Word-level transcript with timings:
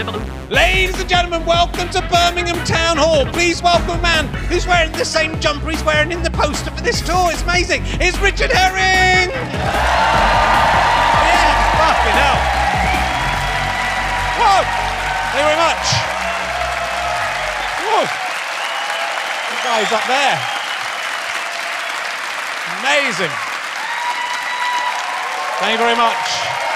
Ladies 0.00 0.98
and 0.98 1.06
gentlemen, 1.06 1.44
welcome 1.44 1.86
to 1.90 2.00
Birmingham 2.08 2.56
Town 2.64 2.96
Hall. 2.96 3.26
Please 3.26 3.62
welcome 3.62 3.98
a 3.98 4.00
man 4.00 4.28
who's 4.48 4.66
wearing 4.66 4.90
the 4.92 5.04
same 5.04 5.38
jumper 5.40 5.68
he's 5.68 5.84
wearing 5.84 6.10
in 6.10 6.22
the 6.22 6.30
poster 6.30 6.70
for 6.70 6.80
this 6.80 7.02
tour. 7.02 7.30
It's 7.30 7.42
amazing. 7.42 7.82
It's 8.00 8.16
Richard 8.18 8.50
Herring. 8.50 9.28
Yeah, 9.28 9.52
fucking 11.76 12.16
hell. 12.16 12.40
Whoa. 14.40 14.64
Thank 15.36 15.44
you 15.44 15.52
very 15.52 15.60
much. 15.68 15.84
Whoa. 17.84 18.08
You 19.52 19.60
guys 19.60 19.92
up 19.92 20.08
there. 20.08 20.40
Amazing. 22.80 23.34
Thank 25.60 25.72
you 25.72 25.84
very 25.84 25.96
much. 25.96 26.69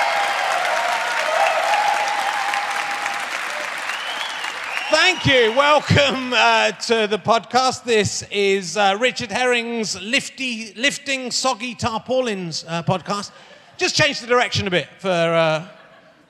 Thank 4.97 5.27
you. 5.27 5.53
Welcome 5.57 6.33
uh, 6.33 6.71
to 6.71 7.09
the 7.09 7.19
podcast. 7.19 7.83
This 7.83 8.23
is 8.31 8.77
uh, 8.77 8.97
Richard 9.01 9.33
Herring's 9.33 10.01
Lifty, 10.01 10.73
Lifting 10.75 11.33
Soggy 11.33 11.75
Tarpaulins 11.75 12.65
uh, 12.69 12.85
podcast. 12.85 13.33
Just 13.77 13.97
change 13.97 14.21
the 14.21 14.29
direction 14.29 14.69
a 14.69 14.71
bit 14.71 14.87
for. 14.99 15.09
Uh, 15.09 15.67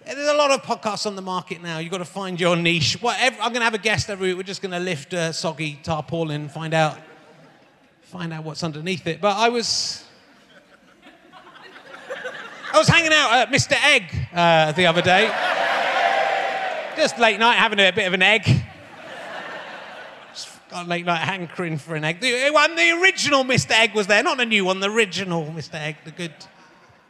there's 0.07 0.31
a 0.31 0.35
lot 0.35 0.51
of 0.51 0.63
podcasts 0.63 1.05
on 1.05 1.15
the 1.15 1.21
market 1.21 1.63
now. 1.63 1.77
You've 1.77 1.93
got 1.93 1.99
to 1.99 2.07
find 2.07 2.41
your 2.41 2.57
niche. 2.57 2.97
Whatever, 3.03 3.37
I'm 3.43 3.51
going 3.51 3.61
to 3.61 3.65
have 3.65 3.75
a 3.75 3.79
guest 3.79 4.09
every 4.09 4.29
week. 4.29 4.39
We're 4.39 4.45
just 4.45 4.63
going 4.63 4.73
to 4.73 4.81
lift 4.81 5.13
a 5.13 5.35
soggy 5.35 5.79
tarpaulin, 5.83 6.49
find 6.49 6.73
out, 6.73 6.99
find 8.01 8.33
out 8.33 8.45
what's 8.45 8.65
underneath 8.65 9.07
it. 9.07 9.21
But 9.21 9.37
I 9.37 9.51
was, 9.51 10.05
I 12.73 12.79
was 12.79 12.89
hanging 12.89 13.13
out 13.13 13.31
at 13.31 13.51
Mr. 13.51 13.77
Egg 13.85 14.05
uh, 14.33 14.73
the 14.73 14.87
other 14.87 15.03
day. 15.03 15.64
Just 16.97 17.19
late 17.19 17.41
night 17.41 17.57
having 17.57 17.81
a 17.81 17.91
bit 17.91 18.07
of 18.07 18.13
an 18.13 18.23
egg. 18.23 18.45
Just 20.33 20.49
got 20.71 20.87
late 20.87 21.05
night 21.05 21.23
hankering 21.23 21.77
for 21.77 21.97
an 21.97 22.05
egg. 22.05 22.21
The, 22.21 22.51
one, 22.51 22.77
the 22.77 23.01
original 23.03 23.43
Mr. 23.43 23.73
Egg 23.73 23.95
was 23.95 24.07
there, 24.07 24.23
not 24.23 24.39
the 24.39 24.47
new 24.47 24.65
one, 24.65 24.79
the 24.79 24.91
original 24.91 25.45
Mr. 25.47 25.75
Egg, 25.75 25.97
the 26.05 26.13
good, 26.13 26.33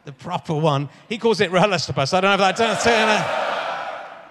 the 0.05 0.11
proper 0.11 0.55
one. 0.55 0.89
He 1.07 1.19
calls 1.19 1.39
it 1.39 1.51
Rehalastopus. 1.51 2.15
I 2.15 2.21
don't 2.21 2.37
know 2.37 2.47
if 2.47 2.57
that's 2.57 2.83
going 2.83 3.07
to 3.07 3.45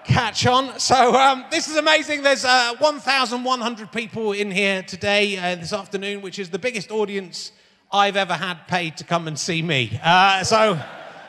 catch 0.03 0.45
on. 0.45 0.77
So 0.77 1.15
um, 1.15 1.45
this 1.49 1.69
is 1.69 1.77
amazing. 1.77 2.21
There's 2.21 2.43
uh, 2.43 2.73
1,100 2.79 3.91
people 3.93 4.33
in 4.33 4.51
here 4.51 4.83
today, 4.83 5.37
uh, 5.37 5.55
this 5.55 5.71
afternoon, 5.71 6.21
which 6.21 6.37
is 6.37 6.49
the 6.49 6.59
biggest 6.59 6.91
audience 6.91 7.53
I've 7.93 8.17
ever 8.17 8.33
had 8.33 8.67
paid 8.67 8.97
to 8.97 9.05
come 9.05 9.27
and 9.29 9.39
see 9.39 9.61
me. 9.61 9.99
Uh, 10.03 10.43
so 10.43 10.77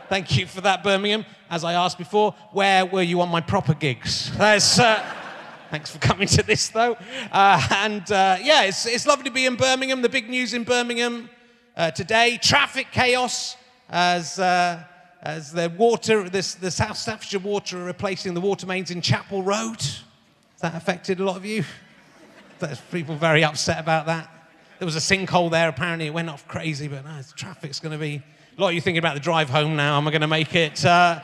thank 0.08 0.36
you 0.36 0.46
for 0.46 0.60
that, 0.62 0.82
Birmingham 0.82 1.24
as 1.50 1.64
I 1.64 1.74
asked 1.74 1.98
before, 1.98 2.34
where 2.52 2.84
were 2.86 3.02
you 3.02 3.20
on 3.20 3.28
my 3.28 3.40
proper 3.40 3.74
gigs? 3.74 4.30
Uh, 4.38 4.58
thanks 5.70 5.90
for 5.90 5.98
coming 5.98 6.26
to 6.28 6.42
this, 6.42 6.68
though. 6.68 6.96
Uh, 7.30 7.68
and 7.70 8.10
uh, 8.10 8.38
yeah, 8.42 8.64
it's, 8.64 8.86
it's 8.86 9.06
lovely 9.06 9.24
to 9.24 9.30
be 9.30 9.46
in 9.46 9.56
Birmingham. 9.56 10.02
The 10.02 10.08
big 10.08 10.28
news 10.28 10.54
in 10.54 10.64
Birmingham 10.64 11.30
uh, 11.76 11.90
today 11.90 12.38
traffic 12.42 12.88
chaos 12.90 13.56
as, 13.88 14.38
uh, 14.38 14.82
as 15.22 15.52
the 15.52 15.72
water, 15.76 16.28
this, 16.28 16.54
the 16.54 16.70
South 16.70 16.96
Staffordshire 16.96 17.40
Water 17.40 17.80
are 17.80 17.84
replacing 17.84 18.34
the 18.34 18.40
water 18.40 18.66
mains 18.66 18.90
in 18.90 19.00
Chapel 19.00 19.42
Road. 19.42 19.80
Has 19.80 20.62
that 20.62 20.74
affected 20.74 21.20
a 21.20 21.24
lot 21.24 21.36
of 21.36 21.44
you? 21.44 21.64
There's 22.58 22.80
people 22.80 23.16
very 23.16 23.44
upset 23.44 23.78
about 23.78 24.06
that. 24.06 24.32
There 24.78 24.86
was 24.86 24.96
a 24.96 24.98
sinkhole 24.98 25.50
there, 25.50 25.68
apparently 25.68 26.06
it 26.06 26.14
went 26.14 26.28
off 26.28 26.46
crazy, 26.48 26.88
but 26.88 27.04
no, 27.04 27.20
traffic's 27.34 27.80
going 27.80 27.92
to 27.92 27.98
be. 27.98 28.22
A 28.58 28.62
lot 28.62 28.68
of 28.68 28.74
you 28.74 28.80
thinking 28.80 29.00
about 29.00 29.12
the 29.12 29.20
drive 29.20 29.50
home 29.50 29.76
now. 29.76 29.98
Am 29.98 30.08
I 30.08 30.10
going 30.10 30.22
to 30.22 30.26
make 30.26 30.54
it? 30.54 30.82
Uh, 30.82 31.20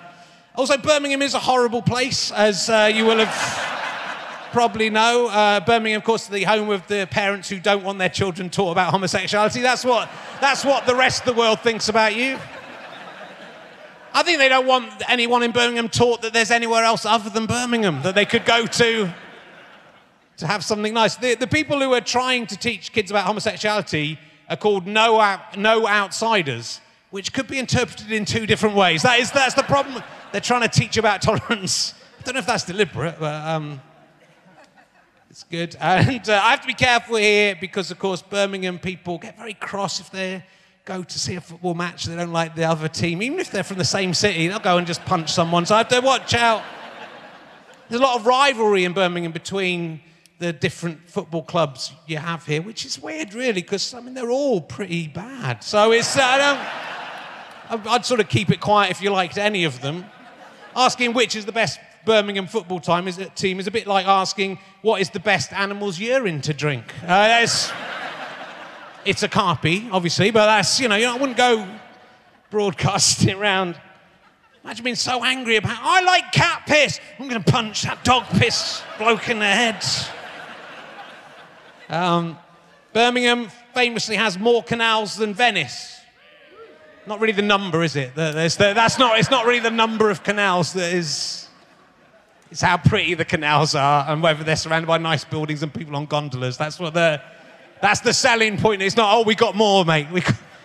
also, 0.55 0.77
Birmingham 0.77 1.23
is 1.23 1.33
a 1.33 1.39
horrible 1.39 1.81
place, 1.81 2.31
as 2.31 2.69
uh, 2.69 2.93
you 2.95 3.07
will 3.07 3.25
have 3.25 4.51
probably 4.53 4.91
know. 4.91 5.29
Uh, 5.29 5.61
Birmingham, 5.61 5.97
of 5.97 6.05
course, 6.05 6.25
is 6.25 6.29
the 6.29 6.43
home 6.43 6.69
of 6.69 6.87
the 6.89 7.09
parents 7.11 7.49
who 7.49 7.59
don't 7.59 7.85
want 7.85 7.99
their 7.99 8.11
children 8.11 8.51
taught 8.51 8.73
about 8.73 8.91
homosexuality. 8.91 9.63
That's 9.63 9.83
what, 9.83 10.11
that's 10.43 10.63
what 10.63 10.85
the 10.85 10.95
rest 10.95 11.21
of 11.21 11.35
the 11.35 11.41
world 11.41 11.61
thinks 11.61 11.89
about 11.89 12.15
you. 12.15 12.39
I 14.13 14.23
think 14.25 14.37
they 14.37 14.51
don't 14.51 14.67
want 14.67 14.91
anyone 15.09 15.43
in 15.43 15.53
Birmingham 15.53 15.89
taught 15.89 16.21
that 16.21 16.35
there's 16.35 16.51
anywhere 16.51 16.85
else 16.85 17.07
other 17.07 17.31
than 17.31 17.47
Birmingham 17.47 18.03
that 18.03 18.15
they 18.15 18.27
could 18.27 18.45
go 18.45 18.67
to 18.67 19.11
to 20.37 20.47
have 20.47 20.63
something 20.63 20.93
nice. 20.93 21.17
The, 21.17 21.37
the 21.37 21.47
people 21.47 21.81
who 21.81 21.95
are 21.95 22.03
trying 22.03 22.47
to 22.49 22.59
teach 22.59 22.93
kids 22.93 23.11
about 23.11 23.25
homosexuality 23.25 24.19
are 24.51 24.57
called 24.59 24.87
no, 24.87 25.19
out, 25.19 25.57
no 25.57 25.89
outsiders, 25.89 26.83
which 27.13 27.33
could 27.35 27.47
be 27.47 27.59
interpreted 27.59 28.11
in 28.11 28.25
two 28.25 28.47
different 28.47 28.75
ways. 28.75 29.03
That 29.03 29.21
is, 29.21 29.31
that's 29.31 29.55
the 29.55 29.63
problem. 29.63 30.03
They're 30.33 30.41
trying 30.41 30.63
to 30.63 30.69
teach 30.69 30.97
about 30.97 31.21
tolerance. 31.21 31.95
I 32.19 32.23
don't 32.23 32.35
know 32.35 32.41
if 32.41 32.47
that's 32.47 32.65
deliberate, 32.65 33.17
but 33.21 33.47
um, 33.47 33.81
it's 35.29 35.45
good. 35.45 35.77
And 35.81 36.29
uh, 36.29 36.41
I 36.43 36.51
have 36.51 36.63
to 36.63 36.67
be 36.67 36.75
careful 36.75 37.17
here 37.17 37.55
because, 37.61 37.91
of 37.91 37.99
course, 37.99 38.23
Birmingham 38.23 38.79
people 38.79 39.19
get 39.19 39.37
very 39.37 39.53
cross 39.53 40.01
if 40.01 40.11
they 40.11 40.43
go 40.87 41.03
to 41.03 41.19
see 41.19 41.37
a 41.37 41.41
football 41.43 41.75
match. 41.75 42.07
They 42.07 42.17
don't 42.17 42.33
like 42.33 42.55
the 42.55 42.65
other 42.65 42.89
team, 42.89 43.23
even 43.23 43.39
if 43.39 43.51
they're 43.51 43.63
from 43.63 43.79
the 43.79 43.85
same 43.85 44.15
city. 44.15 44.49
They'll 44.49 44.59
go 44.59 44.79
and 44.79 44.87
just 44.87 45.05
punch 45.05 45.31
someone. 45.31 45.67
So 45.67 45.75
I 45.75 45.79
have 45.79 45.89
to 45.89 46.01
watch 46.01 46.35
out. 46.35 46.63
There's 47.91 48.01
a 48.01 48.05
lot 48.05 48.19
of 48.19 48.25
rivalry 48.25 48.85
in 48.85 48.95
Birmingham 48.95 49.33
between 49.33 50.01
the 50.39 50.53
different 50.53 51.11
football 51.11 51.43
clubs 51.43 51.93
you 52.07 52.17
have 52.17 52.47
here, 52.47 52.63
which 52.63 52.87
is 52.87 52.99
weird, 52.99 53.35
really, 53.35 53.61
because 53.61 53.93
I 53.93 54.01
mean 54.01 54.15
they're 54.15 54.31
all 54.31 54.63
pretty 54.63 55.09
bad. 55.09 55.63
So 55.63 55.93
it's 55.93 56.17
I 56.17 56.39
don't. 56.39 56.82
I'd 57.69 58.05
sort 58.05 58.21
of 58.21 58.29
keep 58.29 58.51
it 58.51 58.61
quiet 58.61 58.91
if 58.91 59.01
you 59.01 59.11
liked 59.11 59.39
any 59.39 59.65
of 59.65 59.81
them 59.81 60.05
asking 60.75 61.13
which 61.15 61.37
is 61.37 61.45
the 61.45 61.53
best 61.53 61.79
Birmingham 62.05 62.47
football 62.47 62.81
time 62.81 63.07
is, 63.07 63.21
team 63.37 63.61
is 63.61 63.67
a 63.67 63.71
bit 63.71 63.87
like 63.87 64.07
asking 64.07 64.59
what 64.83 65.01
is 65.01 65.11
the 65.11 65.21
best 65.21 65.53
animal's 65.53 66.01
urine 66.01 66.41
to 66.43 66.53
drink. 66.53 66.85
Uh, 67.07 67.47
it's 69.05 69.23
a 69.23 69.29
carpy, 69.29 69.89
obviously, 69.93 70.31
but 70.31 70.47
that's, 70.47 70.81
you 70.81 70.89
know, 70.89 70.97
I 70.97 71.17
wouldn't 71.17 71.37
go 71.37 71.67
broadcasting 72.51 73.37
around. 73.37 73.81
Imagine 74.65 74.85
being 74.85 74.97
so 74.97 75.25
angry 75.25 75.57
about, 75.57 75.79
I 75.81 76.03
like 76.03 76.33
cat 76.33 76.65
piss. 76.67 77.01
I'm 77.19 77.29
going 77.29 77.43
to 77.43 77.53
punch 77.53 77.83
that 77.83 78.03
dog 78.05 78.25
piss 78.31 78.83
bloke 78.99 79.29
in 79.29 79.39
the 79.39 79.45
head. 79.45 79.85
Um, 81.89 82.39
Birmingham 82.93 83.49
famously 83.75 84.17
has 84.17 84.39
more 84.39 84.63
canals 84.63 85.17
than 85.17 85.35
Venice. 85.35 86.02
Not 87.07 87.21
really 87.21 87.33
the 87.33 87.43
number, 87.43 87.83
is 87.83 87.97
it? 87.97 88.15
The, 88.15 88.33
that's 88.57 88.99
not, 88.99 89.19
it's 89.19 89.31
not 89.31 89.45
really 89.47 89.61
the 89.61 89.71
number 89.71 90.11
of 90.11 90.23
canals 90.23 90.73
that 90.75 90.93
is. 90.93 91.49
It's 92.51 92.61
how 92.61 92.77
pretty 92.77 93.15
the 93.15 93.25
canals 93.25 93.75
are 93.75 94.05
and 94.09 94.23
whether 94.23 94.45
they're 94.45 94.57
surrounded 94.57 94.87
by 94.87 94.99
nice 94.99 95.25
buildings 95.25 95.63
and 95.63 95.73
people 95.73 95.97
on 95.97 96.05
gondolas. 96.05 96.59
That's 96.59 96.79
what 96.79 96.93
the, 96.93 97.21
that's 97.81 98.01
the 98.01 98.13
selling 98.13 98.59
point. 98.59 98.83
It's 98.83 98.97
not, 98.97 99.17
oh, 99.17 99.23
we 99.23 99.35
got 99.35 99.57
more, 99.57 99.87
mate. 99.87 100.09
We 100.13 100.23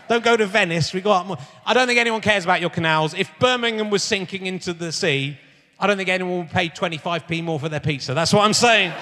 don't 0.09 0.23
go 0.23 0.35
to 0.35 0.45
Venice. 0.45 0.93
We 0.93 0.99
got 0.99 1.25
more. 1.25 1.37
I 1.65 1.73
don't 1.73 1.87
think 1.87 1.97
anyone 1.97 2.21
cares 2.21 2.43
about 2.43 2.59
your 2.59 2.69
canals. 2.69 3.13
If 3.13 3.31
Birmingham 3.39 3.89
was 3.89 4.03
sinking 4.03 4.47
into 4.47 4.73
the 4.73 4.91
sea, 4.91 5.37
I 5.79 5.87
don't 5.87 5.95
think 5.95 6.09
anyone 6.09 6.39
would 6.39 6.49
pay 6.49 6.69
25p 6.69 7.43
more 7.43 7.59
for 7.59 7.69
their 7.69 7.79
pizza. 7.79 8.13
That's 8.13 8.33
what 8.33 8.43
I'm 8.43 8.53
saying. 8.53 8.93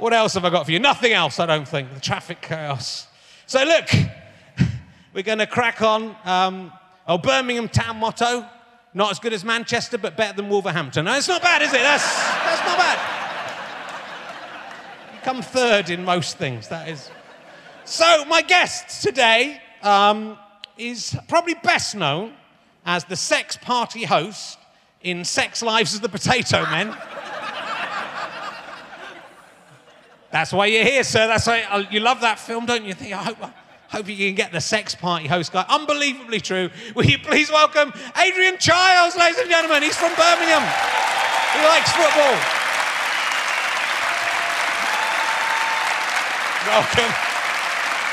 What 0.00 0.12
else 0.12 0.34
have 0.34 0.44
I 0.44 0.50
got 0.50 0.64
for 0.64 0.72
you? 0.72 0.78
Nothing 0.80 1.12
else, 1.12 1.38
I 1.38 1.46
don't 1.46 1.68
think. 1.68 1.94
The 1.94 2.00
traffic 2.00 2.40
chaos. 2.40 3.06
So, 3.46 3.62
look, 3.62 3.88
we're 5.14 5.22
going 5.22 5.38
to 5.38 5.46
crack 5.46 5.82
on. 5.82 6.16
Um, 6.24 6.72
oh, 7.06 7.18
Birmingham 7.18 7.68
town 7.68 7.98
motto 7.98 8.46
not 8.92 9.10
as 9.10 9.18
good 9.18 9.32
as 9.32 9.44
Manchester, 9.44 9.98
but 9.98 10.16
better 10.16 10.36
than 10.36 10.48
Wolverhampton. 10.48 11.04
No, 11.04 11.16
it's 11.16 11.28
not 11.28 11.42
bad, 11.42 11.62
is 11.62 11.72
it? 11.72 11.80
That's, 11.80 12.02
that's 12.04 12.66
not 12.66 12.76
bad. 12.76 12.98
You 15.14 15.20
come 15.22 15.42
third 15.42 15.90
in 15.90 16.04
most 16.04 16.38
things, 16.38 16.68
that 16.68 16.88
is. 16.88 17.10
So, 17.84 18.24
my 18.24 18.42
guest 18.42 19.02
today 19.02 19.60
um, 19.82 20.36
is 20.76 21.16
probably 21.28 21.54
best 21.54 21.94
known 21.94 22.34
as 22.84 23.04
the 23.04 23.16
sex 23.16 23.56
party 23.56 24.04
host 24.04 24.58
in 25.02 25.24
Sex 25.24 25.62
Lives 25.62 25.94
of 25.94 26.02
the 26.02 26.08
Potato 26.08 26.64
Men. 26.70 26.96
That's 30.30 30.52
why 30.52 30.66
you're 30.66 30.84
here, 30.84 31.02
sir. 31.02 31.26
That's 31.26 31.46
why 31.46 31.62
uh, 31.62 31.82
you 31.90 32.00
love 32.00 32.20
that 32.20 32.38
film, 32.38 32.66
don't 32.66 32.84
you? 32.84 32.94
Think 32.94 33.12
I 33.12 33.22
hope, 33.24 33.42
I 33.42 33.50
hope 33.88 34.08
you 34.08 34.16
can 34.16 34.36
get 34.36 34.52
the 34.52 34.60
sex 34.60 34.94
party 34.94 35.26
host 35.26 35.52
guy. 35.52 35.64
Unbelievably 35.68 36.40
true. 36.40 36.70
Will 36.94 37.04
you 37.06 37.18
please 37.18 37.50
welcome 37.50 37.92
Adrian 38.16 38.56
Chiles, 38.58 39.16
ladies 39.16 39.38
and 39.38 39.50
gentlemen? 39.50 39.82
He's 39.82 39.96
from 39.96 40.14
Birmingham. 40.14 40.62
He 40.62 41.60
likes 41.66 41.90
football. 41.90 42.38
Welcome. 46.70 47.10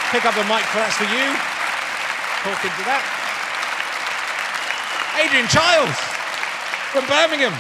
Pick 0.09 0.25
up 0.25 0.33
the 0.33 0.43
mic 0.49 0.65
for 0.73 0.79
that's 0.81 0.97
for 0.97 1.03
you. 1.03 1.27
Talking 2.41 2.71
to 2.71 2.83
that. 2.89 3.03
Adrian 5.21 5.47
Chiles 5.47 5.97
from 6.89 7.05
Birmingham. 7.05 7.53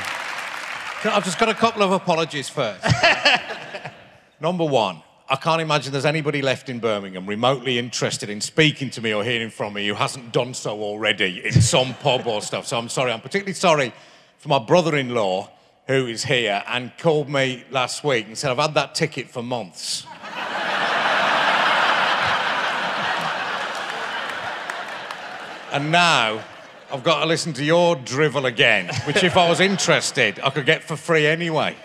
I've 1.03 1.23
just 1.23 1.37
got 1.37 1.49
a 1.49 1.53
couple 1.53 1.83
of 1.83 1.91
apologies 1.91 2.49
first. 2.49 2.83
Number 4.39 4.65
one, 4.65 5.01
I 5.27 5.35
can't 5.35 5.61
imagine 5.61 5.91
there's 5.91 6.05
anybody 6.05 6.43
left 6.43 6.69
in 6.69 6.79
Birmingham 6.79 7.25
remotely 7.25 7.79
interested 7.79 8.29
in 8.29 8.39
speaking 8.39 8.91
to 8.91 9.01
me 9.01 9.11
or 9.11 9.23
hearing 9.23 9.49
from 9.49 9.73
me 9.73 9.87
who 9.87 9.95
hasn't 9.95 10.31
done 10.31 10.53
so 10.53 10.83
already 10.83 11.43
in 11.43 11.53
some 11.53 11.93
pub 12.01 12.27
or 12.27 12.43
stuff. 12.43 12.67
So 12.67 12.77
I'm 12.77 12.87
sorry. 12.87 13.11
I'm 13.11 13.21
particularly 13.21 13.55
sorry 13.55 13.91
for 14.37 14.49
my 14.49 14.59
brother-in-law 14.59 15.49
who 15.87 16.05
is 16.05 16.23
here 16.23 16.63
and 16.67 16.95
called 16.99 17.29
me 17.29 17.63
last 17.71 18.03
week 18.03 18.27
and 18.27 18.37
said, 18.37 18.51
I've 18.51 18.59
had 18.59 18.75
that 18.75 18.93
ticket 18.93 19.27
for 19.27 19.41
months. 19.41 20.05
and 25.71 25.91
now 25.91 26.43
I've 26.91 27.03
got 27.03 27.21
to 27.21 27.25
listen 27.25 27.53
to 27.53 27.63
your 27.63 27.95
drivel 27.95 28.45
again, 28.45 28.93
which 29.05 29.23
if 29.23 29.35
I 29.35 29.49
was 29.49 29.61
interested, 29.61 30.39
I 30.41 30.51
could 30.51 30.67
get 30.67 30.83
for 30.83 30.95
free 30.95 31.25
anyway. 31.25 31.75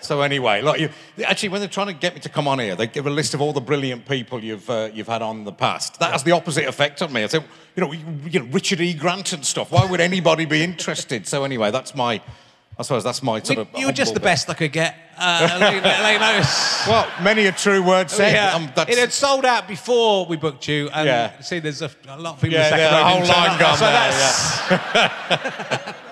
So 0.00 0.20
anyway, 0.22 0.62
like 0.62 0.80
you, 0.80 0.90
actually, 1.24 1.48
when 1.50 1.60
they're 1.60 1.68
trying 1.68 1.88
to 1.88 1.92
get 1.92 2.14
me 2.14 2.20
to 2.20 2.28
come 2.28 2.46
on 2.46 2.58
here, 2.58 2.74
they 2.76 2.86
give 2.86 3.06
a 3.06 3.10
list 3.10 3.34
of 3.34 3.40
all 3.40 3.52
the 3.52 3.60
brilliant 3.60 4.06
people 4.06 4.42
you've 4.42 4.68
uh, 4.70 4.90
you've 4.92 5.08
had 5.08 5.22
on 5.22 5.38
in 5.38 5.44
the 5.44 5.52
past. 5.52 5.98
That 6.00 6.12
has 6.12 6.22
the 6.22 6.32
opposite 6.32 6.64
effect 6.66 7.02
on 7.02 7.12
me. 7.12 7.24
I 7.24 7.26
say, 7.26 7.40
you 7.74 7.80
know, 7.82 7.92
you, 7.92 8.40
know, 8.40 8.46
Richard 8.46 8.80
E. 8.80 8.94
Grant 8.94 9.32
and 9.32 9.44
stuff. 9.44 9.72
Why 9.72 9.84
would 9.84 10.00
anybody 10.00 10.44
be 10.44 10.62
interested? 10.62 11.26
So 11.26 11.44
anyway, 11.44 11.70
that's 11.70 11.94
my, 11.94 12.20
I 12.78 12.82
suppose 12.82 13.02
that's 13.04 13.22
my 13.22 13.40
sort 13.42 13.56
You, 13.58 13.62
of. 13.62 13.68
you 13.80 13.86
were 13.86 13.92
just 13.92 14.14
the 14.14 14.20
humble 14.20 14.24
best 14.30 14.50
I 14.50 14.54
could 14.54 14.72
get. 14.72 14.94
Uh, 15.18 15.58
late 16.02 16.20
notice. 16.20 16.86
Well, 16.86 17.08
many 17.22 17.46
a 17.46 17.52
true 17.52 17.82
word 17.82 18.10
said. 18.10 18.34
Yeah. 18.34 18.54
Um, 18.54 18.70
It 18.86 18.98
had 18.98 19.12
sold 19.12 19.44
out 19.46 19.66
before 19.66 20.26
we 20.26 20.36
booked 20.36 20.68
you, 20.68 20.90
and 20.92 21.06
Yeah. 21.06 21.40
see, 21.40 21.58
there's 21.58 21.80
a, 21.82 21.90
a 22.08 22.18
lot 22.20 22.34
of 22.34 22.40
people. 22.42 22.58
Yeah, 22.58 22.76
yeah, 22.76 22.90
the 22.90 23.04
whole 23.04 23.26
line 23.26 23.58
gone 23.58 23.76
so 23.78 23.84
there, 23.86 24.10
that's- 24.98 25.94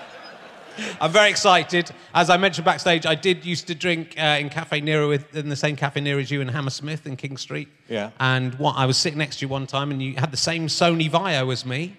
I'm 1.01 1.11
very 1.11 1.29
excited. 1.29 1.91
As 2.13 2.29
I 2.29 2.37
mentioned 2.37 2.65
backstage, 2.65 3.05
I 3.05 3.15
did 3.15 3.45
used 3.45 3.67
to 3.67 3.75
drink 3.75 4.15
uh, 4.17 4.37
in 4.39 4.49
Cafe 4.49 4.81
Nero 4.81 5.07
with, 5.07 5.35
in 5.35 5.49
the 5.49 5.55
same 5.55 5.75
Cafe 5.75 5.99
Nero 6.01 6.19
as 6.19 6.31
you 6.31 6.41
in 6.41 6.47
Hammersmith 6.47 7.05
in 7.07 7.15
King 7.15 7.37
Street. 7.37 7.67
Yeah. 7.87 8.11
And 8.19 8.55
what 8.55 8.75
I 8.75 8.85
was 8.85 8.97
sitting 8.97 9.19
next 9.19 9.39
to 9.39 9.45
you 9.45 9.49
one 9.49 9.67
time, 9.67 9.91
and 9.91 10.01
you 10.01 10.15
had 10.15 10.31
the 10.31 10.37
same 10.37 10.67
Sony 10.67 11.09
Vaio 11.09 11.51
as 11.51 11.65
me. 11.65 11.97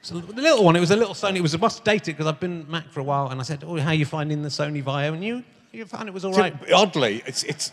It's 0.00 0.10
a 0.10 0.14
little 0.14 0.64
one. 0.64 0.76
It 0.76 0.80
was 0.80 0.90
a 0.90 0.96
little 0.96 1.14
Sony. 1.14 1.36
It 1.36 1.42
was 1.42 1.54
a 1.54 1.58
must 1.58 1.84
date 1.84 2.08
it 2.08 2.12
because 2.12 2.26
I've 2.26 2.40
been 2.40 2.64
Mac 2.70 2.90
for 2.90 3.00
a 3.00 3.04
while, 3.04 3.28
and 3.28 3.38
I 3.38 3.42
said, 3.44 3.64
"Oh, 3.66 3.78
how 3.78 3.88
are 3.88 3.94
you 3.94 4.06
finding 4.06 4.42
the 4.42 4.48
Sony 4.48 4.82
Vaio?" 4.82 5.12
And 5.12 5.22
you, 5.22 5.44
you 5.72 5.84
found 5.84 6.08
it 6.08 6.14
was 6.14 6.24
all 6.24 6.32
right. 6.32 6.54
So. 6.68 6.76
Oddly, 6.76 7.22
it's 7.26 7.42
it's. 7.42 7.72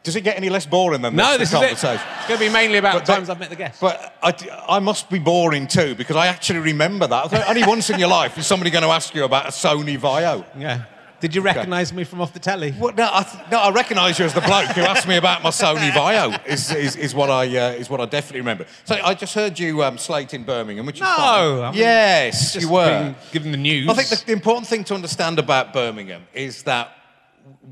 It, 0.00 0.04
does 0.04 0.16
it 0.16 0.22
get 0.22 0.36
any 0.36 0.48
less 0.48 0.64
boring 0.66 1.02
than 1.02 1.16
No, 1.16 1.36
this, 1.36 1.50
this 1.50 1.52
is 1.52 1.54
it. 1.54 1.58
conversation? 1.86 2.06
It's 2.18 2.28
going 2.28 2.40
to 2.40 2.46
be 2.46 2.52
mainly 2.52 2.78
about 2.78 2.94
But 2.94 3.04
times 3.06 3.26
that- 3.26 3.34
I've 3.34 3.40
met 3.40 3.50
the 3.50 3.56
guests. 3.56 3.80
But 3.80 4.14
I, 4.22 4.32
I 4.68 4.78
must 4.78 5.10
be 5.10 5.18
boring 5.18 5.66
too 5.66 5.94
because 5.94 6.16
I 6.16 6.26
actually 6.28 6.60
remember 6.60 7.06
that. 7.06 7.48
Only 7.48 7.64
once 7.64 7.90
in 7.90 7.98
your 7.98 8.08
life 8.08 8.38
is 8.38 8.46
somebody 8.46 8.70
going 8.70 8.84
to 8.84 8.90
ask 8.90 9.14
you 9.14 9.24
about 9.24 9.46
a 9.46 9.50
Sony 9.50 9.98
Vaio. 9.98 10.44
yeah. 10.58 10.84
Did 11.20 11.34
you 11.34 11.40
recognise 11.40 11.92
me 11.92 12.04
from 12.04 12.20
off 12.20 12.32
the 12.32 12.38
telly? 12.38 12.72
Well, 12.78 12.94
no, 12.94 13.10
I, 13.12 13.24
th- 13.24 13.50
no, 13.50 13.58
I 13.58 13.72
recognise 13.72 14.20
you 14.20 14.24
as 14.24 14.34
the 14.34 14.40
bloke 14.40 14.68
who 14.68 14.82
asked 14.82 15.08
me 15.08 15.16
about 15.16 15.42
my 15.42 15.50
Sony 15.50 15.90
Vaio. 15.90 16.40
Is, 16.46 16.70
is, 16.70 16.94
is 16.94 17.12
what 17.12 17.28
I 17.28 17.44
uh, 17.56 17.70
is 17.72 17.90
what 17.90 18.00
I 18.00 18.04
definitely 18.06 18.42
remember. 18.42 18.66
So 18.84 18.94
I 19.02 19.14
just 19.14 19.34
heard 19.34 19.58
you 19.58 19.82
um, 19.82 19.98
slate 19.98 20.32
in 20.32 20.44
Birmingham, 20.44 20.86
which 20.86 20.98
is 20.98 21.00
No, 21.00 21.06
fine. 21.16 21.58
I 21.60 21.70
mean, 21.72 21.80
yes, 21.80 22.54
you 22.54 22.68
were. 22.70 23.16
given 23.32 23.50
the 23.50 23.56
news. 23.58 23.88
I 23.88 23.94
think 23.94 24.10
the, 24.10 24.26
the 24.26 24.32
important 24.32 24.68
thing 24.68 24.84
to 24.84 24.94
understand 24.94 25.40
about 25.40 25.72
Birmingham 25.72 26.22
is 26.34 26.62
that 26.62 26.92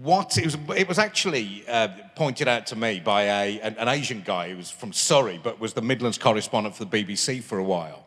what 0.02 0.36
it 0.36 0.44
was, 0.44 0.56
it 0.76 0.88
was 0.88 0.98
actually 0.98 1.64
uh, 1.68 1.88
pointed 2.14 2.48
out 2.48 2.66
to 2.66 2.76
me 2.76 3.00
by 3.00 3.22
a, 3.22 3.60
an, 3.60 3.76
an 3.78 3.88
Asian 3.88 4.22
guy 4.24 4.50
who 4.50 4.56
was 4.56 4.70
from 4.70 4.92
Surrey, 4.92 5.40
but 5.42 5.58
was 5.60 5.72
the 5.72 5.82
Midlands 5.82 6.18
correspondent 6.18 6.74
for 6.74 6.84
the 6.84 7.04
BBC 7.04 7.42
for 7.42 7.58
a 7.58 7.64
while. 7.64 8.06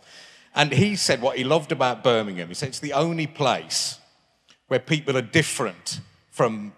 And 0.55 0.71
he 0.71 0.95
said 0.95 1.21
what 1.21 1.37
he 1.37 1.43
loved 1.43 1.71
about 1.71 2.03
Birmingham. 2.03 2.47
He 2.47 2.53
said 2.53 2.69
it's 2.69 2.79
the 2.79 2.93
only 2.93 3.27
place 3.27 3.99
where 4.67 4.79
people 4.79 5.17
are 5.17 5.21
different 5.21 6.01
from, 6.31 6.73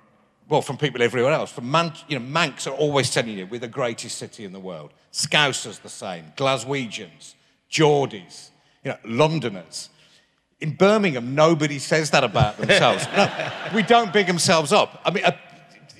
well, 0.50 0.62
from 0.62 0.78
people 0.78 1.02
everywhere 1.02 1.31
else. 1.31 1.52
From 1.52 1.69
Man, 1.69 1.94
you 2.07 2.19
know, 2.19 2.25
Mancs 2.25 2.68
are 2.68 2.75
always 2.75 3.12
telling 3.12 3.38
you 3.38 3.46
we're 3.46 3.60
the 3.60 3.68
greatest 3.68 4.18
city 4.18 4.46
in 4.46 4.54
the 4.54 4.60
world. 4.60 4.92
Scousers 5.12 5.81
the 5.81 5.90
same. 5.90 6.25
Glaswegians, 6.38 7.36
Geordies, 7.69 8.50
you 8.84 8.92
know, 8.92 8.98
Londoners. 9.06 9.90
In 10.62 10.75
Birmingham, 10.75 11.34
nobody 11.34 11.80
says 11.80 12.12
that 12.12 12.24
about 12.24 12.58
themselves. 12.58 13.08
no, 13.18 13.52
we 13.74 13.81
don't 13.81 14.13
big 14.13 14.28
themselves 14.28 14.72
up. 14.72 15.02
I 15.04 15.10
mean, 15.10 15.25
uh, 15.25 15.31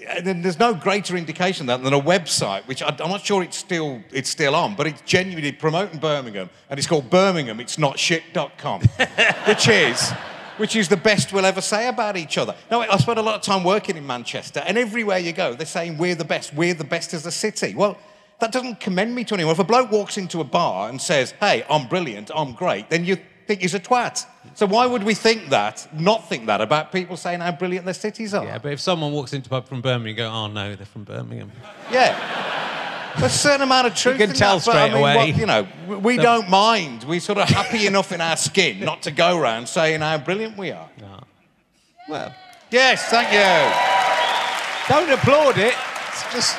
and 0.08 0.44
there's 0.44 0.60
no 0.60 0.74
greater 0.74 1.16
indication 1.16 1.66
than, 1.66 1.84
than 1.84 1.94
a 1.94 2.00
website, 2.00 2.68
which 2.68 2.82
I, 2.82 2.90
I'm 3.00 3.10
not 3.10 3.22
sure 3.22 3.44
it's 3.44 3.58
still 3.58 4.02
it's 4.12 4.30
still 4.30 4.56
on, 4.56 4.76
but 4.76 4.88
it's 4.88 5.02
genuinely 5.02 5.52
promoting 5.52 6.00
Birmingham, 6.00 6.50
and 6.70 6.78
it's 6.78 6.88
called 6.88 7.10
Birmingham. 7.10 7.60
It's 7.60 7.78
not 7.78 7.98
shit.com, 7.98 8.82
which 9.48 9.68
is 9.68 10.12
which 10.58 10.76
is 10.76 10.90
the 10.90 10.98
best 10.98 11.34
we'll 11.34 11.46
ever 11.46 11.62
say 11.62 11.88
about 11.88 12.16
each 12.16 12.38
other. 12.38 12.56
Now, 12.70 12.82
I 12.82 12.98
spent 12.98 13.18
a 13.18 13.24
lot 13.24 13.36
of 13.36 13.42
time 13.42 13.64
working 13.64 13.98
in 13.98 14.06
Manchester, 14.06 14.62
and 14.66 14.78
everywhere 14.78 15.18
you 15.18 15.34
go, 15.34 15.56
they're 15.56 15.66
saying 15.66 15.98
we're 15.98 16.16
the 16.16 16.26
best. 16.26 16.54
We're 16.54 16.76
the 16.76 16.84
best 16.84 17.14
as 17.14 17.26
a 17.26 17.32
city. 17.32 17.74
Well. 17.76 17.98
That 18.40 18.52
doesn't 18.52 18.80
commend 18.80 19.14
me 19.14 19.24
to 19.26 19.36
anyone. 19.36 19.52
If 19.52 19.60
a 19.60 19.64
bloke 19.64 19.92
walks 19.92 20.18
into 20.18 20.42
a 20.42 20.44
bar 20.44 20.90
and 20.90 21.00
says, 21.00 21.36
"Hey, 21.40 21.64
I'm 21.70 21.88
brilliant, 21.88 22.32
I'm 22.34 22.54
great," 22.54 22.90
then 22.90 23.06
you 23.06 23.20
think 23.46 23.62
he's 23.62 23.76
a 23.76 23.80
twat. 23.80 24.26
So 24.54 24.66
why 24.66 24.86
would 24.86 25.04
we 25.04 25.14
think 25.14 25.50
that, 25.50 25.88
not 25.94 26.28
think 26.28 26.46
that 26.48 26.62
about 26.62 26.92
people 26.92 27.16
saying 27.18 27.40
how 27.40 27.52
brilliant 27.52 27.86
their 27.86 27.94
cities 27.94 28.34
are? 28.34 28.44
yeah, 28.46 28.58
but 28.58 28.74
if 28.74 28.80
someone 28.80 29.12
walks 29.14 29.34
into 29.34 29.48
a 29.48 29.52
pub 29.52 29.68
from 29.68 29.82
Birmingham, 29.82 30.08
you 30.08 30.14
go, 30.16 30.30
"Oh 30.30 30.48
no, 30.48 30.76
they're 30.76 30.86
from 30.86 31.04
Birmingham." 31.06 31.52
Yeah. 31.92 32.16
There's 33.18 33.34
a 33.34 33.38
certain 33.38 33.62
amount 33.62 33.88
of 33.88 33.96
truth 33.96 34.20
You 34.20 34.28
can 34.28 34.36
tell 34.36 34.60
that, 34.60 34.66
but 34.66 34.76
I 34.76 34.80
straight 34.88 34.94
mean, 34.94 35.02
away. 35.02 35.16
what- 35.16 35.38
you 35.38 35.46
know, 35.46 35.68
we- 35.88 35.96
we 35.98 36.18
don't 36.18 36.50
mind. 36.50 37.04
We're 37.04 37.20
sort 37.20 37.40
of 37.40 37.50
happy 37.50 37.86
enough 37.88 38.12
in 38.14 38.22
our 38.22 38.38
skin 38.38 38.80
not 38.80 39.02
to 39.04 39.12
go 39.12 39.38
around 39.38 39.68
saying 39.68 40.00
how 40.02 40.18
brilliant 40.18 40.58
we 40.58 40.72
are. 40.72 40.88
Well, 42.10 42.34
Yes, 42.70 43.04
thank 43.06 43.32
you. 43.34 44.94
don't 44.96 45.10
applaud 45.12 45.58
it. 45.58 45.76
It's 46.10 46.24
just, 46.34 46.58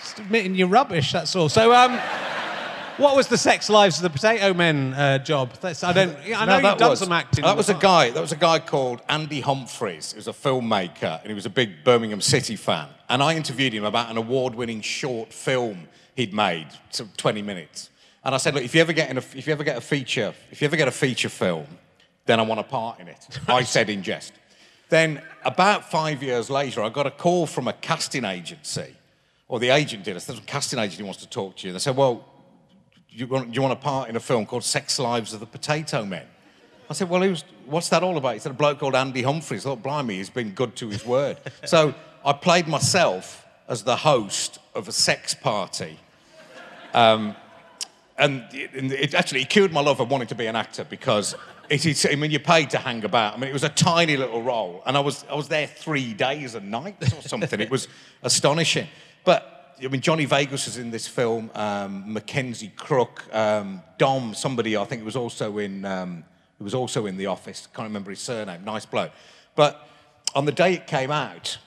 just 0.00 0.18
admitting 0.18 0.54
you're 0.56 0.66
rubbish. 0.68 1.12
That's 1.12 1.34
all. 1.36 1.48
So, 1.48 1.72
um, 1.72 2.00
what 2.98 3.16
was 3.16 3.28
the 3.28 3.38
sex 3.38 3.70
lives 3.70 3.96
of 3.96 4.02
the 4.02 4.10
Potato 4.10 4.52
Men 4.54 4.92
uh, 4.94 5.18
job? 5.18 5.52
That's, 5.60 5.82
I 5.82 5.92
don't. 5.92 6.16
I 6.16 6.44
know 6.44 6.60
No, 6.60 6.68
you've 6.70 6.78
done 6.78 6.90
was- 6.90 6.98
some 6.98 7.12
acting. 7.12 7.44
That 7.44 7.56
was 7.56 7.68
a 7.68 7.74
guy. 7.74 8.10
That 8.10 8.20
was 8.20 8.32
a 8.32 8.36
guy 8.36 8.58
called 8.58 9.00
Andy 9.08 9.40
Humphries. 9.40 10.12
He 10.12 10.16
was 10.16 10.28
a 10.28 10.32
filmmaker, 10.32 11.20
and 11.20 11.28
he 11.28 11.34
was 11.34 11.46
a 11.46 11.50
big 11.50 11.84
Birmingham 11.84 12.20
City 12.20 12.56
fan. 12.56 12.88
And 13.08 13.22
I 13.22 13.34
interviewed 13.36 13.72
him 13.72 13.84
about 13.84 14.10
an 14.10 14.16
award-winning 14.16 14.82
short 14.82 15.32
film 15.32 15.88
he'd 16.14 16.34
made, 16.34 16.66
so 16.90 17.08
20 17.16 17.40
minutes. 17.42 17.90
And 18.24 18.34
I 18.34 18.38
said, 18.38 18.54
look, 18.54 18.64
if 18.64 18.74
you 18.74 18.80
ever 18.80 18.92
get 18.92 19.08
in 19.10 19.16
a, 19.16 19.20
if 19.34 19.46
you 19.46 19.52
ever 19.52 19.64
get 19.64 19.76
a 19.78 19.80
feature, 19.80 20.34
if 20.50 20.60
you 20.60 20.66
ever 20.66 20.76
get 20.76 20.88
a 20.88 20.92
feature 20.92 21.28
film, 21.28 21.66
then 22.26 22.40
I 22.40 22.42
want 22.42 22.60
a 22.60 22.64
part 22.64 23.00
in 23.00 23.08
it. 23.08 23.26
I 23.48 23.62
said 23.62 23.88
in 23.88 24.02
jest. 24.02 24.32
Then 24.90 25.22
about 25.44 25.90
five 25.90 26.22
years 26.22 26.50
later, 26.50 26.82
I 26.82 26.88
got 26.88 27.06
a 27.06 27.10
call 27.10 27.46
from 27.46 27.68
a 27.68 27.72
casting 27.72 28.24
agency, 28.24 28.94
or 29.46 29.60
the 29.60 29.70
agent 29.70 30.04
did. 30.04 30.16
I 30.16 30.18
said, 30.18 30.44
casting 30.46 30.78
agent 30.78 31.04
wants 31.04 31.20
to 31.22 31.28
talk 31.28 31.56
to 31.58 31.66
you. 31.66 31.72
They 31.72 31.78
said, 31.78 31.96
well, 31.96 32.24
you 33.18 33.26
want, 33.26 33.54
you 33.54 33.60
want 33.60 33.72
a 33.72 33.76
part 33.76 34.08
in 34.08 34.16
a 34.16 34.20
film 34.20 34.46
called 34.46 34.64
Sex 34.64 34.98
Lives 34.98 35.32
of 35.34 35.40
the 35.40 35.46
Potato 35.46 36.04
Men? 36.04 36.26
I 36.88 36.92
said, 36.94 37.10
well, 37.10 37.20
who's, 37.20 37.44
what's 37.66 37.88
that 37.90 38.02
all 38.02 38.16
about? 38.16 38.34
He 38.34 38.38
said, 38.38 38.52
a 38.52 38.54
bloke 38.54 38.78
called 38.78 38.94
Andy 38.94 39.22
Humphries. 39.22 39.66
I 39.66 39.70
thought, 39.70 39.82
blimey, 39.82 40.16
he's 40.16 40.30
been 40.30 40.52
good 40.52 40.76
to 40.76 40.88
his 40.88 41.04
word. 41.04 41.36
so 41.64 41.94
I 42.24 42.32
played 42.32 42.68
myself 42.68 43.44
as 43.68 43.82
the 43.82 43.96
host 43.96 44.58
of 44.74 44.88
a 44.88 44.92
sex 44.92 45.34
party. 45.34 45.98
Um, 46.94 47.36
and 48.16 48.44
it, 48.52 48.92
it 48.92 49.14
actually 49.14 49.42
it 49.42 49.50
cured 49.50 49.72
my 49.72 49.80
love 49.80 50.00
of 50.00 50.10
wanting 50.10 50.28
to 50.28 50.34
be 50.34 50.46
an 50.46 50.56
actor 50.56 50.84
because 50.84 51.34
it 51.68 51.84
is, 51.84 52.06
I 52.10 52.14
mean, 52.14 52.30
you're 52.30 52.40
paid 52.40 52.70
to 52.70 52.78
hang 52.78 53.04
about. 53.04 53.34
I 53.34 53.36
mean, 53.36 53.50
it 53.50 53.52
was 53.52 53.64
a 53.64 53.68
tiny 53.68 54.16
little 54.16 54.42
role, 54.42 54.82
and 54.86 54.96
I 54.96 55.00
was, 55.00 55.24
I 55.30 55.34
was 55.34 55.48
there 55.48 55.66
three 55.66 56.14
days 56.14 56.54
and 56.54 56.70
nights 56.70 57.12
or 57.12 57.22
something. 57.22 57.60
it 57.60 57.70
was 57.70 57.88
astonishing. 58.22 58.88
But, 59.24 59.57
I 59.82 59.88
mean, 59.88 60.00
Johnny 60.00 60.24
Vegas 60.24 60.66
is 60.66 60.76
in 60.76 60.90
this 60.90 61.06
film, 61.06 61.50
um, 61.54 62.12
Mackenzie 62.12 62.72
Crook, 62.74 63.24
um, 63.32 63.80
Dom, 63.96 64.34
somebody 64.34 64.76
I 64.76 64.84
think 64.84 65.02
it 65.02 65.04
was 65.04 65.16
also 65.16 65.58
in, 65.58 65.84
um, 65.84 66.24
who 66.58 66.64
was 66.64 66.74
also 66.74 67.06
in 67.06 67.16
The 67.16 67.26
Office. 67.26 67.68
Can't 67.74 67.86
remember 67.86 68.10
his 68.10 68.18
surname. 68.20 68.64
Nice 68.64 68.86
bloke. 68.86 69.12
But 69.54 69.88
on 70.34 70.46
the 70.46 70.52
day 70.52 70.74
it 70.74 70.86
came 70.86 71.10
out, 71.10 71.58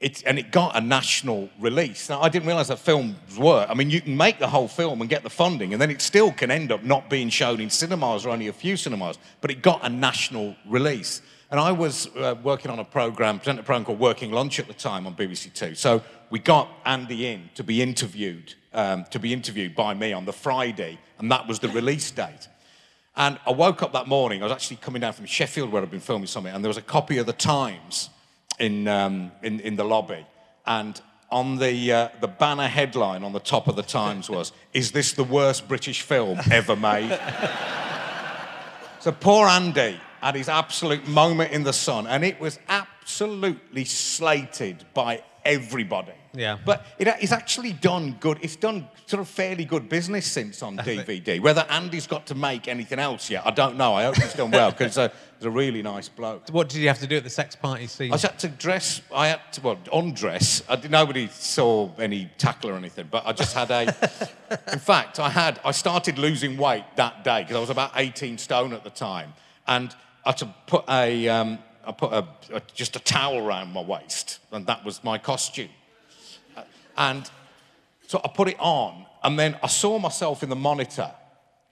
it, 0.00 0.22
and 0.24 0.38
it 0.38 0.52
got 0.52 0.76
a 0.76 0.80
national 0.80 1.50
release. 1.58 2.08
Now, 2.08 2.22
I 2.22 2.28
didn't 2.28 2.46
realize 2.46 2.68
that 2.68 2.78
films 2.78 3.36
work. 3.36 3.68
I 3.68 3.74
mean, 3.74 3.90
you 3.90 4.00
can 4.00 4.16
make 4.16 4.38
the 4.38 4.48
whole 4.48 4.68
film 4.68 5.00
and 5.00 5.10
get 5.10 5.22
the 5.22 5.30
funding, 5.30 5.72
and 5.72 5.82
then 5.82 5.90
it 5.90 6.00
still 6.00 6.32
can 6.32 6.50
end 6.50 6.70
up 6.70 6.84
not 6.84 7.10
being 7.10 7.28
shown 7.28 7.60
in 7.60 7.68
cinemas 7.68 8.24
or 8.24 8.30
only 8.30 8.46
a 8.46 8.52
few 8.52 8.76
cinemas, 8.76 9.18
but 9.40 9.50
it 9.50 9.60
got 9.60 9.84
a 9.84 9.88
national 9.88 10.54
release. 10.66 11.20
And 11.50 11.58
I 11.58 11.72
was 11.72 12.14
uh, 12.14 12.36
working 12.42 12.70
on 12.70 12.78
a 12.78 12.84
program, 12.84 13.38
presenting 13.38 13.60
a 13.60 13.64
program 13.64 13.86
called 13.86 13.98
Working 13.98 14.30
Lunch 14.30 14.60
at 14.60 14.68
the 14.68 14.74
time 14.74 15.06
on 15.06 15.14
BBC 15.14 15.52
Two. 15.52 15.74
So 15.74 16.02
we 16.30 16.38
got 16.38 16.68
Andy 16.84 17.26
in 17.26 17.50
to 17.54 17.64
be 17.64 17.82
interviewed, 17.82 18.54
um, 18.72 19.04
to 19.10 19.18
be 19.18 19.32
interviewed 19.32 19.74
by 19.74 19.94
me 19.94 20.12
on 20.12 20.24
the 20.24 20.32
Friday, 20.32 20.98
and 21.18 21.30
that 21.30 21.46
was 21.46 21.58
the 21.58 21.68
release 21.68 22.10
date. 22.10 22.48
And 23.16 23.38
I 23.46 23.50
woke 23.50 23.82
up 23.82 23.92
that 23.94 24.06
morning, 24.06 24.42
I 24.42 24.44
was 24.44 24.52
actually 24.52 24.76
coming 24.76 25.00
down 25.00 25.12
from 25.12 25.26
Sheffield 25.26 25.72
where 25.72 25.82
I'd 25.82 25.90
been 25.90 26.00
filming 26.00 26.26
something, 26.26 26.54
and 26.54 26.62
there 26.62 26.68
was 26.68 26.76
a 26.76 26.82
copy 26.82 27.18
of 27.18 27.26
the 27.26 27.32
Times 27.32 28.10
in, 28.58 28.86
um, 28.86 29.32
in, 29.42 29.60
in 29.60 29.76
the 29.76 29.84
lobby. 29.84 30.26
And 30.66 31.00
on 31.30 31.58
the, 31.58 31.92
uh, 31.92 32.08
the 32.20 32.28
banner 32.28 32.68
headline 32.68 33.24
on 33.24 33.32
the 33.32 33.40
top 33.40 33.68
of 33.68 33.76
the 33.76 33.82
Times 33.82 34.30
was, 34.30 34.52
Is 34.72 34.92
this 34.92 35.12
the 35.12 35.24
worst 35.24 35.66
British 35.66 36.02
film 36.02 36.38
ever 36.50 36.76
made? 36.76 37.10
so 39.00 39.12
poor 39.12 39.48
Andy 39.48 39.98
had 40.20 40.34
his 40.34 40.48
absolute 40.48 41.06
moment 41.08 41.52
in 41.52 41.62
the 41.62 41.72
sun, 41.72 42.06
and 42.06 42.24
it 42.24 42.40
was 42.40 42.58
absolutely 42.68 43.84
slated 43.84 44.84
by 44.94 45.22
everybody. 45.44 46.12
Yeah. 46.38 46.58
But 46.64 46.86
it, 46.98 47.08
it's 47.20 47.32
actually 47.32 47.72
done 47.72 48.16
good. 48.20 48.38
It's 48.42 48.56
done 48.56 48.88
sort 49.06 49.20
of 49.20 49.28
fairly 49.28 49.64
good 49.64 49.88
business 49.88 50.26
since 50.26 50.62
on 50.62 50.76
DVD. 50.78 51.40
Whether 51.40 51.66
Andy's 51.68 52.06
got 52.06 52.26
to 52.26 52.34
make 52.34 52.68
anything 52.68 52.98
else 52.98 53.28
yet, 53.28 53.46
I 53.46 53.50
don't 53.50 53.76
know. 53.76 53.94
I 53.94 54.04
hope 54.04 54.16
he's 54.16 54.34
done 54.34 54.50
well 54.52 54.70
because 54.70 54.96
uh, 54.96 55.08
he's 55.36 55.46
a 55.46 55.50
really 55.50 55.82
nice 55.82 56.08
bloke. 56.08 56.48
What 56.50 56.68
did 56.68 56.78
you 56.78 56.88
have 56.88 57.00
to 57.00 57.06
do 57.06 57.16
at 57.16 57.24
the 57.24 57.30
sex 57.30 57.56
party 57.56 57.88
scene? 57.88 58.12
I 58.12 58.18
had 58.18 58.38
to 58.38 58.48
dress. 58.48 59.02
I 59.12 59.28
had 59.28 59.52
to 59.54 59.60
well 59.62 59.78
undress. 59.92 60.62
I, 60.68 60.76
nobody 60.88 61.26
saw 61.28 61.90
any 61.98 62.30
tackle 62.38 62.70
or 62.70 62.76
anything, 62.76 63.08
but 63.10 63.26
I 63.26 63.32
just 63.32 63.54
had 63.54 63.70
a. 63.70 63.86
in 64.72 64.78
fact, 64.78 65.18
I 65.18 65.30
had. 65.30 65.60
I 65.64 65.72
started 65.72 66.18
losing 66.18 66.56
weight 66.56 66.84
that 66.96 67.24
day 67.24 67.42
because 67.42 67.56
I 67.56 67.60
was 67.60 67.70
about 67.70 67.92
18 67.96 68.38
stone 68.38 68.72
at 68.72 68.84
the 68.84 68.90
time, 68.90 69.34
and 69.66 69.94
I 70.24 70.30
had 70.30 70.38
to 70.38 70.54
put 70.66 70.84
a. 70.88 71.28
Um, 71.28 71.58
I 71.84 71.92
put 71.92 72.12
a, 72.12 72.26
a 72.52 72.62
just 72.74 72.96
a 72.96 73.00
towel 73.00 73.38
around 73.38 73.72
my 73.72 73.80
waist, 73.80 74.40
and 74.52 74.66
that 74.66 74.84
was 74.84 75.02
my 75.02 75.16
costume. 75.16 75.70
And 76.98 77.30
so 78.08 78.20
I 78.24 78.28
put 78.28 78.48
it 78.48 78.56
on, 78.58 79.06
and 79.22 79.38
then 79.38 79.56
I 79.62 79.68
saw 79.68 79.98
myself 79.98 80.42
in 80.42 80.48
the 80.48 80.56
monitor, 80.56 81.10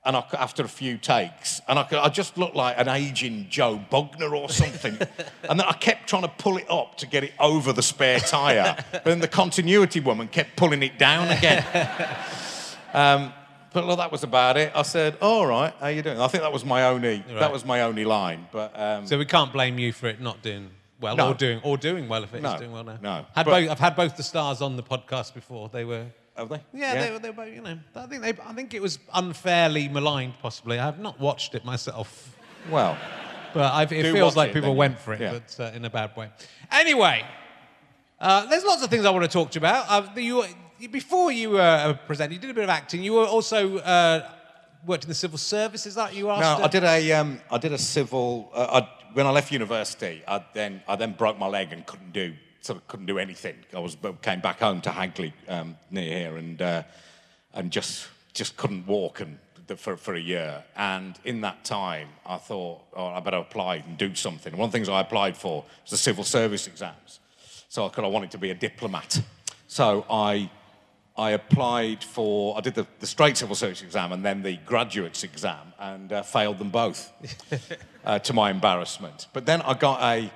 and 0.04 0.16
I, 0.16 0.24
after 0.34 0.62
a 0.62 0.68
few 0.68 0.98
takes, 0.98 1.60
and 1.68 1.80
I, 1.80 1.86
I 1.92 2.08
just 2.08 2.38
looked 2.38 2.54
like 2.54 2.78
an 2.78 2.88
aging 2.88 3.48
Joe 3.50 3.84
Bugner 3.90 4.32
or 4.32 4.48
something. 4.48 4.96
and 5.48 5.58
then 5.58 5.66
I 5.66 5.72
kept 5.72 6.08
trying 6.08 6.22
to 6.22 6.28
pull 6.28 6.58
it 6.58 6.70
up 6.70 6.96
to 6.98 7.06
get 7.08 7.24
it 7.24 7.32
over 7.40 7.72
the 7.72 7.82
spare 7.82 8.20
tyre, 8.20 8.76
but 8.92 9.04
then 9.04 9.18
the 9.18 9.28
continuity 9.28 9.98
woman 9.98 10.28
kept 10.28 10.54
pulling 10.56 10.84
it 10.84 10.96
down 10.96 11.28
again. 11.28 11.64
um, 12.94 13.32
but 13.72 13.84
well, 13.86 13.96
that 13.96 14.12
was 14.12 14.22
about 14.22 14.56
it. 14.56 14.72
I 14.74 14.82
said, 14.82 15.18
"All 15.20 15.46
right, 15.46 15.74
how 15.80 15.88
you 15.88 16.02
doing?" 16.02 16.20
I 16.20 16.28
think 16.28 16.44
that 16.44 16.52
was 16.52 16.64
my 16.64 16.84
only 16.84 17.24
Right. 17.28 17.40
that 17.40 17.52
was 17.52 17.64
my 17.64 17.82
only 17.82 18.04
line. 18.04 18.46
But 18.52 18.78
um, 18.78 19.06
so 19.06 19.18
we 19.18 19.26
can't 19.26 19.52
blame 19.52 19.78
you 19.78 19.92
for 19.92 20.06
it 20.06 20.20
not 20.20 20.40
doing 20.40 20.70
well 21.00 21.16
No. 21.16 21.28
or 21.28 21.34
doing 21.34 21.60
or 21.62 21.76
doing 21.76 22.08
well 22.08 22.24
if 22.24 22.32
it 22.34 22.38
is 22.38 22.42
No, 22.42 22.58
doing 22.58 22.72
well 22.72 22.84
now. 22.84 22.98
no. 23.02 23.26
Had 23.34 23.46
both, 23.46 23.70
I've 23.70 23.78
had 23.78 23.96
both 23.96 24.16
the 24.16 24.22
stars 24.22 24.60
on 24.62 24.76
the 24.76 24.82
podcast 24.82 25.34
before. 25.34 25.68
They 25.68 25.84
were. 25.84 26.06
have 26.36 26.48
they? 26.48 26.60
Yeah, 26.72 26.94
They, 27.00 27.10
were, 27.12 27.18
they 27.18 27.30
were 27.30 27.46
you 27.46 27.60
know. 27.60 27.78
I 27.94 28.06
think 28.06 28.22
they, 28.22 28.30
I 28.44 28.52
think 28.54 28.74
it 28.74 28.82
was 28.82 28.98
unfairly 29.14 29.88
maligned. 29.88 30.34
Possibly, 30.40 30.78
I 30.78 30.84
have 30.86 30.98
not 30.98 31.18
watched 31.20 31.54
it 31.54 31.64
myself, 31.64 32.36
Well, 32.70 32.96
but 33.54 33.72
I've, 33.72 33.92
it 33.92 34.12
feels 34.12 34.36
like 34.36 34.50
it, 34.50 34.54
people 34.54 34.74
went 34.74 34.98
for 34.98 35.12
it, 35.14 35.20
Yeah. 35.20 35.32
but 35.32 35.56
uh, 35.60 35.76
in 35.76 35.84
a 35.84 35.90
bad 35.90 36.16
way. 36.16 36.28
Anyway, 36.70 37.24
uh, 38.20 38.46
there's 38.46 38.64
lots 38.64 38.82
of 38.82 38.90
things 38.90 39.04
I 39.04 39.10
want 39.10 39.24
to 39.24 39.30
talk 39.30 39.50
to 39.52 39.56
you 39.56 39.66
about. 39.66 39.86
Uh, 39.88 40.20
you, 40.20 40.44
before 40.90 41.30
you 41.32 41.50
were 41.50 41.60
uh, 41.60 41.94
presented, 42.06 42.34
you 42.34 42.40
did 42.40 42.50
a 42.50 42.54
bit 42.54 42.64
of 42.64 42.70
acting. 42.70 43.02
You 43.02 43.14
were 43.14 43.24
also 43.26 43.78
uh, 43.78 44.28
worked 44.86 45.04
in 45.04 45.08
the 45.08 45.14
civil 45.14 45.38
service. 45.38 45.86
Is 45.86 45.94
that 45.94 46.14
you 46.14 46.30
asked? 46.30 46.58
No, 46.58 46.64
I 46.64 46.68
did 46.68 46.84
a, 46.84 47.12
um, 47.12 47.40
I 47.50 47.58
did 47.58 47.72
a 47.72 47.78
civil. 47.78 48.50
Uh, 48.54 48.80
I, 48.82 48.95
when 49.16 49.26
I 49.26 49.30
left 49.30 49.50
university, 49.50 50.22
I 50.28 50.44
then, 50.52 50.82
I 50.86 50.94
then 50.94 51.12
broke 51.12 51.38
my 51.38 51.46
leg 51.46 51.72
and 51.72 51.86
couldn't 51.86 52.12
do, 52.12 52.34
sort 52.60 52.76
of 52.76 52.86
couldn't 52.86 53.06
do 53.06 53.18
anything. 53.18 53.56
I 53.72 53.78
was 53.78 53.96
came 54.20 54.40
back 54.40 54.60
home 54.60 54.82
to 54.82 54.90
Hagley 54.90 55.32
um, 55.48 55.78
near 55.90 56.18
here 56.18 56.36
and 56.36 56.60
uh, 56.60 56.82
and 57.54 57.70
just 57.70 58.08
just 58.34 58.58
couldn't 58.58 58.86
walk 58.86 59.20
and 59.20 59.38
for 59.78 59.96
for 59.96 60.12
a 60.12 60.20
year. 60.20 60.62
And 60.76 61.18
in 61.24 61.40
that 61.40 61.64
time, 61.64 62.08
I 62.26 62.36
thought, 62.36 62.82
oh, 62.94 63.06
I 63.06 63.20
better 63.20 63.38
apply 63.38 63.76
and 63.76 63.96
do 63.96 64.14
something. 64.14 64.54
One 64.54 64.66
of 64.66 64.72
the 64.72 64.76
things 64.76 64.90
I 64.90 65.00
applied 65.00 65.34
for 65.34 65.64
was 65.84 65.92
the 65.92 65.96
civil 65.96 66.22
service 66.24 66.66
exams. 66.66 67.20
So 67.70 67.86
I 67.86 68.02
I 68.02 68.08
wanted 68.08 68.32
to 68.32 68.38
be 68.38 68.50
a 68.50 68.54
diplomat. 68.54 69.22
So 69.66 70.04
I 70.10 70.50
I 71.18 71.30
applied 71.30 72.04
for, 72.04 72.56
I 72.58 72.60
did 72.60 72.74
the, 72.74 72.86
the 73.00 73.06
straight 73.06 73.36
civil 73.38 73.54
service 73.54 73.82
exam 73.82 74.12
and 74.12 74.24
then 74.24 74.42
the 74.42 74.58
graduates 74.66 75.24
exam 75.24 75.72
and 75.78 76.12
uh, 76.12 76.22
failed 76.22 76.58
them 76.58 76.70
both 76.70 77.12
uh, 78.04 78.18
to 78.18 78.32
my 78.34 78.50
embarrassment. 78.50 79.26
But 79.32 79.46
then 79.46 79.62
I 79.62 79.74
got 79.74 80.02
a, 80.02 80.30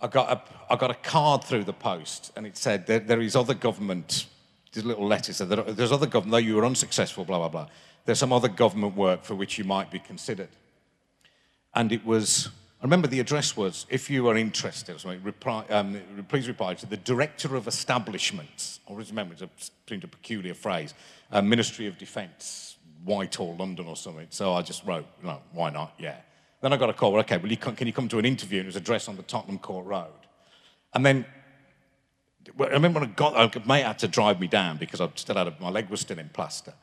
I 0.00 0.06
got 0.08 0.30
a, 0.30 0.72
I 0.72 0.76
got 0.76 0.90
a 0.90 0.94
card 0.94 1.44
through 1.44 1.64
the 1.64 1.72
post 1.72 2.30
and 2.36 2.46
it 2.46 2.58
said 2.58 2.86
there, 2.86 2.98
there 2.98 3.20
is 3.22 3.34
other 3.34 3.54
government, 3.54 4.26
these 4.72 4.84
little 4.84 5.06
letters 5.06 5.36
said 5.36 5.48
there, 5.48 5.62
there's 5.62 5.92
other 5.92 6.06
government, 6.06 6.32
though 6.32 6.48
you 6.48 6.56
were 6.56 6.66
unsuccessful, 6.66 7.24
blah, 7.24 7.38
blah, 7.38 7.48
blah. 7.48 7.66
There's 8.04 8.18
some 8.18 8.32
other 8.32 8.48
government 8.48 8.96
work 8.96 9.24
for 9.24 9.34
which 9.34 9.56
you 9.56 9.64
might 9.64 9.90
be 9.90 9.98
considered. 9.98 10.50
And 11.74 11.90
it 11.90 12.04
was, 12.04 12.50
I 12.82 12.84
remember 12.84 13.06
the 13.06 13.20
address 13.20 13.56
was, 13.56 13.86
if 13.90 14.10
you 14.10 14.26
are 14.28 14.36
interested, 14.36 14.96
or 14.96 14.98
something, 14.98 15.22
reply, 15.22 15.64
um, 15.70 16.00
please 16.26 16.48
reply 16.48 16.74
to 16.74 16.84
the 16.84 16.96
Director 16.96 17.54
of 17.54 17.68
Establishments. 17.68 18.80
I 18.88 18.90
always 18.90 19.08
remember, 19.10 19.34
it 19.34 19.70
seemed 19.88 20.02
a 20.02 20.08
peculiar 20.08 20.52
phrase, 20.52 20.92
uh, 21.30 21.40
Ministry 21.42 21.86
of 21.86 21.96
Defence, 21.96 22.76
Whitehall, 23.04 23.54
London 23.56 23.86
or 23.86 23.94
something. 23.94 24.26
So 24.30 24.54
I 24.54 24.62
just 24.62 24.84
wrote, 24.84 25.06
no, 25.22 25.38
why 25.52 25.70
not? 25.70 25.94
Yeah. 25.96 26.16
Then 26.60 26.72
I 26.72 26.76
got 26.76 26.90
a 26.90 26.92
call, 26.92 27.12
well, 27.12 27.20
okay, 27.20 27.36
well, 27.36 27.52
you 27.52 27.56
can, 27.56 27.76
can 27.76 27.86
you 27.86 27.92
come 27.92 28.08
to 28.08 28.18
an 28.18 28.24
interview? 28.24 28.58
And 28.58 28.66
it 28.66 28.70
was 28.70 28.76
addressed 28.76 29.08
on 29.08 29.16
the 29.16 29.22
Tottenham 29.22 29.60
Court 29.60 29.86
Road. 29.86 30.08
And 30.92 31.06
then 31.06 31.24
well, 32.56 32.68
I 32.68 32.72
remember 32.72 32.98
when 32.98 33.10
I 33.10 33.12
got, 33.12 33.56
a 33.56 33.68
mate 33.68 33.84
had 33.84 34.00
to 34.00 34.08
drive 34.08 34.40
me 34.40 34.48
down 34.48 34.76
because 34.76 35.00
I 35.00 35.08
still 35.14 35.36
had 35.36 35.46
a, 35.46 35.54
my 35.60 35.70
leg 35.70 35.88
was 35.88 36.00
still 36.00 36.18
in 36.18 36.28
plaster, 36.30 36.74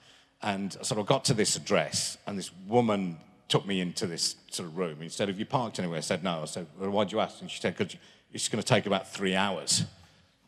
and 0.41 0.77
so 0.81 0.97
I 0.97 1.03
got 1.03 1.25
to 1.25 1.33
this 1.33 1.57
address, 1.57 2.17
and 2.25 2.37
this 2.37 2.51
woman 2.67 3.17
took 3.49 3.65
me 3.65 3.81
into 3.81 4.07
this 4.07 4.35
sort 4.51 4.69
of 4.69 4.77
room. 4.77 5.01
And 5.01 5.11
said, 5.11 5.27
"Have 5.27 5.39
you 5.39 5.45
parked 5.45 5.79
anywhere?" 5.79 5.97
I 5.97 6.01
said, 6.01 6.23
"No." 6.23 6.43
I 6.43 6.45
said, 6.45 6.67
well, 6.79 6.89
"Why'd 6.91 7.11
you 7.11 7.19
ask?" 7.19 7.41
And 7.41 7.51
she 7.51 7.59
said, 7.59 7.75
"Because 7.77 7.97
it's 8.31 8.47
going 8.47 8.61
to 8.61 8.67
take 8.67 8.85
about 8.85 9.11
three 9.11 9.35
hours." 9.35 9.83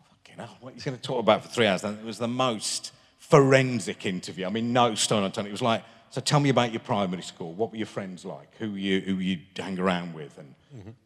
Fucking 0.10 0.36
hell, 0.38 0.58
what 0.62 0.74
are 0.74 0.77
you 0.77 0.81
going 0.81 0.98
to 0.98 1.03
talk 1.03 1.20
about 1.20 1.43
for 1.43 1.50
three 1.50 1.67
hours? 1.67 1.84
And 1.84 2.00
it 2.00 2.05
was 2.05 2.20
the 2.20 2.27
most 2.27 2.93
forensic 3.17 4.05
interview. 4.05 4.46
I 4.46 4.50
mean, 4.50 4.72
no 4.72 4.96
stone 4.96 5.24
unturned. 5.24 5.48
It 5.48 5.51
was 5.51 5.62
like, 5.62 5.84
so 6.12 6.22
tell 6.22 6.39
me 6.39 6.50
about 6.50 6.72
your 6.72 6.81
primary 6.81 7.24
school. 7.24 7.53
What 7.53 7.72
were 7.72 7.77
your 7.77 7.88
friends 7.88 8.25
like? 8.25 8.55
Who 8.60 8.75
you 8.75 9.01
who 9.01 9.15
you 9.15 9.39
hang 9.55 9.79
around 9.79 10.13
with 10.13 10.38
and 10.38 10.53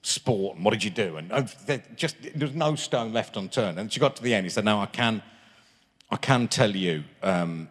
sport 0.01 0.55
and 0.55 0.65
what 0.65 0.71
did 0.71 0.83
you 0.83 0.89
do? 0.89 1.17
And 1.17 1.31
oh, 1.31 1.45
just 1.95 2.15
there 2.21 2.47
was 2.47 2.55
no 2.55 2.75
stone 2.75 3.13
left 3.13 3.37
unturned. 3.37 3.79
And 3.79 3.91
she 3.91 3.99
got 3.99 4.15
to 4.17 4.23
the 4.23 4.33
end. 4.33 4.45
He 4.45 4.49
said, 4.49 4.65
"No, 4.65 4.79
I 4.79 4.87
can, 4.87 5.21
I 6.09 6.17
can 6.17 6.47
tell 6.47 6.75
you." 6.75 7.03
Um, 7.21 7.69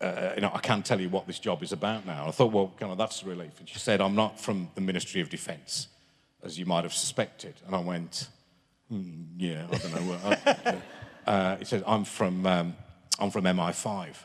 uh, 0.00 0.32
you 0.34 0.42
know, 0.42 0.50
I 0.52 0.58
can't 0.58 0.84
tell 0.84 1.00
you 1.00 1.08
what 1.08 1.26
this 1.26 1.38
job 1.38 1.62
is 1.62 1.72
about 1.72 2.04
now. 2.04 2.26
I 2.28 2.30
thought, 2.30 2.52
well, 2.52 2.72
kind 2.78 2.92
of, 2.92 2.98
that's 2.98 3.22
a 3.22 3.26
relief. 3.26 3.58
And 3.58 3.68
she 3.68 3.78
said, 3.78 4.00
I'm 4.00 4.14
not 4.14 4.38
from 4.38 4.68
the 4.74 4.80
Ministry 4.80 5.20
of 5.20 5.30
Defence, 5.30 5.88
as 6.42 6.58
you 6.58 6.66
might 6.66 6.84
have 6.84 6.92
suspected. 6.92 7.54
And 7.66 7.74
I 7.74 7.80
went, 7.80 8.28
"Hmm, 8.90 9.22
yeah, 9.38 9.66
I 9.70 9.76
don't 9.78 10.06
know. 10.06 10.18
I, 10.24 10.76
uh, 11.30 11.56
he 11.56 11.64
said, 11.64 11.82
I'm 11.86 12.04
from, 12.04 12.46
um, 12.46 12.76
I'm 13.18 13.30
from 13.30 13.44
MI5. 13.44 14.16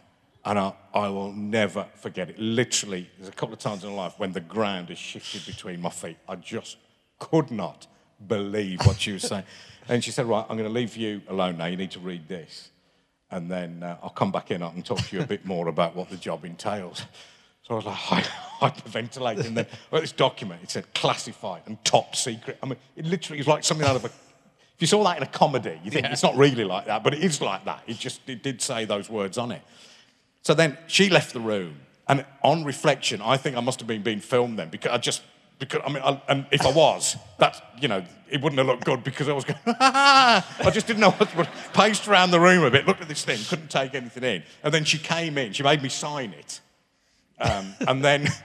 And 0.44 0.60
I, 0.60 0.74
I 0.94 1.08
will 1.08 1.32
never 1.32 1.86
forget 1.96 2.30
it. 2.30 2.40
Literally, 2.40 3.10
there's 3.18 3.30
a 3.30 3.32
couple 3.32 3.54
of 3.54 3.60
times 3.60 3.84
in 3.84 3.92
my 3.92 3.96
life 3.96 4.16
when 4.18 4.34
the 4.34 4.42
ground 4.42 4.90
has 4.90 4.98
shifted 4.98 5.46
between 5.46 5.80
my 5.80 5.92
feet. 5.92 6.18
I 6.28 6.36
just 6.36 6.78
could 7.20 7.52
not 7.52 7.88
believe 8.28 8.80
what 8.86 9.00
she 9.00 9.14
was 9.14 9.22
saying. 9.22 9.44
and 9.88 10.04
she 10.04 10.12
said, 10.12 10.26
right, 10.26 10.46
I'm 10.50 10.58
going 10.58 10.68
to 10.68 10.74
leave 10.74 10.98
you 10.98 11.22
alone 11.30 11.58
now. 11.58 11.68
You 11.68 11.78
need 11.78 11.92
to 11.92 12.00
read 12.00 12.28
this 12.28 12.72
and 13.32 13.50
then 13.50 13.82
uh, 13.82 13.98
I'll 14.04 14.10
come 14.10 14.32
back 14.32 14.52
in 14.52 14.62
and 14.62 14.86
talk 14.86 15.00
to 15.00 15.16
you 15.16 15.24
a 15.24 15.26
bit 15.26 15.46
more 15.46 15.70
about 15.70 15.96
what 15.96 16.10
the 16.10 16.18
job 16.18 16.44
entails. 16.44 17.06
So 17.64 17.74
I 17.74 17.76
was 17.76 17.86
like 17.86 17.96
hyperventilating. 18.60 19.48
And 19.48 19.58
then 19.58 19.68
this 19.92 20.12
document, 20.12 20.62
it 20.64 20.70
said 20.70 20.94
classified 20.94 21.64
and 21.66 21.84
top 21.86 22.16
secret. 22.16 22.60
I 22.62 22.66
mean, 22.66 22.78
it 22.96 23.06
literally 23.06 23.40
is 23.40 23.48
like 23.48 23.64
something 23.64 23.88
out 23.88 23.96
of 23.96 24.06
a. 24.06 24.08
If 24.08 24.82
you 24.82 24.88
saw 24.88 25.04
that 25.06 25.18
in 25.18 25.24
a 25.24 25.28
comedy, 25.28 25.80
you 25.84 25.92
think 25.92 26.08
it's 26.08 26.24
not 26.24 26.36
really 26.36 26.64
like 26.64 26.88
that, 26.88 27.04
but 27.04 27.14
it 27.14 27.24
is 27.24 27.40
like 27.40 27.66
that. 27.66 27.84
It 27.88 27.98
just 27.98 28.28
it 28.28 28.44
did 28.44 28.62
say 28.62 28.86
those 28.86 29.10
words 29.10 29.38
on 29.38 29.52
it. 29.52 29.62
So 30.42 30.54
then 30.54 30.78
she 30.88 31.10
left 31.10 31.34
the 31.34 31.40
room, 31.40 31.82
and 32.08 32.26
on 32.44 32.66
reflection, 32.66 33.22
I 33.22 33.38
think 33.38 33.56
I 33.56 33.62
must 33.62 33.80
have 33.80 33.88
been 33.88 34.02
being 34.02 34.20
filmed 34.20 34.58
then 34.60 34.70
because 34.70 34.92
I 34.92 34.98
just 34.98 35.22
because 35.62 35.82
I 35.86 35.90
mean, 35.90 36.02
I, 36.04 36.20
and 36.28 36.46
if 36.52 36.66
I 36.66 36.72
was, 36.72 37.16
that 37.38 37.64
you 37.80 37.88
know, 37.88 38.04
it 38.30 38.42
wouldn't 38.42 38.58
have 38.58 38.66
looked 38.66 38.84
good 38.84 39.04
because 39.04 39.30
I 39.30 39.34
was 39.34 39.46
going. 39.46 39.60
I 39.68 40.72
just 40.74 40.88
didn't 40.88 41.00
know 41.00 41.12
what 41.12 41.30
to 41.30 41.48
paced 41.74 42.08
around 42.08 42.32
the 42.32 42.40
room 42.40 42.64
a 42.64 42.72
bit, 42.72 42.88
looked 42.88 43.02
at 43.02 43.08
this 43.08 43.24
thing, 43.24 43.40
couldn't 43.48 43.70
take 43.70 43.94
anything 43.94 44.24
in, 44.24 44.44
and 44.64 44.74
then 44.74 44.84
she 44.84 44.98
came 44.98 45.38
in. 45.38 45.54
She 45.54 45.62
made 45.62 45.84
me 45.84 45.90
sign 45.90 46.34
it, 46.34 46.60
um, 47.40 47.74
and 47.88 48.04
then. 48.04 48.28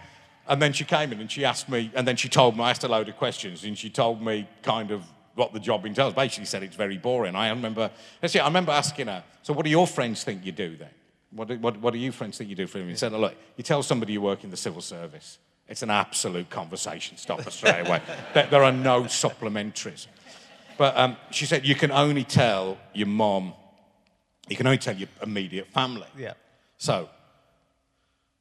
And 0.48 0.62
then 0.62 0.72
she 0.72 0.84
came 0.84 1.10
in 1.10 1.18
and 1.18 1.28
she 1.28 1.44
asked 1.44 1.68
me, 1.68 1.90
and 1.92 2.06
then 2.06 2.14
she 2.14 2.28
told 2.28 2.56
me, 2.56 2.62
I 2.62 2.70
asked 2.70 2.84
a 2.84 2.86
load 2.88 3.08
of 3.08 3.16
questions, 3.16 3.64
and 3.64 3.76
she 3.76 3.90
told 3.90 4.22
me 4.22 4.48
kind 4.62 4.92
of 4.92 5.02
what 5.34 5.52
the 5.52 5.58
job 5.58 5.84
entails. 5.84 6.14
Basically 6.14 6.44
said 6.44 6.62
it's 6.62 6.76
very 6.76 6.98
boring. 6.98 7.34
I 7.34 7.48
remember, 7.48 7.90
actually, 8.22 8.42
I 8.42 8.46
remember 8.46 8.70
asking 8.70 9.08
her, 9.08 9.24
so 9.42 9.52
what 9.52 9.64
do 9.64 9.70
your 9.72 9.88
friends 9.88 10.22
think 10.22 10.46
you 10.46 10.52
do 10.52 10.76
then? 10.76 10.90
What 11.32 11.48
do, 11.48 11.58
what, 11.58 11.80
what 11.80 11.92
do 11.92 11.98
you 11.98 12.12
friends 12.12 12.38
think 12.38 12.48
you 12.48 12.54
do 12.54 12.68
for 12.68 12.78
them? 12.78 12.88
He 12.88 12.94
said, 12.94 13.12
oh, 13.12 13.18
look, 13.18 13.34
you 13.56 13.64
tell 13.64 13.82
somebody 13.82 14.12
you 14.12 14.20
work 14.20 14.44
in 14.44 14.50
the 14.50 14.56
civil 14.56 14.80
service, 14.80 15.38
it's 15.68 15.82
an 15.82 15.90
absolute 15.90 16.48
conversation 16.48 17.16
stopper 17.16 17.50
straight 17.50 17.86
away. 17.86 18.00
there, 18.34 18.46
there 18.46 18.62
are 18.62 18.72
no 18.72 19.02
supplementaries. 19.02 20.06
But 20.78 20.96
um, 20.96 21.16
she 21.30 21.46
said, 21.46 21.66
you 21.66 21.74
can 21.74 21.90
only 21.90 22.24
tell 22.24 22.78
your 22.92 23.08
mom, 23.08 23.54
you 24.48 24.56
can 24.56 24.66
only 24.66 24.78
tell 24.78 24.94
your 24.94 25.08
immediate 25.22 25.68
family. 25.68 26.06
Yeah. 26.16 26.34
So 26.78 27.08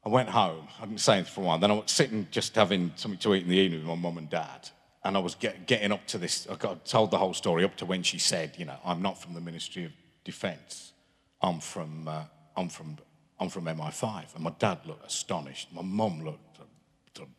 I 0.04 0.08
went 0.08 0.28
home. 0.28 0.68
I 0.80 0.84
didn't 0.84 1.00
say 1.00 1.14
anything 1.14 1.32
for 1.32 1.40
a 1.40 1.44
while. 1.44 1.58
Then 1.58 1.72
I 1.72 1.74
was 1.74 1.90
sitting 1.90 2.28
just 2.30 2.54
having 2.54 2.92
something 2.94 3.18
to 3.18 3.34
eat 3.34 3.42
in 3.42 3.48
the 3.48 3.56
evening 3.56 3.80
with 3.80 3.88
my 3.88 3.96
mum 3.96 4.18
and 4.18 4.30
dad. 4.30 4.68
And 5.02 5.16
I 5.16 5.20
was 5.20 5.34
get, 5.34 5.66
getting 5.66 5.92
up 5.92 6.06
to 6.08 6.18
this. 6.18 6.46
I 6.48 6.54
got 6.54 6.84
told 6.84 7.10
the 7.10 7.18
whole 7.18 7.34
story 7.34 7.64
up 7.64 7.76
to 7.78 7.86
when 7.86 8.04
she 8.04 8.18
said, 8.18 8.54
you 8.56 8.64
know, 8.64 8.76
I'm 8.84 9.02
not 9.02 9.20
from 9.20 9.34
the 9.34 9.40
Ministry 9.40 9.84
of 9.84 9.92
Defence. 10.24 10.92
I'm 11.42 11.58
from, 11.60 12.06
uh, 12.06 12.24
I'm 12.56 12.68
from, 12.68 12.98
I'm 13.40 13.48
from 13.48 13.64
MI5. 13.64 14.34
And 14.34 14.44
my 14.44 14.52
dad 14.58 14.78
looked 14.84 15.06
astonished. 15.06 15.72
My 15.72 15.82
mum 15.82 16.24
looked 16.24 16.45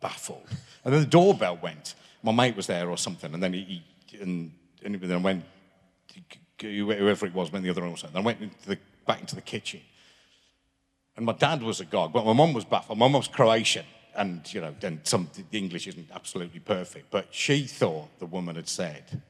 baffled. 0.02 0.48
And 0.84 0.94
then 0.94 1.02
the 1.02 1.08
doorbell 1.08 1.60
went. 1.62 1.96
My 2.24 2.32
mate 2.32 2.56
was 2.56 2.68
there 2.68 2.90
or 2.90 2.98
something. 2.98 3.34
And 3.34 3.42
then 3.42 3.54
he, 3.54 3.84
he 4.08 4.18
and, 4.20 4.52
and 4.84 5.00
then 5.00 5.12
I 5.12 5.18
went, 5.18 5.44
whoever 6.62 7.26
it 7.26 7.34
was, 7.34 7.52
when 7.52 7.64
the 7.64 7.70
other 7.70 7.88
was. 7.88 8.04
And 8.04 8.16
I 8.16 8.22
went 8.22 8.42
into 8.42 8.68
the, 8.68 8.78
back 9.06 9.22
into 9.22 9.36
the 9.36 9.42
kitchen, 9.42 9.82
and 11.16 11.26
my 11.26 11.34
dad 11.34 11.64
was 11.64 11.80
a 11.80 11.86
god, 11.86 12.14
but 12.14 12.26
my 12.26 12.34
mum 12.34 12.54
was 12.54 12.66
baffled. 12.66 12.98
My 12.98 13.06
mum 13.06 13.14
was 13.14 13.28
Croatian, 13.28 13.86
and 14.16 14.42
you 14.54 14.62
know, 14.62 14.76
then 14.80 15.02
some 15.04 15.30
the 15.34 15.58
English 15.58 15.88
isn't 15.88 16.10
absolutely 16.14 16.60
perfect, 16.60 17.10
but 17.10 17.28
she 17.32 17.64
thought 17.64 18.20
the 18.20 18.26
woman 18.26 18.56
had 18.56 18.70
said. 18.70 19.22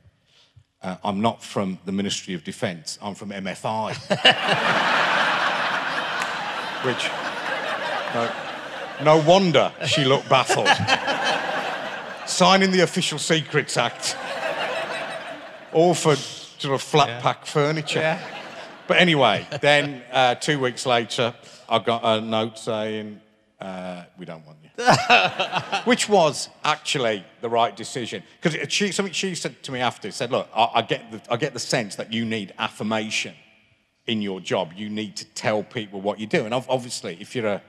Uh, 0.81 0.95
I'm 1.03 1.21
not 1.21 1.43
from 1.43 1.79
the 1.85 1.91
Ministry 1.91 2.35
of 2.35 2.43
Defence, 2.43 2.99
I'm 3.01 3.15
from 3.15 3.31
MFI. 3.31 3.95
Which, 6.85 7.09
no, 8.13 8.31
no 9.03 9.17
wonder 9.17 9.71
she 9.85 10.05
looked 10.05 10.29
baffled. 10.29 10.67
Signing 12.27 12.71
the 12.71 12.81
Official 12.81 13.19
Secrets 13.19 13.77
Act, 13.77 14.17
all 15.71 15.93
for 15.93 16.15
sort 16.15 16.75
of 16.75 16.81
flat 16.81 17.07
Yeah. 17.07 17.21
pack 17.21 17.45
furniture. 17.45 17.99
Yeah. 17.99 18.19
But 18.87 18.97
anyway, 18.97 19.47
then 19.61 20.01
uh, 20.11 20.35
two 20.35 20.59
weeks 20.59 20.85
later, 20.85 21.33
I 21.69 21.79
got 21.79 22.01
a 22.03 22.21
note 22.21 22.57
saying, 22.57 23.21
uh, 23.59 24.03
we 24.17 24.25
don't 24.25 24.45
want 24.45 24.57
you. 24.63 24.69
Which 25.85 26.07
was 26.07 26.49
actually 26.63 27.25
the 27.41 27.49
right 27.49 27.75
decision. 27.75 28.23
Because 28.41 28.71
she, 28.71 28.91
something 28.91 29.13
she 29.13 29.35
said 29.35 29.61
to 29.63 29.71
me 29.71 29.79
after 29.79 30.11
said, 30.11 30.31
look, 30.31 30.47
I, 30.55 30.69
I, 30.75 30.81
get 30.81 31.11
the, 31.11 31.21
I 31.29 31.37
get 31.37 31.53
the 31.53 31.59
sense 31.59 31.95
that 31.95 32.13
you 32.13 32.23
need 32.25 32.53
affirmation 32.59 33.33
in 34.05 34.21
your 34.21 34.39
job. 34.39 34.71
You 34.75 34.89
need 34.89 35.15
to 35.17 35.25
tell 35.25 35.63
people 35.63 35.99
what 36.01 36.19
you 36.19 36.27
do. 36.27 36.45
And 36.45 36.53
obviously, 36.53 37.17
if 37.19 37.35
you're 37.35 37.47
a, 37.47 37.61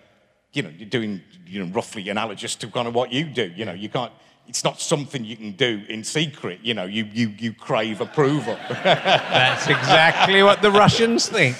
you 0.52 0.62
know, 0.62 0.70
you're 0.76 0.88
doing, 0.88 1.20
you 1.46 1.64
know, 1.64 1.72
roughly 1.72 2.08
analogous 2.08 2.54
to 2.56 2.66
kind 2.68 2.88
of 2.88 2.94
what 2.94 3.12
you 3.12 3.24
do, 3.24 3.52
you 3.54 3.64
know, 3.64 3.72
you 3.72 3.88
can't, 3.88 4.12
it's 4.46 4.64
not 4.64 4.80
something 4.80 5.24
you 5.24 5.36
can 5.36 5.52
do 5.52 5.82
in 5.88 6.02
secret. 6.02 6.60
You 6.62 6.72
know, 6.74 6.84
you, 6.84 7.04
you, 7.12 7.28
you 7.38 7.52
crave 7.52 8.00
approval. 8.00 8.56
That's 8.70 9.66
exactly 9.68 10.42
what 10.42 10.62
the 10.62 10.70
Russians 10.70 11.28
think. 11.28 11.56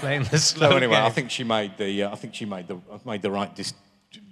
Playing 0.00 0.24
the 0.24 0.38
slow 0.38 0.70
So 0.70 0.76
anyway, 0.76 0.96
game. 0.96 1.04
I 1.04 1.10
think 1.10 1.30
she 1.30 1.44
made 1.44 1.76
the 1.78 2.02
uh, 2.02 2.10
I 2.12 2.16
think 2.16 2.34
she 2.34 2.44
made 2.44 2.66
the 2.66 2.76
made 3.04 3.22
the 3.22 3.30
right 3.30 3.54
dis- 3.54 3.72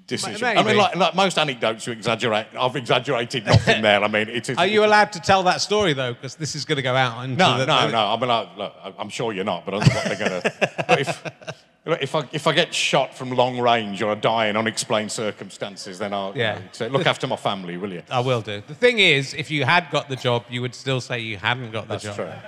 decision. 0.04 0.40
Maybe. 0.40 0.58
I 0.58 0.62
mean, 0.64 0.76
like, 0.76 0.96
like 0.96 1.14
most 1.14 1.38
anecdotes, 1.38 1.86
you 1.86 1.92
exaggerate. 1.92 2.46
I've 2.58 2.74
exaggerated 2.74 3.46
nothing 3.46 3.80
there. 3.80 4.02
I 4.02 4.08
mean, 4.08 4.28
it 4.28 4.48
is. 4.50 4.58
Are 4.58 4.66
you 4.66 4.84
allowed 4.84 5.12
to 5.12 5.20
tell 5.20 5.44
that 5.44 5.60
story 5.60 5.92
though? 5.92 6.12
Because 6.12 6.34
this 6.34 6.56
is 6.56 6.64
going 6.64 6.76
to 6.76 6.82
go 6.82 6.96
out 6.96 7.22
into 7.24 7.36
No, 7.36 7.56
the, 7.58 7.66
no, 7.66 7.86
the- 7.86 7.92
no. 7.92 8.04
I 8.06 8.16
mean, 8.18 8.30
I- 8.30 8.94
I'm 8.98 9.08
sure 9.10 9.32
you're 9.32 9.44
not, 9.44 9.64
but 9.64 9.74
I 9.74 9.78
don't 9.78 9.88
know 9.88 9.94
what 9.94 10.18
they're 10.18 10.28
going 10.28 10.42
to. 10.42 11.54
If 12.00 12.14
I 12.14 12.28
if 12.32 12.46
I 12.46 12.52
get 12.52 12.74
shot 12.74 13.14
from 13.14 13.30
long 13.30 13.58
range 13.60 14.02
or 14.02 14.12
I 14.12 14.14
die 14.14 14.46
in 14.46 14.56
unexplained 14.56 15.10
circumstances, 15.12 15.98
then 15.98 16.12
I'll 16.12 16.32
Yeah. 16.36 16.54
you 16.56 16.60
know, 16.60 16.68
say, 16.72 16.88
look 16.88 17.06
after 17.06 17.26
my 17.26 17.36
family, 17.36 17.76
will 17.76 17.92
you? 17.92 18.02
I 18.10 18.20
will 18.20 18.40
do. 18.42 18.62
The 18.66 18.74
thing 18.74 18.98
is, 18.98 19.34
if 19.34 19.50
you 19.50 19.64
had 19.64 19.90
got 19.90 20.08
the 20.08 20.16
job, 20.16 20.44
you 20.50 20.60
would 20.62 20.74
still 20.74 21.00
say 21.00 21.18
you 21.20 21.36
hadn't 21.38 21.70
got 21.72 21.88
the 21.88 21.94
That's 21.94 22.04
job. 22.04 22.16
That's 22.16 22.42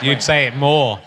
true. 0.00 0.08
You'd 0.10 0.22
say 0.22 0.46
it 0.46 0.56
more. 0.56 0.98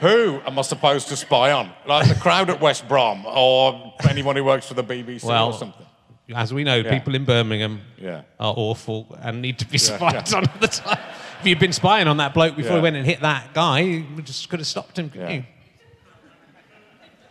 Who 0.00 0.40
am 0.46 0.58
I 0.58 0.62
supposed 0.62 1.08
to 1.08 1.16
spy 1.16 1.52
on? 1.52 1.70
Like 1.86 2.08
the 2.08 2.14
crowd 2.14 2.50
at 2.50 2.60
West 2.60 2.86
Brom 2.88 3.24
or 3.26 3.94
anyone 4.08 4.36
who 4.36 4.44
works 4.44 4.66
for 4.68 4.74
the 4.74 4.84
BBC 4.84 5.24
Well, 5.24 5.48
or 5.48 5.52
something? 5.52 5.86
As 6.34 6.52
we 6.52 6.64
know, 6.64 6.82
people 6.82 7.14
in 7.14 7.24
Birmingham 7.24 7.80
Yeah. 7.98 8.22
are 8.38 8.52
awful 8.56 9.16
and 9.22 9.40
need 9.40 9.58
to 9.60 9.64
be 9.66 9.78
Yeah, 9.78 9.96
spied 9.96 10.28
yeah. 10.30 10.36
on 10.38 10.46
all 10.46 10.58
the 10.60 10.68
time. 10.68 10.98
You'd 11.46 11.58
been 11.60 11.72
spying 11.72 12.08
on 12.08 12.16
that 12.16 12.34
bloke 12.34 12.56
before 12.56 12.72
Yeah. 12.72 12.76
he 12.78 12.82
went 12.82 12.96
and 12.96 13.06
hit 13.06 13.20
that 13.20 13.54
guy, 13.54 13.80
you 13.80 14.04
just 14.22 14.48
could 14.48 14.58
have 14.58 14.66
stopped 14.66 14.98
him, 14.98 15.08
couldn't 15.10 15.28
Yeah. 15.30 15.36
you? 15.36 15.44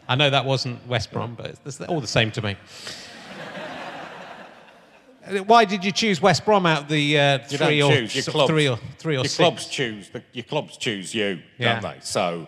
I 0.08 0.16
know 0.16 0.30
that 0.30 0.46
wasn't 0.46 0.86
West 0.88 1.12
Brom, 1.12 1.36
but 1.36 1.58
it's 1.66 1.82
all 1.82 2.00
the 2.00 2.08
same 2.08 2.32
to 2.32 2.42
me. 2.42 2.56
Why 5.48 5.66
did 5.66 5.84
you 5.84 5.92
choose 5.92 6.22
West 6.22 6.46
Brom 6.46 6.66
out 6.68 6.84
of 6.84 6.88
the 6.88 7.20
uh, 7.20 7.40
three, 7.40 7.82
or. 7.82 7.92
Your 7.92 8.24
clubs, 8.24 8.48
three 8.50 8.70
or 8.70 8.78
three 9.00 9.16
or 9.16 9.20
your 9.20 9.24
six? 9.26 9.36
clubs 9.38 9.66
choose. 9.68 10.10
The, 10.10 10.24
your 10.34 10.44
clubs 10.44 10.78
choose 10.78 11.16
you, 11.16 11.42
Yeah. 11.58 11.80
don't 11.80 11.94
they? 11.96 12.00
So 12.02 12.48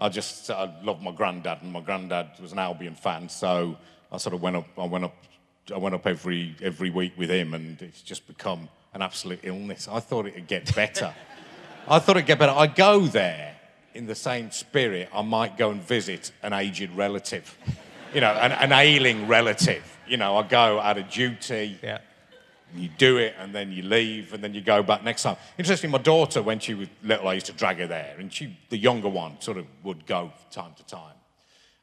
I 0.00 0.08
just 0.08 0.50
I 0.50 0.74
love 0.82 1.00
my 1.00 1.12
granddad, 1.12 1.62
and 1.62 1.72
my 1.72 1.80
granddad 1.80 2.30
was 2.40 2.50
an 2.50 2.58
Albion 2.58 2.96
fan. 2.96 3.28
So 3.28 3.76
I 4.10 4.16
sort 4.16 4.34
of 4.34 4.42
went 4.42 4.56
up. 4.56 4.66
I 4.76 4.86
went 4.86 5.04
up. 5.04 5.14
I 5.72 5.78
went 5.78 5.94
up 5.94 6.04
every 6.06 6.56
every 6.60 6.90
week 6.90 7.12
with 7.16 7.30
him, 7.30 7.54
and 7.54 7.80
it's 7.80 8.02
just 8.02 8.26
become 8.26 8.68
an 8.96 9.02
absolute 9.02 9.40
illness. 9.42 9.88
I 9.92 10.00
thought 10.00 10.26
it'd 10.26 10.46
get 10.48 10.74
better. 10.74 11.14
I 11.88 11.98
thought 11.98 12.16
it'd 12.16 12.26
get 12.26 12.38
better. 12.38 12.52
I 12.52 12.66
go 12.66 13.00
there 13.00 13.54
in 13.94 14.06
the 14.06 14.14
same 14.14 14.50
spirit. 14.50 15.10
I 15.14 15.20
might 15.20 15.58
go 15.58 15.70
and 15.70 15.82
visit 15.82 16.32
an 16.42 16.54
aged 16.54 16.90
relative, 16.96 17.56
you 18.14 18.22
know, 18.22 18.32
an, 18.32 18.52
an 18.52 18.72
ailing 18.72 19.28
relative. 19.28 19.84
You 20.08 20.16
know, 20.16 20.38
I 20.38 20.42
go 20.44 20.80
out 20.80 20.96
of 20.96 21.10
duty 21.10 21.78
Yeah. 21.82 21.98
you 22.74 22.88
do 22.96 23.18
it 23.18 23.34
and 23.38 23.54
then 23.54 23.70
you 23.70 23.82
leave 23.82 24.32
and 24.32 24.42
then 24.42 24.54
you 24.54 24.62
go 24.62 24.82
back 24.82 25.04
next 25.04 25.24
time. 25.24 25.36
Interesting, 25.58 25.90
my 25.90 25.98
daughter, 25.98 26.42
when 26.42 26.58
she 26.58 26.72
was 26.72 26.88
little, 27.02 27.28
I 27.28 27.34
used 27.34 27.46
to 27.46 27.52
drag 27.52 27.76
her 27.78 27.86
there, 27.86 28.16
and 28.18 28.32
she, 28.32 28.56
the 28.70 28.78
younger 28.78 29.08
one, 29.10 29.40
sort 29.40 29.58
of 29.58 29.66
would 29.84 30.06
go 30.06 30.32
time 30.50 30.72
to 30.76 30.84
time. 30.86 31.12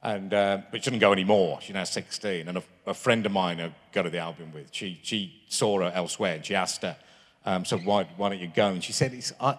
And, 0.01 0.33
uh, 0.33 0.61
but 0.71 0.83
she 0.83 0.89
doesn't 0.89 0.99
go 0.99 1.13
anymore. 1.13 1.59
She's 1.61 1.73
now 1.73 1.85
16. 1.85 2.49
And 2.49 2.57
a, 2.57 2.63
a 2.87 2.93
friend 2.93 3.25
of 3.25 3.31
mine 3.31 3.61
I 3.61 3.73
go 3.93 4.03
to 4.03 4.09
the 4.09 4.17
Albion 4.17 4.51
with, 4.51 4.67
she, 4.71 4.99
she 5.01 5.41
saw 5.47 5.79
her 5.79 5.91
elsewhere 5.95 6.35
and 6.35 6.45
she 6.45 6.55
asked 6.55 6.81
her, 6.81 6.97
um, 7.45 7.65
so 7.65 7.77
why, 7.77 8.07
why 8.17 8.29
don't 8.29 8.39
you 8.39 8.51
go? 8.53 8.67
And 8.67 8.83
she 8.83 8.93
said, 8.93 9.13
it's, 9.13 9.33
I, 9.39 9.57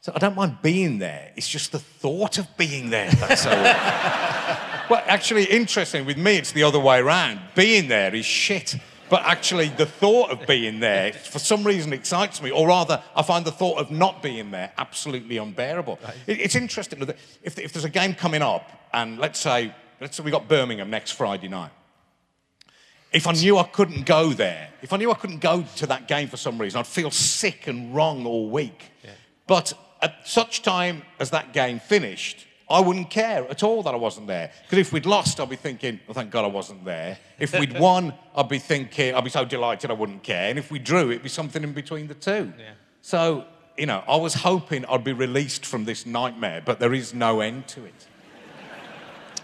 so 0.00 0.12
I 0.14 0.18
don't 0.18 0.34
mind 0.36 0.58
being 0.62 0.98
there. 0.98 1.32
It's 1.36 1.48
just 1.48 1.72
the 1.72 1.78
thought 1.78 2.38
of 2.38 2.46
being 2.56 2.88
there. 2.90 3.10
So. 3.36 3.50
well, 4.90 5.02
actually, 5.06 5.44
interesting. 5.44 6.06
With 6.06 6.16
me, 6.16 6.36
it's 6.36 6.52
the 6.52 6.62
other 6.62 6.80
way 6.80 6.98
around. 6.98 7.40
Being 7.54 7.88
there 7.88 8.14
is 8.14 8.24
shit. 8.24 8.76
But 9.10 9.22
actually, 9.24 9.68
the 9.68 9.86
thought 9.86 10.30
of 10.30 10.46
being 10.46 10.80
there, 10.80 11.12
for 11.12 11.40
some 11.40 11.64
reason, 11.64 11.92
excites 11.92 12.40
me. 12.40 12.50
Or 12.50 12.68
rather, 12.68 13.02
I 13.14 13.22
find 13.22 13.44
the 13.44 13.50
thought 13.52 13.78
of 13.78 13.90
not 13.90 14.22
being 14.22 14.52
there 14.52 14.72
absolutely 14.78 15.36
unbearable. 15.36 15.98
It- 16.26 16.40
it's 16.40 16.54
interesting 16.54 17.02
if, 17.42 17.58
if 17.58 17.72
there's 17.72 17.84
a 17.84 17.90
game 17.90 18.14
coming 18.14 18.40
up, 18.40 18.70
and 18.94 19.18
let's 19.18 19.38
say, 19.40 19.74
let's 20.00 20.16
say 20.16 20.22
we 20.22 20.30
got 20.30 20.48
Birmingham 20.48 20.88
next 20.90 21.10
Friday 21.10 21.48
night. 21.48 21.72
If 23.12 23.26
I 23.26 23.32
knew 23.32 23.58
I 23.58 23.64
couldn't 23.64 24.06
go 24.06 24.32
there, 24.32 24.68
if 24.82 24.92
I 24.92 24.96
knew 24.96 25.10
I 25.10 25.14
couldn't 25.14 25.40
go 25.40 25.64
to 25.76 25.86
that 25.86 26.06
game 26.08 26.28
for 26.28 26.36
some 26.36 26.58
reason, 26.60 26.78
I'd 26.78 26.86
feel 26.86 27.10
sick 27.10 27.66
and 27.66 27.94
wrong 27.94 28.24
all 28.26 28.48
week. 28.50 28.92
But 29.46 29.72
at 30.00 30.26
such 30.26 30.62
time 30.62 31.02
as 31.18 31.30
that 31.30 31.52
game 31.52 31.80
finished, 31.80 32.46
I 32.70 32.78
wouldn't 32.80 33.10
care 33.10 33.48
at 33.50 33.64
all 33.64 33.82
that 33.82 33.92
I 33.92 33.96
wasn't 33.96 34.28
there. 34.28 34.52
Because 34.62 34.78
if 34.78 34.92
we'd 34.92 35.06
lost, 35.06 35.40
I'd 35.40 35.50
be 35.50 35.56
thinking, 35.56 35.98
well, 36.06 36.14
thank 36.14 36.30
God 36.30 36.44
I 36.44 36.48
wasn't 36.48 36.84
there. 36.84 37.18
If 37.40 37.52
we'd 37.58 37.78
won, 37.86 38.14
I'd 38.36 38.48
be 38.48 38.60
thinking, 38.60 39.12
I'd 39.12 39.24
be 39.24 39.30
so 39.30 39.44
delighted 39.44 39.90
I 39.90 39.94
wouldn't 39.94 40.22
care. 40.22 40.48
And 40.48 40.58
if 40.58 40.70
we 40.70 40.78
drew, 40.78 41.10
it'd 41.10 41.24
be 41.24 41.28
something 41.28 41.64
in 41.64 41.72
between 41.72 42.06
the 42.06 42.14
two. 42.14 42.52
Yeah. 42.56 42.72
So, 43.02 43.44
you 43.76 43.86
know, 43.86 44.04
I 44.06 44.16
was 44.16 44.34
hoping 44.34 44.84
I'd 44.84 45.02
be 45.02 45.12
released 45.12 45.66
from 45.66 45.84
this 45.84 46.06
nightmare, 46.06 46.62
but 46.64 46.78
there 46.78 46.94
is 46.94 47.12
no 47.12 47.40
end 47.40 47.66
to 47.68 47.84
it. 47.84 48.06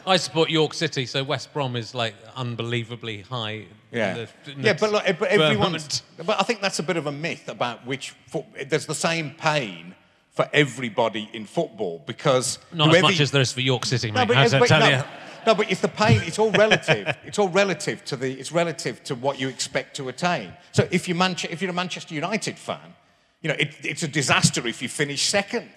I 0.06 0.16
support 0.18 0.50
York 0.50 0.72
City, 0.72 1.04
so 1.06 1.24
West 1.24 1.52
Brom 1.52 1.74
is 1.74 1.94
like 1.94 2.14
unbelievably 2.36 3.22
high. 3.22 3.64
Yeah, 3.90 4.26
the- 4.44 4.52
yeah, 4.58 4.72
but 4.74 4.92
look, 4.92 5.04
but 5.18 5.28
everyone's. 5.28 6.02
But 6.24 6.40
I 6.40 6.44
think 6.44 6.60
that's 6.60 6.78
a 6.78 6.82
bit 6.82 6.96
of 6.96 7.06
a 7.06 7.12
myth 7.12 7.48
about 7.48 7.84
which. 7.86 8.10
Foot, 8.28 8.44
there's 8.68 8.86
the 8.86 8.94
same 8.94 9.30
pain 9.32 9.94
for 10.32 10.48
everybody 10.52 11.28
in 11.32 11.46
football 11.46 12.02
because 12.06 12.58
Not 12.72 12.88
as 12.88 12.92
whoever 12.92 13.02
much 13.08 13.20
as 13.20 13.30
there 13.30 13.40
is 13.40 13.52
for 13.52 13.62
York 13.62 13.84
City, 13.86 14.10
no, 14.10 14.24
mate. 14.26 14.28
but, 14.28 14.58
but- 14.60 14.68
tell 14.68 14.80
no, 14.80 14.88
you? 14.88 15.02
no, 15.46 15.54
but 15.54 15.70
if 15.72 15.80
the 15.80 15.88
pain, 15.88 16.20
it's 16.24 16.38
all 16.38 16.50
relative. 16.52 17.16
it's 17.24 17.38
all 17.38 17.48
relative 17.48 18.04
to 18.04 18.16
the. 18.16 18.32
It's 18.38 18.52
relative 18.52 19.02
to 19.04 19.14
what 19.14 19.40
you 19.40 19.48
expect 19.48 19.96
to 19.96 20.08
attain. 20.08 20.52
So 20.72 20.86
if 20.90 21.08
you're, 21.08 21.16
Manche- 21.16 21.46
if 21.50 21.60
you're 21.62 21.70
a 21.70 21.74
Manchester 21.74 22.14
United 22.14 22.58
fan, 22.58 22.94
you 23.42 23.48
know 23.48 23.56
it, 23.58 23.74
it's 23.82 24.02
a 24.04 24.08
disaster 24.08 24.66
if 24.68 24.80
you 24.82 24.88
finish 24.88 25.22
second. 25.26 25.70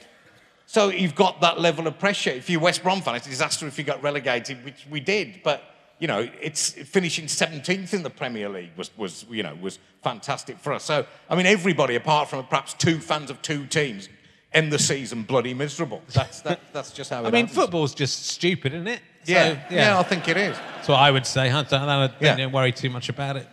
So 0.70 0.90
you've 0.90 1.16
got 1.16 1.42
that 1.42 1.60
level 1.60 1.88
of 1.88 1.98
pressure. 1.98 2.30
If 2.30 2.48
you're 2.48 2.60
West 2.62 2.84
Brom 2.84 3.02
fan, 3.02 3.16
it's 3.16 3.26
a 3.26 3.30
disaster 3.32 3.66
if 3.66 3.80
you 3.80 3.84
got 3.84 4.04
relegated, 4.04 4.64
which 4.64 4.86
we 4.88 5.00
did. 5.00 5.42
But 5.44 5.64
you 5.98 6.08
know, 6.08 6.30
it's 6.40 6.74
finishing 6.74 7.26
17th 7.26 7.92
in 7.92 8.04
the 8.04 8.10
Premier 8.12 8.48
League 8.48 8.70
was, 8.78 8.96
was 8.96 9.26
you 9.32 9.42
know 9.42 9.58
was 9.60 9.80
fantastic 10.04 10.60
for 10.60 10.72
us. 10.74 10.84
So 10.84 11.08
I 11.28 11.36
mean, 11.36 11.48
everybody 11.48 11.96
apart 11.96 12.30
from 12.30 12.46
perhaps 12.46 12.76
two 12.76 13.00
fans 13.00 13.32
of 13.32 13.42
two 13.42 13.66
teams 13.66 14.10
end 14.54 14.72
the 14.72 14.78
season 14.78 15.24
bloody 15.24 15.56
miserable. 15.56 16.04
That's 16.14 16.42
that, 16.42 16.60
that's 16.72 16.92
just 16.92 17.10
how 17.10 17.24
it 17.24 17.30
I 17.30 17.32
mean, 17.32 17.48
happens. 17.48 17.56
football's 17.56 17.96
just 17.96 18.28
stupid, 18.28 18.76
isn't 18.76 18.88
it? 18.90 19.02
So, 19.24 19.32
Yeah, 19.34 19.64
yeah, 19.72 19.98
I 20.00 20.04
think 20.04 20.28
it 20.28 20.38
is. 20.38 20.56
That's 20.76 20.88
what 20.90 21.00
I 21.00 21.10
would 21.10 21.26
say. 21.26 21.50
I 21.50 21.64
don't, 21.64 21.74
I 21.74 22.08
don't, 22.08 22.22
Yeah. 22.22 22.46
worry 22.46 22.74
too 22.74 22.92
much 22.92 23.10
about 23.10 23.38
it. 23.38 23.48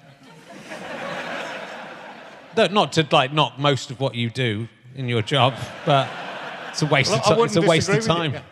No, 2.59 2.67
not 2.67 2.93
to 2.93 3.09
like 3.11 3.33
knock 3.33 3.59
most 3.59 3.91
of 3.91 4.01
what 4.01 4.15
you 4.15 4.29
do 4.29 4.69
in 4.95 5.09
your 5.09 5.23
job, 5.23 5.55
but 5.87 6.11
it's 6.77 6.83
a 6.83 6.87
waste 6.87 7.11
Well, 7.11 7.21
of 7.21 7.25
I 7.27 7.35
time. 7.37 7.45
It's 7.47 7.57
a 7.57 7.61
waste 7.63 7.89
of 7.89 7.95
disagree 7.95 8.19
with 8.19 8.33
you, 8.35 8.39
time. 8.39 8.45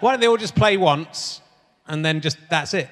Why 0.00 0.12
don't 0.12 0.20
they 0.20 0.26
all 0.26 0.38
just 0.38 0.54
play 0.54 0.78
once 0.78 1.42
and 1.86 2.02
then 2.02 2.22
just 2.22 2.38
that's 2.48 2.72
it? 2.72 2.88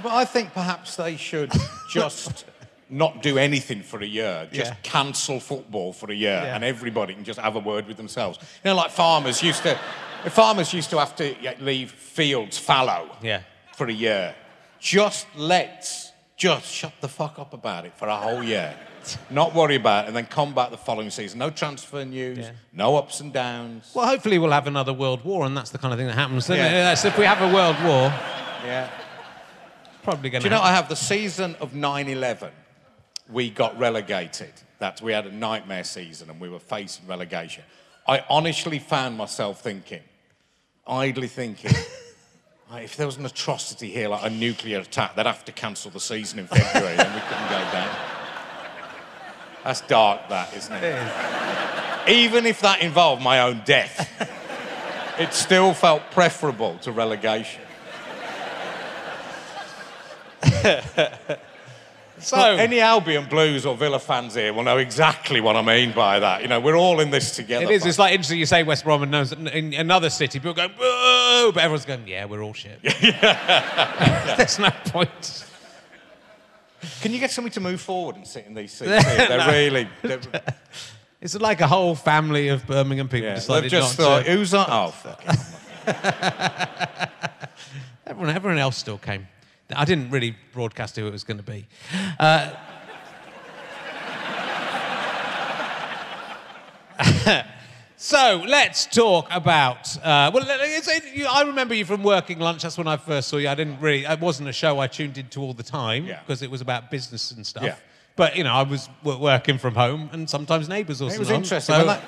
But 0.00 0.12
I 0.12 0.24
think 0.24 0.52
perhaps 0.54 0.94
they 0.94 1.16
should 1.16 1.50
just 1.90 2.44
not 2.88 3.22
do 3.22 3.38
anything 3.38 3.82
for 3.82 4.00
a 4.00 4.06
year. 4.06 4.48
Just 4.52 4.70
Yeah. 4.70 4.76
cancel 4.84 5.40
football 5.40 5.92
for 5.92 6.12
a 6.12 6.14
year, 6.14 6.40
Yeah. 6.44 6.54
and 6.54 6.62
everybody 6.62 7.12
can 7.14 7.24
just 7.24 7.40
have 7.40 7.56
a 7.56 7.58
word 7.58 7.88
with 7.88 7.96
themselves. 7.96 8.38
You 8.62 8.70
know, 8.70 8.76
like 8.76 8.92
farmers 8.92 9.42
used 9.42 9.64
to. 9.64 9.76
Farmers 10.30 10.72
used 10.72 10.90
to 10.90 10.98
have 11.00 11.16
to 11.16 11.34
leave 11.58 11.90
fields 11.90 12.56
fallow 12.56 13.10
Yeah. 13.20 13.40
for 13.76 13.88
a 13.88 13.92
year. 13.92 14.34
Just 14.78 15.26
let's 15.34 16.12
Just 16.36 16.72
shut 16.72 16.92
the 17.00 17.08
fuck 17.08 17.36
up 17.40 17.52
about 17.52 17.84
it 17.84 17.92
for 17.96 18.06
a 18.06 18.14
whole 18.14 18.44
year. 18.44 18.72
Not 19.30 19.54
worry 19.54 19.76
about 19.76 20.04
it, 20.04 20.08
and 20.08 20.16
then 20.16 20.26
come 20.26 20.54
back 20.54 20.70
the 20.70 20.76
following 20.76 21.10
season. 21.10 21.38
No 21.38 21.50
transfer 21.50 22.04
news, 22.04 22.38
Yeah. 22.38 22.50
no 22.72 22.96
ups 22.96 23.20
and 23.20 23.32
downs. 23.32 23.90
Well, 23.94 24.06
hopefully 24.06 24.38
we'll 24.38 24.50
have 24.52 24.66
another 24.66 24.92
world 24.92 25.24
war, 25.24 25.44
and 25.46 25.56
that's 25.56 25.70
the 25.70 25.78
kind 25.78 25.92
of 25.92 25.98
thing 25.98 26.06
that 26.08 26.14
happens. 26.14 26.44
isn't 26.44 26.56
it? 26.56 26.58
Yeah. 26.58 26.84
That's 26.84 27.04
if 27.04 27.16
we 27.18 27.24
have 27.24 27.40
a 27.42 27.52
world 27.52 27.76
war, 27.82 28.12
Yeah. 28.64 28.88
probably 30.02 30.30
going 30.30 30.42
to. 30.42 30.48
Do 30.48 30.54
you 30.54 30.58
know, 30.58 30.64
I 30.64 30.72
have 30.74 30.88
the 30.88 30.96
season 30.96 31.56
of 31.60 31.74
9 31.74 32.08
11, 32.08 32.50
we 33.30 33.50
got 33.50 33.78
relegated. 33.78 34.52
That's 34.78 35.02
we 35.02 35.12
had 35.12 35.26
a 35.26 35.32
nightmare 35.32 35.84
season 35.84 36.30
and 36.30 36.40
we 36.40 36.48
were 36.48 36.60
facing 36.60 37.06
relegation. 37.06 37.64
I 38.06 38.24
honestly 38.30 38.78
found 38.78 39.16
myself 39.18 39.60
thinking, 39.60 40.02
idly 40.86 41.26
thinking, 41.28 41.72
if 42.74 42.96
there 42.96 43.06
was 43.06 43.16
an 43.16 43.26
atrocity 43.26 43.90
here, 43.90 44.08
like 44.08 44.24
a 44.24 44.30
nuclear 44.30 44.78
attack, 44.80 45.14
they'd 45.16 45.26
have 45.26 45.44
to 45.46 45.52
cancel 45.52 45.90
the 45.90 46.00
season 46.00 46.38
in 46.38 46.46
February 46.46 46.96
and 46.96 47.14
we 47.14 47.20
couldn't 47.20 47.48
go 47.48 47.58
down. 47.72 47.94
That's 49.68 49.82
dark, 49.82 50.30
that, 50.30 50.56
isn't 50.56 50.72
it? 50.72 52.08
Even 52.08 52.46
if 52.46 52.62
that 52.62 52.80
involved 52.80 53.20
my 53.20 53.40
own 53.40 53.60
death, 53.66 54.08
it 55.20 55.34
still 55.34 55.74
felt 55.74 56.10
preferable 56.10 56.78
to 56.78 56.90
relegation. 56.90 57.60
so 62.18 62.38
Any 62.38 62.80
Albion 62.80 63.28
Blues 63.28 63.66
or 63.66 63.76
Villa 63.76 63.98
fans 63.98 64.36
here 64.36 64.54
will 64.54 64.62
know 64.62 64.78
exactly 64.78 65.42
what 65.42 65.54
I 65.54 65.60
mean 65.60 65.92
by 65.92 66.18
that. 66.18 66.40
You 66.40 66.48
know, 66.48 66.60
we're 66.60 66.78
all 66.78 67.00
in 67.00 67.10
this 67.10 67.36
together. 67.36 67.66
it 67.66 67.70
is. 67.70 67.82
folks. 67.82 67.90
It's 67.90 67.98
like 67.98 68.12
interesting. 68.12 68.38
You 68.38 68.46
say 68.46 68.62
West 68.62 68.84
Brom, 68.84 69.02
and 69.02 69.12
knows- 69.12 69.32
in 69.32 69.74
another 69.74 70.08
city, 70.08 70.38
people 70.38 70.54
go, 70.54 70.68
"Boo!" 70.68 71.52
but 71.52 71.62
everyone's 71.62 71.84
going, 71.84 72.08
"Yeah, 72.08 72.24
we're 72.24 72.40
all 72.42 72.54
shit." 72.54 72.80
There's 74.38 74.58
no 74.58 74.70
point. 74.86 75.44
Can 77.00 77.12
you 77.12 77.18
get 77.18 77.30
somebody 77.30 77.54
to 77.54 77.60
move 77.60 77.80
forward 77.80 78.16
and 78.16 78.26
sit 78.26 78.46
in 78.46 78.54
these 78.54 78.72
seats? 78.72 78.90
here? 78.90 79.00
They're 79.28 79.38
No. 79.38 79.46
really. 79.48 79.88
They're, 80.02 80.20
It's 81.20 81.34
like 81.34 81.60
a 81.60 81.66
whole 81.66 81.96
family 81.96 82.46
of 82.46 82.64
Birmingham 82.64 83.08
people 83.08 83.30
yeah, 83.30 83.34
decided 83.34 83.64
they've 83.64 83.70
just 83.72 83.98
not 83.98 84.04
thought, 84.04 84.24
to. 84.24 84.30
who's 84.30 84.52
that? 84.52 84.68
Oh, 84.70 84.90
fuck. 84.92 85.20
Everyone, 88.06 88.30
everyone 88.34 88.58
else 88.58 88.76
still 88.76 88.98
came. 88.98 89.26
I 89.74 89.84
didn't 89.84 90.10
really 90.10 90.36
broadcast 90.52 90.94
who 90.96 91.06
it 91.08 91.12
was 91.12 91.24
going 91.24 91.38
to 91.38 91.42
be. 91.42 91.66
Uh, 92.20 92.52
so 98.00 98.44
let's 98.46 98.86
talk 98.86 99.26
about. 99.30 99.96
Uh, 99.98 100.30
well, 100.32 100.44
it's, 100.46 100.86
it, 100.86 101.02
you, 101.12 101.26
I 101.26 101.42
remember 101.42 101.74
you 101.74 101.84
from 101.84 102.04
working 102.04 102.38
lunch. 102.38 102.62
That's 102.62 102.78
when 102.78 102.86
I 102.86 102.96
first 102.96 103.28
saw 103.28 103.38
you. 103.38 103.48
I 103.48 103.56
didn't 103.56 103.80
really. 103.80 104.04
It 104.04 104.20
wasn't 104.20 104.48
a 104.48 104.52
show 104.52 104.78
I 104.78 104.86
tuned 104.86 105.18
into 105.18 105.40
all 105.42 105.52
the 105.52 105.64
time 105.64 106.06
Yeah. 106.06 106.20
because 106.20 106.40
it 106.42 106.50
was 106.50 106.60
about 106.60 106.92
business 106.92 107.32
and 107.32 107.44
stuff. 107.44 107.64
Yeah. 107.64 107.74
But 108.14 108.36
you 108.36 108.44
know, 108.44 108.52
I 108.52 108.62
was 108.62 108.88
w- 109.02 109.20
working 109.20 109.58
from 109.58 109.74
home, 109.74 110.10
and 110.12 110.30
sometimes 110.30 110.68
neighbours 110.68 111.02
also. 111.02 111.16
It 111.16 111.18
was 111.18 111.30
interesting. 111.30 111.74
when, 111.76 111.86
that, 111.88 112.02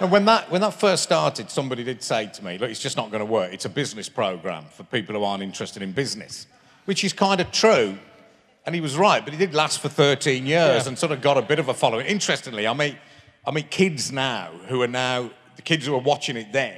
and 0.00 0.10
when, 0.12 0.24
that, 0.26 0.50
when 0.50 0.60
that 0.60 0.74
first 0.74 1.02
started, 1.02 1.50
somebody 1.50 1.82
did 1.82 2.02
say 2.02 2.26
to 2.26 2.44
me, 2.44 2.58
look, 2.58 2.70
it's 2.70 2.80
just 2.80 2.98
not 2.98 3.10
going 3.10 3.20
to 3.20 3.24
work. 3.26 3.52
It's 3.54 3.64
a 3.64 3.70
business 3.70 4.08
program 4.10 4.66
for 4.70 4.84
people 4.84 5.14
who 5.14 5.24
aren't 5.24 5.42
interested 5.42 5.82
in 5.82 5.92
business, 5.92 6.46
which 6.84 7.04
is 7.04 7.12
kind 7.14 7.40
of 7.40 7.50
true. 7.52 7.98
And 8.66 8.74
he 8.74 8.82
was 8.82 8.96
right, 8.98 9.24
but 9.24 9.32
it 9.32 9.38
did 9.38 9.54
last 9.54 9.80
for 9.80 9.88
13 9.88 10.44
years 10.44 10.82
Yeah. 10.84 10.88
and 10.88 10.98
sort 10.98 11.12
of 11.12 11.22
got 11.22 11.38
a 11.38 11.42
bit 11.42 11.58
of 11.58 11.68
a 11.68 11.74
following. 11.74 12.04
Interestingly, 12.06 12.66
I 12.66 12.74
meet, 12.74 12.96
I 13.46 13.50
meet 13.52 13.70
kids 13.70 14.12
now 14.12 14.50
who 14.68 14.82
are 14.82 14.88
now, 14.88 15.30
the 15.56 15.62
kids 15.62 15.86
who 15.86 15.92
were 15.92 15.98
watching 15.98 16.36
it 16.36 16.52
then, 16.52 16.76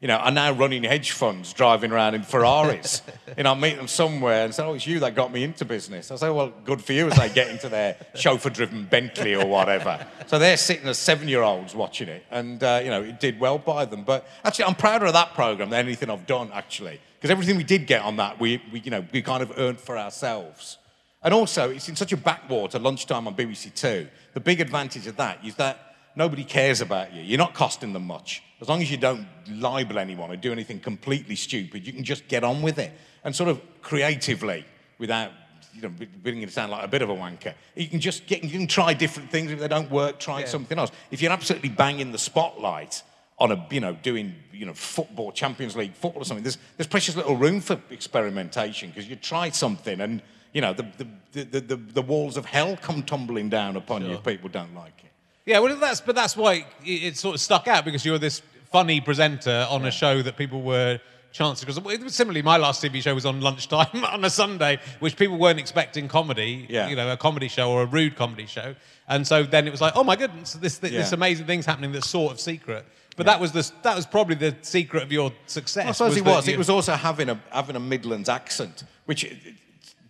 you 0.00 0.08
know, 0.08 0.16
are 0.16 0.30
now 0.30 0.52
running 0.52 0.82
hedge 0.82 1.10
funds, 1.10 1.52
driving 1.52 1.92
around 1.92 2.14
in 2.14 2.22
Ferraris. 2.22 3.02
you 3.36 3.42
know, 3.42 3.52
I 3.52 3.54
meet 3.54 3.76
them 3.76 3.86
somewhere 3.86 4.46
and 4.46 4.54
say, 4.54 4.64
oh, 4.64 4.72
it's 4.72 4.86
you 4.86 5.00
that 5.00 5.14
got 5.14 5.30
me 5.30 5.44
into 5.44 5.66
business. 5.66 6.10
I 6.10 6.16
say, 6.16 6.30
well, 6.30 6.52
good 6.64 6.82
for 6.82 6.94
you 6.94 7.08
as 7.08 7.18
they 7.18 7.28
get 7.28 7.50
into 7.50 7.68
their 7.68 7.96
chauffeur-driven 8.14 8.86
Bentley 8.86 9.34
or 9.34 9.46
whatever. 9.46 10.06
So 10.26 10.38
they're 10.38 10.56
sitting 10.56 10.88
as 10.88 10.98
seven-year-olds 10.98 11.74
watching 11.74 12.08
it, 12.08 12.24
and, 12.30 12.62
uh, 12.64 12.80
you 12.82 12.88
know, 12.88 13.02
it 13.02 13.20
did 13.20 13.38
well 13.38 13.58
by 13.58 13.84
them. 13.84 14.04
But 14.04 14.26
actually, 14.42 14.64
I'm 14.66 14.74
prouder 14.74 15.04
of 15.04 15.12
that 15.12 15.34
program 15.34 15.68
than 15.68 15.84
anything 15.84 16.08
I've 16.08 16.26
done, 16.26 16.50
actually, 16.54 16.98
because 17.16 17.30
everything 17.30 17.58
we 17.58 17.64
did 17.64 17.86
get 17.86 18.00
on 18.00 18.16
that, 18.16 18.40
we, 18.40 18.62
we, 18.72 18.80
you 18.80 18.90
know, 18.90 19.04
we 19.12 19.20
kind 19.20 19.42
of 19.42 19.52
earned 19.58 19.78
for 19.78 19.98
ourselves. 19.98 20.78
And 21.22 21.34
also, 21.34 21.68
it's 21.68 21.90
in 21.90 21.96
such 21.96 22.12
a 22.12 22.16
backwater, 22.16 22.78
lunchtime 22.78 23.26
on 23.26 23.36
BBC 23.36 23.74
Two. 23.74 24.08
The 24.32 24.40
big 24.40 24.62
advantage 24.62 25.06
of 25.06 25.16
that 25.16 25.44
is 25.44 25.56
that 25.56 25.89
nobody 26.16 26.44
cares 26.44 26.80
about 26.80 27.12
you. 27.12 27.22
You're 27.22 27.38
not 27.38 27.54
costing 27.54 27.92
them 27.92 28.06
much. 28.06 28.42
As 28.60 28.68
long 28.68 28.82
as 28.82 28.90
you 28.90 28.96
don't 28.96 29.26
libel 29.48 29.98
anyone 29.98 30.30
or 30.30 30.36
do 30.36 30.52
anything 30.52 30.80
completely 30.80 31.36
stupid, 31.36 31.86
you 31.86 31.92
can 31.92 32.04
just 32.04 32.28
get 32.28 32.44
on 32.44 32.62
with 32.62 32.78
it. 32.78 32.92
And 33.24 33.34
sort 33.34 33.48
of 33.48 33.60
creatively, 33.82 34.64
without 34.98 35.32
you 35.74 35.82
know, 35.82 35.88
beginning 35.88 36.46
to 36.46 36.52
sound 36.52 36.72
like 36.72 36.84
a 36.84 36.88
bit 36.88 37.00
of 37.00 37.10
a 37.10 37.14
wanker, 37.14 37.54
you 37.74 37.88
can 37.88 38.00
just 38.00 38.26
get, 38.26 38.42
you 38.42 38.50
can 38.50 38.66
try 38.66 38.92
different 38.92 39.30
things. 39.30 39.50
If 39.50 39.60
they 39.60 39.68
don't 39.68 39.90
work, 39.90 40.18
try 40.18 40.40
Yeah. 40.40 40.46
something 40.46 40.78
else. 40.78 40.90
If 41.10 41.22
you're 41.22 41.32
absolutely 41.32 41.68
banging 41.68 42.12
the 42.12 42.18
spotlight 42.18 43.02
on 43.38 43.52
a, 43.52 43.66
you 43.70 43.80
know, 43.80 43.94
doing, 44.02 44.34
you 44.52 44.66
know, 44.66 44.74
football, 44.74 45.32
Champions 45.32 45.76
League 45.76 45.94
football 45.94 46.22
or 46.22 46.24
something, 46.26 46.42
there's, 46.42 46.58
there's 46.76 46.86
precious 46.88 47.16
little 47.16 47.36
room 47.36 47.60
for 47.60 47.80
experimentation 47.90 48.90
because 48.90 49.08
you 49.08 49.16
try 49.16 49.48
something 49.50 50.00
and, 50.00 50.20
you 50.52 50.60
know, 50.60 50.74
the, 50.74 50.86
the, 51.32 51.44
the, 51.44 51.60
the, 51.60 51.76
the 51.76 52.02
walls 52.02 52.36
of 52.36 52.44
hell 52.44 52.76
come 52.76 53.02
tumbling 53.02 53.48
down 53.48 53.76
upon 53.76 54.04
you 54.04 54.14
if 54.14 54.24
people 54.24 54.50
don't 54.50 54.74
like 54.74 55.04
it. 55.04 55.09
Yeah, 55.50 55.58
well, 55.58 55.74
that's 55.74 56.00
but 56.00 56.14
that's 56.14 56.36
why 56.36 56.64
it, 56.84 57.02
it 57.02 57.16
sort 57.16 57.34
of 57.34 57.40
stuck 57.40 57.66
out 57.66 57.84
because 57.84 58.04
you 58.04 58.12
were 58.12 58.18
this 58.18 58.40
funny 58.70 59.00
presenter 59.00 59.66
on 59.68 59.84
a 59.84 59.90
show 59.90 60.22
that 60.22 60.36
people 60.36 60.62
were 60.62 61.00
chancing. 61.32 61.66
Because 61.66 62.14
similarly, 62.14 62.40
my 62.40 62.56
last 62.56 62.84
TV 62.84 63.02
show 63.02 63.12
was 63.16 63.26
on 63.26 63.40
lunchtime 63.40 64.04
on 64.04 64.24
a 64.24 64.30
Sunday, 64.30 64.78
which 65.00 65.16
people 65.16 65.38
weren't 65.38 65.58
expecting 65.58 66.06
comedy. 66.06 66.68
Yeah. 66.70 66.86
You 66.86 66.94
know, 66.94 67.10
a 67.10 67.16
comedy 67.16 67.48
show 67.48 67.68
or 67.68 67.82
a 67.82 67.86
rude 67.86 68.14
comedy 68.14 68.46
show, 68.46 68.76
and 69.08 69.26
so 69.26 69.42
then 69.42 69.66
it 69.66 69.72
was 69.72 69.80
like, 69.80 69.94
oh 69.96 70.04
my 70.04 70.14
goodness, 70.14 70.52
this 70.52 70.78
this, 70.78 70.92
this 70.92 71.10
amazing 71.10 71.46
thing's 71.46 71.66
happening 71.66 71.90
that's 71.90 72.08
sort 72.08 72.30
of 72.30 72.38
secret. 72.38 72.84
But 73.16 73.26
that 73.26 73.40
was 73.40 73.50
the 73.50 73.68
that 73.82 73.96
was 73.96 74.06
probably 74.06 74.36
the 74.36 74.54
secret 74.62 75.02
of 75.02 75.10
your 75.10 75.32
success. 75.46 75.84
I 75.84 75.90
suppose 75.90 76.16
it 76.16 76.24
was. 76.24 76.46
It 76.46 76.58
was 76.58 76.70
also 76.70 76.92
having 76.92 77.28
a 77.28 77.40
having 77.50 77.74
a 77.74 77.80
Midlands 77.80 78.28
accent, 78.28 78.84
which 79.06 79.26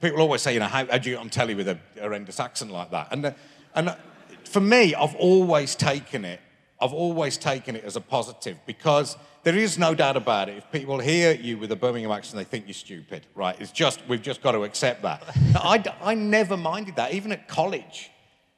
people 0.03 0.21
always 0.21 0.43
say, 0.43 0.53
you 0.53 0.61
know, 0.61 0.67
how, 0.67 0.85
how 0.85 0.99
do 0.99 1.09
you 1.09 1.17
get 1.17 1.23
on 1.23 1.31
telly 1.31 1.55
with 1.55 1.67
a 1.67 1.79
horrendous 1.99 2.39
accent 2.41 2.71
like 2.71 2.91
that? 2.91 3.09
And 3.11 3.25
uh, 3.25 3.33
and 3.75 3.97
for 4.51 4.61
me, 4.61 4.95
I've 4.95 5.15
always 5.15 5.75
taken 5.75 6.25
it. 6.25 6.41
I've 6.81 6.93
always 6.93 7.37
taken 7.37 7.77
it 7.77 7.85
as 7.85 7.97
a 7.97 8.01
positive 8.01 8.59
because 8.67 9.17
there 9.43 9.57
is 9.57 9.79
no 9.79 9.95
doubt 9.95 10.17
about 10.17 10.49
it. 10.49 10.57
If 10.57 10.73
people 10.73 10.99
hear 10.99 11.35
you 11.35 11.59
with 11.59 11.71
a 11.73 11.77
Birmingham 11.77 12.11
accent, 12.11 12.37
they 12.37 12.45
think 12.45 12.67
you're 12.67 12.75
stupid, 12.75 13.27
right? 13.35 13.55
It's 13.61 13.71
just 13.71 14.01
we've 14.09 14.23
just 14.23 14.43
got 14.43 14.53
to 14.53 14.65
accept 14.65 15.03
that. 15.03 15.23
Now, 15.53 15.61
I 15.63 15.85
I 16.03 16.15
never 16.15 16.57
minded 16.57 16.97
that, 16.97 17.13
even 17.13 17.33
at 17.33 17.49
college, 17.49 18.11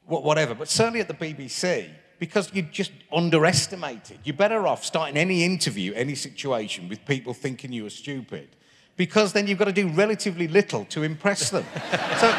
whatever. 0.06 0.54
But 0.54 0.68
certainly 0.68 1.00
at 1.00 1.08
the 1.08 1.14
BBC, 1.14 1.90
because 2.18 2.52
you 2.54 2.62
just 2.62 2.92
underestimated. 3.12 4.20
You're 4.24 4.36
better 4.36 4.66
off 4.66 4.84
starting 4.84 5.16
any 5.16 5.44
interview, 5.44 5.92
any 5.94 6.14
situation 6.14 6.88
with 6.88 7.04
people 7.04 7.34
thinking 7.34 7.72
you 7.72 7.84
are 7.86 7.90
stupid, 7.90 8.48
because 8.96 9.32
then 9.32 9.46
you've 9.46 9.58
got 9.58 9.64
to 9.64 9.72
do 9.72 9.88
relatively 9.88 10.46
little 10.46 10.84
to 10.86 11.02
impress 11.02 11.50
them. 11.50 11.64
so, 12.20 12.30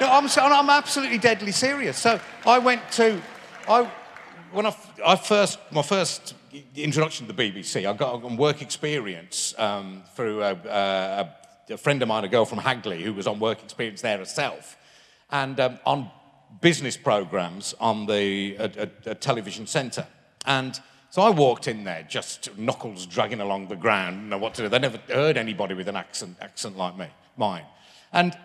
no, 0.00 0.08
I'm, 0.10 0.28
I'm 0.36 0.70
absolutely 0.70 1.18
deadly 1.18 1.52
serious. 1.52 1.98
So 1.98 2.20
I 2.46 2.58
went 2.58 2.90
to, 2.92 3.20
I, 3.68 3.90
when 4.52 4.66
I, 4.66 4.76
I 5.04 5.16
first, 5.16 5.58
my 5.70 5.82
first 5.82 6.34
introduction 6.76 7.26
to 7.26 7.32
the 7.32 7.52
BBC, 7.52 7.88
I 7.88 7.92
got 7.92 8.22
on 8.24 8.36
work 8.36 8.62
experience 8.62 9.54
um, 9.58 10.02
through 10.14 10.42
a, 10.42 10.52
a, 10.52 11.34
a 11.70 11.76
friend 11.76 12.02
of 12.02 12.08
mine, 12.08 12.24
a 12.24 12.28
girl 12.28 12.44
from 12.44 12.58
Hagley, 12.58 13.02
who 13.02 13.12
was 13.12 13.26
on 13.26 13.38
work 13.38 13.62
experience 13.62 14.00
there 14.00 14.18
herself, 14.18 14.76
and 15.30 15.58
um, 15.60 15.78
on 15.86 16.10
business 16.60 16.96
programs 16.96 17.74
on 17.80 18.06
the 18.06 18.56
a, 18.56 18.88
a, 19.06 19.14
television 19.14 19.66
centre. 19.66 20.06
And 20.46 20.78
so 21.10 21.22
I 21.22 21.30
walked 21.30 21.68
in 21.68 21.84
there, 21.84 22.04
just 22.08 22.56
knuckles 22.58 23.06
dragging 23.06 23.40
along 23.40 23.68
the 23.68 23.76
ground, 23.76 24.30
know 24.30 24.38
what 24.38 24.54
to 24.54 24.62
do. 24.62 24.68
They 24.68 24.78
never 24.78 24.98
heard 25.08 25.36
anybody 25.36 25.74
with 25.74 25.88
an 25.88 25.96
accent, 25.96 26.36
accent 26.40 26.76
like 26.76 26.96
me, 26.96 27.06
mine. 27.36 27.64
And 28.12 28.36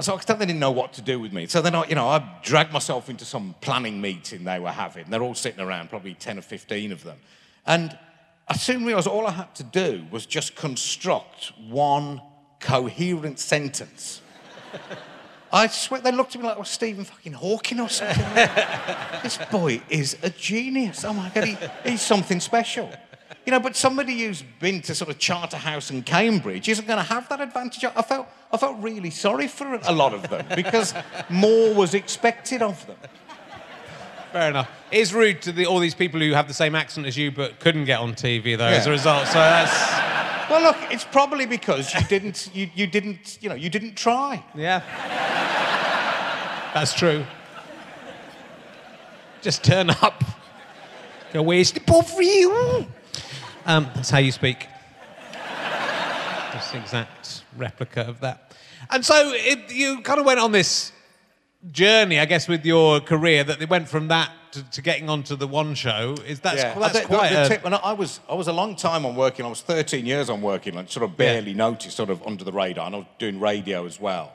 so 0.00 0.14
I 0.14 0.34
they 0.34 0.46
didn't 0.46 0.60
know 0.60 0.70
what 0.70 0.92
to 0.94 1.02
do 1.02 1.18
with 1.18 1.32
me. 1.32 1.46
So 1.46 1.62
then 1.62 1.74
I, 1.74 1.86
you 1.86 1.94
know, 1.94 2.06
I 2.08 2.38
dragged 2.42 2.72
myself 2.72 3.08
into 3.08 3.24
some 3.24 3.54
planning 3.62 4.00
meeting 4.00 4.44
they 4.44 4.60
were 4.60 4.70
having. 4.70 5.08
They're 5.08 5.22
all 5.22 5.34
sitting 5.34 5.60
around, 5.60 5.88
probably 5.88 6.14
10 6.14 6.38
or 6.38 6.42
15 6.42 6.92
of 6.92 7.02
them. 7.02 7.18
And 7.64 7.98
I 8.46 8.56
soon 8.56 8.84
realized 8.84 9.08
all 9.08 9.26
I 9.26 9.32
had 9.32 9.54
to 9.56 9.64
do 9.64 10.04
was 10.10 10.26
just 10.26 10.54
construct 10.54 11.52
one 11.68 12.20
coherent 12.60 13.38
sentence. 13.38 14.20
I 15.52 15.68
swear 15.68 16.00
they 16.00 16.12
looked 16.12 16.34
at 16.34 16.42
me 16.42 16.48
like 16.48 16.56
I 16.56 16.60
was 16.60 16.68
Stephen 16.68 17.04
fucking 17.04 17.32
Hawking 17.32 17.80
or 17.80 17.88
something. 17.88 18.22
this 19.22 19.38
boy 19.50 19.80
is 19.88 20.16
a 20.22 20.28
genius. 20.28 21.04
Oh 21.04 21.14
my 21.14 21.30
God, 21.34 21.44
he, 21.44 21.56
he's 21.84 22.02
something 22.02 22.40
special. 22.40 22.90
You 23.46 23.52
know, 23.52 23.60
but 23.60 23.76
somebody 23.76 24.18
who's 24.18 24.42
been 24.58 24.82
to 24.82 24.94
sort 24.94 25.08
of 25.08 25.18
Charterhouse 25.18 25.90
and 25.90 26.04
Cambridge 26.04 26.68
isn't 26.68 26.86
going 26.86 26.98
to 26.98 27.04
have 27.04 27.28
that 27.28 27.40
advantage. 27.40 27.84
I 27.84 28.02
felt, 28.02 28.26
I 28.52 28.56
felt 28.56 28.76
really 28.80 29.10
sorry 29.10 29.46
for 29.46 29.72
a 29.84 29.92
lot 29.92 30.12
of 30.12 30.28
them 30.28 30.44
because 30.56 30.92
more 31.30 31.72
was 31.72 31.94
expected 31.94 32.60
of 32.60 32.84
them. 32.88 32.96
Fair 34.32 34.50
enough. 34.50 34.68
It 34.90 34.98
is 34.98 35.14
rude 35.14 35.42
to 35.42 35.52
the, 35.52 35.66
all 35.66 35.78
these 35.78 35.94
people 35.94 36.18
who 36.18 36.32
have 36.32 36.48
the 36.48 36.54
same 36.54 36.74
accent 36.74 37.06
as 37.06 37.16
you 37.16 37.30
but 37.30 37.60
couldn't 37.60 37.84
get 37.84 38.00
on 38.00 38.14
TV 38.14 38.58
though 38.58 38.64
as 38.66 38.88
a 38.88 38.90
result. 38.90 39.28
So 39.28 39.34
that's 39.34 40.50
Well, 40.50 40.62
look, 40.62 40.76
it's 40.90 41.04
probably 41.04 41.46
because 41.46 41.94
you 41.94 42.00
didn't, 42.08 42.50
you, 42.52 42.68
you 42.74 42.88
didn't, 42.88 43.38
you 43.40 43.48
know, 43.48 43.54
you 43.54 43.70
didn't 43.70 43.94
try. 43.94 44.44
Yeah. 44.56 44.80
That's 46.74 46.92
true. 46.92 47.24
Just 49.40 49.62
turn 49.62 49.90
up. 49.90 50.24
Go, 51.32 51.42
where's 51.42 51.70
the 51.70 51.80
pot 51.80 52.08
for 52.08 52.22
you? 52.22 52.86
Um, 53.66 53.88
that's 53.94 54.10
how 54.10 54.18
you 54.18 54.30
speak. 54.32 54.68
Just 56.52 56.74
exact 56.74 57.42
replica 57.56 58.02
of 58.02 58.20
that. 58.20 58.52
And 58.90 59.04
so 59.04 59.32
it, 59.34 59.72
you 59.72 60.00
kind 60.02 60.20
of 60.20 60.26
went 60.26 60.38
on 60.40 60.52
this 60.52 60.92
journey, 61.72 62.20
I 62.20 62.24
guess, 62.26 62.46
with 62.48 62.64
your 62.64 63.00
career 63.00 63.42
that 63.44 63.60
it 63.60 63.68
went 63.68 63.88
from 63.88 64.08
that 64.08 64.30
to, 64.52 64.62
to 64.70 64.80
getting 64.82 65.10
onto 65.10 65.34
the 65.34 65.48
one 65.48 65.74
show. 65.74 66.14
Is 66.26 66.38
that's, 66.40 66.62
Yeah. 66.62 66.78
that's 66.78 66.94
I 66.94 66.98
think 67.00 67.06
quite 67.08 67.28
the, 67.30 67.34
the 67.34 67.44
a, 67.44 67.48
tip, 67.48 67.64
and 67.64 67.74
I 67.74 67.78
I 67.78 67.92
was 67.92 68.20
I 68.30 68.34
was 68.34 68.46
a 68.48 68.52
long 68.52 68.76
time 68.76 69.04
on 69.04 69.16
working. 69.16 69.44
I 69.44 69.48
was 69.48 69.60
13 69.62 70.06
years 70.06 70.30
on 70.30 70.40
working, 70.42 70.74
like 70.74 70.90
sort 70.90 71.02
of 71.04 71.16
barely 71.16 71.52
noticed, 71.52 71.96
sort 71.96 72.10
of 72.10 72.22
under 72.26 72.44
the 72.44 72.52
radar. 72.52 72.86
And 72.86 72.94
I 72.94 72.98
was 72.98 73.06
doing 73.18 73.40
radio 73.40 73.84
as 73.84 74.00
well. 74.00 74.32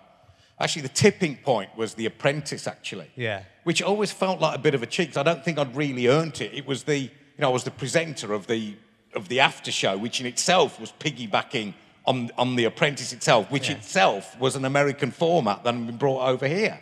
Actually, 0.60 0.84
the 0.84 0.90
tipping 0.90 1.38
point 1.38 1.70
was 1.78 1.94
The 1.96 2.06
Apprentice. 2.06 2.68
Actually, 2.68 3.10
Yeah. 3.16 3.44
which 3.64 3.82
always 3.82 4.12
felt 4.12 4.42
like 4.42 4.56
a 4.56 4.62
bit 4.62 4.76
of 4.76 4.84
a 4.84 4.86
cheat 4.86 5.10
'cause 5.10 5.18
I 5.18 5.24
don't 5.24 5.44
think 5.44 5.58
I'd 5.58 5.76
really 5.76 6.08
earned 6.08 6.42
it. 6.42 6.54
It 6.54 6.68
was 6.68 6.84
the 6.84 6.98
you 7.00 7.10
know 7.40 7.50
I 7.50 7.54
was 7.54 7.64
the 7.64 7.72
presenter 7.72 8.34
of 8.34 8.46
the 8.48 8.76
of 9.14 9.28
the 9.28 9.40
after 9.40 9.72
show, 9.72 9.98
which 9.98 10.20
in 10.20 10.26
itself 10.26 10.80
was 10.80 10.92
piggybacking 11.00 11.74
on 12.06 12.32
on 12.38 12.56
The 12.56 12.66
Apprentice 12.66 13.14
itself, 13.14 13.52
which 13.52 13.70
Yeah. 13.70 13.76
itself 13.76 14.40
was 14.40 14.56
an 14.56 14.66
American 14.66 15.12
format 15.12 15.64
that 15.64 15.74
had 15.74 15.86
been 15.88 15.98
brought 15.98 16.28
over 16.28 16.48
here. 16.48 16.80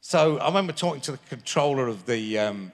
So 0.00 0.38
I 0.38 0.46
remember 0.46 0.72
talking 0.72 1.00
to 1.02 1.12
the 1.12 1.18
controller 1.28 1.86
of 1.86 2.06
the 2.06 2.38
um, 2.38 2.72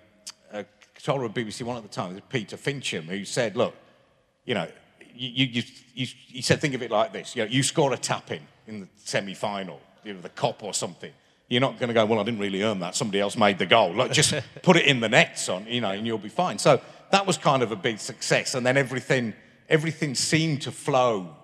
uh, 0.52 0.62
controller 0.94 1.24
of 1.24 1.35
BBC 1.35 1.62
One 1.62 1.76
at 1.76 1.83
the 1.83 1.88
time, 1.88 2.20
Peter 2.31 2.57
Fincham, 2.57 3.04
who 3.04 3.24
said, 3.24 3.57
"Look, 3.57 3.74
you 4.44 4.54
know, 4.54 4.68
you, 5.14 5.46
you, 5.46 5.62
you, 5.94 6.07
he 6.28 6.42
said, 6.42 6.61
think 6.61 6.74
of 6.74 6.83
it 6.83 6.90
like 6.90 7.12
this: 7.12 7.37
you 7.37 7.44
know, 7.44 7.50
you 7.50 7.62
score 7.62 7.92
a 7.92 7.98
tap 7.98 8.31
in 8.31 8.40
in 8.66 8.81
the 8.81 8.88
semi-final, 9.04 9.81
you 10.04 10.12
know, 10.14 10.20
the 10.20 10.28
cop 10.28 10.62
or 10.62 10.72
something. 10.74 11.12
You're 11.48 11.62
not 11.62 11.78
going 11.78 11.88
to 11.88 11.94
go, 11.94 12.04
well, 12.04 12.20
I 12.20 12.24
didn't 12.24 12.40
really 12.40 12.62
earn 12.62 12.81
that. 12.81 12.94
Somebody 12.94 13.20
else 13.20 13.35
made 13.35 13.59
the 13.59 13.64
goal. 13.64 13.94
Like, 13.94 14.12
just 14.12 14.35
put 14.62 14.76
it 14.76 14.85
in 14.85 15.00
the 15.00 15.09
net, 15.09 15.38
son, 15.38 15.64
you 15.66 15.81
know, 15.81 15.92
and 15.92 16.07
you'll 16.07 16.18
be 16.18 16.28
fine. 16.28 16.59
So 16.59 16.78
that 17.11 17.27
was 17.27 17.38
kind 17.38 17.62
of 17.62 17.73
a 17.73 17.77
big 17.77 17.99
success, 17.99 18.55
and 18.55 18.64
then 18.66 18.77
everything, 18.77 19.35
everything 19.68 20.14
seemed 20.14 20.62
to 20.62 20.73
flow, 20.73 21.37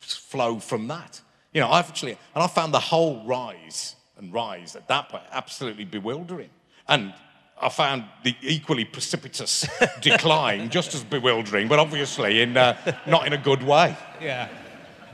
flow 0.00 0.58
from 0.58 0.88
that. 0.88 1.20
You 1.52 1.60
know, 1.60 1.70
I've 1.70 1.88
actually, 1.88 2.12
and 2.34 2.42
I 2.42 2.46
found 2.46 2.72
the 2.72 2.80
whole 2.80 3.24
rise 3.24 3.96
and 4.16 4.32
rise 4.32 4.76
at 4.76 4.88
that 4.88 5.08
point 5.08 5.24
absolutely 5.30 5.84
bewildering, 5.84 6.50
and 6.88 7.12
I 7.60 7.68
found 7.68 8.04
the 8.24 8.34
equally 8.42 8.84
precipitous 8.84 9.66
decline 10.00 10.68
just 10.68 10.94
as 10.94 11.04
bewildering, 11.04 11.68
but 11.68 11.78
obviously 11.78 12.42
in 12.42 12.56
uh, 12.56 12.76
not 13.06 13.26
in 13.26 13.32
a 13.32 13.38
good 13.38 13.62
way. 13.62 13.96
Yeah. 14.20 14.48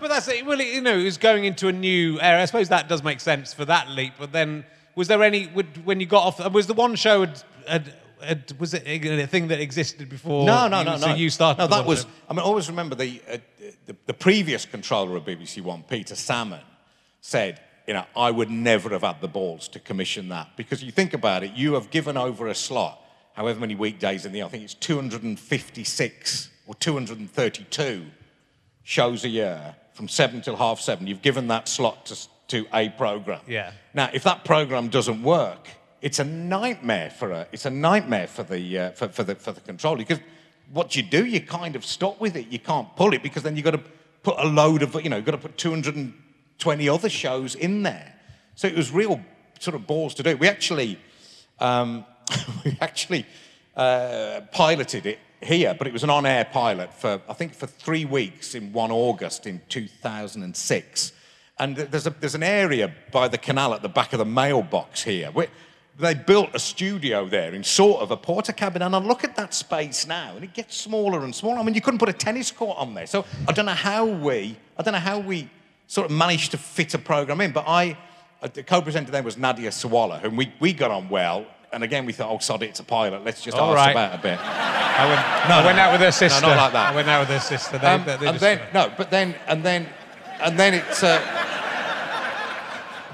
But 0.00 0.08
that's 0.08 0.28
it. 0.28 0.46
Well, 0.46 0.60
you 0.60 0.80
know, 0.80 0.96
it 0.96 1.04
was 1.04 1.18
going 1.18 1.44
into 1.44 1.68
a 1.68 1.72
new 1.72 2.20
era. 2.20 2.40
I 2.40 2.44
suppose 2.44 2.68
that 2.68 2.88
does 2.88 3.02
make 3.02 3.20
sense 3.20 3.52
for 3.52 3.64
that 3.64 3.90
leap. 3.90 4.14
But 4.18 4.32
then, 4.32 4.64
was 4.94 5.08
there 5.08 5.22
any 5.22 5.48
would, 5.48 5.84
when 5.84 6.00
you 6.00 6.06
got 6.06 6.22
off? 6.22 6.52
Was 6.52 6.66
the 6.66 6.74
one 6.74 6.94
show 6.94 7.20
had, 7.20 7.42
had, 7.66 7.94
had 8.22 8.58
was 8.58 8.74
it 8.74 8.82
a 8.86 9.26
thing 9.26 9.48
that 9.48 9.60
existed 9.60 10.08
before? 10.08 10.44
No, 10.44 10.68
no, 10.68 10.80
you, 10.80 10.84
no, 10.84 10.96
so 10.96 11.06
no. 11.08 11.14
you 11.14 11.30
started. 11.30 11.58
No, 11.62 11.66
that 11.68 11.86
was. 11.86 12.06
I 12.28 12.32
mean, 12.32 12.40
I 12.40 12.42
always 12.42 12.68
remember 12.68 12.94
the, 12.94 13.20
uh, 13.30 13.38
the 13.86 13.96
the 14.06 14.14
previous 14.14 14.66
controller 14.66 15.16
of 15.16 15.24
BBC 15.24 15.62
One, 15.62 15.82
Peter 15.82 16.14
Salmon, 16.14 16.60
said, 17.20 17.60
you 17.86 17.94
know, 17.94 18.04
I 18.14 18.30
would 18.30 18.50
never 18.50 18.90
have 18.90 19.02
had 19.02 19.20
the 19.20 19.28
balls 19.28 19.68
to 19.68 19.80
commission 19.80 20.28
that 20.28 20.56
because 20.56 20.82
you 20.82 20.92
think 20.92 21.14
about 21.14 21.42
it, 21.42 21.52
you 21.52 21.74
have 21.74 21.90
given 21.90 22.16
over 22.16 22.48
a 22.48 22.54
slot, 22.54 23.00
however 23.34 23.60
many 23.60 23.74
weekdays 23.74 24.26
in 24.26 24.32
the, 24.32 24.42
I 24.42 24.48
think 24.48 24.64
it's 24.64 24.74
256 24.74 26.50
or 26.66 26.74
232 26.74 28.06
shows 28.82 29.24
a 29.24 29.28
year 29.28 29.74
from 29.94 30.06
seven 30.06 30.40
till 30.42 30.56
half 30.56 30.80
seven. 30.80 31.06
You've 31.06 31.22
given 31.22 31.48
that 31.48 31.66
slot 31.66 32.06
to, 32.06 32.28
to 32.48 32.66
a 32.72 32.90
program. 32.90 33.40
Yeah. 33.46 33.72
Now, 33.94 34.10
if 34.12 34.22
that 34.24 34.44
program 34.44 34.88
doesn't 34.88 35.22
work, 35.22 35.68
it's 36.00 36.18
a 36.18 36.24
nightmare 36.24 37.10
for 37.10 37.32
a, 37.32 37.46
it's 37.52 37.66
a 37.66 37.70
nightmare 37.70 38.26
for 38.26 38.42
the 38.42 38.78
uh, 38.78 38.90
for, 38.92 39.08
for 39.08 39.24
the 39.24 39.34
for 39.34 39.52
the 39.52 39.60
controller 39.60 39.98
because 39.98 40.20
what 40.72 40.94
you 40.94 41.02
do, 41.02 41.24
you 41.24 41.40
kind 41.40 41.76
of 41.76 41.84
stop 41.84 42.20
with 42.20 42.36
it. 42.36 42.48
You 42.48 42.58
can't 42.58 42.94
pull 42.96 43.14
it 43.14 43.22
because 43.22 43.42
then 43.42 43.56
you've 43.56 43.64
got 43.64 43.72
to 43.72 43.82
put 44.22 44.38
a 44.38 44.46
load 44.46 44.82
of 44.82 44.94
you 45.02 45.08
know, 45.08 45.16
you've 45.16 45.24
got 45.24 45.32
to 45.32 45.38
put 45.38 45.56
220 45.56 46.88
other 46.88 47.08
shows 47.08 47.54
in 47.54 47.82
there. 47.82 48.14
So 48.54 48.68
it 48.68 48.76
was 48.76 48.90
real 48.90 49.20
sort 49.60 49.74
of 49.74 49.86
balls 49.86 50.14
to 50.14 50.22
do. 50.22 50.36
We 50.36 50.48
actually 50.48 50.98
um, 51.58 52.04
we 52.64 52.76
actually 52.80 53.26
uh, 53.76 54.42
piloted 54.52 55.06
it 55.06 55.18
here, 55.40 55.74
but 55.74 55.86
it 55.86 55.92
was 55.92 56.02
an 56.02 56.10
on-air 56.10 56.44
pilot 56.44 56.92
for 56.92 57.20
I 57.28 57.32
think 57.32 57.54
for 57.54 57.66
three 57.66 58.04
weeks 58.04 58.54
in 58.54 58.72
one 58.72 58.90
August 58.90 59.46
in 59.46 59.60
2006. 59.68 61.12
And 61.60 61.76
there's 61.76 62.06
a 62.06 62.10
there's 62.10 62.34
an 62.34 62.42
area 62.42 62.92
by 63.10 63.26
the 63.26 63.38
canal 63.38 63.74
at 63.74 63.82
the 63.82 63.88
back 63.88 64.12
of 64.12 64.18
the 64.18 64.24
mailbox 64.24 65.02
here. 65.02 65.30
Where 65.30 65.48
they 65.98 66.14
built 66.14 66.50
a 66.54 66.58
studio 66.58 67.26
there 67.26 67.52
in 67.54 67.64
sort 67.64 68.00
of 68.02 68.10
a 68.10 68.16
Portakabin, 68.16 68.84
and 68.86 68.94
I 68.94 68.98
look 68.98 69.24
at 69.24 69.34
that 69.36 69.52
space 69.52 70.06
now, 70.06 70.34
and 70.36 70.44
it 70.44 70.54
gets 70.54 70.76
smaller 70.76 71.24
and 71.24 71.34
smaller. 71.34 71.58
I 71.58 71.62
mean, 71.64 71.74
you 71.74 71.80
couldn't 71.80 71.98
put 71.98 72.08
a 72.08 72.12
tennis 72.12 72.50
court 72.52 72.78
on 72.78 72.94
there. 72.94 73.06
So 73.06 73.24
I 73.48 73.52
don't 73.52 73.66
know 73.66 73.72
how 73.72 74.04
we 74.06 74.56
I 74.78 74.82
don't 74.82 74.92
know 74.92 75.00
how 75.00 75.18
we 75.18 75.48
sort 75.88 76.04
of 76.10 76.16
managed 76.16 76.52
to 76.52 76.58
fit 76.58 76.94
a 76.94 76.98
program 76.98 77.40
in, 77.40 77.50
but 77.52 77.64
I 77.66 77.96
uh, 78.42 78.48
the 78.52 78.62
co-presenter 78.62 79.10
then 79.10 79.24
was 79.24 79.36
Nadia 79.36 79.70
Sawalha, 79.70 80.20
whom 80.20 80.36
we, 80.36 80.52
we 80.60 80.72
got 80.72 80.90
on 80.92 81.08
well. 81.08 81.44
And 81.72 81.82
again, 81.82 82.06
we 82.06 82.12
thought, 82.12 82.30
oh, 82.30 82.38
sod 82.38 82.62
it, 82.62 82.66
it's 82.70 82.80
a 82.80 82.84
pilot. 82.84 83.24
Let's 83.24 83.42
just 83.42 83.56
All 83.58 83.76
ask 83.76 83.84
right. 83.86 83.90
about 83.90 84.14
a 84.18 84.22
bit. 84.22 84.38
I 84.40 85.06
went, 85.08 85.48
No, 85.48 85.54
I 85.56 85.60
no. 85.60 85.66
went 85.66 85.78
out 85.80 85.92
with 85.92 86.00
her 86.02 86.12
sister. 86.12 86.40
not 86.40 86.56
like 86.56 86.72
that. 86.72 86.92
I 86.92 86.94
went 86.94 87.08
out 87.08 87.20
with 87.20 87.28
her 87.30 87.40
sister. 87.40 87.76
They, 87.78 87.86
Um, 87.88 88.04
they- 88.06 88.16
they 88.16 88.26
and 88.28 88.38
then 88.38 88.60
no, 88.72 88.92
but 88.96 89.10
then 89.10 89.34
and 89.48 89.64
then 89.64 89.88
and 90.40 90.56
then 90.58 90.74
it's 90.74 91.02
uh, 91.02 91.20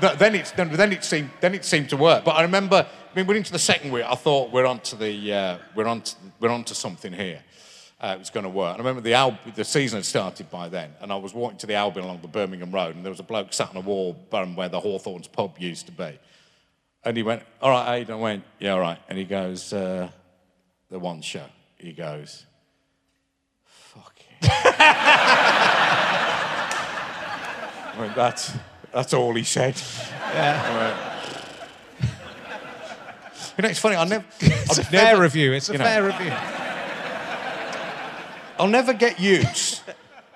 th- 0.08 0.18
then 0.18 0.44
then, 0.56 0.76
then 0.76 0.92
it 0.92 1.04
seemed 1.04 1.30
then 1.40 1.54
it 1.54 1.64
seemed 1.64 1.90
to 1.90 1.96
work. 1.96 2.24
But 2.24 2.32
I 2.32 2.42
remember, 2.42 2.86
I 2.86 3.16
mean, 3.16 3.26
we're 3.26 3.36
into 3.36 3.52
the 3.52 3.58
second 3.58 3.92
week. 3.92 4.04
I 4.04 4.14
thought 4.14 4.52
we're 4.52 4.66
onto 4.66 4.96
the 4.96 5.32
uh, 5.32 5.58
we're 5.74 5.86
on 5.86 6.02
we're 6.40 6.50
onto 6.50 6.74
something 6.74 7.12
here. 7.12 7.42
Uh, 8.00 8.14
it 8.16 8.18
was 8.18 8.30
going 8.30 8.44
to 8.44 8.50
work. 8.50 8.76
And 8.76 8.82
I 8.82 8.88
remember 8.88 9.00
the 9.00 9.14
Al- 9.14 9.38
the 9.54 9.64
season 9.64 9.98
had 9.98 10.04
started 10.04 10.50
by 10.50 10.68
then, 10.68 10.92
and 11.00 11.12
I 11.12 11.16
was 11.16 11.32
walking 11.32 11.58
to 11.58 11.66
the 11.66 11.74
Albion 11.74 12.04
along 12.04 12.20
the 12.20 12.28
Birmingham 12.28 12.70
Road, 12.70 12.96
and 12.96 13.04
there 13.04 13.10
was 13.10 13.20
a 13.20 13.24
bloke 13.24 13.52
sat 13.52 13.70
on 13.70 13.76
a 13.76 13.80
wall 13.80 14.14
where 14.30 14.68
the 14.68 14.80
Hawthorns 14.80 15.28
pub 15.28 15.56
used 15.58 15.86
to 15.86 15.92
be. 15.92 16.18
And 17.04 17.16
he 17.16 17.22
went, 17.22 17.42
"All 17.62 17.70
right, 17.70 17.96
Aidan. 17.98 18.16
I 18.16 18.18
went, 18.18 18.44
"Yeah, 18.58 18.72
all 18.72 18.80
right." 18.80 18.98
And 19.08 19.18
he 19.18 19.24
goes, 19.24 19.72
uh, 19.72 20.08
"The 20.90 20.98
one 20.98 21.22
show." 21.22 21.46
He 21.76 21.92
goes, 21.92 22.44
"Fuck 23.64 24.16
it." 24.40 24.50
I 27.94 28.00
went, 28.00 28.16
that's, 28.16 28.52
that's 28.94 29.12
all 29.12 29.34
he 29.34 29.42
said. 29.44 29.74
Yeah. 30.32 31.20
you 33.56 33.62
know, 33.62 33.68
it's 33.68 33.78
funny, 33.78 33.96
I 33.96 34.04
never, 34.04 34.24
It's 34.40 34.78
a 34.78 34.80
I've 34.82 34.88
fair 34.88 35.04
never- 35.12 35.22
review. 35.22 35.52
It's 35.52 35.68
a 35.68 35.72
you 35.72 35.78
know. 35.78 35.84
fair 35.84 36.04
review. 36.04 36.32
I'll 38.58 38.68
never 38.68 38.92
get 38.92 39.18
used 39.18 39.82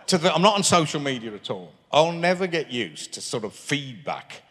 to 0.09 0.19
the, 0.19 0.35
I'm 0.35 0.43
not 0.43 0.55
on 0.57 0.63
social 0.65 1.01
media 1.01 1.33
at 1.35 1.51
all. 1.51 1.73
I'll 1.93 2.13
never 2.13 2.47
get 2.47 2.71
used 2.71 3.13
to 3.15 3.21
sort 3.21 3.45
of 3.45 3.53
feedback 3.53 4.43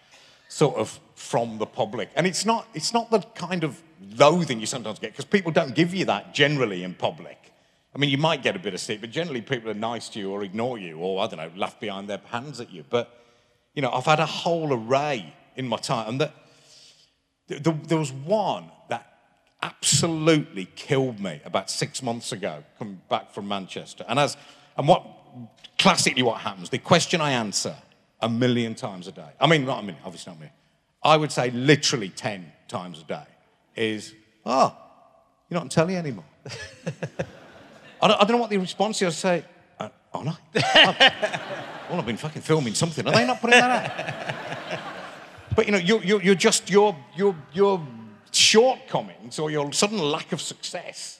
sort 0.47 0.75
of 0.77 0.99
from 1.15 1.57
the 1.57 1.65
public. 1.65 2.09
And 2.15 2.25
it's 2.25 2.45
not, 2.45 2.67
it's 2.73 2.93
not 2.93 3.11
the 3.11 3.19
kind 3.35 3.63
of 3.63 3.81
loathing 4.17 4.59
you 4.61 4.65
sometimes 4.65 4.99
get, 4.99 5.11
because 5.11 5.25
people 5.25 5.51
don't 5.51 5.75
give 5.75 5.93
you 5.93 6.05
that 6.05 6.33
generally 6.33 6.83
in 6.83 6.93
public. 6.93 7.37
I 7.93 7.99
mean, 7.99 8.09
you 8.09 8.17
might 8.17 8.41
get 8.43 8.55
a 8.55 8.59
bit 8.59 8.73
of 8.73 8.79
stick, 8.79 9.01
but 9.01 9.11
generally 9.11 9.41
people 9.41 9.69
are 9.69 9.73
nice 9.73 10.07
to 10.09 10.19
you 10.19 10.31
or 10.31 10.43
ignore 10.43 10.77
you 10.77 10.97
or, 10.99 11.23
I 11.23 11.27
don't 11.27 11.37
know, 11.37 11.51
laugh 11.57 11.79
behind 11.79 12.07
their 12.09 12.21
hands 12.29 12.59
at 12.61 12.71
you. 12.71 12.85
But, 12.89 13.11
you 13.77 13.83
know, 13.83 13.91
I've 13.91 14.07
had 14.07 14.19
a 14.19 14.25
whole 14.25 14.73
array 14.73 15.31
in 15.55 15.67
my 15.67 15.77
time. 15.77 16.09
And 16.09 16.21
that, 16.21 16.33
th- 17.47 17.61
th- 17.61 17.75
there 17.83 17.99
was 17.99 18.11
one 18.11 18.71
that 18.89 19.19
absolutely 19.61 20.65
killed 20.75 21.19
me 21.19 21.41
about 21.45 21.69
six 21.69 22.01
months 22.01 22.31
ago, 22.31 22.63
coming 22.79 22.99
back 23.07 23.31
from 23.31 23.47
Manchester. 23.47 24.03
And 24.07 24.17
as 24.17 24.35
and 24.77 24.87
what 24.87 25.05
classically 25.77 26.23
what 26.23 26.41
happens, 26.41 26.71
the 26.71 26.79
question 26.79 27.21
I 27.21 27.33
answer 27.33 27.75
a 28.19 28.27
million 28.27 28.73
times 28.73 29.07
a 29.07 29.11
day. 29.11 29.29
I 29.39 29.45
mean, 29.45 29.63
not 29.63 29.77
a 29.77 29.83
million, 29.83 30.01
obviously 30.03 30.31
not 30.31 30.37
a 30.37 30.39
million. 30.39 30.55
I 31.03 31.15
would 31.15 31.31
say 31.31 31.51
literally 31.51 32.09
ten 32.09 32.51
times 32.67 32.99
a 32.99 33.03
day 33.03 33.27
is, 33.75 34.15
oh, 34.43 34.75
you're 35.51 35.59
not 35.59 35.61
on 35.65 35.69
telly 35.69 35.95
anymore. 35.95 36.25
I, 38.01 38.07
don't, 38.07 38.19
I 38.19 38.25
don't 38.25 38.31
know 38.31 38.37
what 38.37 38.49
the 38.49 38.57
response 38.57 39.03
is. 39.03 39.23
I 39.23 39.39
say, 39.39 39.45
oh 40.13 40.21
no. 40.23 40.35
well, 40.55 41.99
I've 41.99 42.05
been 42.05 42.17
fucking 42.17 42.41
filming 42.41 42.73
something. 42.73 43.07
Are 43.07 43.13
they 43.13 43.25
not 43.25 43.41
putting 43.41 43.59
that 43.59 43.71
out? 44.71 44.79
But 45.55 45.65
you 45.65 45.71
know, 45.71 45.79
you're, 45.79 46.03
you're, 46.03 46.21
you're 46.21 46.35
just 46.35 46.69
your, 46.69 46.95
your, 47.15 47.35
your 47.51 47.85
shortcomings 48.31 49.39
or 49.39 49.49
your 49.49 49.73
sudden 49.73 49.97
lack 49.97 50.31
of 50.31 50.39
success. 50.39 51.19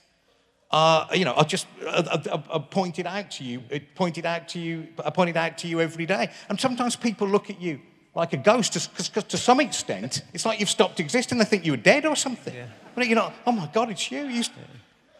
Uh, 0.70 1.08
you 1.14 1.26
know, 1.26 1.34
I 1.36 1.44
just 1.44 1.66
uh, 1.86 2.20
uh, 2.30 2.42
uh, 2.50 2.60
pointed 2.60 3.08
out 3.08 3.32
to 3.32 3.44
you. 3.44 3.64
It 3.70 3.96
pointed 3.96 4.26
out 4.26 4.50
to 4.50 4.60
you. 4.60 4.90
I 5.04 5.10
pointed 5.10 5.38
out 5.38 5.58
to 5.60 5.68
you 5.68 5.82
every 5.82 6.06
day. 6.06 6.30
And 6.50 6.60
sometimes 6.60 6.96
people 6.96 7.28
look 7.28 7.50
at 7.50 7.60
you 7.60 7.80
like 8.14 8.34
a 8.34 8.38
ghost, 8.38 8.74
because 8.74 9.24
to 9.24 9.38
some 9.38 9.60
extent, 9.60 10.24
it's 10.34 10.46
like 10.46 10.60
you've 10.60 10.70
stopped 10.70 11.00
existing. 11.00 11.38
They 11.38 11.46
think 11.46 11.66
you 11.66 11.72
were 11.72 11.78
dead 11.78 12.06
or 12.06 12.16
something. 12.16 12.54
But 12.96 13.08
you 13.08 13.16
know, 13.16 13.32
oh 13.46 13.52
my 13.52 13.70
God, 13.72 13.92
it's 13.92 14.12
you. 14.12 14.26
You, 14.26 14.44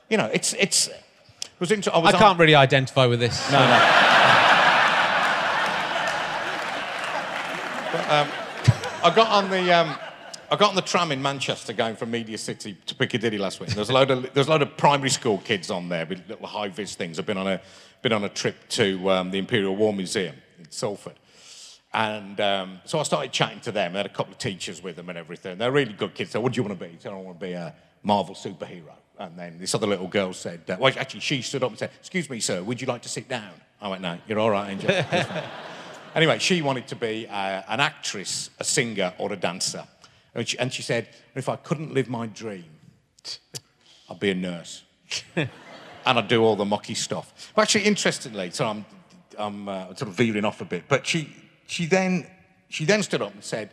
you 0.10 0.18
know, 0.18 0.30
it's 0.34 0.54
it's 0.54 0.90
was 1.60 1.72
inter- 1.72 1.92
I, 1.94 1.98
was 2.00 2.14
I 2.14 2.18
can't 2.18 2.40
really 2.40 2.56
identify 2.56 3.06
with 3.06 3.20
this. 3.20 3.52
No, 3.52 3.60
no. 3.60 3.66
but, 7.92 8.10
um, 8.12 8.28
I 9.04 9.12
got 9.16 9.30
on 9.30 9.50
the. 9.50 9.72
Um, 9.72 9.98
I 10.50 10.56
got 10.56 10.70
on 10.70 10.76
the 10.76 10.82
tram 10.82 11.12
in 11.12 11.22
Manchester 11.22 11.74
going 11.74 11.98
from 11.98 12.12
Media 12.12 12.38
City 12.38 12.78
to 12.86 12.96
Piccadilly 12.96 13.38
last 13.38 13.60
week. 13.60 13.72
There's 13.72 13.90
a 13.90 13.94
load 13.94 14.12
of 14.12 14.34
there's 14.34 14.48
a 14.48 14.50
load 14.50 14.62
of 14.62 14.78
primary 14.78 15.10
school 15.10 15.40
kids 15.40 15.70
on 15.70 15.90
there 15.90 16.06
with 16.06 16.24
little 16.30 16.48
high 16.48 16.70
vis 16.70 16.96
things. 16.96 17.20
I've 17.20 17.26
been 17.26 17.38
on 17.38 17.48
a 17.48 17.60
been 18.02 18.14
on 18.14 18.24
a 18.24 18.30
trip 18.30 18.56
to 18.70 19.10
um, 19.10 19.32
the 19.32 19.40
Imperial 19.40 19.76
War 19.76 19.94
Museum 19.94 20.36
in 20.58 20.72
Salford, 20.72 21.16
and 21.94 22.40
um, 22.40 22.80
so 22.86 22.98
I 22.98 23.04
started 23.04 23.34
chatting 23.34 23.60
to 23.62 23.74
them. 23.74 23.94
I 23.96 23.98
had 23.98 24.06
a 24.06 24.10
couple 24.10 24.32
of 24.32 24.38
teachers 24.38 24.82
with 24.82 24.96
them 24.96 25.10
and 25.10 25.18
everything. 25.18 25.58
They're 25.58 25.72
really 25.72 25.92
good 25.92 26.14
kids. 26.14 26.32
So 26.32 26.40
what 26.40 26.54
do 26.54 26.62
you 26.62 26.64
want 26.64 26.80
to 26.80 26.86
be? 26.86 26.96
So 27.00 27.12
I 27.12 27.16
want 27.16 27.40
to 27.40 27.46
be 27.46 27.52
a 27.52 27.76
Marvel 28.04 28.34
superhero. 28.34 28.94
And 29.20 29.38
then 29.38 29.58
this 29.60 29.74
other 29.74 29.88
little 29.88 30.08
girl 30.08 30.34
said, 30.34 30.62
uh, 30.70 30.78
well, 30.80 30.94
actually, 30.98 31.22
she 31.22 31.42
stood 31.42 31.64
up 31.64 31.72
and 31.72 31.80
said, 31.80 31.92
"Excuse 32.00 32.30
me, 32.30 32.40
sir, 32.40 32.62
would 32.62 32.80
you 32.80 32.88
like 32.88 33.02
to 33.02 33.10
sit 33.10 33.28
down?" 33.28 33.54
I 33.82 33.88
went, 33.88 34.02
"No, 34.02 34.18
you're 34.28 34.40
all 34.40 34.52
right, 34.52 34.72
Angel." 34.72 34.92
anyway, 36.16 36.40
she 36.40 36.62
wanted 36.62 36.88
to 36.88 36.96
be 36.96 37.28
uh, 37.28 37.64
an 37.68 37.80
actress, 37.80 38.50
a 38.60 38.64
singer, 38.64 39.14
or 39.18 39.34
a 39.34 39.36
dancer. 39.36 39.86
And 40.38 40.48
she, 40.48 40.60
and 40.60 40.72
she 40.72 40.84
said, 40.84 41.10
if 41.36 41.50
I 41.50 41.56
couldn't 41.56 41.94
live 41.94 42.10
my 42.10 42.28
dream, 42.28 42.66
I'd 44.10 44.20
be 44.20 44.30
a 44.30 44.36
nurse. 44.36 44.84
and 45.36 45.50
I'd 46.06 46.28
do 46.28 46.44
all 46.44 46.56
the 46.56 46.64
mucky 46.64 46.94
stuff. 46.94 47.52
But 47.56 47.64
actually, 47.64 47.86
interestingly, 47.86 48.52
so 48.52 48.68
I'm, 48.68 48.86
I'm 49.38 49.68
uh, 49.68 49.86
sort 49.88 50.04
of 50.04 50.14
veering 50.14 50.46
off 50.46 50.62
a 50.62 50.66
bit, 50.66 50.84
but 50.88 51.08
she, 51.08 51.36
she, 51.66 51.88
then, 51.88 52.28
she 52.70 52.86
then 52.86 53.02
stood 53.02 53.22
up 53.24 53.34
and 53.34 53.44
said, 53.44 53.72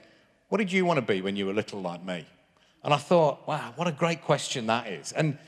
What 0.48 0.59
did 0.59 0.72
you 0.72 0.87
want 0.87 0.96
to 0.96 1.02
be 1.02 1.20
when 1.20 1.37
you 1.37 1.46
were 1.46 1.52
little 1.52 1.83
like 1.83 2.02
me? 2.02 2.24
And 2.85 2.92
I 2.92 2.99
thought, 2.99 3.49
wow, 3.49 3.73
what 3.77 3.88
a 3.88 3.92
great 3.92 4.23
question 4.23 4.66
that 4.66 4.87
is. 4.87 5.12
And, 5.12 5.38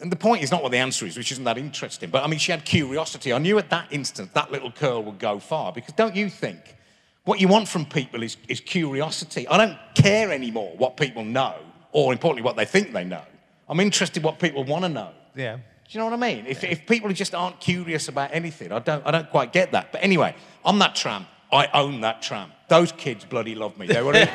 and 0.00 0.10
the 0.10 0.16
point 0.16 0.42
is 0.42 0.50
not 0.50 0.62
what 0.62 0.72
the 0.72 0.78
answer 0.78 1.04
is, 1.04 1.16
which 1.16 1.30
isn't 1.30 1.44
that 1.44 1.58
interesting, 1.58 2.08
but 2.08 2.24
I 2.24 2.26
mean, 2.26 2.38
she 2.38 2.52
had 2.52 2.64
curiosity. 2.64 3.32
I 3.32 3.38
knew 3.38 3.58
at 3.58 3.68
that 3.70 3.88
instant 3.90 4.32
that 4.32 4.50
little 4.50 4.72
curl 4.72 5.02
would 5.04 5.18
go 5.18 5.38
far 5.38 5.72
because 5.72 5.92
don't 5.92 6.16
you 6.16 6.30
think 6.30 6.76
what 7.24 7.38
you 7.38 7.48
want 7.48 7.68
from 7.68 7.84
people 7.84 8.22
is, 8.22 8.38
is 8.48 8.60
curiosity. 8.60 9.46
I 9.46 9.58
don't 9.58 9.78
care 9.94 10.32
anymore 10.32 10.72
what 10.78 10.96
people 10.96 11.22
know, 11.22 11.54
or 11.92 12.12
importantly, 12.12 12.42
what 12.42 12.56
they 12.56 12.64
think 12.64 12.92
they 12.92 13.04
know. 13.04 13.22
I'm 13.68 13.78
interested 13.78 14.22
what 14.22 14.38
people 14.38 14.64
want 14.64 14.84
to 14.84 14.88
know. 14.88 15.10
Yeah. 15.36 15.56
Do 15.56 15.62
you 15.90 15.98
know 15.98 16.06
what 16.06 16.14
I 16.14 16.34
mean? 16.34 16.46
If, 16.46 16.64
if 16.64 16.86
people 16.86 17.12
just 17.12 17.34
aren't 17.34 17.60
curious 17.60 18.08
about 18.08 18.30
anything, 18.32 18.72
I 18.72 18.78
don't, 18.78 19.06
I 19.06 19.10
don't 19.10 19.28
quite 19.28 19.52
get 19.52 19.72
that. 19.72 19.92
But 19.92 20.02
anyway, 20.02 20.34
I'm 20.64 20.78
that 20.78 20.94
tram, 20.94 21.26
I 21.52 21.68
own 21.74 22.00
that 22.00 22.22
tram. 22.22 22.52
Those 22.70 22.92
kids 22.92 23.24
bloody 23.24 23.56
love 23.56 23.76
me. 23.76 23.88
They 23.88 24.00
were 24.00 24.14
and 24.14 24.30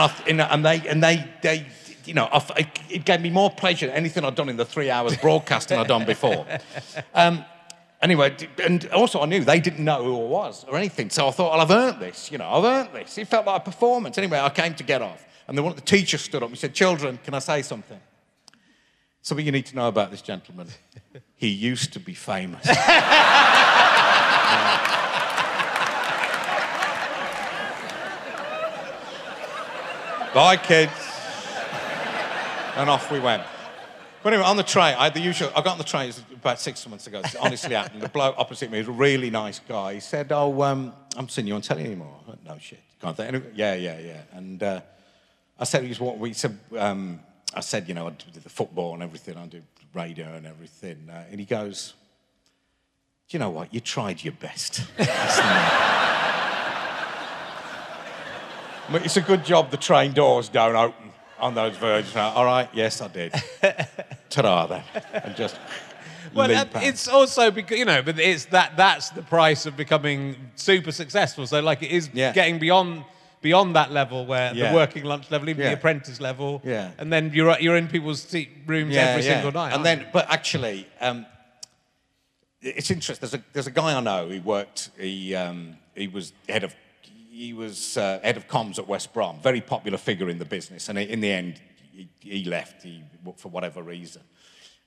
I, 0.00 0.14
and 0.28 0.64
they, 0.64 0.88
and 0.88 1.02
they, 1.02 1.28
they, 1.42 1.66
you 2.04 2.14
know, 2.14 2.28
it 2.88 3.04
gave 3.04 3.20
me 3.20 3.30
more 3.30 3.50
pleasure 3.50 3.88
than 3.88 3.96
anything 3.96 4.24
I'd 4.24 4.36
done 4.36 4.48
in 4.48 4.56
the 4.56 4.64
three 4.64 4.90
hours 4.90 5.16
broadcasting 5.16 5.76
I'd 5.76 5.88
done 5.88 6.06
before. 6.06 6.46
Um, 7.14 7.44
Anyway, 8.02 8.36
and 8.62 8.86
also 8.90 9.22
I 9.22 9.24
knew 9.24 9.42
they 9.42 9.60
didn't 9.60 9.82
know 9.82 10.04
who 10.04 10.14
I 10.14 10.28
was 10.28 10.64
or 10.64 10.76
anything. 10.76 11.08
So 11.08 11.26
I 11.26 11.30
thought, 11.30 11.52
well, 11.52 11.62
I've 11.62 11.70
earned 11.70 12.02
this, 12.02 12.30
you 12.30 12.36
know, 12.36 12.50
I've 12.50 12.64
earned 12.64 12.90
this. 12.92 13.16
It 13.16 13.28
felt 13.28 13.46
like 13.46 13.62
a 13.62 13.64
performance. 13.64 14.18
Anyway, 14.18 14.38
I 14.38 14.50
came 14.50 14.74
to 14.74 14.84
get 14.84 15.00
off. 15.00 15.24
And 15.48 15.58
one 15.58 15.74
the 15.74 15.80
teacher 15.80 16.18
stood 16.18 16.42
up 16.42 16.50
and 16.50 16.58
said, 16.58 16.74
Children, 16.74 17.18
can 17.24 17.32
I 17.32 17.38
say 17.38 17.62
something? 17.62 17.98
Something 19.22 19.46
you 19.46 19.52
need 19.52 19.64
to 19.66 19.76
know 19.76 19.88
about 19.88 20.10
this 20.10 20.20
gentleman. 20.20 20.68
he 21.34 21.48
used 21.48 21.94
to 21.94 21.98
be 21.98 22.12
famous. 22.12 22.66
Bye, 30.34 30.56
kids. 30.56 30.90
And 32.74 32.90
off 32.90 33.08
we 33.12 33.20
went. 33.20 33.44
But 34.20 34.32
anyway, 34.32 34.48
on 34.48 34.56
the 34.56 34.64
train, 34.64 34.96
I 34.98 35.04
had 35.04 35.14
the 35.14 35.20
usual. 35.20 35.48
I 35.54 35.62
got 35.62 35.68
on 35.68 35.78
the 35.78 35.84
train 35.84 36.12
about 36.32 36.58
six 36.58 36.84
months 36.88 37.06
ago. 37.06 37.20
It 37.20 37.36
honestly 37.40 37.76
happened. 37.76 38.02
The 38.02 38.08
bloke 38.08 38.34
opposite 38.36 38.68
me 38.68 38.78
was 38.78 38.88
a 38.88 38.92
really 38.92 39.30
nice 39.30 39.60
guy. 39.60 39.94
He 39.94 40.00
said, 40.00 40.32
"Oh, 40.32 40.60
um, 40.62 40.92
I'm 41.16 41.28
seeing 41.28 41.46
you 41.46 41.54
on 41.54 41.60
telly 41.60 41.84
anymore." 41.84 42.16
No 42.44 42.58
shit, 42.58 42.80
can't 43.00 43.16
think. 43.16 43.28
Anyway, 43.28 43.52
yeah, 43.54 43.74
yeah, 43.74 43.98
yeah. 44.00 44.22
And 44.32 44.60
uh, 44.60 44.80
I 45.56 45.62
said, 45.62 45.84
"He's 45.84 46.00
what 46.00 46.18
we 46.18 46.32
said." 46.32 46.58
Um, 46.76 47.20
I 47.54 47.60
said, 47.60 47.86
"You 47.86 47.94
know, 47.94 48.08
I 48.08 48.10
do 48.10 48.40
the 48.40 48.50
football 48.50 48.94
and 48.94 49.04
everything. 49.04 49.36
I 49.36 49.46
do 49.46 49.62
radio 49.94 50.34
and 50.34 50.46
everything." 50.46 51.08
Uh, 51.08 51.26
and 51.30 51.38
he 51.38 51.46
goes, 51.46 51.94
"Do 53.28 53.36
you 53.36 53.38
know 53.38 53.50
what? 53.50 53.72
You 53.72 53.78
tried 53.78 54.24
your 54.24 54.34
best." 54.34 54.82
it's 58.90 59.16
a 59.16 59.20
good 59.20 59.44
job 59.44 59.70
the 59.70 59.76
train 59.76 60.12
doors 60.12 60.48
don't 60.48 60.76
open 60.76 61.10
on 61.38 61.54
those 61.54 61.76
versions. 61.76 62.16
All 62.16 62.44
right, 62.44 62.68
yes, 62.72 63.00
I 63.00 63.08
did. 63.08 63.32
Ta-da, 64.30 64.66
then, 64.66 64.82
and 65.12 65.36
just. 65.36 65.56
Well, 66.32 66.50
it's 66.50 67.06
also 67.06 67.52
because 67.52 67.78
you 67.78 67.84
know, 67.84 68.02
but 68.02 68.18
it's 68.18 68.46
that 68.46 68.76
that's 68.76 69.10
the 69.10 69.22
price 69.22 69.66
of 69.66 69.76
becoming 69.76 70.34
super 70.56 70.90
successful. 70.90 71.46
So, 71.46 71.60
like, 71.60 71.80
it 71.84 71.92
is 71.92 72.10
yeah. 72.12 72.32
getting 72.32 72.58
beyond 72.58 73.04
beyond 73.40 73.76
that 73.76 73.92
level 73.92 74.26
where 74.26 74.52
yeah. 74.52 74.70
the 74.70 74.74
working 74.74 75.04
lunch 75.04 75.30
level, 75.30 75.48
even 75.48 75.62
yeah. 75.62 75.70
the 75.70 75.76
apprentice 75.76 76.20
level, 76.20 76.60
yeah. 76.64 76.90
and 76.98 77.12
then 77.12 77.30
you're 77.32 77.56
you're 77.60 77.76
in 77.76 77.86
people's 77.86 78.34
rooms 78.66 78.96
every 78.96 79.22
single 79.22 79.52
night. 79.52 79.74
And 79.74 79.84
then, 79.84 80.00
you? 80.00 80.06
but 80.12 80.28
actually, 80.28 80.88
um, 81.00 81.24
it's 82.60 82.90
interesting. 82.90 83.28
There's 83.28 83.40
a 83.40 83.44
there's 83.52 83.66
a 83.68 83.70
guy 83.70 83.96
I 83.96 84.00
know. 84.00 84.28
He 84.28 84.40
worked. 84.40 84.90
He 84.98 85.36
um, 85.36 85.76
he 85.94 86.08
was 86.08 86.32
head 86.48 86.64
of 86.64 86.74
he 87.34 87.52
was 87.52 87.96
uh, 87.96 88.20
head 88.22 88.36
of 88.36 88.46
comms 88.46 88.78
at 88.78 88.86
West 88.86 89.12
Brom, 89.12 89.40
very 89.42 89.60
popular 89.60 89.98
figure 89.98 90.28
in 90.28 90.38
the 90.38 90.44
business, 90.44 90.88
and 90.88 90.98
in 90.98 91.20
the 91.20 91.30
end, 91.30 91.60
he, 91.92 92.08
he 92.20 92.44
left 92.44 92.82
he, 92.82 93.02
for 93.36 93.48
whatever 93.48 93.82
reason. 93.82 94.22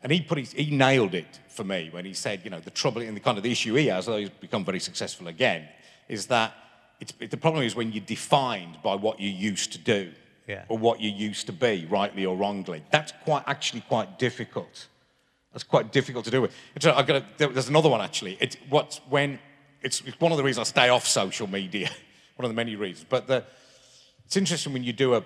And 0.01 0.11
he 0.11 0.21
put 0.21 0.37
his, 0.37 0.51
he 0.53 0.71
nailed 0.71 1.13
it 1.13 1.39
for 1.49 1.63
me 1.63 1.89
when 1.91 2.05
he 2.05 2.13
said, 2.13 2.41
you 2.43 2.49
know, 2.49 2.59
the 2.59 2.69
trouble 2.69 3.01
and 3.01 3.15
the 3.15 3.19
kind 3.19 3.37
of 3.37 3.43
the 3.43 3.51
issue 3.51 3.73
he 3.73 3.87
has, 3.87 4.07
although 4.07 4.19
he's 4.19 4.29
become 4.29 4.63
very 4.63 4.79
successful 4.79 5.27
again, 5.27 5.67
is 6.07 6.27
that 6.27 6.53
it's, 6.99 7.13
it, 7.19 7.31
the 7.31 7.37
problem 7.37 7.63
is 7.63 7.75
when 7.75 7.91
you're 7.91 8.05
defined 8.05 8.77
by 8.83 8.95
what 8.95 9.19
you 9.19 9.29
used 9.29 9.71
to 9.73 9.77
do 9.79 10.11
yeah. 10.47 10.63
or 10.69 10.77
what 10.77 11.01
you 11.01 11.11
used 11.11 11.47
to 11.47 11.53
be, 11.53 11.85
rightly 11.89 12.25
or 12.25 12.37
wrongly. 12.37 12.83
That's 12.91 13.11
quite 13.23 13.43
actually 13.47 13.81
quite 13.81 14.19
difficult. 14.19 14.87
That's 15.51 15.63
quite 15.63 15.91
difficult 15.91 16.25
to 16.25 16.31
do 16.31 16.41
with. 16.41 16.53
I 16.85 17.01
got 17.03 17.23
there's 17.37 17.69
another 17.69 17.89
one 17.89 18.01
actually. 18.01 18.37
It's 18.39 18.55
what's 18.69 18.97
when 19.09 19.39
it's, 19.81 20.01
it's 20.01 20.19
one 20.19 20.31
of 20.31 20.37
the 20.37 20.43
reasons 20.43 20.69
I 20.69 20.71
stay 20.71 20.89
off 20.89 21.07
social 21.07 21.47
media 21.47 21.89
one 22.37 22.45
of 22.45 22.49
the 22.49 22.55
many 22.55 22.75
reasons. 22.75 23.05
But 23.09 23.27
the, 23.27 23.43
it's 24.25 24.37
interesting 24.37 24.73
when 24.73 24.83
you 24.83 24.93
do 24.93 25.15
a, 25.15 25.23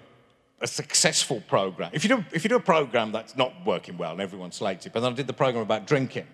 a 0.62 0.68
successful 0.68 1.44
program. 1.48 1.92
If 1.94 2.04
you, 2.04 2.10
do, 2.16 2.26
if 2.32 2.44
you 2.44 2.50
do 2.50 2.56
a 2.56 2.62
program 2.62 3.12
that's 3.12 3.36
not 3.36 3.54
working 3.66 3.98
well 3.98 4.14
and 4.14 4.22
everyone 4.22 4.52
slates 4.52 4.86
it, 4.86 4.94
but 4.94 5.02
then 5.02 5.14
I 5.14 5.16
did 5.16 5.28
the 5.28 5.34
program 5.34 5.64
about 5.64 5.88
drinking, 5.88 6.28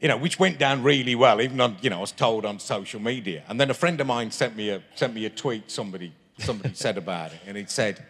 you 0.00 0.08
know, 0.08 0.16
which 0.16 0.38
went 0.38 0.58
down 0.58 0.82
really 0.82 1.14
well, 1.14 1.40
even 1.42 1.60
on, 1.60 1.76
you 1.82 1.90
know, 1.90 1.98
I 1.98 2.00
was 2.00 2.12
told 2.12 2.46
on 2.46 2.58
social 2.58 3.00
media. 3.00 3.44
And 3.48 3.60
then 3.60 3.70
a 3.70 3.74
friend 3.74 4.00
of 4.00 4.06
mine 4.06 4.30
sent 4.30 4.56
me 4.56 4.70
a, 4.70 4.82
sent 4.94 5.14
me 5.14 5.26
a 5.26 5.30
tweet 5.30 5.70
somebody, 5.70 6.14
somebody 6.38 6.74
said 6.74 6.96
about 6.96 7.32
it, 7.32 7.40
and 7.46 7.56
he 7.56 7.66
said, 7.66 8.06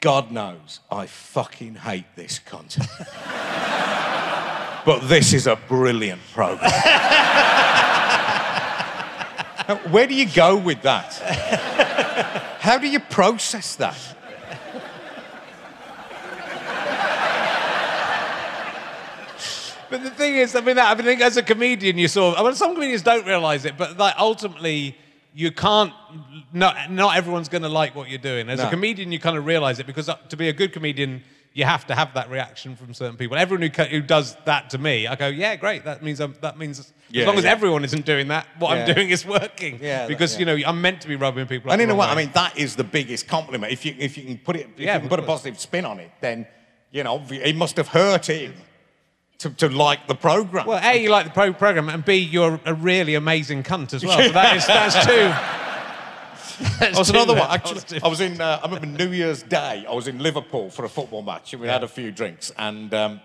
God 0.00 0.30
knows 0.30 0.80
I 0.90 1.06
fucking 1.06 1.76
hate 1.76 2.06
this 2.14 2.38
content. 2.38 2.88
but 4.86 5.00
this 5.08 5.32
is 5.32 5.46
a 5.46 5.56
brilliant 5.56 6.20
program. 6.32 6.70
Where 9.90 10.06
do 10.06 10.14
you 10.14 10.26
go 10.26 10.56
with 10.56 10.82
that? 10.82 11.14
How 12.60 12.78
do 12.78 12.88
you 12.88 13.00
process 13.00 13.76
that? 13.76 13.98
But 19.90 20.02
the 20.02 20.10
thing 20.10 20.34
is, 20.34 20.56
I 20.56 20.60
mean, 20.60 20.76
I 20.76 20.94
think 20.96 21.20
as 21.20 21.36
a 21.36 21.42
comedian, 21.42 21.98
you 21.98 22.08
sort 22.08 22.36
of, 22.36 22.44
I 22.44 22.48
mean, 22.48 22.56
some 22.56 22.74
comedians 22.74 23.02
don't 23.02 23.24
realize 23.26 23.64
it, 23.64 23.76
but 23.78 23.96
like 23.96 24.14
ultimately, 24.18 24.96
you 25.34 25.52
can't, 25.52 25.92
not, 26.52 26.90
not 26.90 27.16
everyone's 27.16 27.48
going 27.48 27.62
to 27.62 27.68
like 27.68 27.94
what 27.94 28.08
you're 28.08 28.18
doing. 28.18 28.48
As 28.48 28.58
no. 28.58 28.66
a 28.66 28.70
comedian, 28.70 29.12
you 29.12 29.20
kind 29.20 29.36
of 29.36 29.46
realize 29.46 29.78
it 29.78 29.86
because 29.86 30.08
uh, 30.08 30.16
to 30.30 30.36
be 30.36 30.48
a 30.48 30.52
good 30.52 30.72
comedian, 30.72 31.22
you 31.54 31.64
have 31.64 31.86
to 31.86 31.94
have 31.94 32.12
that 32.14 32.28
reaction 32.30 32.74
from 32.74 32.92
certain 32.92 33.16
people. 33.16 33.36
Everyone 33.36 33.70
who, 33.70 33.82
who 33.84 34.00
does 34.00 34.36
that 34.44 34.70
to 34.70 34.78
me, 34.78 35.06
I 35.06 35.14
go, 35.14 35.28
yeah, 35.28 35.54
great. 35.54 35.84
That 35.84 36.02
means 36.02 36.20
I'm, 36.20 36.34
that 36.40 36.58
means 36.58 36.92
yeah, 37.10 37.22
as 37.22 37.26
long 37.28 37.38
as 37.38 37.44
everyone 37.44 37.84
isn't 37.84 38.04
doing 38.04 38.28
that, 38.28 38.48
what 38.58 38.70
yeah. 38.70 38.84
I'm 38.84 38.94
doing 38.94 39.10
is 39.10 39.24
working. 39.24 39.78
Yeah, 39.80 40.08
because 40.08 40.32
that, 40.32 40.40
you 40.40 40.46
know 40.46 40.58
I'm 40.66 40.82
meant 40.82 41.00
to 41.02 41.08
be 41.08 41.14
rubbing 41.14 41.46
people. 41.46 41.70
And 41.70 41.80
in 41.80 41.90
a 41.90 41.94
way, 41.94 42.06
I 42.06 42.16
mean 42.16 42.32
that 42.34 42.58
is 42.58 42.74
the 42.74 42.82
biggest 42.82 43.28
compliment. 43.28 43.72
If 43.72 43.86
you 43.86 43.94
if 43.96 44.18
you 44.18 44.24
can 44.24 44.38
put 44.38 44.56
it, 44.56 44.68
if 44.74 44.80
yeah, 44.80 44.94
you 44.94 45.00
can 45.00 45.08
put 45.08 45.20
a 45.20 45.22
positive 45.22 45.60
spin 45.60 45.84
on 45.84 46.00
it, 46.00 46.10
then 46.20 46.46
you 46.90 47.04
know 47.04 47.22
it 47.30 47.54
must 47.54 47.76
have 47.76 47.88
hurt 47.88 48.26
him. 48.26 48.54
To, 49.38 49.50
to 49.50 49.68
like 49.68 50.06
the 50.06 50.14
program. 50.14 50.64
Well, 50.64 50.80
A, 50.82 51.02
you 51.02 51.10
like 51.10 51.26
the 51.26 51.32
pro- 51.32 51.52
program, 51.52 51.88
and 51.88 52.04
B, 52.04 52.14
you're 52.14 52.60
a 52.64 52.72
really 52.72 53.16
amazing 53.16 53.64
cunt 53.64 53.92
as 53.92 54.04
well. 54.04 54.16
So 54.16 54.28
that 54.30 54.56
is, 54.56 54.66
that's 54.66 55.04
two. 55.06 55.63
That 56.78 56.96
was 56.96 57.10
another 57.10 57.34
one. 57.34 57.50
Actually, 57.50 58.00
I 58.02 58.08
was 58.08 58.20
in. 58.20 58.40
Uh, 58.40 58.60
I 58.62 58.66
remember 58.66 59.04
New 59.04 59.12
Year's 59.12 59.42
Day. 59.42 59.84
I 59.88 59.92
was 59.92 60.08
in 60.08 60.18
Liverpool 60.18 60.70
for 60.70 60.84
a 60.84 60.88
football 60.88 61.22
match, 61.22 61.52
and 61.52 61.60
we 61.60 61.66
yeah. 61.66 61.74
had 61.74 61.84
a 61.84 61.88
few 61.88 62.12
drinks, 62.12 62.52
and 62.58 62.92
um, 62.94 63.20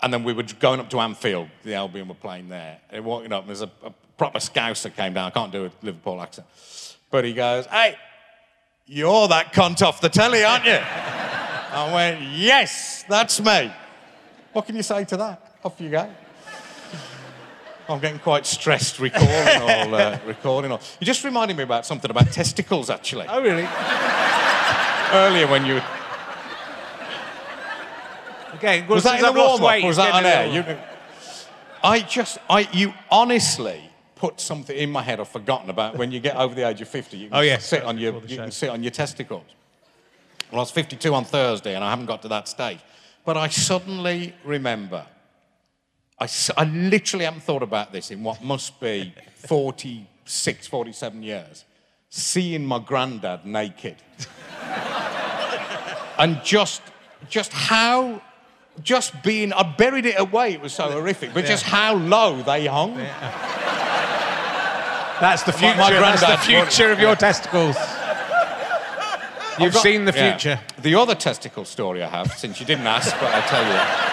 and 0.00 0.12
then 0.12 0.24
we 0.24 0.32
were 0.32 0.44
going 0.58 0.80
up 0.80 0.90
to 0.90 1.00
Anfield. 1.00 1.48
The 1.62 1.74
Albion 1.74 2.08
were 2.08 2.14
playing 2.14 2.48
there. 2.48 2.78
And 2.90 3.04
walking 3.04 3.32
up, 3.32 3.46
there's 3.46 3.62
a, 3.62 3.70
a 3.84 3.92
proper 4.16 4.38
Scouser 4.38 4.94
came 4.94 5.14
down. 5.14 5.26
I 5.26 5.30
can't 5.30 5.52
do 5.52 5.66
a 5.66 5.70
Liverpool 5.82 6.20
accent, 6.20 6.46
but 7.10 7.24
he 7.24 7.32
goes, 7.32 7.66
"Hey, 7.66 7.96
you're 8.86 9.28
that 9.28 9.52
cunt 9.52 9.86
off 9.86 10.00
the 10.00 10.08
telly, 10.08 10.42
aren't 10.42 10.64
you?" 10.64 10.78
I 10.80 11.90
went, 11.94 12.22
"Yes, 12.22 13.04
that's 13.08 13.40
me." 13.40 13.72
What 14.52 14.66
can 14.66 14.76
you 14.76 14.82
say 14.82 15.04
to 15.04 15.16
that? 15.16 15.56
Off 15.64 15.80
you 15.80 15.90
go. 15.90 16.10
I'm 17.88 18.00
getting 18.00 18.18
quite 18.20 18.46
stressed 18.46 18.98
recalling 18.98 19.28
all, 19.88 19.94
uh, 19.94 20.18
recalling 20.26 20.70
all. 20.72 20.80
You 21.00 21.06
just 21.06 21.24
reminded 21.24 21.56
me 21.56 21.62
about 21.62 21.84
something 21.84 22.10
about 22.10 22.30
testicles, 22.32 22.90
actually. 22.90 23.26
Oh, 23.28 23.42
really? 23.42 23.68
Earlier 25.12 25.46
when 25.46 25.66
you... 25.66 25.80
Okay, 28.56 28.86
Was 28.86 29.02
that 29.04 29.16
in 29.16 29.22
the 29.22 29.28
I've 29.28 29.34
warm-up, 29.34 29.82
or 29.82 29.86
was 29.86 29.96
that 29.96 30.14
on 30.14 30.24
air? 30.24 30.46
You, 30.46 30.78
I 31.82 32.00
just... 32.00 32.38
I, 32.48 32.68
you 32.72 32.94
honestly 33.10 33.90
put 34.14 34.40
something 34.40 34.76
in 34.76 34.90
my 34.90 35.02
head 35.02 35.18
I've 35.18 35.28
forgotten 35.28 35.68
about 35.68 35.96
when 35.96 36.12
you 36.12 36.20
get 36.20 36.36
over 36.36 36.54
the 36.54 36.68
age 36.68 36.80
of 36.80 36.88
50. 36.88 37.16
You 37.16 37.28
can 37.28 37.36
Oh, 37.36 37.58
sit 37.58 37.82
on 37.82 37.98
your, 37.98 38.20
you 38.24 38.36
can 38.36 38.52
sit 38.52 38.70
on 38.70 38.82
your 38.82 38.92
testicles. 38.92 39.42
Well, 40.52 40.60
I 40.60 40.62
was 40.62 40.70
52 40.70 41.12
on 41.12 41.24
Thursday 41.24 41.74
and 41.74 41.82
I 41.82 41.90
haven't 41.90 42.06
got 42.06 42.22
to 42.22 42.28
that 42.28 42.46
stage. 42.46 42.78
But 43.24 43.36
I 43.36 43.48
suddenly 43.48 44.34
remember, 44.44 45.06
I, 46.22 46.26
s- 46.26 46.52
I 46.56 46.62
literally 46.64 47.24
haven't 47.24 47.42
thought 47.42 47.64
about 47.64 47.90
this 47.92 48.12
in 48.12 48.22
what 48.22 48.44
must 48.44 48.78
be 48.80 49.12
46, 49.34 50.66
47 50.68 51.20
years, 51.24 51.64
seeing 52.10 52.64
my 52.64 52.78
granddad 52.78 53.44
naked. 53.44 53.96
and 56.18 56.40
just, 56.44 56.80
just 57.28 57.52
how, 57.52 58.22
just 58.84 59.20
being, 59.24 59.52
I 59.52 59.64
buried 59.64 60.06
it 60.06 60.14
away, 60.20 60.52
it 60.52 60.60
was 60.60 60.72
so 60.72 60.88
horrific, 60.92 61.34
but 61.34 61.44
just 61.44 61.64
how 61.64 61.94
low 61.96 62.40
they 62.42 62.66
hung. 62.66 62.94
That's 65.20 65.42
the 65.42 65.50
My- 65.52 65.58
future. 65.58 66.00
my 66.00 66.16
That's 66.16 66.20
the 66.20 66.36
future 66.38 66.92
of 66.92 67.00
your 67.00 67.16
testicles. 67.16 67.74
You've 69.58 69.72
got- 69.74 69.82
seen 69.82 70.04
the 70.04 70.12
yeah. 70.14 70.30
future. 70.38 70.60
The 70.82 70.94
other 70.94 71.16
testicle 71.16 71.64
story 71.64 72.00
I 72.04 72.08
have, 72.08 72.32
since 72.38 72.60
you 72.60 72.66
didn't 72.66 72.86
ask, 72.86 73.10
but 73.18 73.24
I'll 73.34 73.48
tell 73.48 73.64
you. 73.66 74.11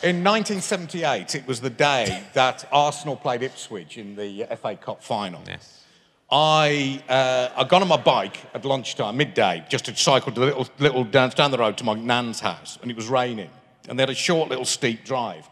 In 0.00 0.22
1978, 0.22 1.34
it 1.34 1.46
was 1.48 1.60
the 1.60 1.70
day 1.70 2.22
that 2.32 2.64
Arsenal 2.70 3.16
played 3.16 3.42
Ipswich 3.42 3.98
in 3.98 4.14
the 4.14 4.46
FA 4.62 4.76
Cup 4.76 5.02
final. 5.02 5.42
Yes. 5.44 5.82
I, 6.30 7.02
uh, 7.08 7.48
I 7.56 7.64
got 7.64 7.82
on 7.82 7.88
my 7.88 7.96
bike 7.96 8.38
at 8.54 8.64
lunchtime, 8.64 9.16
midday, 9.16 9.64
just 9.68 9.86
to 9.86 9.96
cycle 9.96 10.30
to 10.30 10.38
the 10.38 10.46
little, 10.46 10.68
little 10.78 11.02
down, 11.02 11.30
down 11.30 11.50
the 11.50 11.58
road 11.58 11.76
to 11.78 11.84
my 11.84 11.94
nan's 11.94 12.38
house, 12.38 12.78
and 12.80 12.92
it 12.92 12.96
was 12.96 13.08
raining. 13.08 13.50
And 13.88 13.98
they 13.98 14.02
had 14.02 14.10
a 14.10 14.14
short 14.14 14.48
little 14.48 14.64
steep 14.64 15.04
drive. 15.04 15.48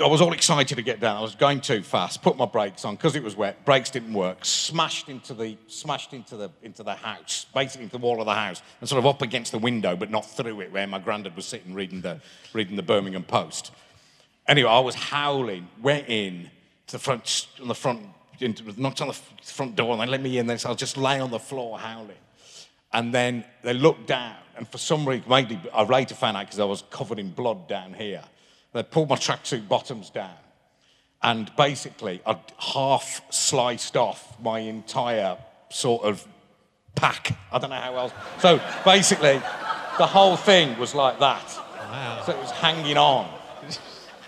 I 0.00 0.06
was 0.06 0.22
all 0.22 0.32
excited 0.32 0.76
to 0.76 0.82
get 0.82 1.00
down. 1.00 1.18
I 1.18 1.20
was 1.20 1.34
going 1.34 1.60
too 1.60 1.82
fast. 1.82 2.22
Put 2.22 2.38
my 2.38 2.46
brakes 2.46 2.86
on 2.86 2.96
because 2.96 3.14
it 3.14 3.22
was 3.22 3.36
wet. 3.36 3.62
Brakes 3.66 3.90
didn't 3.90 4.14
work. 4.14 4.42
Smashed 4.42 5.10
into 5.10 5.34
the 5.34 5.58
smashed 5.66 6.14
into 6.14 6.34
the 6.34 6.50
into 6.62 6.82
the 6.82 6.94
house, 6.94 7.44
basically 7.52 7.84
into 7.84 7.98
the 7.98 8.02
wall 8.02 8.18
of 8.18 8.24
the 8.24 8.32
house, 8.34 8.62
and 8.80 8.88
sort 8.88 9.00
of 9.00 9.06
up 9.06 9.20
against 9.20 9.52
the 9.52 9.58
window, 9.58 9.94
but 9.94 10.10
not 10.10 10.24
through 10.24 10.62
it, 10.62 10.72
where 10.72 10.86
my 10.86 10.98
granddad 10.98 11.36
was 11.36 11.44
sitting 11.44 11.74
reading 11.74 12.00
the 12.00 12.22
reading 12.54 12.76
the 12.76 12.82
Birmingham 12.82 13.22
Post. 13.22 13.70
Anyway, 14.48 14.70
I 14.70 14.80
was 14.80 14.94
howling. 14.94 15.68
Went 15.82 16.08
in 16.08 16.48
to 16.86 16.92
the 16.92 16.98
front 16.98 17.48
on 17.60 17.68
the 17.68 17.74
front, 17.74 18.00
into, 18.40 18.80
knocked 18.80 19.02
on 19.02 19.08
the 19.08 19.18
front 19.42 19.76
door, 19.76 19.92
and 19.92 20.00
they 20.00 20.06
let 20.06 20.22
me 20.22 20.38
in. 20.38 20.46
Then 20.46 20.56
so 20.56 20.70
I 20.70 20.72
was 20.72 20.80
just 20.80 20.96
lay 20.96 21.20
on 21.20 21.30
the 21.30 21.38
floor 21.38 21.78
howling. 21.78 22.16
And 22.94 23.12
then 23.12 23.44
they 23.62 23.74
looked 23.74 24.06
down, 24.06 24.36
and 24.56 24.66
for 24.66 24.78
some 24.78 25.06
reason, 25.06 25.26
maybe 25.28 25.60
I 25.74 25.82
later 25.82 26.14
found 26.14 26.38
out 26.38 26.46
because 26.46 26.60
I 26.60 26.64
was 26.64 26.82
covered 26.88 27.18
in 27.18 27.30
blood 27.30 27.68
down 27.68 27.92
here. 27.92 28.24
They 28.72 28.82
pulled 28.82 29.08
my 29.08 29.16
tracksuit 29.16 29.68
bottoms 29.68 30.10
down, 30.10 30.34
and 31.22 31.50
basically, 31.56 32.20
I'd 32.26 32.38
half 32.58 33.22
sliced 33.30 33.96
off 33.96 34.40
my 34.40 34.60
entire 34.60 35.36
sort 35.70 36.04
of 36.04 36.26
pack. 36.94 37.36
I 37.52 37.58
don't 37.58 37.70
know 37.70 37.76
how 37.76 37.96
else. 37.96 38.12
So 38.40 38.60
basically, 38.84 39.40
the 39.98 40.06
whole 40.06 40.36
thing 40.36 40.78
was 40.78 40.94
like 40.94 41.18
that. 41.20 41.44
Wow. 41.76 42.22
So 42.24 42.32
it 42.32 42.38
was 42.38 42.50
hanging 42.50 42.96
on. 42.96 43.28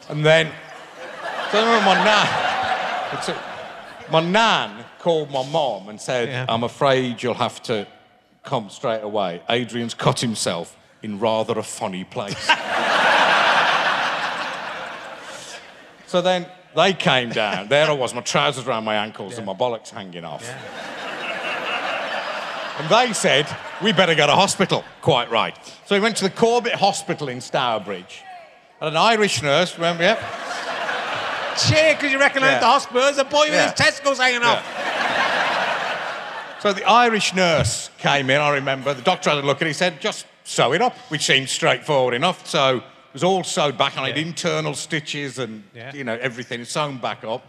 And 0.08 0.24
then, 0.24 0.52
so 1.50 1.64
my 1.64 2.04
nan, 2.04 3.24
my 4.10 4.20
nan 4.20 4.84
called 4.98 5.30
my 5.30 5.48
mom 5.48 5.88
and 5.88 6.00
said, 6.00 6.28
Yeah. 6.28 6.46
I'm 6.48 6.64
afraid 6.64 7.22
you'll 7.22 7.34
have 7.34 7.62
to 7.64 7.86
come 8.42 8.68
straight 8.68 9.02
away. 9.02 9.42
Adrian's 9.48 9.94
cut 9.94 10.20
himself 10.20 10.76
in 11.02 11.18
rather 11.18 11.58
a 11.58 11.62
funny 11.62 12.04
place. 12.04 12.48
so 16.14 16.22
then 16.22 16.46
they 16.76 16.92
came 16.92 17.30
down. 17.30 17.66
There 17.66 17.88
I 17.88 17.92
was, 17.92 18.14
my 18.14 18.20
trousers 18.20 18.68
around 18.68 18.84
my 18.84 18.94
ankles 18.94 19.36
and 19.36 19.44
my 19.44 19.52
bollocks 19.52 19.90
hanging 19.90 20.24
off. 20.24 20.48
And 22.78 22.88
they 22.88 23.12
said, 23.12 23.48
we 23.82 23.90
better 23.90 24.14
go 24.14 24.28
to 24.28 24.32
hospital. 24.32 24.84
Quite 25.02 25.28
right. 25.32 25.58
So 25.86 25.96
we 25.96 26.00
went 26.00 26.16
to 26.18 26.22
the 26.22 26.30
Corbett 26.30 26.76
Hospital 26.76 27.28
in 27.28 27.40
Stourbridge. 27.40 28.22
And 28.80 28.90
an 28.90 28.96
Irish 28.96 29.42
nurse, 29.42 29.74
remember, 29.74 30.04
yep. 30.04 30.20
Cheer, 31.58 31.94
because 31.94 32.12
you 32.12 32.20
recognise 32.20 32.52
Yeah. 32.52 32.60
the 32.60 32.66
hospital. 32.66 33.02
There's 33.02 33.18
a 33.18 33.24
boy 33.24 33.46
with 33.46 33.54
Yeah. 33.54 33.64
his 33.64 33.74
testicles 33.74 34.18
hanging 34.18 34.44
off. 34.44 34.62
So 36.60 36.72
the 36.72 36.88
Irish 36.88 37.34
nurse 37.34 37.90
came 37.98 38.30
in, 38.30 38.40
I 38.40 38.50
remember. 38.50 38.94
The 38.94 39.02
doctor 39.02 39.30
had 39.30 39.40
a 39.42 39.42
look 39.44 39.56
at 39.56 39.62
it, 39.62 39.70
he 39.70 39.74
said, 39.74 40.00
just 40.00 40.26
sew 40.44 40.74
it 40.74 40.80
up, 40.80 40.96
which 41.08 41.22
seemed 41.22 41.48
straightforward 41.48 42.14
enough. 42.14 42.46
So 42.46 42.84
was 43.14 43.24
all 43.24 43.42
sewed 43.44 43.78
back, 43.78 43.96
and 43.96 44.04
I 44.04 44.08
had 44.08 44.18
internal 44.18 44.74
stitches 44.74 45.38
and, 45.38 45.62
Yeah. 45.74 45.94
you 45.94 46.04
know, 46.04 46.18
everything 46.20 46.64
sewn 46.64 46.98
back 46.98 47.24
up. 47.24 47.46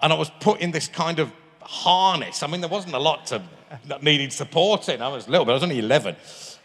And 0.00 0.12
I 0.12 0.16
was 0.16 0.30
put 0.40 0.60
in 0.60 0.70
this 0.70 0.88
kind 0.88 1.18
of 1.18 1.30
harness. 1.60 2.42
I 2.42 2.46
mean, 2.46 2.60
there 2.60 2.70
wasn't 2.70 2.94
a 2.94 2.98
lot 2.98 3.26
to, 3.26 3.42
that 3.88 4.02
needed 4.02 4.32
supporting. 4.32 5.02
I 5.02 5.08
was 5.08 5.28
little, 5.28 5.44
but 5.44 5.50
I 5.52 5.54
was 5.54 5.62
only 5.62 5.80
11. 5.80 6.16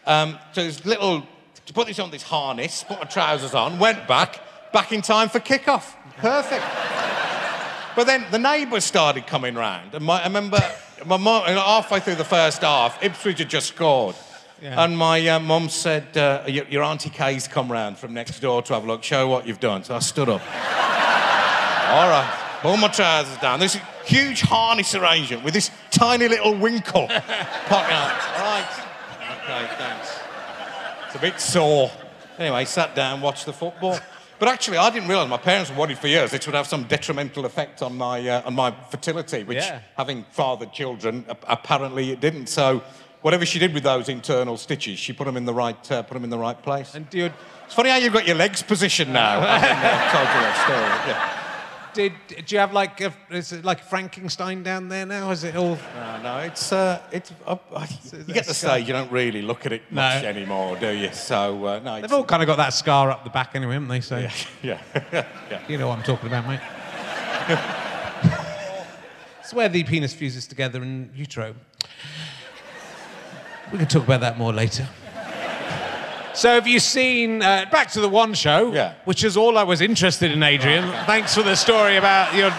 Um, 0.06 0.38
so 0.52 0.62
this 0.64 0.84
little, 0.86 1.26
to 1.66 1.72
put 1.72 1.88
this 1.88 1.98
on 1.98 2.10
this 2.10 2.22
harness, 2.22 2.84
put 2.84 2.98
my 2.98 3.04
trousers 3.04 3.52
on, 3.54 3.78
went 3.78 4.06
back, 4.06 4.40
back 4.72 4.92
in 4.92 5.02
time 5.02 5.28
for 5.28 5.40
kickoff. 5.40 5.94
Perfect. 6.18 6.64
But 7.96 8.06
then 8.06 8.24
the 8.30 8.38
neighbours 8.38 8.84
started 8.84 9.26
coming 9.26 9.56
round, 9.56 9.94
and 9.94 10.04
my, 10.04 10.20
I 10.20 10.24
remember 10.24 10.60
my 11.04 11.16
and 11.16 11.58
halfway 11.58 11.98
through 12.00 12.14
the 12.14 12.24
first 12.24 12.62
half, 12.62 13.02
Ipswich 13.02 13.38
had 13.40 13.50
just 13.50 13.66
scored. 13.68 14.14
Yeah. 14.62 14.84
And 14.84 14.96
my 14.98 15.26
uh, 15.26 15.40
mum 15.40 15.68
said, 15.70 16.16
uh, 16.16 16.44
your, 16.46 16.66
your 16.66 16.82
Auntie 16.82 17.08
Kay's 17.10 17.48
come 17.48 17.72
round 17.72 17.96
from 17.98 18.12
next 18.12 18.40
door 18.40 18.62
to 18.62 18.74
have 18.74 18.84
a 18.84 18.86
look, 18.86 19.02
show 19.02 19.26
what 19.26 19.46
you've 19.46 19.60
done. 19.60 19.84
So 19.84 19.94
I 19.96 20.00
stood 20.00 20.28
up. 20.28 20.42
All 21.90 22.08
right, 22.08 22.58
pull 22.60 22.76
my 22.76 22.88
trousers 22.88 23.36
down. 23.38 23.58
There's 23.58 23.74
a 23.74 23.82
huge 24.04 24.42
harness 24.42 24.94
arrangement 24.94 25.42
with 25.44 25.54
this 25.54 25.70
tiny 25.90 26.28
little 26.28 26.54
winkle 26.54 27.06
popping 27.08 27.94
out. 27.94 28.20
All 28.36 28.44
right. 28.44 28.86
Okay, 29.42 29.74
thanks. 29.76 30.18
It's 31.06 31.14
a 31.16 31.18
bit 31.18 31.40
sore. 31.40 31.90
Anyway, 32.38 32.64
sat 32.66 32.94
down, 32.94 33.20
watched 33.20 33.46
the 33.46 33.52
football. 33.52 33.98
But 34.38 34.48
actually, 34.48 34.78
I 34.78 34.88
didn't 34.90 35.08
realise 35.08 35.28
my 35.28 35.36
parents 35.36 35.70
were 35.70 35.76
worried 35.76 35.98
for 35.98 36.06
years 36.06 36.30
this 36.30 36.46
would 36.46 36.54
have 36.54 36.66
some 36.66 36.84
detrimental 36.84 37.44
effect 37.44 37.82
on 37.82 37.96
my 37.98 38.26
uh, 38.26 38.42
on 38.46 38.54
my 38.54 38.70
fertility, 38.90 39.42
which, 39.44 39.58
Yeah. 39.58 39.80
having 39.96 40.24
fathered 40.30 40.72
children, 40.72 41.26
apparently 41.48 42.12
it 42.12 42.20
didn't. 42.20 42.46
So, 42.48 42.82
whatever 43.22 43.44
she 43.46 43.58
did 43.58 43.72
with 43.74 43.82
those 43.82 44.08
internal 44.08 44.56
stitches, 44.56 44.98
she 44.98 45.12
put 45.12 45.24
them 45.24 45.36
in 45.36 45.44
the 45.44 45.54
right 45.54 45.90
uh, 45.92 46.02
put 46.02 46.14
them 46.14 46.24
in 46.24 46.30
the 46.30 46.38
right 46.38 46.60
place. 46.62 46.94
And 46.94 47.06
you, 47.12 47.30
It's 47.66 47.74
funny 47.74 47.90
how 47.90 47.96
you've 47.96 48.12
got 48.12 48.26
your 48.26 48.36
legs 48.36 48.62
positioned 48.62 49.12
now. 49.12 49.40
I 49.40 49.58
haven't, 49.58 49.84
uh, 49.84 50.12
told 50.12 50.28
you 50.34 50.40
that 50.42 50.56
story. 50.64 51.12
Yeah. 51.12 51.36
did, 51.92 52.46
do 52.46 52.54
you 52.54 52.60
have 52.60 52.72
like 52.72 53.00
a, 53.00 53.12
is 53.30 53.52
it 53.52 53.64
like 53.64 53.82
Frankenstein 53.84 54.62
down 54.62 54.88
there 54.88 55.04
now? 55.06 55.30
Is 55.30 55.44
it 55.44 55.56
all? 55.56 55.76
No, 55.94 56.22
no, 56.22 56.38
it's 56.38 56.72
uh, 56.72 57.00
it's. 57.12 57.32
Uh, 57.46 57.56
you 58.26 58.34
get 58.34 58.46
the 58.46 58.54
stage, 58.54 58.86
you 58.86 58.92
don't 58.92 59.10
really 59.12 59.42
look 59.42 59.66
at 59.66 59.72
it 59.72 59.82
much 59.90 60.22
No. 60.22 60.28
anymore, 60.28 60.76
do 60.76 60.90
you? 60.90 61.12
So 61.12 61.64
uh, 61.66 61.78
no, 61.80 62.00
They've 62.00 62.12
all 62.12 62.24
kind 62.24 62.42
of 62.42 62.46
got 62.46 62.56
that 62.56 62.72
scar 62.74 63.10
up 63.10 63.24
the 63.24 63.30
back 63.30 63.54
anyway, 63.54 63.74
haven't 63.74 63.88
they? 63.88 64.00
So 64.00 64.18
yeah, 64.18 64.32
yeah. 65.12 65.60
you 65.68 65.78
know 65.78 65.88
what 65.88 65.98
I'm 65.98 66.04
talking 66.04 66.28
about, 66.28 66.46
mate. 66.46 66.60
it's 69.40 69.52
where 69.52 69.68
the 69.68 69.82
penis 69.84 70.14
fuses 70.14 70.46
together 70.46 70.82
in 70.82 71.10
utero. 71.14 71.54
We 73.72 73.78
can 73.78 73.86
talk 73.88 74.04
about 74.04 74.20
that 74.20 74.36
more 74.38 74.52
later. 74.52 74.86
So 76.34 76.48
have 76.54 76.66
you 76.66 76.78
seen 76.80 77.42
uh, 77.42 77.66
back 77.70 77.90
to 77.92 78.00
the 78.00 78.08
one 78.08 78.34
show? 78.34 78.72
Yeah. 78.72 78.94
Which 79.04 79.24
is 79.24 79.36
all 79.36 79.58
I 79.58 79.64
was 79.64 79.80
interested 79.80 80.30
in, 80.30 80.42
Adrian. 80.42 80.84
Thanks 81.06 81.34
for 81.34 81.42
the 81.42 81.54
story 81.54 81.96
about 81.96 82.34
your 82.34 82.52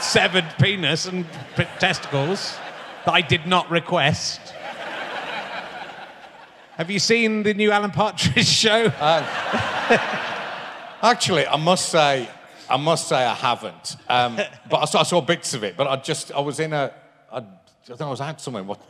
severed 0.00 0.44
penis 0.58 1.06
and 1.06 1.26
p- 1.56 1.64
testicles 1.78 2.56
that 3.04 3.12
I 3.14 3.20
did 3.22 3.46
not 3.46 3.70
request. 3.70 4.40
Have 6.76 6.90
you 6.90 6.98
seen 6.98 7.42
the 7.44 7.54
new 7.54 7.70
Alan 7.70 7.90
Partridge 7.92 8.46
show? 8.64 8.86
Actually, 11.02 11.46
I 11.46 11.56
must 11.56 11.88
say, 11.88 12.28
I 12.68 12.76
must 12.76 13.08
say 13.08 13.16
I 13.24 13.34
haven't. 13.34 13.96
Um, 14.08 14.38
but 14.68 14.78
I 14.78 14.84
saw, 14.86 15.00
I 15.00 15.04
saw 15.04 15.20
bits 15.20 15.54
of 15.54 15.64
it. 15.64 15.76
But 15.76 15.86
I 15.86 15.96
just, 15.96 16.32
I 16.32 16.40
was 16.40 16.60
in 16.60 16.72
a, 16.72 16.92
I, 17.32 17.38
I 17.38 17.42
think 17.86 18.00
I 18.00 18.10
was 18.10 18.20
out 18.20 18.40
somewhere, 18.40 18.62
what, 18.64 18.80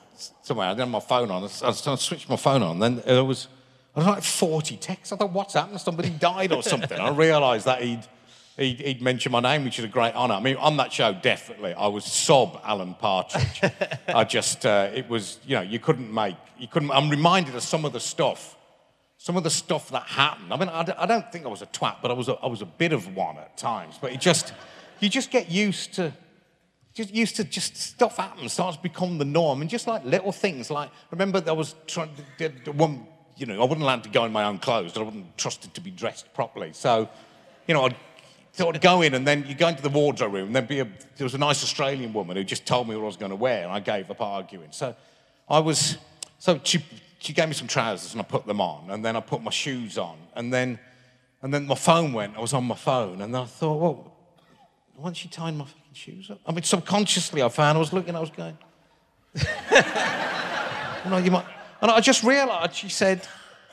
somewhere. 0.43 0.69
I 0.69 0.75
didn't 0.75 0.91
my 0.91 1.01
phone 1.01 1.31
on. 1.31 1.45
I 1.45 1.49
switched 1.49 2.29
my 2.29 2.37
phone 2.37 2.63
on. 2.63 2.79
Then 2.79 3.03
there 3.05 3.25
was, 3.25 3.49
I 3.95 4.01
was 4.01 4.07
like 4.07 4.23
40 4.23 4.77
texts. 4.77 5.13
I 5.13 5.17
thought, 5.17 5.33
what's 5.33 5.55
happened? 5.55 5.81
Somebody 5.81 6.11
died 6.11 6.53
or 6.53 6.63
something. 6.63 6.99
I 6.99 7.11
realised 7.11 7.67
that 7.67 7.83
he'd, 7.83 8.07
he'd, 8.57 8.81
he'd 8.81 9.03
mentioned 9.03 9.33
my 9.33 9.41
name, 9.41 9.65
which 9.65 9.79
is 9.79 9.85
a 9.85 9.89
great 9.89 10.15
honour. 10.15 10.35
I 10.35 10.41
mean, 10.41 10.57
on 10.57 10.77
that 10.79 10.93
show, 10.93 11.13
definitely, 11.13 11.75
I 11.75 11.87
was 11.89 12.05
sob 12.05 12.61
Alan 12.65 12.95
Partridge. 12.95 13.73
I 14.09 14.25
just, 14.25 14.65
uh, 14.67 14.91
it 14.95 15.09
was, 15.09 15.39
you 15.47 15.57
know, 15.57 15.63
you 15.63 15.79
couldn't 15.79 16.13
make, 16.13 16.37
you 16.59 16.69
couldn't. 16.69 16.91
I'm 16.91 17.11
reminded 17.11 17.55
of 17.55 17.63
some 17.63 17.85
of 17.85 17.93
the 17.93 18.01
stuff 18.01 18.57
some 19.25 19.39
of 19.39 19.43
the 19.43 19.49
stuff 19.49 19.89
that 19.89 20.03
happened. 20.03 20.53
I 20.53 20.59
mean, 20.59 20.69
I, 20.69 20.83
d- 20.85 20.93
I 20.99 21.07
don't 21.07 21.33
think 21.33 21.47
I 21.47 21.49
was 21.49 21.63
a 21.63 21.67
twat, 21.67 22.03
but 22.03 22.11
I 22.11 22.15
was 22.15 22.29
a, 22.29 22.35
I 22.35 22.47
was 22.47 22.61
a 22.61 22.67
bit 22.67 22.93
of 22.93 23.17
one 23.17 23.39
at 23.39 23.57
times. 23.57 23.97
But 23.99 24.13
it 24.13 24.21
just, 24.21 24.53
you 25.01 25.09
just 25.09 25.31
get 25.31 25.51
used 25.51 25.95
to, 25.95 26.13
just 26.95 27.13
used 27.13 27.37
to 27.37 27.45
just 27.45 27.77
stuff 27.77 28.17
happens, 28.17 28.53
starts 28.53 28.77
to 28.77 28.83
become 28.83 29.19
the 29.19 29.25
norm. 29.25 29.61
And 29.61 29.69
just 29.69 29.87
like 29.87 30.05
little 30.05 30.33
things, 30.33 30.71
like, 30.71 30.91
remember 31.11 31.43
I 31.47 31.53
was 31.53 31.75
trying 31.87 32.11
to, 32.39 32.73
one, 32.73 33.07
you 33.37 33.47
know, 33.47 33.61
I 33.61 33.65
wasn't 33.65 33.83
allowed 33.83 34.05
to 34.05 34.11
go 34.11 34.25
in 34.25 34.33
my 34.33 34.45
own 34.45 34.59
clothes. 34.59 34.97
I 34.97 35.03
wasn't 35.03 35.37
trusted 35.37 35.75
to 35.75 35.81
be 35.81 35.91
dressed 35.91 36.33
properly. 36.35 36.73
So, 36.73 37.09
you 37.67 37.75
know, 37.75 37.85
I'd 37.85 37.97
sort 38.53 38.77
of 38.77 38.83
go 38.83 39.03
in 39.03 39.15
and 39.15 39.27
then 39.27 39.45
you 39.49 39.57
go 39.57 39.67
into 39.69 39.83
the 39.83 39.89
wardrobe 39.89 40.33
room 40.33 40.47
and 40.47 40.55
there'd 40.55 40.69
be 40.69 40.79
a, 40.79 40.85
there 41.17 41.25
was 41.25 41.35
a 41.35 41.39
nice 41.39 41.65
Australian 41.65 42.13
woman 42.13 42.37
who 42.37 42.45
just 42.45 42.65
told 42.65 42.89
me 42.89 42.95
what 42.95 43.03
I 43.03 43.07
was 43.07 43.17
going 43.17 43.31
to 43.31 43.37
wear 43.37 43.65
and 43.65 43.73
I 43.73 43.81
gave 43.81 44.11
up 44.11 44.21
arguing. 44.21 44.69
So 44.71 44.95
I 45.49 45.59
was, 45.59 45.99
so 46.39 46.61
she, 46.63 46.85
she 47.19 47.33
gave 47.33 47.49
me 47.49 47.55
some 47.55 47.67
trousers 47.67 48.13
and 48.13 48.21
I 48.21 48.25
put 48.25 48.47
them 48.47 48.61
on, 48.61 48.91
and 48.91 49.05
then 49.05 49.17
I 49.17 49.21
put 49.21 49.43
my 49.43 49.51
shoes 49.51 49.99
on, 49.99 50.19
and 50.37 50.53
then, 50.53 50.79
and 51.43 51.53
then 51.53 51.67
my 51.67 51.75
phone 51.75 52.13
went. 52.13 52.37
I 52.37 52.41
was 52.41 52.53
on 52.53 52.65
my 52.65 52.75
phone, 52.75 53.23
and 53.23 53.35
I 53.35 53.45
thought, 53.47 53.81
well, 53.81 54.17
why 54.95 55.05
don't 55.05 55.17
she 55.17 55.29
tie 55.29 55.51
my 55.51 55.67
fucking 55.95 56.15
shoes 56.15 56.31
up? 56.31 56.41
I 56.47 56.53
mean, 56.53 56.63
subconsciously, 56.63 57.43
I 57.43 57.49
found 57.49 57.77
I 57.77 57.81
was 57.81 57.93
looking, 57.93 58.15
I 58.17 58.21
was 58.21 58.31
going, 58.31 58.57
you 61.05 61.11
know, 61.11 61.19
you 61.19 61.31
might, 61.31 61.45
and 61.81 61.91
I 61.91 62.01
just 62.01 62.23
realised. 62.23 62.75
She 62.75 62.89
said, 62.89 63.27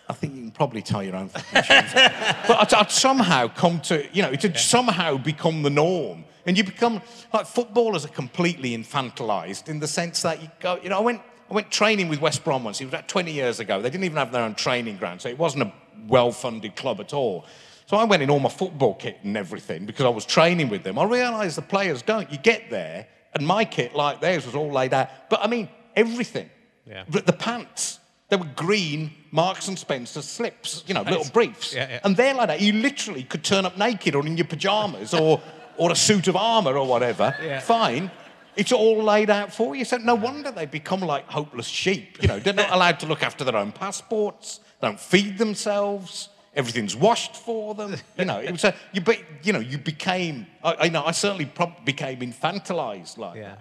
I 0.09 0.13
think 0.13 0.35
you 0.35 0.41
can 0.41 0.51
probably 0.51 0.81
tie 0.81 1.03
your 1.03 1.15
own 1.15 1.29
fucking 1.29 1.63
shoes. 1.63 1.93
but 2.47 2.73
I'd, 2.73 2.73
I'd, 2.73 2.91
somehow 2.91 3.47
come 3.47 3.79
to, 3.81 4.07
you 4.13 4.21
know, 4.21 4.29
it 4.29 4.41
had 4.41 4.53
yeah. 4.53 4.59
somehow 4.59 5.17
become 5.17 5.63
the 5.63 5.69
norm. 5.69 6.25
And 6.43 6.57
you 6.57 6.63
become, 6.63 7.03
like, 7.31 7.45
footballers 7.45 8.03
are 8.03 8.09
completely 8.09 8.75
infantilized 8.75 9.69
in 9.69 9.79
the 9.79 9.87
sense 9.87 10.23
that 10.23 10.41
you 10.41 10.49
go, 10.59 10.79
you 10.81 10.89
know, 10.89 10.97
I 10.97 11.01
went, 11.01 11.21
I 11.51 11.53
went 11.53 11.69
training 11.69 12.09
with 12.09 12.19
West 12.19 12.43
Brom 12.43 12.63
once. 12.63 12.81
It 12.81 12.85
was 12.85 12.93
about 12.93 13.07
20 13.07 13.31
years 13.31 13.59
ago. 13.59 13.79
They 13.79 13.91
didn't 13.91 14.05
even 14.05 14.17
have 14.17 14.31
their 14.31 14.41
own 14.41 14.55
training 14.55 14.97
ground, 14.97 15.21
so 15.21 15.29
it 15.29 15.37
wasn't 15.37 15.63
a 15.63 15.73
well 16.07 16.31
funded 16.31 16.75
club 16.75 16.99
at 16.99 17.13
all. 17.13 17.45
So 17.91 17.97
I 17.97 18.05
went 18.05 18.23
in 18.23 18.29
all 18.29 18.39
my 18.39 18.47
football 18.47 18.93
kit 18.93 19.17
and 19.23 19.35
everything 19.35 19.85
because 19.85 20.05
I 20.05 20.09
was 20.09 20.25
training 20.25 20.69
with 20.69 20.83
them. 20.83 20.97
I 20.97 21.03
realised 21.03 21.57
the 21.57 21.61
players 21.61 22.01
don't. 22.01 22.31
You 22.31 22.37
get 22.37 22.69
there, 22.69 23.05
and 23.33 23.45
my 23.45 23.65
kit, 23.65 23.93
like 23.93 24.21
theirs, 24.21 24.45
was 24.45 24.55
all 24.55 24.71
laid 24.71 24.93
out. 24.93 25.09
But 25.29 25.41
I 25.43 25.47
mean, 25.47 25.67
everything. 25.93 26.49
Yeah. 26.87 27.03
The 27.09 27.33
pants, 27.33 27.99
they 28.29 28.37
were 28.37 28.47
green 28.55 29.11
Marks 29.31 29.67
and 29.67 29.77
Spencer 29.77 30.21
slips, 30.21 30.85
you 30.87 30.93
know, 30.93 31.01
little 31.01 31.29
briefs. 31.33 31.73
Yeah, 31.73 31.89
yeah. 31.89 31.99
And 32.05 32.15
they're 32.15 32.33
like 32.33 32.47
that. 32.47 32.61
You 32.61 32.71
literally 32.71 33.23
could 33.23 33.43
turn 33.43 33.65
up 33.65 33.77
naked 33.77 34.15
or 34.15 34.25
in 34.25 34.37
your 34.37 34.47
pajamas 34.47 35.13
or, 35.13 35.41
or 35.75 35.91
a 35.91 35.95
suit 35.97 36.29
of 36.29 36.37
armour 36.37 36.77
or 36.77 36.87
whatever. 36.87 37.35
Yeah. 37.43 37.59
Fine. 37.59 38.09
It's 38.55 38.71
all 38.71 39.03
laid 39.03 39.29
out 39.29 39.53
for 39.53 39.75
you. 39.75 39.83
So 39.83 39.97
no 39.97 40.15
wonder 40.15 40.49
they 40.49 40.65
become 40.65 41.01
like 41.01 41.27
hopeless 41.29 41.67
sheep. 41.67 42.21
You 42.21 42.29
know, 42.29 42.39
they're 42.39 42.53
not 42.53 42.71
allowed 42.71 43.01
to 43.01 43.05
look 43.05 43.21
after 43.21 43.43
their 43.43 43.57
own 43.57 43.73
passports. 43.73 44.61
They 44.79 44.87
don't 44.87 44.99
feed 44.99 45.37
themselves. 45.37 46.29
Everything's 46.53 46.95
washed 46.95 47.35
for 47.35 47.73
them. 47.75 47.95
You 48.17 48.25
know, 48.25 48.39
it 48.39 48.51
was 48.51 48.63
a, 48.63 48.75
you, 48.91 49.01
be, 49.01 49.23
you 49.43 49.53
know, 49.53 49.59
you 49.59 49.77
became. 49.77 50.47
I, 50.63 50.75
I 50.79 50.89
know. 50.89 51.03
I 51.03 51.11
certainly 51.11 51.45
prob- 51.45 51.85
became 51.85 52.19
infantilized. 52.19 53.17
Like, 53.17 53.37
yeah. 53.37 53.55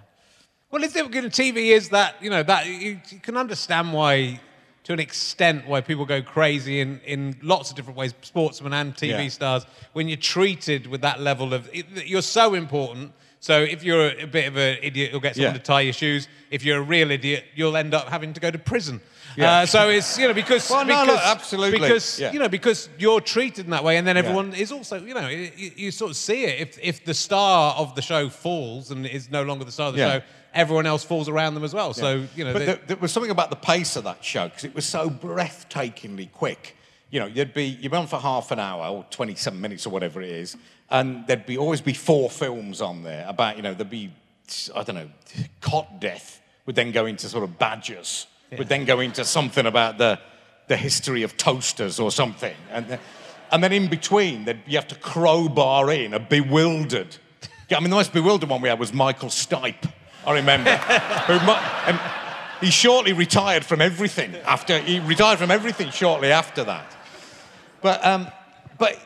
Well, 0.69 0.83
if 0.83 0.93
TV 0.93 1.71
is 1.71 1.89
that, 1.89 2.15
you 2.21 2.29
know, 2.29 2.43
that 2.43 2.65
you, 2.67 2.99
you 3.09 3.19
can 3.19 3.37
understand 3.37 3.91
why 3.91 4.39
to 4.83 4.93
an 4.93 4.99
extent 4.99 5.67
why 5.67 5.81
people 5.81 6.05
go 6.05 6.21
crazy 6.21 6.79
in, 6.79 6.99
in 7.05 7.35
lots 7.41 7.69
of 7.69 7.75
different 7.75 7.97
ways, 7.97 8.13
sportsmen 8.21 8.73
and 8.73 8.95
TV 8.95 9.09
yeah. 9.09 9.27
stars, 9.27 9.65
when 9.93 10.07
you're 10.07 10.17
treated 10.17 10.87
with 10.87 11.01
that 11.01 11.19
level 11.19 11.53
of, 11.53 11.69
you're 11.73 12.21
so 12.21 12.55
important 12.55 13.13
so 13.41 13.59
if 13.59 13.83
you're 13.83 14.11
a 14.11 14.27
bit 14.27 14.47
of 14.47 14.55
an 14.55 14.77
idiot, 14.83 15.11
you'll 15.11 15.19
get 15.19 15.35
someone 15.35 15.55
yeah. 15.55 15.57
to 15.57 15.63
tie 15.63 15.81
your 15.81 15.93
shoes. 15.93 16.27
If 16.51 16.63
you're 16.63 16.77
a 16.77 16.81
real 16.83 17.09
idiot, 17.09 17.43
you'll 17.55 17.75
end 17.75 17.95
up 17.95 18.07
having 18.07 18.33
to 18.33 18.39
go 18.39 18.51
to 18.51 18.59
prison. 18.59 19.01
Yeah. 19.35 19.61
Uh, 19.61 19.65
so 19.65 19.89
it's 19.89 20.15
you 20.19 20.27
know 20.27 20.35
because 20.35 20.69
well, 20.69 20.85
because, 20.85 21.07
no, 21.07 21.17
absolutely 21.17 21.79
because 21.79 22.19
yeah. 22.19 22.31
you 22.33 22.37
know 22.37 22.49
because 22.49 22.87
you're 22.99 23.19
treated 23.19 23.65
in 23.65 23.71
that 23.71 23.83
way, 23.83 23.97
and 23.97 24.05
then 24.05 24.15
everyone 24.15 24.53
is 24.53 24.71
also 24.71 25.03
you 25.03 25.15
know 25.15 25.27
you, 25.27 25.71
you, 25.75 25.89
sort 25.89 26.11
of 26.11 26.17
see 26.17 26.43
it. 26.43 26.59
If 26.59 26.79
if 26.83 27.03
the 27.03 27.15
star 27.15 27.73
of 27.75 27.95
the 27.95 28.01
show 28.03 28.29
falls 28.29 28.91
and 28.91 29.07
is 29.07 29.31
no 29.31 29.41
longer 29.41 29.65
the 29.65 29.71
star 29.71 29.87
of 29.87 29.95
the 29.95 30.19
show, 30.19 30.21
everyone 30.53 30.85
else 30.85 31.03
falls 31.03 31.27
around 31.27 31.55
them 31.55 31.63
as 31.63 31.73
well. 31.73 31.95
So 31.95 32.25
you 32.35 32.43
know, 32.43 32.53
but 32.53 32.65
there, 32.67 32.79
there 32.85 32.97
was 32.97 33.11
something 33.11 33.31
about 33.31 33.49
the 33.49 33.55
pace 33.55 33.95
of 33.95 34.03
that 34.03 34.23
show 34.23 34.49
because 34.49 34.65
it 34.65 34.75
was 34.75 34.85
so 34.85 35.09
breathtakingly 35.09 36.31
quick 36.31 36.75
you 37.11 37.19
know, 37.19 37.25
you'd 37.25 37.53
be 37.53 37.65
you'd 37.65 37.91
be 37.91 37.97
on 37.97 38.07
for 38.07 38.17
half 38.19 38.51
an 38.51 38.59
hour 38.59 38.87
or 38.87 39.05
27 39.09 39.59
minutes 39.59 39.85
or 39.85 39.89
whatever 39.89 40.21
it 40.21 40.29
is, 40.29 40.55
and 40.91 41.25
there'd 41.25 41.45
be 41.45 41.57
always 41.57 41.81
be 41.81 41.93
four 41.93 42.29
films 42.29 42.81
on 42.81 43.03
there 43.03 43.25
about, 43.27 43.55
you 43.55 43.63
know, 43.63 43.73
there'd 43.73 43.89
be, 43.89 44.11
I 44.75 44.83
don't 44.83 44.95
know, 44.95 45.09
cot 45.61 46.01
death 46.01 46.41
would 46.65 46.75
then 46.75 46.91
go 46.91 47.05
into 47.05 47.27
sort 47.27 47.43
of 47.43 47.57
badgers, 47.57 48.27
yeah. 48.51 48.57
would 48.59 48.67
then 48.67 48.85
go 48.85 48.99
into 48.99 49.25
something 49.25 49.65
about 49.65 49.97
the, 49.97 50.19
the 50.67 50.77
history 50.77 51.23
of 51.23 51.37
toasters 51.37 51.99
or 51.99 52.11
something. 52.11 52.55
And, 52.69 52.87
the, 52.87 52.99
and 53.51 53.63
then 53.63 53.71
in 53.71 53.87
between, 53.87 54.47
you 54.67 54.77
have 54.77 54.87
to 54.89 54.95
crowbar 54.95 55.91
in 55.91 56.13
a 56.13 56.19
bewildered. 56.19 57.15
I 57.71 57.79
mean, 57.79 57.89
the 57.89 57.95
most 57.95 58.13
bewildered 58.13 58.49
one 58.49 58.61
we 58.61 58.67
had 58.69 58.79
was 58.79 58.93
Michael 58.93 59.29
Stipe, 59.29 59.89
I 60.25 60.33
remember. 60.33 60.75
who, 61.27 62.65
he 62.65 62.69
shortly 62.69 63.13
retired 63.13 63.65
from 63.65 63.81
everything 63.81 64.35
after, 64.45 64.77
he 64.79 64.99
retired 64.99 65.39
from 65.39 65.51
everything 65.51 65.89
shortly 65.89 66.31
after 66.31 66.65
that. 66.65 66.95
But, 67.81 68.05
um, 68.05 68.27
but 68.77 68.99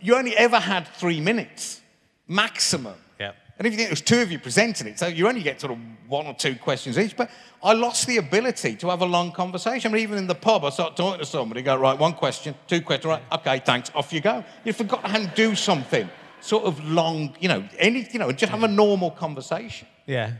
you 0.00 0.16
only 0.16 0.36
ever 0.36 0.58
had 0.58 0.86
three 0.88 1.20
minutes, 1.20 1.80
maximum. 2.28 2.94
Yeah. 3.18 3.32
And 3.58 3.66
if 3.66 3.72
you 3.72 3.78
think 3.78 3.88
there's 3.88 4.02
two 4.02 4.20
of 4.20 4.30
you 4.30 4.38
presenting 4.38 4.86
it, 4.86 4.98
so 4.98 5.06
you 5.06 5.28
only 5.28 5.42
get 5.42 5.60
sort 5.60 5.72
of 5.72 5.78
one 6.08 6.26
or 6.26 6.34
two 6.34 6.54
questions 6.56 6.98
each. 6.98 7.16
But 7.16 7.30
I 7.62 7.72
lost 7.72 8.06
the 8.06 8.18
ability 8.18 8.76
to 8.76 8.88
have 8.90 9.00
a 9.00 9.06
long 9.06 9.32
conversation. 9.32 9.90
I 9.90 9.94
mean, 9.94 10.02
even 10.02 10.18
in 10.18 10.26
the 10.26 10.34
pub, 10.34 10.64
I 10.64 10.70
start 10.70 10.96
talking 10.96 11.18
to 11.20 11.26
somebody, 11.26 11.62
go, 11.62 11.76
right, 11.76 11.98
one 11.98 12.12
question, 12.12 12.54
two 12.66 12.80
questions, 12.80 13.06
right, 13.06 13.22
okay, 13.32 13.62
thanks, 13.64 13.90
off 13.94 14.12
you 14.12 14.20
go. 14.20 14.44
You 14.64 14.72
forgot 14.72 15.04
how 15.06 15.18
to 15.18 15.26
do 15.34 15.54
something 15.54 16.08
sort 16.40 16.64
of 16.64 16.84
long, 16.84 17.34
you 17.40 17.48
know, 17.48 17.66
any, 17.78 18.06
you 18.12 18.18
know, 18.18 18.30
just 18.32 18.52
have 18.52 18.62
a 18.62 18.68
normal 18.68 19.10
conversation. 19.10 19.88
Yeah. 20.06 20.32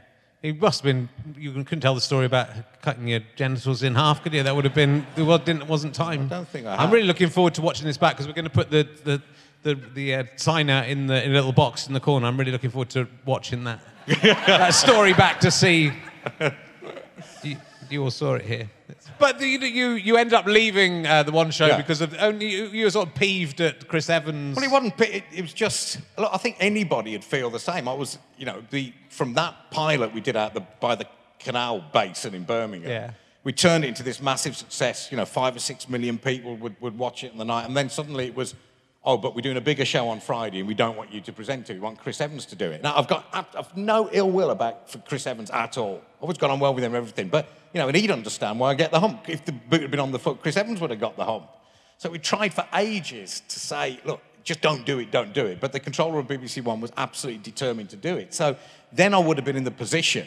It 0.42 0.61
must 0.61 0.82
have 0.82 0.84
been, 0.84 1.09
you 1.36 1.50
couldn't 1.64 1.80
tell 1.80 1.94
the 1.94 2.00
story 2.00 2.26
about 2.26 2.50
cutting 2.82 3.09
your 3.09 3.20
genitals 3.34 3.82
in 3.82 3.94
half, 3.94 4.22
could 4.22 4.32
you? 4.34 4.42
That 4.42 4.54
would 4.54 4.64
have 4.64 4.74
been, 4.74 5.04
well, 5.16 5.38
didn't, 5.38 5.66
wasn't 5.66 5.94
time. 5.94 6.26
I 6.26 6.26
don't 6.26 6.48
think 6.48 6.66
I 6.66 6.76
I'm 6.76 6.90
really 6.90 7.07
looking 7.07 7.30
forward 7.30 7.54
to 7.54 7.62
watching 7.62 7.86
this 7.86 7.96
back 7.96 8.14
because 8.14 8.28
we're 8.28 8.34
going 8.34 8.44
to 8.44 8.50
put 8.50 8.70
the, 8.70 8.86
the, 9.02 9.22
the, 9.66 9.74
the 9.94 10.14
uh, 10.14 10.24
signer 10.36 10.84
in 10.86 11.08
the 11.08 11.24
in 11.24 11.32
a 11.32 11.34
little 11.34 11.52
box 11.52 11.88
in 11.88 11.92
the 11.92 12.00
corner. 12.00 12.26
I'm 12.26 12.36
really 12.36 12.52
looking 12.52 12.70
forward 12.70 12.90
to 12.90 13.08
watching 13.24 13.64
that, 13.64 13.80
that 14.06 14.74
story 14.74 15.12
back 15.12 15.40
to 15.40 15.50
see. 15.50 15.92
You, 17.42 17.56
you 17.90 18.02
all 18.02 18.10
saw 18.10 18.34
it 18.34 18.42
here. 18.42 18.70
But 19.18 19.40
the, 19.40 19.46
you 19.46 19.90
you 19.90 20.16
end 20.16 20.32
up 20.32 20.46
leaving 20.46 21.06
uh, 21.06 21.24
the 21.24 21.32
one 21.32 21.50
show 21.50 21.66
yeah. 21.66 21.76
because 21.76 22.00
of 22.00 22.14
only 22.20 22.48
you, 22.48 22.66
you, 22.66 22.84
were 22.84 22.90
sort 22.90 23.08
of 23.08 23.14
peeved 23.14 23.60
at 23.60 23.88
Chris 23.88 24.08
Evans. 24.08 24.56
Well, 24.56 24.64
it 24.64 24.70
wasn't. 24.70 25.00
It, 25.00 25.24
it 25.34 25.42
was 25.42 25.52
just. 25.52 25.98
Look, 26.16 26.30
I 26.32 26.36
think 26.38 26.56
anybody 26.60 27.12
would 27.12 27.24
feel 27.24 27.50
the 27.50 27.58
same. 27.58 27.88
I 27.88 27.94
was, 27.94 28.18
you 28.36 28.46
know, 28.46 28.62
the 28.70 28.92
from 29.08 29.34
that 29.34 29.54
pilot 29.72 30.14
we 30.14 30.20
did 30.20 30.36
out 30.36 30.54
the 30.54 30.60
by 30.80 30.94
the 30.94 31.06
canal 31.40 31.84
basin 31.92 32.34
in 32.34 32.44
Birmingham. 32.44 32.90
Yeah. 32.90 33.10
We 33.42 33.52
turned 33.52 33.84
it 33.84 33.88
into 33.88 34.02
this 34.02 34.20
massive 34.20 34.56
success. 34.56 35.08
You 35.10 35.16
know, 35.16 35.24
five 35.24 35.56
or 35.56 35.60
six 35.60 35.88
million 35.88 36.18
people 36.18 36.56
would, 36.56 36.80
would 36.80 36.98
watch 36.98 37.24
it 37.24 37.32
in 37.32 37.38
the 37.38 37.44
night, 37.44 37.66
and 37.66 37.76
then 37.76 37.88
suddenly 37.88 38.26
it 38.26 38.36
was 38.36 38.54
oh, 39.07 39.16
but 39.16 39.36
we're 39.36 39.40
doing 39.40 39.57
a 39.57 39.61
bigger 39.61 39.84
show 39.84 40.09
on 40.09 40.18
Friday 40.18 40.59
and 40.59 40.68
we 40.68 40.74
don't 40.74 40.96
want 40.96 41.12
you 41.12 41.20
to 41.20 41.32
present 41.32 41.70
it. 41.70 41.74
We 41.74 41.78
want 41.78 41.98
Chris 41.98 42.20
Evans 42.20 42.44
to 42.46 42.57
do 42.57 42.70
it. 42.72 42.82
Now, 42.82 42.96
I've 42.96 43.07
got 43.07 43.24
I've 43.32 43.76
no 43.76 44.11
ill 44.12 44.30
will 44.30 44.50
about 44.50 44.90
for 44.90 44.98
Chris 44.98 45.26
Evans 45.28 45.48
at 45.52 45.78
all. 45.78 46.02
I've 46.16 46.22
always 46.22 46.38
got 46.38 46.50
on 46.50 46.59
well 46.59 46.74
with 46.74 46.82
him 46.82 46.94
everything. 46.94 47.28
But, 47.28 47.48
you 47.72 47.80
know, 47.80 47.86
and 47.86 47.96
he'd 47.96 48.11
understand 48.11 48.59
why 48.59 48.70
I 48.70 48.74
get 48.74 48.90
the 48.90 48.98
hump. 48.98 49.28
If 49.28 49.44
the 49.44 49.52
boot 49.52 49.80
had 49.80 49.92
been 49.92 50.00
on 50.00 50.11
the 50.11 50.18
foot, 50.18 50.42
Chris 50.42 50.57
Evans 50.57 50.80
would 50.80 50.90
have 50.90 50.98
got 50.98 51.16
the 51.16 51.24
hump. 51.24 51.48
So 51.98 52.11
we 52.11 52.18
tried 52.18 52.52
for 52.52 52.66
ages 52.74 53.42
to 53.48 53.61
say, 53.61 54.00
look, 54.04 54.20
just 54.42 54.61
don't 54.61 54.84
do 54.84 54.98
it, 54.98 55.12
don't 55.12 55.32
do 55.32 55.46
it. 55.46 55.61
But 55.61 55.72
the 55.72 55.80
controller 55.80 56.18
of 56.18 56.26
BBC 56.26 56.62
One 56.62 56.80
was 56.80 56.92
absolutely 56.96 57.42
determined 57.42 57.90
to 57.90 57.96
do 57.96 58.16
it. 58.16 58.34
So 58.34 58.57
then 58.92 59.14
I 59.14 59.18
would 59.18 59.36
have 59.38 59.44
been 59.44 59.57
in 59.57 59.64
the 59.64 59.70
position 59.70 60.26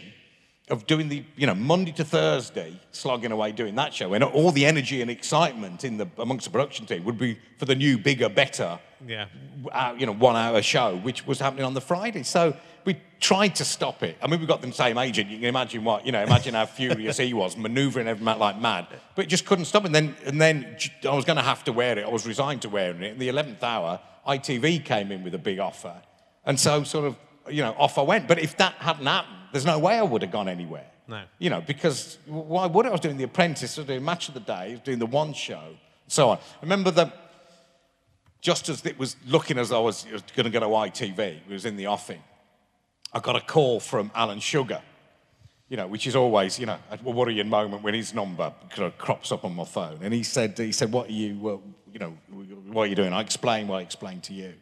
of 0.70 0.86
doing 0.86 1.10
the, 1.10 1.24
you 1.36 1.48
know, 1.48 1.56
Monday 1.56 1.92
to 1.94 2.04
Thursday, 2.04 2.80
slogging 2.92 3.32
away 3.32 3.52
doing 3.52 3.76
that 3.76 3.94
show, 3.94 4.14
and 4.14 4.24
all 4.24 4.52
the 4.52 4.66
energy 4.66 5.02
and 5.02 5.10
excitement 5.10 5.84
in 5.84 5.98
the 5.98 6.08
amongst 6.18 6.46
the 6.46 6.52
production 6.52 6.86
team 6.86 7.04
would 7.06 7.18
be 7.18 7.40
for 7.58 7.66
the 7.66 7.76
new, 7.76 7.98
bigger, 7.98 8.30
better, 8.30 8.80
yeah, 9.06 9.26
uh, 9.72 9.96
you 9.98 10.06
know, 10.06 10.14
one-hour 10.14 10.62
show, 10.62 10.98
which 10.98 11.26
was 11.26 11.40
happening 11.40 11.66
on 11.66 11.74
the 11.74 11.82
Friday. 11.82 12.24
So 12.24 12.56
we 12.86 13.00
tried 13.20 13.56
to 13.56 13.66
stop 13.66 14.04
it. 14.04 14.18
I 14.22 14.28
mean, 14.28 14.40
we've 14.40 14.48
got 14.48 14.62
the 14.62 14.72
same 14.72 14.98
agent. 14.98 15.30
You 15.30 15.38
can 15.38 15.48
imagine 15.48 15.84
what, 15.84 16.06
you 16.06 16.12
know, 16.12 16.24
imagine 16.24 16.54
how 16.54 16.66
furious 16.66 17.18
he 17.18 17.34
was, 17.34 17.58
manoeuvring 17.58 18.08
everything 18.08 18.40
like 18.40 18.60
mad. 18.60 18.88
But 19.16 19.26
it 19.26 19.28
just 19.28 19.46
couldn't 19.46 19.66
stop. 19.66 19.86
And 19.86 19.94
then, 19.94 20.16
and 20.26 20.40
then 20.40 20.78
I 21.04 21.14
was 21.14 21.26
going 21.26 21.38
to 21.38 21.44
have 21.44 21.64
to 21.66 21.74
wear 21.74 21.98
it. 21.98 22.06
I 22.06 22.10
was 22.10 22.28
resigned 22.28 22.62
to 22.64 22.70
wearing 22.70 23.02
it. 23.02 23.14
In 23.14 23.20
the 23.20 23.30
11th 23.30 23.64
hour, 23.64 24.00
ITV 24.28 24.86
came 24.86 25.12
in 25.12 25.24
with 25.24 25.34
a 25.34 25.40
big 25.40 25.60
offer. 25.60 25.96
And 26.46 26.60
so, 26.60 26.84
sort 26.84 27.06
of, 27.06 27.18
you 27.50 27.62
know, 27.62 27.76
off 27.78 27.98
I 27.98 28.02
went. 28.04 28.28
But 28.28 28.40
if 28.40 28.56
that 28.58 28.74
hadn't 28.76 29.06
happened, 29.06 29.39
there's 29.52 29.66
no 29.66 29.80
way 29.80 29.96
I 29.96 30.04
would 30.04 30.22
have 30.22 30.32
gone 30.32 30.48
anywhere. 30.48 30.86
No. 31.08 31.24
You 31.40 31.50
know, 31.50 31.62
because 31.62 32.18
why 32.26 32.68
would 32.68 32.86
I? 32.86 32.90
I 32.90 32.92
was 32.92 33.02
doing 33.02 33.18
The 33.18 33.24
Apprentice, 33.24 33.78
I 33.78 33.82
was 33.82 33.88
doing 33.88 34.06
Match 34.06 34.28
of 34.28 34.34
the 34.36 34.40
Day, 34.42 34.80
doing 34.84 35.00
The 35.00 35.06
One 35.08 35.34
Show, 35.34 35.76
so 36.08 36.30
on. 36.30 36.38
I 36.38 36.62
remember 36.62 36.92
that 36.92 37.14
just 38.42 38.70
as 38.70 38.86
it 38.86 38.98
was 38.98 39.16
looking 39.28 39.58
as 39.58 39.72
I 39.72 39.80
was, 39.80 40.06
was 40.12 40.22
going 40.36 40.46
to 40.46 40.50
go 40.50 40.60
to 40.60 40.68
ITV, 40.68 41.20
it 41.20 41.50
was 41.50 41.66
in 41.66 41.76
the 41.78 41.88
offing, 41.88 42.22
I 43.12 43.20
got 43.20 43.36
a 43.36 43.42
call 43.42 43.80
from 43.80 44.12
Alan 44.16 44.40
Sugar. 44.40 44.82
you 45.70 45.78
know, 45.78 45.88
which 45.88 46.08
is 46.08 46.16
always, 46.16 46.60
you 46.60 46.66
know, 46.66 46.78
a 46.92 47.10
worrying 47.10 47.48
moment 47.48 47.84
when 47.84 47.94
his 47.94 48.14
number 48.14 48.52
kind 48.70 48.88
of 48.88 48.98
crops 48.98 49.32
up 49.32 49.46
on 49.46 49.56
my 49.56 49.64
phone. 49.66 50.00
And 50.02 50.14
he 50.14 50.24
said, 50.24 50.58
he 50.58 50.72
said, 50.72 50.92
what 50.92 51.10
are 51.10 51.14
you, 51.14 51.48
uh, 51.48 51.58
you 51.94 52.00
know, 52.00 52.18
what 52.72 52.84
are 52.84 52.88
you 52.88 52.96
doing? 52.96 53.14
I 53.14 53.22
explained 53.22 53.70
what 53.70 53.78
I 53.78 53.82
explained 53.82 54.24
to 54.24 54.34
you. 54.34 54.54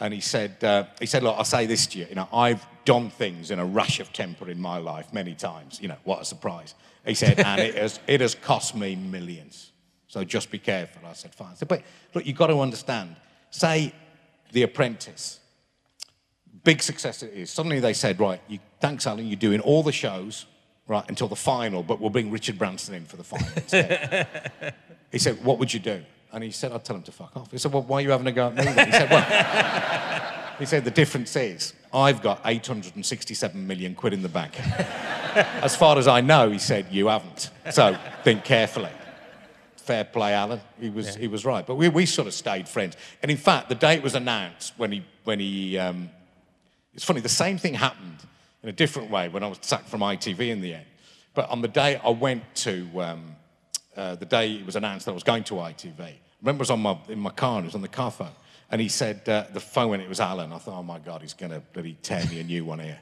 And 0.00 0.14
he 0.14 0.20
said, 0.20 0.62
uh, 0.62 0.84
he 1.00 1.06
said, 1.06 1.22
look, 1.22 1.36
I'll 1.36 1.44
say 1.44 1.66
this 1.66 1.86
to 1.88 1.98
you. 1.98 2.06
You 2.08 2.14
know, 2.14 2.28
I've 2.32 2.64
done 2.84 3.10
things 3.10 3.50
in 3.50 3.58
a 3.58 3.64
rush 3.64 4.00
of 4.00 4.12
temper 4.12 4.48
in 4.48 4.60
my 4.60 4.78
life 4.78 5.12
many 5.12 5.34
times. 5.34 5.80
You 5.80 5.88
know, 5.88 5.96
what 6.04 6.22
a 6.22 6.24
surprise. 6.24 6.74
He 7.04 7.14
said, 7.14 7.40
and 7.44 7.60
it 7.60 7.74
has, 7.74 8.00
it 8.06 8.20
has 8.20 8.34
cost 8.34 8.74
me 8.74 8.96
millions. 8.96 9.72
So 10.06 10.24
just 10.24 10.50
be 10.50 10.58
careful. 10.58 11.02
I 11.06 11.12
said, 11.12 11.34
fine. 11.34 11.52
I 11.52 11.54
said, 11.54 11.68
but 11.68 11.82
look, 12.14 12.26
you've 12.26 12.36
got 12.36 12.46
to 12.46 12.60
understand. 12.60 13.16
Say, 13.50 13.92
The 14.52 14.62
Apprentice 14.62 15.40
big 16.68 16.82
success 16.82 17.22
it 17.22 17.32
is. 17.32 17.50
Suddenly 17.50 17.80
they 17.80 17.94
said, 17.94 18.20
right, 18.20 18.40
you, 18.48 18.58
thanks, 18.80 19.06
Alan, 19.06 19.26
you're 19.26 19.36
doing 19.36 19.60
all 19.60 19.82
the 19.82 19.92
shows, 19.92 20.44
right, 20.86 21.04
until 21.08 21.28
the 21.28 21.36
final, 21.36 21.82
but 21.82 21.98
we'll 21.98 22.10
bring 22.10 22.30
Richard 22.30 22.58
Branson 22.58 22.94
in 22.94 23.06
for 23.06 23.16
the 23.16 23.24
final 23.24 23.48
instead. 23.56 24.74
he 25.12 25.18
said, 25.18 25.42
what 25.42 25.58
would 25.58 25.72
you 25.72 25.80
do? 25.80 26.02
And 26.32 26.44
he 26.44 26.50
said, 26.50 26.72
I'd 26.72 26.84
tell 26.84 26.96
him 26.96 27.02
to 27.02 27.12
fuck 27.12 27.36
off. 27.36 27.50
He 27.50 27.58
said, 27.58 27.72
well, 27.72 27.82
why 27.82 27.98
are 27.98 28.00
you 28.02 28.10
having 28.10 28.26
a 28.26 28.32
go 28.32 28.48
at 28.48 28.54
me 28.54 28.64
then? 28.64 28.86
He 28.86 28.92
said, 28.92 29.10
well, 29.10 30.54
he 30.58 30.66
said, 30.66 30.84
the 30.84 30.90
difference 30.90 31.34
is 31.36 31.72
I've 31.92 32.22
got 32.22 32.40
867 32.44 33.66
million 33.66 33.94
quid 33.94 34.12
in 34.12 34.22
the 34.22 34.28
bank. 34.28 34.52
as 35.62 35.74
far 35.74 35.96
as 35.98 36.06
I 36.06 36.20
know, 36.20 36.50
he 36.50 36.58
said, 36.58 36.86
you 36.90 37.08
haven't. 37.08 37.50
So 37.70 37.96
think 38.24 38.44
carefully. 38.44 38.90
Fair 39.76 40.04
play, 40.04 40.34
Alan. 40.34 40.60
He 40.78 40.90
was, 40.90 41.14
yeah. 41.14 41.20
he 41.20 41.28
was 41.28 41.46
right. 41.46 41.66
But 41.66 41.76
we, 41.76 41.88
we 41.88 42.04
sort 42.04 42.28
of 42.28 42.34
stayed 42.34 42.68
friends. 42.68 42.96
And 43.22 43.30
in 43.30 43.38
fact, 43.38 43.70
the 43.70 43.74
day 43.74 43.94
it 43.94 44.02
was 44.02 44.14
announced 44.14 44.74
when 44.76 44.92
he, 44.92 45.02
when 45.24 45.40
he 45.40 45.78
um, 45.78 46.10
it's 46.98 47.04
funny, 47.04 47.20
the 47.20 47.28
same 47.28 47.58
thing 47.58 47.74
happened 47.74 48.16
in 48.60 48.68
a 48.68 48.72
different 48.72 49.08
way 49.08 49.28
when 49.28 49.44
I 49.44 49.46
was 49.46 49.58
sacked 49.60 49.88
from 49.88 50.00
ITV 50.00 50.48
in 50.48 50.60
the 50.60 50.74
end. 50.74 50.86
But 51.32 51.48
on 51.48 51.62
the 51.62 51.68
day 51.68 52.00
I 52.02 52.10
went 52.10 52.42
to, 52.56 52.88
um, 53.00 53.36
uh, 53.98 54.14
the 54.14 54.24
day 54.24 54.52
it 54.54 54.64
was 54.64 54.76
announced 54.76 55.06
that 55.06 55.12
I 55.12 55.14
was 55.14 55.24
going 55.24 55.44
to 55.44 55.54
ITV, 55.54 56.00
I 56.00 56.16
remember 56.40 56.60
I 56.60 56.62
was 56.62 56.70
on 56.70 56.80
my, 56.80 56.96
in 57.08 57.18
my 57.18 57.30
car, 57.30 57.58
and 57.58 57.64
it 57.64 57.68
was 57.68 57.74
on 57.74 57.82
the 57.82 57.88
car 57.88 58.10
phone, 58.10 58.30
and 58.70 58.80
he 58.80 58.88
said, 58.88 59.28
uh, 59.28 59.44
the 59.52 59.60
phone 59.60 59.90
when 59.90 60.00
it 60.00 60.08
was 60.08 60.20
Alan, 60.20 60.52
I 60.52 60.58
thought, 60.58 60.78
oh 60.78 60.82
my 60.82 60.98
God, 60.98 61.22
he's 61.22 61.34
going 61.34 61.52
to 61.52 61.60
bloody 61.72 61.96
tear 62.02 62.24
me 62.26 62.40
a 62.40 62.44
new 62.44 62.64
one 62.64 62.78
here. 62.78 63.00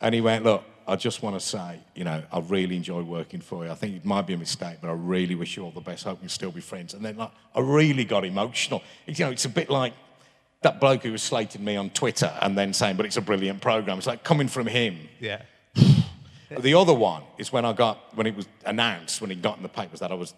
And 0.00 0.14
he 0.14 0.20
went, 0.20 0.44
look, 0.44 0.62
I 0.86 0.94
just 0.94 1.22
want 1.22 1.34
to 1.34 1.44
say, 1.44 1.80
you 1.94 2.04
know, 2.04 2.22
I 2.30 2.38
really 2.40 2.76
enjoy 2.76 3.02
working 3.02 3.40
for 3.40 3.64
you. 3.64 3.70
I 3.70 3.74
think 3.74 3.96
it 3.96 4.04
might 4.04 4.26
be 4.26 4.34
a 4.34 4.38
mistake, 4.38 4.76
but 4.80 4.88
I 4.88 4.92
really 4.92 5.34
wish 5.34 5.56
you 5.56 5.64
all 5.64 5.70
the 5.70 5.80
best. 5.80 6.06
I 6.06 6.10
hope 6.10 6.22
we 6.22 6.28
still 6.28 6.52
be 6.52 6.60
friends. 6.60 6.94
And 6.94 7.04
then 7.04 7.16
like, 7.16 7.32
I 7.54 7.60
really 7.60 8.04
got 8.04 8.24
emotional. 8.24 8.82
You 9.06 9.24
know, 9.24 9.30
it's 9.30 9.46
a 9.46 9.48
bit 9.48 9.70
like 9.70 9.94
that 10.62 10.80
bloke 10.80 11.02
who 11.02 11.12
was 11.12 11.22
slating 11.22 11.64
me 11.64 11.76
on 11.76 11.90
Twitter 11.90 12.32
and 12.40 12.56
then 12.56 12.72
saying, 12.72 12.96
but 12.96 13.06
it's 13.06 13.16
a 13.16 13.22
brilliant 13.22 13.62
program. 13.62 13.98
It's 13.98 14.06
like 14.06 14.22
coming 14.22 14.48
from 14.48 14.66
him. 14.66 15.08
Yeah. 15.18 15.42
the 16.50 16.74
other 16.74 16.94
one 16.94 17.22
is 17.38 17.52
when 17.52 17.64
I 17.64 17.72
got, 17.72 17.98
when 18.16 18.26
it 18.26 18.36
was 18.36 18.46
announced, 18.64 19.20
when 19.20 19.30
it 19.30 19.42
got 19.42 19.56
in 19.56 19.62
the 19.62 19.68
papers 19.68 20.00
that 20.00 20.10
I 20.12 20.14
was 20.14 20.34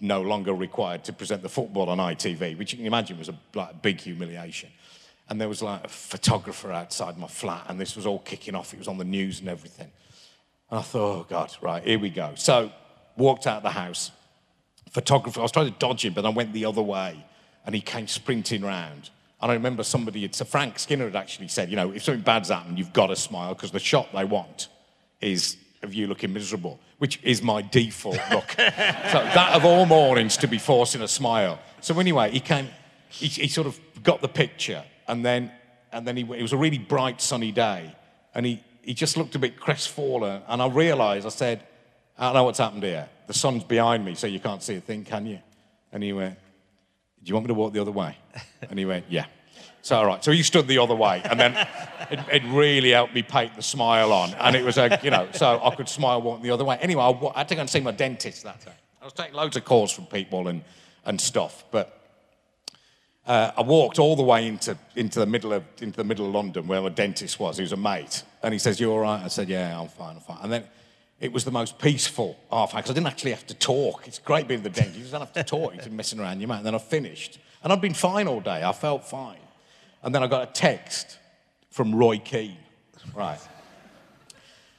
no 0.00 0.22
longer 0.22 0.54
required 0.54 1.04
to 1.04 1.12
present 1.12 1.42
the 1.42 1.48
football 1.48 1.90
on 1.90 1.98
ITV, 1.98 2.56
which 2.56 2.72
you 2.72 2.78
can 2.78 2.86
imagine 2.86 3.18
was 3.18 3.28
a 3.28 3.34
like, 3.54 3.72
a 3.72 3.74
big 3.74 4.00
humiliation. 4.00 4.70
And 5.28 5.40
there 5.40 5.48
was 5.48 5.62
like 5.62 5.84
a 5.84 5.88
photographer 5.88 6.72
outside 6.72 7.18
my 7.18 7.28
flat, 7.28 7.66
and 7.68 7.78
this 7.78 7.94
was 7.94 8.06
all 8.06 8.18
kicking 8.20 8.54
off. 8.54 8.72
It 8.72 8.78
was 8.78 8.88
on 8.88 8.98
the 8.98 9.04
news 9.04 9.40
and 9.40 9.48
everything. 9.48 9.90
And 10.70 10.80
I 10.80 10.82
thought, 10.82 11.18
oh 11.18 11.26
God, 11.28 11.54
right, 11.60 11.84
here 11.84 11.98
we 11.98 12.10
go. 12.10 12.32
So 12.34 12.72
walked 13.16 13.46
out 13.46 13.58
of 13.58 13.62
the 13.62 13.70
house. 13.70 14.10
Photographer, 14.90 15.40
I 15.40 15.42
was 15.42 15.52
trying 15.52 15.70
to 15.70 15.78
dodge 15.78 16.04
him, 16.04 16.14
but 16.14 16.24
I 16.24 16.30
went 16.30 16.52
the 16.52 16.64
other 16.64 16.82
way, 16.82 17.24
and 17.64 17.74
he 17.74 17.80
came 17.80 18.08
sprinting 18.08 18.62
round. 18.62 19.10
And 19.42 19.50
I 19.50 19.54
remember 19.54 19.84
somebody, 19.84 20.24
it's 20.24 20.42
Frank 20.42 20.78
Skinner 20.78 21.04
had 21.04 21.16
actually 21.16 21.48
said, 21.48 21.70
you 21.70 21.76
know, 21.76 21.92
if 21.92 22.02
something 22.02 22.22
bad's 22.22 22.48
happened, 22.48 22.78
you've 22.78 22.92
got 22.92 23.06
to 23.06 23.16
smile 23.16 23.54
because 23.54 23.70
the 23.70 23.78
shot 23.78 24.08
they 24.12 24.24
want 24.24 24.68
is 25.20 25.56
of 25.82 25.94
you 25.94 26.06
looking 26.06 26.32
miserable, 26.32 26.78
which 26.98 27.18
is 27.22 27.42
my 27.42 27.62
default 27.62 28.20
look. 28.30 28.50
so 28.50 28.56
that 28.58 29.52
of 29.54 29.64
all 29.64 29.86
mornings 29.86 30.36
to 30.38 30.46
be 30.46 30.58
forcing 30.58 31.00
a 31.00 31.08
smile. 31.08 31.58
So 31.80 31.98
anyway, 31.98 32.30
he 32.30 32.40
came, 32.40 32.68
he, 33.08 33.26
he 33.26 33.48
sort 33.48 33.66
of 33.66 33.80
got 34.02 34.20
the 34.20 34.28
picture, 34.28 34.84
and 35.08 35.24
then, 35.24 35.50
and 35.92 36.06
then 36.06 36.16
he, 36.16 36.22
it 36.22 36.42
was 36.42 36.52
a 36.52 36.58
really 36.58 36.78
bright 36.78 37.20
sunny 37.20 37.52
day, 37.52 37.94
and 38.34 38.44
he, 38.44 38.62
he 38.82 38.94
just 38.94 39.16
looked 39.16 39.34
a 39.34 39.38
bit 39.38 39.58
crestfallen, 39.58 40.42
and 40.48 40.60
I 40.60 40.68
realised, 40.68 41.26
I 41.26 41.30
said, 41.30 41.66
I 42.18 42.24
don't 42.26 42.34
know 42.34 42.44
what's 42.44 42.58
happened 42.58 42.82
here. 42.82 43.08
The 43.26 43.34
sun's 43.34 43.64
behind 43.64 44.04
me, 44.04 44.14
so 44.14 44.26
you 44.26 44.40
can't 44.40 44.62
see 44.62 44.76
a 44.76 44.80
thing, 44.80 45.04
can 45.04 45.24
you? 45.24 45.38
And 45.92 46.02
he 46.02 46.12
went, 46.12 46.36
do 47.22 47.28
you 47.28 47.34
want 47.34 47.44
me 47.44 47.48
to 47.48 47.54
walk 47.54 47.72
the 47.72 47.80
other 47.80 47.90
way? 47.90 48.16
And 48.68 48.78
he 48.78 48.84
went, 48.84 49.06
Yeah. 49.08 49.26
So, 49.82 49.96
all 49.96 50.06
right. 50.06 50.22
So 50.22 50.32
he 50.32 50.42
stood 50.42 50.68
the 50.68 50.78
other 50.78 50.94
way, 50.94 51.22
and 51.24 51.40
then 51.40 51.56
it, 52.10 52.20
it, 52.30 52.42
really 52.46 52.90
helped 52.90 53.14
me 53.14 53.22
paint 53.22 53.56
the 53.56 53.62
smile 53.62 54.12
on. 54.12 54.34
And 54.34 54.54
it 54.54 54.64
was 54.64 54.76
a, 54.76 55.00
you 55.02 55.10
know, 55.10 55.28
so 55.32 55.60
I 55.62 55.74
could 55.74 55.88
smile 55.88 56.20
walking 56.20 56.42
the 56.42 56.50
other 56.50 56.64
way. 56.64 56.78
Anyway, 56.80 57.02
I, 57.02 57.10
I 57.10 57.38
had 57.38 57.48
to 57.48 57.54
go 57.54 57.62
and 57.62 57.70
see 57.70 57.80
my 57.80 57.92
dentist 57.92 58.44
that 58.44 58.64
day. 58.64 58.72
I 59.00 59.04
was 59.04 59.14
taking 59.14 59.34
loads 59.34 59.56
of 59.56 59.64
calls 59.64 59.90
from 59.90 60.06
people 60.06 60.48
and, 60.48 60.62
and 61.06 61.18
stuff, 61.20 61.64
but 61.70 62.00
uh, 63.26 63.52
I 63.56 63.62
walked 63.62 63.98
all 63.98 64.16
the 64.16 64.22
way 64.22 64.46
into, 64.46 64.76
into, 64.96 65.20
the 65.20 65.26
middle 65.26 65.52
of, 65.52 65.64
into 65.80 65.96
the 65.96 66.04
middle 66.04 66.26
of 66.26 66.34
London 66.34 66.66
where 66.66 66.82
my 66.82 66.88
dentist 66.88 67.38
was. 67.38 67.56
He 67.56 67.62
was 67.62 67.72
a 67.72 67.76
mate. 67.76 68.22
And 68.42 68.52
he 68.52 68.58
says, 68.58 68.80
You 68.80 68.90
all 68.92 69.00
right? 69.00 69.22
I 69.22 69.28
said, 69.28 69.48
Yeah, 69.48 69.80
I'm 69.80 69.88
fine, 69.88 70.16
I'm 70.16 70.22
fine. 70.22 70.38
And 70.42 70.52
then 70.52 70.64
it 71.20 71.32
was 71.32 71.44
the 71.44 71.50
most 71.50 71.78
peaceful 71.78 72.38
half 72.50 72.74
hour 72.74 72.80
because 72.80 72.90
I 72.90 72.94
didn't 72.94 73.06
actually 73.06 73.32
have 73.32 73.46
to 73.46 73.54
talk. 73.54 74.08
It's 74.08 74.18
great 74.18 74.48
being 74.48 74.62
the 74.62 74.70
dentist. 74.70 74.98
You 74.98 75.04
don't 75.04 75.20
have 75.20 75.32
to 75.34 75.44
talk. 75.44 75.74
You're 75.76 75.90
messing 75.90 76.18
around 76.18 76.40
your 76.40 76.48
mouth. 76.48 76.58
And 76.58 76.66
then 76.66 76.74
I 76.74 76.78
finished. 76.78 77.38
And 77.62 77.72
I'd 77.72 77.80
been 77.80 77.94
fine 77.94 78.26
all 78.26 78.40
day. 78.40 78.64
I 78.64 78.72
felt 78.72 79.04
fine. 79.04 79.38
And 80.02 80.14
then 80.14 80.22
I 80.22 80.26
got 80.26 80.48
a 80.48 80.52
text 80.52 81.18
from 81.70 81.94
Roy 81.94 82.18
Keane. 82.18 82.56
Right. 83.14 83.40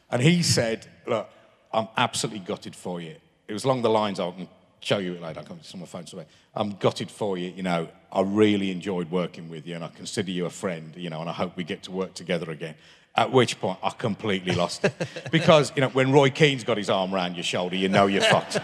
And 0.10 0.22
he 0.22 0.44
said, 0.44 0.88
Look, 1.08 1.30
I'm 1.74 1.88
absolutely 1.98 2.40
gutted 2.40 2.76
for 2.76 3.02
you. 3.02 3.16
It 3.48 3.54
was 3.54 3.64
along 3.64 3.82
the 3.82 3.90
lines, 3.90 4.20
I 4.20 4.30
can 4.32 4.48
show 4.82 4.98
you 4.98 5.14
it 5.14 5.22
later. 5.22 5.40
I 5.40 5.44
can't 5.44 5.74
on 5.74 5.80
my 5.80 5.86
phone 5.86 6.06
somewhere. 6.06 6.28
I'm 6.56 6.72
gutted 6.72 7.10
for 7.10 7.38
you. 7.38 7.50
You 7.50 7.64
know, 7.64 7.88
I 8.12 8.22
really 8.22 8.72
enjoyed 8.72 9.10
working 9.10 9.50
with 9.50 9.66
you 9.66 9.76
and 9.76 9.84
I 9.84 9.88
consider 9.90 10.32
you 10.32 10.46
a 10.46 10.50
friend, 10.50 10.94
you 10.96 11.10
know, 11.10 11.22
and 11.22 11.30
I 11.30 11.34
hope 11.34 11.56
we 11.56 11.64
get 11.64 11.84
to 11.84 11.92
work 11.92 12.14
together 12.14 12.52
again. 12.52 12.76
At 13.16 13.32
which 13.32 13.60
point, 13.60 13.78
I 13.84 13.90
completely 13.90 14.56
lost 14.56 14.86
it. 14.86 14.94
Because, 15.32 15.72
you 15.76 15.82
know, 15.82 15.90
when 15.90 16.12
Roy 16.12 16.30
Keane's 16.30 16.64
got 16.64 16.78
his 16.78 16.90
arm 16.90 17.14
around 17.14 17.36
your 17.36 17.44
shoulder, 17.44 17.76
you 17.76 17.90
know 17.90 18.08
you're 18.08 18.22
fucked. 18.22 18.60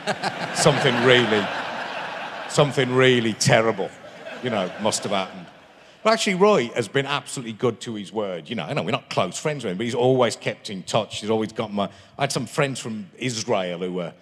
something 0.57 0.95
really, 1.05 1.45
something 2.49 2.93
really 2.93 3.33
terrible, 3.33 3.89
you 4.43 4.49
know, 4.49 4.71
must 4.81 5.03
have 5.03 5.11
happened. 5.11 5.46
But 6.07 6.13
actually, 6.13 6.35
Roy 6.35 6.67
has 6.73 6.87
been 6.87 7.05
absolutely 7.05 7.51
good 7.51 7.81
to 7.81 7.95
his 7.95 8.13
word. 8.13 8.49
You 8.49 8.55
know, 8.55 8.63
I 8.63 8.71
know 8.71 8.81
we're 8.81 8.91
not 8.91 9.09
close 9.09 9.37
friends 9.37 9.65
with 9.65 9.71
him, 9.71 9.77
but 9.77 9.83
he's 9.83 9.93
always 9.93 10.37
kept 10.37 10.69
in 10.69 10.83
touch. 10.83 11.19
He's 11.19 11.29
always 11.29 11.51
got 11.51 11.73
my. 11.73 11.89
I 12.17 12.21
had 12.21 12.31
some 12.31 12.45
friends 12.45 12.79
from 12.79 13.09
Israel 13.17 13.79
who 13.79 13.91
were 13.91 14.13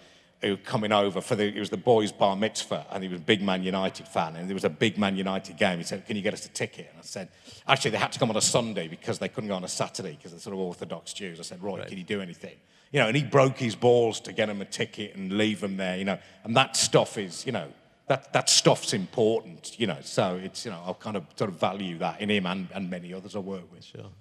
who 0.42 0.50
were 0.50 0.58
coming 0.58 0.92
over 0.92 1.22
for 1.22 1.36
the. 1.36 1.44
It 1.44 1.60
was 1.60 1.70
the 1.70 1.78
boys' 1.78 2.12
bar 2.12 2.36
mitzvah, 2.36 2.88
and 2.90 3.04
he 3.04 3.10
was 3.10 3.20
a 3.20 3.24
big 3.24 3.44
Man 3.44 3.62
United 3.62 4.08
fan, 4.08 4.36
and 4.36 4.50
there 4.50 4.56
was 4.56 4.64
a 4.64 4.70
big 4.72 4.98
Man 4.98 5.16
United 5.16 5.58
game. 5.58 5.78
He 5.78 5.84
said, 5.84 6.08
"Can 6.08 6.16
you 6.16 6.24
get 6.24 6.34
us 6.34 6.48
a 6.48 6.50
ticket?" 6.50 6.88
And 6.90 6.98
I 6.98 7.04
said, 7.04 7.30
Actually, 7.68 7.92
they 7.92 7.98
had 8.00 8.12
to 8.14 8.18
come 8.18 8.32
on 8.32 8.36
a 8.36 8.42
Sunday 8.42 8.88
because 8.88 9.20
they 9.20 9.30
couldn't 9.30 9.50
go 9.50 9.56
on 9.56 9.64
a 9.64 9.68
Saturday 9.68 10.16
because 10.18 10.32
they're 10.32 10.40
sort 10.40 10.56
of 10.56 10.62
Orthodox 10.62 11.14
Jews. 11.14 11.40
I 11.40 11.44
said, 11.44 11.62
Roy, 11.62 11.78
right. 11.78 11.88
can 11.88 12.00
you 12.00 12.04
do 12.04 12.20
anything? 12.20 12.56
You 12.94 13.02
know, 13.02 13.10
and 13.10 13.16
he 13.16 13.24
broke 13.24 13.60
his 13.60 13.76
balls 13.76 14.20
to 14.22 14.34
get 14.34 14.50
him 14.50 14.60
a 14.60 14.66
ticket 14.66 15.16
and 15.16 15.38
leave 15.38 15.62
them 15.62 15.78
there, 15.78 15.98
you 15.98 16.06
know. 16.06 16.18
And 16.46 16.58
that 16.58 16.76
stuff 16.76 17.20
is, 17.20 17.46
you 17.46 17.52
know, 17.52 17.68
that, 18.08 18.34
that 18.34 18.50
stuff's 18.50 18.94
important, 18.94 19.80
you 19.80 19.88
know. 19.88 19.98
So 20.02 20.40
it's, 20.42 20.66
you 20.66 20.72
know, 20.72 20.82
I'll 20.86 20.94
kind 20.94 21.18
of 21.18 21.26
sort 21.36 21.50
of 21.50 21.60
value 21.60 21.98
that 22.00 22.22
in 22.22 22.30
him 22.30 22.46
and, 22.46 22.68
and 22.74 22.90
many 22.90 23.14
others 23.14 23.36
I 23.36 23.40
work 23.40 23.72
with. 23.72 23.84
Sure. 23.84 24.12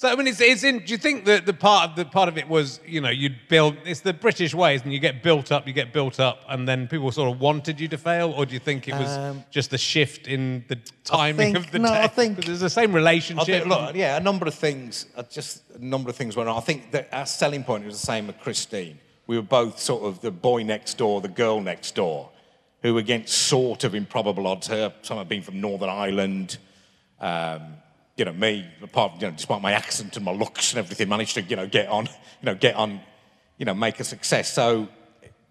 So 0.00 0.08
I 0.08 0.16
mean, 0.16 0.28
it's, 0.28 0.40
it's 0.40 0.64
in. 0.64 0.78
Do 0.78 0.92
you 0.92 0.96
think 0.96 1.26
that 1.26 1.44
the 1.44 1.52
part 1.52 1.90
of 1.90 1.96
the 1.96 2.06
part 2.06 2.30
of 2.30 2.38
it 2.38 2.48
was, 2.48 2.80
you 2.86 3.02
know, 3.02 3.10
you'd 3.10 3.36
build. 3.50 3.76
It's 3.84 4.00
the 4.00 4.14
British 4.14 4.54
ways, 4.54 4.80
and 4.80 4.94
you 4.94 4.98
get 4.98 5.22
built 5.22 5.52
up, 5.52 5.66
you 5.66 5.74
get 5.74 5.92
built 5.92 6.18
up, 6.18 6.40
and 6.48 6.66
then 6.66 6.88
people 6.88 7.12
sort 7.12 7.30
of 7.30 7.38
wanted 7.38 7.78
you 7.78 7.86
to 7.88 7.98
fail, 7.98 8.32
or 8.34 8.46
do 8.46 8.54
you 8.54 8.60
think 8.60 8.88
it 8.88 8.94
was 8.94 9.18
um, 9.18 9.44
just 9.50 9.70
the 9.70 9.76
shift 9.76 10.26
in 10.26 10.64
the 10.68 10.76
timing 11.04 11.52
think, 11.52 11.56
of 11.58 11.70
the 11.70 11.80
no, 11.80 11.90
day? 11.90 12.00
I 12.00 12.06
think 12.06 12.46
there's 12.46 12.60
the 12.60 12.70
same 12.70 12.94
relationship. 12.94 13.64
Think, 13.64 13.66
look, 13.66 13.94
yeah, 13.94 14.16
a 14.16 14.20
number 14.20 14.46
of 14.46 14.54
things. 14.54 15.04
Uh, 15.14 15.22
just 15.24 15.64
a 15.74 15.84
number 15.84 16.08
of 16.08 16.16
things 16.16 16.34
went 16.34 16.48
on. 16.48 16.56
I 16.56 16.60
think 16.60 16.92
that 16.92 17.10
our 17.12 17.26
selling 17.26 17.62
point 17.62 17.84
was 17.84 18.00
the 18.00 18.06
same 18.06 18.26
with 18.26 18.40
Christine. 18.40 18.98
We 19.26 19.36
were 19.36 19.42
both 19.42 19.78
sort 19.78 20.04
of 20.04 20.22
the 20.22 20.30
boy 20.30 20.62
next 20.62 20.96
door, 20.96 21.20
the 21.20 21.28
girl 21.28 21.60
next 21.60 21.94
door, 21.94 22.30
who 22.82 22.98
against 22.98 23.34
sort 23.34 23.84
of 23.84 23.94
improbable 23.94 24.46
odds. 24.46 24.66
Her, 24.68 24.92
some 25.02 25.18
have 25.18 25.28
been 25.28 25.42
from 25.42 25.60
Northern 25.60 25.90
Ireland. 25.90 26.58
Um, 27.20 27.74
you 28.16 28.24
know, 28.24 28.32
me, 28.32 28.66
apart, 28.82 29.14
you 29.20 29.28
know, 29.28 29.32
despite 29.32 29.62
my 29.62 29.72
accent 29.72 30.16
and 30.16 30.24
my 30.24 30.32
looks 30.32 30.72
and 30.72 30.78
everything, 30.78 31.08
managed 31.08 31.34
to, 31.34 31.42
you 31.42 31.56
know, 31.56 31.66
get 31.66 31.88
on, 31.88 32.06
you 32.40 32.46
know, 32.46 32.54
get 32.54 32.74
on, 32.76 33.00
you 33.58 33.64
know, 33.64 33.74
make 33.74 34.00
a 34.00 34.04
success. 34.04 34.52
So, 34.52 34.88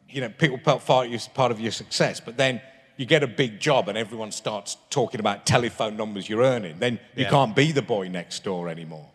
you 0.09 0.21
know, 0.21 0.29
people 0.29 0.59
felt 0.59 0.85
part 0.85 1.11
of, 1.11 1.33
part 1.33 1.51
of 1.51 1.59
your 1.59 1.71
success, 1.71 2.19
but 2.19 2.37
then 2.37 2.61
you 2.97 3.05
get 3.05 3.23
a 3.23 3.27
big 3.27 3.59
job 3.59 3.87
and 3.87 3.97
everyone 3.97 4.31
starts 4.31 4.77
talking 4.89 5.19
about 5.19 5.45
telephone 5.45 5.95
numbers 5.95 6.27
you're 6.27 6.43
earning. 6.43 6.79
Then 6.79 6.99
you 7.15 7.23
yeah. 7.23 7.29
can't 7.29 7.55
be 7.55 7.71
the 7.71 7.81
boy 7.81 8.09
next 8.09 8.43
door 8.43 8.67
anymore. 8.67 9.07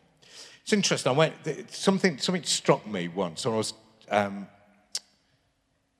It's 0.62 0.72
interesting. 0.72 1.12
I 1.12 1.14
went, 1.14 1.34
something, 1.70 2.18
something 2.18 2.44
struck 2.44 2.86
me 2.86 3.08
once. 3.08 3.44
When 3.44 3.54
I 3.54 3.58
was, 3.58 3.74
um, 4.10 4.48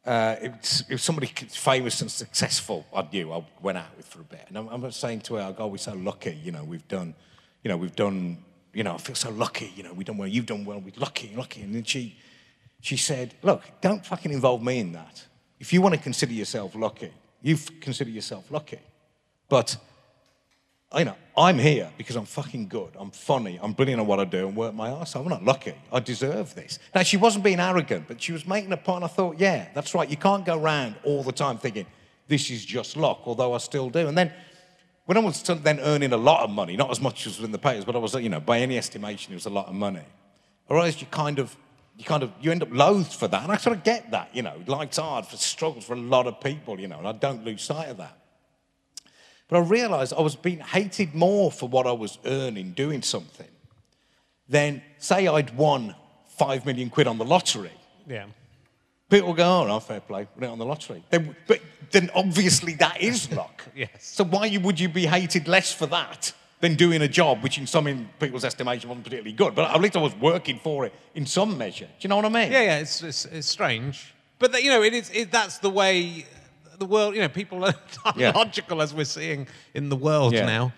uh, 0.07 0.37
was, 0.41 1.03
somebody 1.03 1.27
famous 1.27 2.01
and 2.01 2.11
successful 2.11 2.87
I 2.95 3.07
knew 3.11 3.33
I 3.33 3.45
went 3.63 3.79
out 3.79 3.97
with 3.97 4.07
for 4.07 4.21
a 4.21 4.25
bit. 4.25 4.45
And 4.49 4.59
I, 4.59 4.63
I 4.63 4.75
was 4.75 4.97
saying 4.97 5.21
to 5.23 5.37
her, 5.37 5.53
God, 5.53 5.71
we're 5.71 5.79
so 5.79 5.95
lucky, 5.95 6.39
you 6.45 6.53
know, 6.53 6.65
we've 6.65 6.87
done 6.89 7.15
you 7.63 7.71
know, 7.71 7.79
we've 7.79 7.97
done, 7.97 8.37
you 8.75 8.85
know, 8.85 8.95
I 8.95 8.99
feel 8.99 9.15
so 9.15 9.31
lucky, 9.31 9.73
you 9.75 9.83
know, 9.83 9.93
we've 9.95 10.07
done 10.07 10.19
well, 10.19 10.29
you've 10.29 10.47
done 10.47 10.67
well, 10.67 10.79
we're 10.81 10.93
lucky, 10.97 11.33
lucky. 11.35 11.63
And 11.63 11.75
then 11.75 11.85
she, 11.85 12.17
She 12.85 12.99
said, 12.99 13.35
Look, 13.43 13.63
don't 13.81 14.05
fucking 14.05 14.31
involve 14.31 14.63
me 14.63 14.79
in 14.79 14.93
that. 14.93 15.25
If 15.59 15.73
you 15.73 15.81
want 15.81 15.95
to 15.95 16.01
consider 16.01 16.35
yourself 16.35 16.75
lucky, 16.75 17.11
you 17.41 17.57
consider 17.81 18.11
yourself 18.11 18.51
lucky. 18.51 18.81
But, 19.49 19.79
you 20.99 21.05
know, 21.05 21.17
I'm 21.37 21.59
here 21.59 21.91
because 21.99 22.17
I'm 22.17 22.27
fucking 22.27 22.69
good. 22.69 22.91
I'm 22.97 23.11
funny. 23.11 23.59
I'm 23.61 23.73
brilliant 23.73 24.01
at 24.01 24.07
what 24.07 24.21
I 24.21 24.25
do 24.25 24.47
and 24.49 24.57
work 24.57 24.75
my 24.75 24.89
ass 24.89 25.17
off. 25.17 25.23
I'm 25.25 25.31
not 25.31 25.45
lucky. 25.45 25.75
I 25.93 26.01
deserve 26.01 26.55
this. 26.55 26.79
Now, 26.95 27.03
she 27.03 27.17
wasn't 27.17 27.45
being 27.45 27.61
arrogant, 27.61 28.07
but 28.07 28.23
she 28.23 28.33
was 28.33 28.47
making 28.47 28.73
a 28.73 28.77
point. 28.77 29.05
I 29.05 29.09
thought, 29.09 29.39
yeah, 29.39 29.69
that's 29.75 29.95
right. 29.95 30.09
You 30.09 30.17
can't 30.17 30.45
go 30.45 30.59
around 30.59 30.97
all 31.05 31.23
the 31.23 31.33
time 31.33 31.59
thinking, 31.59 31.87
this 32.29 32.51
is 32.51 32.65
just 32.65 32.97
luck, 32.97 33.23
although 33.25 33.53
I 33.53 33.59
still 33.59 33.91
do. 33.91 34.07
And 34.07 34.17
then 34.17 34.33
when 35.07 35.19
I 35.19 35.21
was 35.21 35.43
then 35.43 35.81
earning 35.81 36.13
a 36.13 36.17
lot 36.17 36.43
of 36.43 36.51
money, 36.51 36.77
not 36.77 36.91
as 36.91 37.01
much 37.01 37.27
as 37.27 37.41
in 37.41 37.53
the 37.53 37.59
papers, 37.59 37.85
but 37.85 37.95
I 37.95 37.99
was, 37.99 38.15
you 38.15 38.29
know, 38.29 38.41
by 38.41 38.61
any 38.61 38.79
estimation, 38.79 39.33
it 39.33 39.37
was 39.37 39.47
a 39.47 39.51
lot 39.51 39.67
of 39.67 39.75
money. 39.75 40.05
I 40.69 40.73
realized 40.73 41.01
you 41.01 41.07
kind 41.09 41.39
of, 41.39 41.55
you 41.99 42.05
kind 42.05 42.23
of, 42.23 42.33
you 42.41 42.51
end 42.51 42.63
up 42.63 42.71
loathed 42.73 43.13
for 43.13 43.29
that. 43.29 43.43
And 43.43 43.53
I 43.53 43.57
sort 43.57 43.77
of 43.77 43.85
get 43.85 44.11
that, 44.13 44.35
you 44.35 44.43
know, 44.43 44.55
life's 44.67 44.97
hard, 44.97 45.27
for 45.27 45.37
struggles 45.37 45.85
for 45.85 45.95
a 45.95 46.01
lot 46.01 46.27
of 46.27 46.41
people, 46.41 46.81
you 46.81 46.89
know, 46.89 46.99
and 46.99 47.07
I 47.07 47.13
don't 47.13 47.45
lose 47.45 47.63
sight 47.63 47.89
of 47.89 47.99
that. 47.99 48.19
But 49.55 49.61
I 49.61 49.69
realized 49.69 50.13
I 50.15 50.21
was 50.21 50.35
being 50.35 50.59
hated 50.59 51.15
more 51.15 51.53
for 51.53 51.69
what 51.69 51.87
I 51.87 51.93
was 51.93 52.19
earning 52.25 52.73
doing 52.73 53.03
something 53.03 53.47
than, 54.49 54.83
say, 54.99 55.29
I'd 55.29 55.57
won 55.57 55.95
five 56.27 56.67
million 56.67 56.91
quid 56.91 57.07
on 57.07 57.19
the 57.19 57.25
lottery. 57.25 57.71
Yeah. 58.09 58.27
People 59.09 59.33
go, 59.33 59.61
oh, 59.61 59.67
no, 59.69 59.79
fair 59.79 60.01
play, 60.01 60.27
win 60.35 60.51
it 60.51 60.53
on 60.53 60.59
the 60.59 60.67
lottery. 60.67 61.05
Then, 61.09 61.37
but 61.47 61.61
then 61.93 62.11
obviously 62.17 62.75
that 62.75 63.01
is 63.01 63.31
luck. 63.37 63.63
Yes. 63.77 63.91
So 64.01 64.25
why 64.25 64.59
would 64.61 64.81
you 64.81 64.89
be 64.89 65.07
hated 65.07 65.47
less 65.47 65.73
for 65.73 65.87
that 65.87 66.33
than 66.59 66.75
doing 66.75 67.03
a 67.03 67.09
job 67.09 67.41
which 67.41 67.57
in 67.57 67.69
some 67.69 67.87
in 67.87 68.09
people's 68.19 68.45
estimation 68.45 68.89
wasn't 68.89 69.05
particularly 69.05 69.37
good? 69.37 69.55
But 69.55 69.71
at 69.71 69.81
least 69.81 69.97
I 69.97 70.01
was 70.01 70.17
working 70.17 70.59
for 70.59 70.85
it 70.85 70.93
in 71.15 71.27
some 71.27 71.57
measure. 71.57 71.87
Do 71.87 71.93
you 72.01 72.09
know 72.09 72.17
what 72.17 72.25
I 72.25 72.29
mean? 72.31 72.51
Yeah, 72.51 72.63
yeah, 72.63 72.79
it's, 72.79 73.05
it's, 73.05 73.25
it's 73.27 73.47
strange. 73.47 74.15
But, 74.41 74.51
that, 74.51 74.65
you 74.65 74.71
know, 74.71 74.83
it 74.83 74.95
is, 74.95 75.13
it, 75.15 75.31
that's 75.31 75.59
the 75.59 75.71
way 75.71 76.27
the 76.79 76.87
world, 76.87 77.15
you 77.15 77.21
know, 77.21 77.29
people 77.29 77.65
are 77.65 77.75
Yeah. 78.17 78.33
logical 78.35 78.83
as 78.83 78.93
we're 78.95 79.05
seeing 79.05 79.47
in 79.75 79.89
the 79.89 79.97
world 79.97 80.33
Yeah. 80.33 80.47
now, 80.47 80.73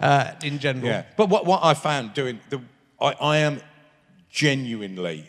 uh, 0.00 0.32
in 0.42 0.58
general. 0.58 0.86
Yeah. 0.86 1.04
But 1.16 1.28
what, 1.28 1.46
what 1.46 1.64
I 1.64 1.74
found 1.74 2.14
doing, 2.14 2.40
the, 2.50 2.60
I, 3.00 3.12
I 3.20 3.36
am 3.38 3.60
genuinely, 4.30 5.28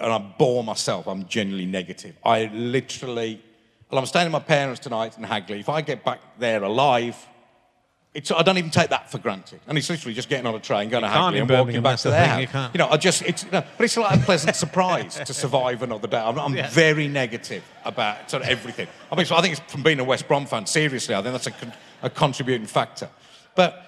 and 0.00 0.12
I 0.12 0.18
bore 0.18 0.64
myself, 0.64 1.06
I'm 1.06 1.26
genuinely 1.26 1.66
negative. 1.66 2.16
I 2.24 2.46
literally, 2.52 3.42
well, 3.90 3.98
I'm 4.00 4.06
staying 4.06 4.26
with 4.26 4.32
my 4.32 4.40
parents 4.40 4.80
tonight 4.80 5.16
in 5.16 5.24
Hagley. 5.24 5.60
If 5.60 5.68
I 5.68 5.80
get 5.82 6.04
back 6.04 6.20
there 6.38 6.62
alive, 6.62 7.16
it's, 8.18 8.32
I 8.32 8.42
don't 8.42 8.58
even 8.58 8.70
take 8.70 8.90
that 8.90 9.10
for 9.10 9.18
granted. 9.18 9.60
And 9.68 9.78
it's 9.78 9.88
literally 9.88 10.12
just 10.12 10.28
getting 10.28 10.44
on 10.46 10.54
a 10.54 10.58
train, 10.58 10.88
going 10.88 11.04
to 11.04 11.08
can't 11.08 11.36
Hagley 11.36 11.38
and 11.38 11.48
walking 11.66 11.82
back 11.82 11.98
to 11.98 12.04
the 12.04 12.10
their 12.10 12.20
thing, 12.22 12.30
house. 12.30 12.40
you 12.40 12.46
can't. 12.48 12.74
know, 12.74 12.88
I 12.88 12.96
just, 12.96 13.22
it's, 13.22 13.44
you 13.44 13.50
know, 13.52 13.62
but 13.76 13.84
it's 13.84 13.96
like 13.96 14.18
a 14.20 14.22
pleasant 14.24 14.56
surprise 14.56 15.14
to 15.24 15.32
survive 15.32 15.82
another 15.82 16.08
day. 16.08 16.18
I'm, 16.18 16.36
I'm 16.38 16.54
Yeah. 16.56 16.68
very 16.70 17.06
negative 17.06 17.62
about 17.84 18.28
sort 18.28 18.42
of 18.42 18.48
everything. 18.48 18.88
I 19.12 19.14
mean, 19.16 19.24
so 19.26 19.36
I 19.36 19.40
think 19.40 19.56
it's 19.58 19.72
from 19.72 19.84
being 19.84 20.00
a 20.00 20.04
West 20.04 20.26
Brom 20.26 20.46
fan, 20.46 20.66
seriously, 20.66 21.14
I 21.14 21.22
think 21.22 21.32
that's 21.32 21.46
a, 21.46 21.52
con- 21.52 21.72
a 22.02 22.10
contributing 22.10 22.66
factor. 22.66 23.08
But 23.54 23.84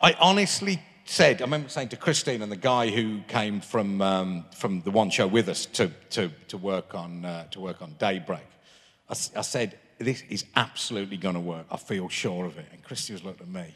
I 0.00 0.14
honestly 0.14 0.80
said, 1.04 1.42
I 1.42 1.44
remember 1.44 1.68
saying 1.68 1.88
to 1.90 1.96
Christine 1.96 2.40
and 2.40 2.50
the 2.50 2.56
guy 2.56 2.88
who 2.88 3.20
came 3.28 3.60
from, 3.60 4.00
um, 4.00 4.46
from 4.54 4.80
the 4.80 4.90
one 4.90 5.10
show 5.10 5.26
with 5.26 5.50
us 5.50 5.66
to, 5.66 5.90
to, 6.10 6.30
to, 6.48 6.56
work, 6.56 6.94
on, 6.94 7.26
uh, 7.26 7.44
to 7.50 7.60
work 7.60 7.82
on 7.82 7.94
Daybreak—I 7.98 9.14
said, 9.42 9.78
this 9.98 10.22
is 10.28 10.44
absolutely 10.56 11.16
going 11.16 11.34
to 11.34 11.40
work. 11.40 11.66
I 11.70 11.76
feel 11.76 12.08
sure 12.08 12.44
of 12.44 12.58
it. 12.58 12.66
And 12.72 12.82
Christy 12.82 13.12
was 13.12 13.24
looking 13.24 13.46
at 13.46 13.48
me. 13.48 13.74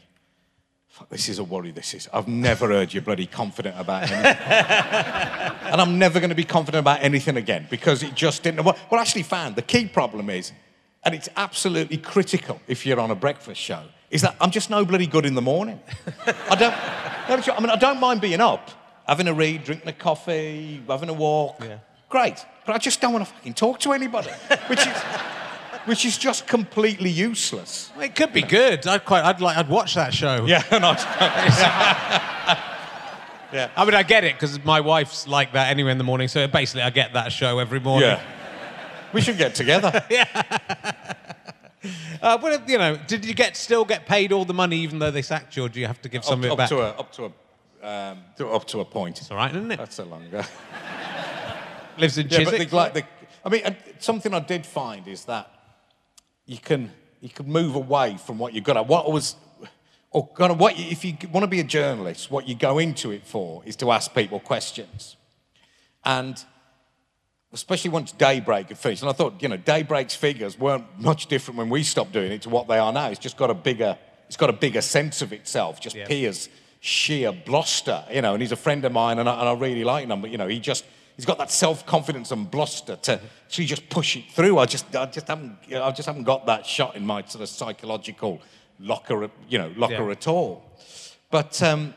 Fuck, 0.87 1.09
this 1.09 1.29
is 1.29 1.37
a 1.37 1.43
worry, 1.43 1.71
this 1.71 1.93
is. 1.93 2.09
I've 2.11 2.27
never 2.27 2.67
heard 2.67 2.93
you 2.93 3.01
bloody 3.01 3.27
confident 3.27 3.79
about 3.79 4.03
anything. 4.03 4.25
and 4.25 5.79
I'm 5.79 5.99
never 5.99 6.19
going 6.19 6.29
to 6.29 6.35
be 6.35 6.43
confident 6.43 6.79
about 6.79 7.03
anything 7.03 7.37
again 7.37 7.67
because 7.69 8.01
it 8.01 8.15
just 8.15 8.41
didn't. 8.43 8.63
What 8.63 8.77
I 8.91 8.97
actually 8.97 9.23
found 9.23 9.55
the 9.55 9.61
key 9.61 9.87
problem 9.87 10.29
is, 10.31 10.51
and 11.03 11.13
it's 11.13 11.29
absolutely 11.37 11.97
critical 11.97 12.59
if 12.67 12.85
you're 12.85 12.99
on 12.99 13.11
a 13.11 13.15
breakfast 13.15 13.61
show, 13.61 13.83
is 14.09 14.23
that 14.23 14.35
I'm 14.41 14.49
just 14.49 14.71
no 14.71 14.83
bloody 14.83 15.05
good 15.05 15.25
in 15.25 15.35
the 15.35 15.41
morning. 15.41 15.79
I 16.49 16.55
don't. 16.55 16.73
I 17.47 17.59
mean, 17.59 17.69
I 17.69 17.75
don't 17.75 17.99
mind 17.99 18.21
being 18.21 18.41
up, 18.41 18.71
having 19.07 19.27
a 19.27 19.33
read, 19.33 19.63
drinking 19.63 19.87
a 19.87 19.93
coffee, 19.93 20.81
having 20.87 21.09
a 21.09 21.13
walk. 21.13 21.57
Yeah. 21.61 21.77
Great, 22.09 22.43
but 22.65 22.73
I 22.73 22.79
just 22.79 22.99
don't 23.01 23.13
want 23.13 23.27
to 23.27 23.31
fucking 23.31 23.53
talk 23.53 23.79
to 23.81 23.93
anybody, 23.93 24.31
which 24.67 24.79
is, 24.79 25.03
which 25.85 26.05
is 26.05 26.17
just 26.17 26.47
completely 26.47 27.09
useless. 27.09 27.91
Well, 27.95 28.05
It 28.05 28.15
could 28.15 28.33
be 28.33 28.41
good. 28.41 28.85
I'd 28.87 29.05
quite, 29.05 29.23
I'd 29.23 29.41
like, 29.41 29.57
I'd 29.57 29.69
watch 29.69 29.95
that 29.95 30.13
show. 30.13 30.45
Yeah, 30.45 30.63
and 30.71 30.85
I, 30.85 32.59
I 33.75 33.85
mean, 33.85 33.95
I 33.95 34.03
get 34.03 34.23
it 34.23 34.35
because 34.35 34.63
my 34.63 34.79
wife's 34.81 35.27
like 35.27 35.53
that 35.53 35.69
anyway 35.69 35.91
in 35.91 35.97
the 35.97 36.03
morning. 36.03 36.27
So 36.27 36.47
basically, 36.47 36.83
I 36.83 36.89
get 36.89 37.13
that 37.13 37.31
show 37.31 37.59
every 37.59 37.79
morning. 37.79 38.09
yeah. 38.09 38.21
We 39.11 39.21
should 39.21 39.37
get 39.37 39.55
together. 39.55 40.05
Yeah. 40.09 40.25
Uh, 42.21 42.37
but 42.37 42.67
you 42.67 42.77
know, 42.77 42.97
did 43.07 43.23
you 43.23 43.33
get 43.33 43.55
still 43.55 43.85
get 43.85 44.05
paid 44.05 44.33
all 44.33 44.43
the 44.43 44.53
money 44.53 44.75
even 44.79 44.99
though 44.99 45.11
they 45.11 45.21
sacked 45.21 45.55
you, 45.55 45.63
or 45.63 45.69
do 45.69 45.79
you 45.79 45.87
have 45.87 46.01
to 46.01 46.09
give 46.09 46.25
some 46.25 46.39
of 46.39 46.45
it 46.45 46.51
up, 46.51 46.57
back? 46.57 46.67
to 46.67 46.79
a, 46.79 46.89
up 46.89 47.11
to 47.13 47.31
a, 47.81 47.87
um, 47.87 48.17
to, 48.35 48.49
up 48.49 48.65
to 48.67 48.81
a 48.81 48.85
point. 48.85 49.21
It's 49.21 49.31
all 49.31 49.37
right, 49.37 49.49
isn't 49.55 49.71
it? 49.71 49.77
That's 49.77 49.97
a 49.99 50.03
longer. 50.03 50.43
Lives 51.97 52.17
in 52.17 52.27
Chiswick. 52.27 52.59
Yeah, 52.59 52.65
but 52.65 52.73
like 52.73 52.93
the, 52.95 53.03
I 53.45 53.49
mean, 53.49 53.77
something 53.99 54.33
I 54.33 54.41
did 54.41 54.65
find 54.65 55.07
is 55.07 55.23
that 55.25 55.49
you 56.49 56.57
can 56.57 56.91
you 57.21 57.29
can 57.29 57.47
move 57.47 57.75
away 57.75 58.17
from 58.17 58.39
what 58.39 58.53
you've 58.53 58.63
got. 58.63 58.77
at. 58.77 58.87
What 58.87 59.11
was, 59.11 59.35
or 60.11 60.27
kind 60.27 60.51
of 60.51 60.59
what 60.59 60.79
you, 60.79 60.85
if 60.89 61.05
you 61.05 61.15
want 61.31 61.43
to 61.43 61.47
be 61.47 61.59
a 61.59 61.63
journalist, 61.63 62.31
what 62.31 62.47
you 62.47 62.55
go 62.55 62.79
into 62.79 63.11
it 63.11 63.25
for 63.25 63.61
is 63.65 63.75
to 63.77 63.91
ask 63.91 64.13
people 64.13 64.39
questions, 64.39 65.15
and 66.03 66.43
especially 67.53 67.91
once 67.91 68.11
Daybreak 68.11 68.69
had 68.69 68.77
finished. 68.77 69.03
And 69.03 69.09
I 69.09 69.13
thought, 69.13 69.41
you 69.41 69.47
know, 69.47 69.57
Daybreak's 69.57 70.15
figures 70.15 70.57
weren't 70.57 70.85
much 70.99 71.27
different 71.27 71.57
when 71.57 71.69
we 71.69 71.83
stopped 71.83 72.13
doing 72.13 72.31
it 72.31 72.41
to 72.43 72.49
what 72.49 72.67
they 72.67 72.77
are 72.77 72.93
now. 72.93 73.09
It's 73.09 73.19
just 73.19 73.37
got 73.37 73.49
a 73.49 73.55
bigger, 73.55 73.97
it's 74.27 74.37
got 74.37 74.49
a 74.49 74.53
bigger 74.53 74.81
sense 74.81 75.21
of 75.21 75.33
itself. 75.33 75.79
Just 75.79 75.95
Yeah. 75.95 76.07
Piers 76.07 76.49
sheer 76.79 77.31
bluster, 77.31 78.03
you 78.11 78.21
know. 78.21 78.33
And 78.33 78.41
he's 78.41 78.51
a 78.51 78.55
friend 78.55 78.85
of 78.85 78.91
mine, 78.91 79.19
and 79.19 79.29
I, 79.29 79.39
and 79.39 79.49
I 79.49 79.53
really 79.53 79.83
like 79.83 80.07
him. 80.07 80.21
But 80.21 80.31
you 80.31 80.37
know, 80.37 80.47
he 80.47 80.59
just 80.59 80.85
he's 81.19 81.25
got 81.25 81.37
that 81.37 81.51
self 81.51 81.85
confidence 81.85 82.31
and 82.31 82.49
bluster 82.49 82.95
to 82.95 83.19
actually 83.45 83.65
just 83.65 83.89
push 83.89 84.15
it 84.15 84.23
through. 84.31 84.57
I 84.57 84.65
just 84.65 84.95
I 84.95 85.05
just 85.05 85.27
haven't 85.27 85.57
I 85.73 85.91
just 85.91 86.05
haven't 86.05 86.23
got 86.23 86.45
that 86.45 86.65
shot 86.65 86.95
in 86.95 87.05
my 87.05 87.21
sort 87.23 87.41
of 87.41 87.49
psychological 87.49 88.41
locker, 88.79 89.29
you 89.49 89.57
know, 89.57 89.69
locker 89.75 90.05
Yeah. 90.05 90.11
at 90.11 90.27
all. 90.29 90.63
But 91.29 91.61
um, 91.61 91.93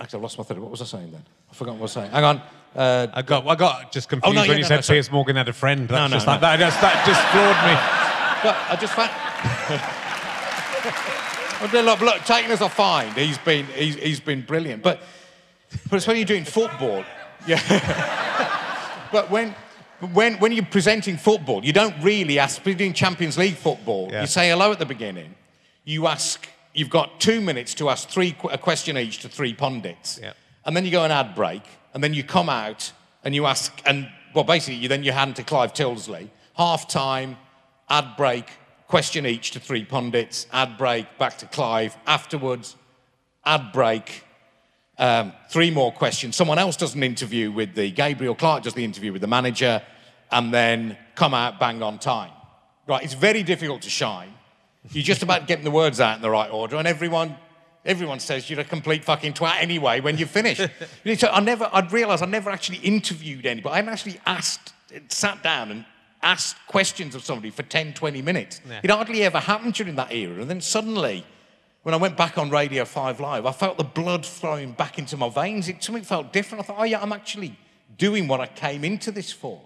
actually, 0.00 0.18
I 0.18 0.22
lost 0.22 0.36
my 0.38 0.42
thread. 0.42 0.58
What 0.58 0.72
was 0.72 0.82
I 0.82 0.86
saying 0.86 1.12
then? 1.12 1.22
I 1.48 1.54
forgot 1.54 1.74
what 1.74 1.78
I 1.78 1.82
was 1.82 1.92
saying. 1.92 2.10
Hang 2.10 2.24
on. 2.24 2.42
Uh, 2.74 3.06
I 3.14 3.22
got, 3.22 3.46
I 3.46 3.54
got 3.54 3.92
just 3.92 4.08
confused 4.08 4.28
Oh, 4.28 4.32
no, 4.34 4.40
when 4.40 4.50
yeah, 4.50 4.56
you 4.56 4.62
no, 4.62 4.68
said 4.68 4.80
no. 4.80 4.94
Piers 4.94 5.12
Morgan 5.12 5.36
had 5.36 5.48
a 5.48 5.52
friend. 5.52 5.88
That's 5.88 5.92
No, 5.92 6.06
no, 6.08 6.16
just 6.16 6.26
no. 6.26 6.32
like 6.32 6.40
that. 6.40 6.58
Just, 6.58 6.80
that 6.80 7.06
just 7.06 7.22
floored 7.30 7.60
me. 7.68 7.74
But 8.42 8.56
I 8.68 8.76
just 8.80 8.94
found. 8.94 9.12
Look, 11.86 12.00
look, 12.00 12.24
taking 12.24 12.50
us 12.50 12.60
off 12.60 12.74
fine. 12.74 13.12
He's 13.14 13.38
been, 13.38 13.66
he's, 13.66 13.94
he's 13.94 14.20
been 14.20 14.42
brilliant. 14.42 14.82
But, 14.82 15.00
but 15.88 15.96
it's 15.96 16.06
when 16.06 16.16
you're 16.16 16.26
doing 16.26 16.44
football. 16.44 17.04
Yeah. 17.46 19.08
but 19.12 19.30
when, 19.30 19.54
when, 20.12 20.34
when 20.38 20.52
you're 20.52 20.64
presenting 20.64 21.16
football, 21.16 21.64
you 21.64 21.72
don't 21.72 21.94
really 22.02 22.38
ask, 22.38 22.64
when 22.64 22.72
you're 22.72 22.78
doing 22.78 22.92
Champions 22.92 23.38
League 23.38 23.56
football, 23.56 24.08
Yeah. 24.10 24.22
you 24.22 24.26
say 24.26 24.48
hello 24.50 24.72
at 24.72 24.78
the 24.78 24.86
beginning. 24.86 25.34
You 25.84 26.06
ask, 26.06 26.48
you've 26.72 26.90
got 26.90 27.20
two 27.20 27.40
minutes 27.40 27.74
to 27.74 27.88
ask 27.90 28.08
three, 28.08 28.36
a 28.50 28.58
question 28.58 28.96
each 28.96 29.18
to 29.20 29.28
three 29.28 29.54
pundits. 29.54 30.18
Yeah. 30.22 30.32
And 30.64 30.76
then 30.76 30.84
you 30.84 30.90
go 30.90 31.04
an 31.04 31.10
ad 31.10 31.34
break, 31.34 31.62
and 31.92 32.02
then 32.02 32.14
you 32.14 32.24
come 32.24 32.48
out 32.48 32.92
and 33.22 33.34
you 33.34 33.46
ask, 33.46 33.72
and 33.86 34.08
well, 34.34 34.44
basically, 34.44 34.76
you 34.76 34.88
then 34.88 35.04
you 35.04 35.12
hand 35.12 35.36
to 35.36 35.42
Clive 35.42 35.72
Tyldesley, 35.72 36.28
half 36.56 36.88
time, 36.88 37.36
ad 37.88 38.16
break, 38.16 38.50
question 38.88 39.26
each 39.26 39.52
to 39.52 39.60
three 39.60 39.84
pundits, 39.84 40.46
ad 40.52 40.76
break, 40.76 41.18
back 41.18 41.38
to 41.38 41.46
Clive, 41.46 41.96
afterwards, 42.06 42.76
ad 43.44 43.72
break, 43.72 44.24
um, 44.98 45.32
three 45.48 45.70
more 45.70 45.92
questions. 45.92 46.36
Someone 46.36 46.58
else 46.58 46.76
does 46.76 46.94
an 46.94 47.02
interview 47.02 47.50
with 47.50 47.74
the, 47.74 47.90
Gabriel 47.90 48.34
Clarke 48.34 48.62
does 48.62 48.74
the 48.74 48.84
interview 48.84 49.12
with 49.12 49.20
the 49.20 49.28
manager, 49.28 49.82
and 50.30 50.52
then 50.52 50.96
come 51.14 51.34
out 51.34 51.58
bang 51.60 51.82
on 51.82 51.98
time. 51.98 52.30
Right, 52.86 53.02
it's 53.02 53.14
very 53.14 53.42
difficult 53.42 53.82
to 53.82 53.90
shine. 53.90 54.32
You're 54.90 55.04
just 55.04 55.22
about 55.22 55.46
getting 55.46 55.64
the 55.64 55.70
words 55.70 56.00
out 56.00 56.16
in 56.16 56.22
the 56.22 56.30
right 56.30 56.50
order, 56.50 56.76
and 56.76 56.86
everyone, 56.86 57.36
everyone 57.84 58.20
says 58.20 58.50
you're 58.50 58.60
a 58.60 58.64
complete 58.64 59.04
fucking 59.04 59.32
twat 59.32 59.56
anyway 59.60 60.00
when 60.00 60.18
you 60.18 60.26
finish. 60.26 60.58
So 60.58 61.28
I 61.28 61.40
never, 61.40 61.68
I'd 61.72 61.92
realised 61.92 62.22
I 62.22 62.26
never 62.26 62.50
actually 62.50 62.78
interviewed 62.78 63.46
anybody. 63.46 63.72
I 63.72 63.76
hadn't 63.76 63.92
actually 63.92 64.20
asked, 64.26 64.74
sat 65.08 65.42
down 65.42 65.70
and 65.70 65.84
asked 66.22 66.56
questions 66.66 67.14
of 67.14 67.24
somebody 67.24 67.50
for 67.50 67.62
10, 67.62 67.94
20 67.94 68.22
minutes. 68.22 68.60
Yeah. 68.68 68.80
It 68.82 68.90
hardly 68.90 69.22
ever 69.22 69.38
happened 69.38 69.74
during 69.74 69.94
that 69.96 70.12
era. 70.12 70.40
And 70.40 70.50
then 70.50 70.60
suddenly, 70.60 71.24
when 71.84 71.92
I 71.94 71.98
went 71.98 72.16
back 72.16 72.38
on 72.38 72.48
Radio 72.50 72.86
5 72.86 73.20
Live, 73.20 73.44
I 73.44 73.52
felt 73.52 73.76
the 73.76 73.84
blood 73.84 74.24
flowing 74.24 74.72
back 74.72 74.98
into 74.98 75.18
my 75.18 75.28
veins. 75.28 75.68
It, 75.68 75.84
something 75.84 76.02
felt 76.02 76.32
different. 76.32 76.64
I 76.64 76.66
thought, 76.66 76.76
oh 76.80 76.84
yeah, 76.84 77.00
I'm 77.00 77.12
actually 77.12 77.58
doing 77.98 78.26
what 78.26 78.40
I 78.40 78.46
came 78.46 78.84
into 78.84 79.12
this 79.12 79.30
for. 79.30 79.60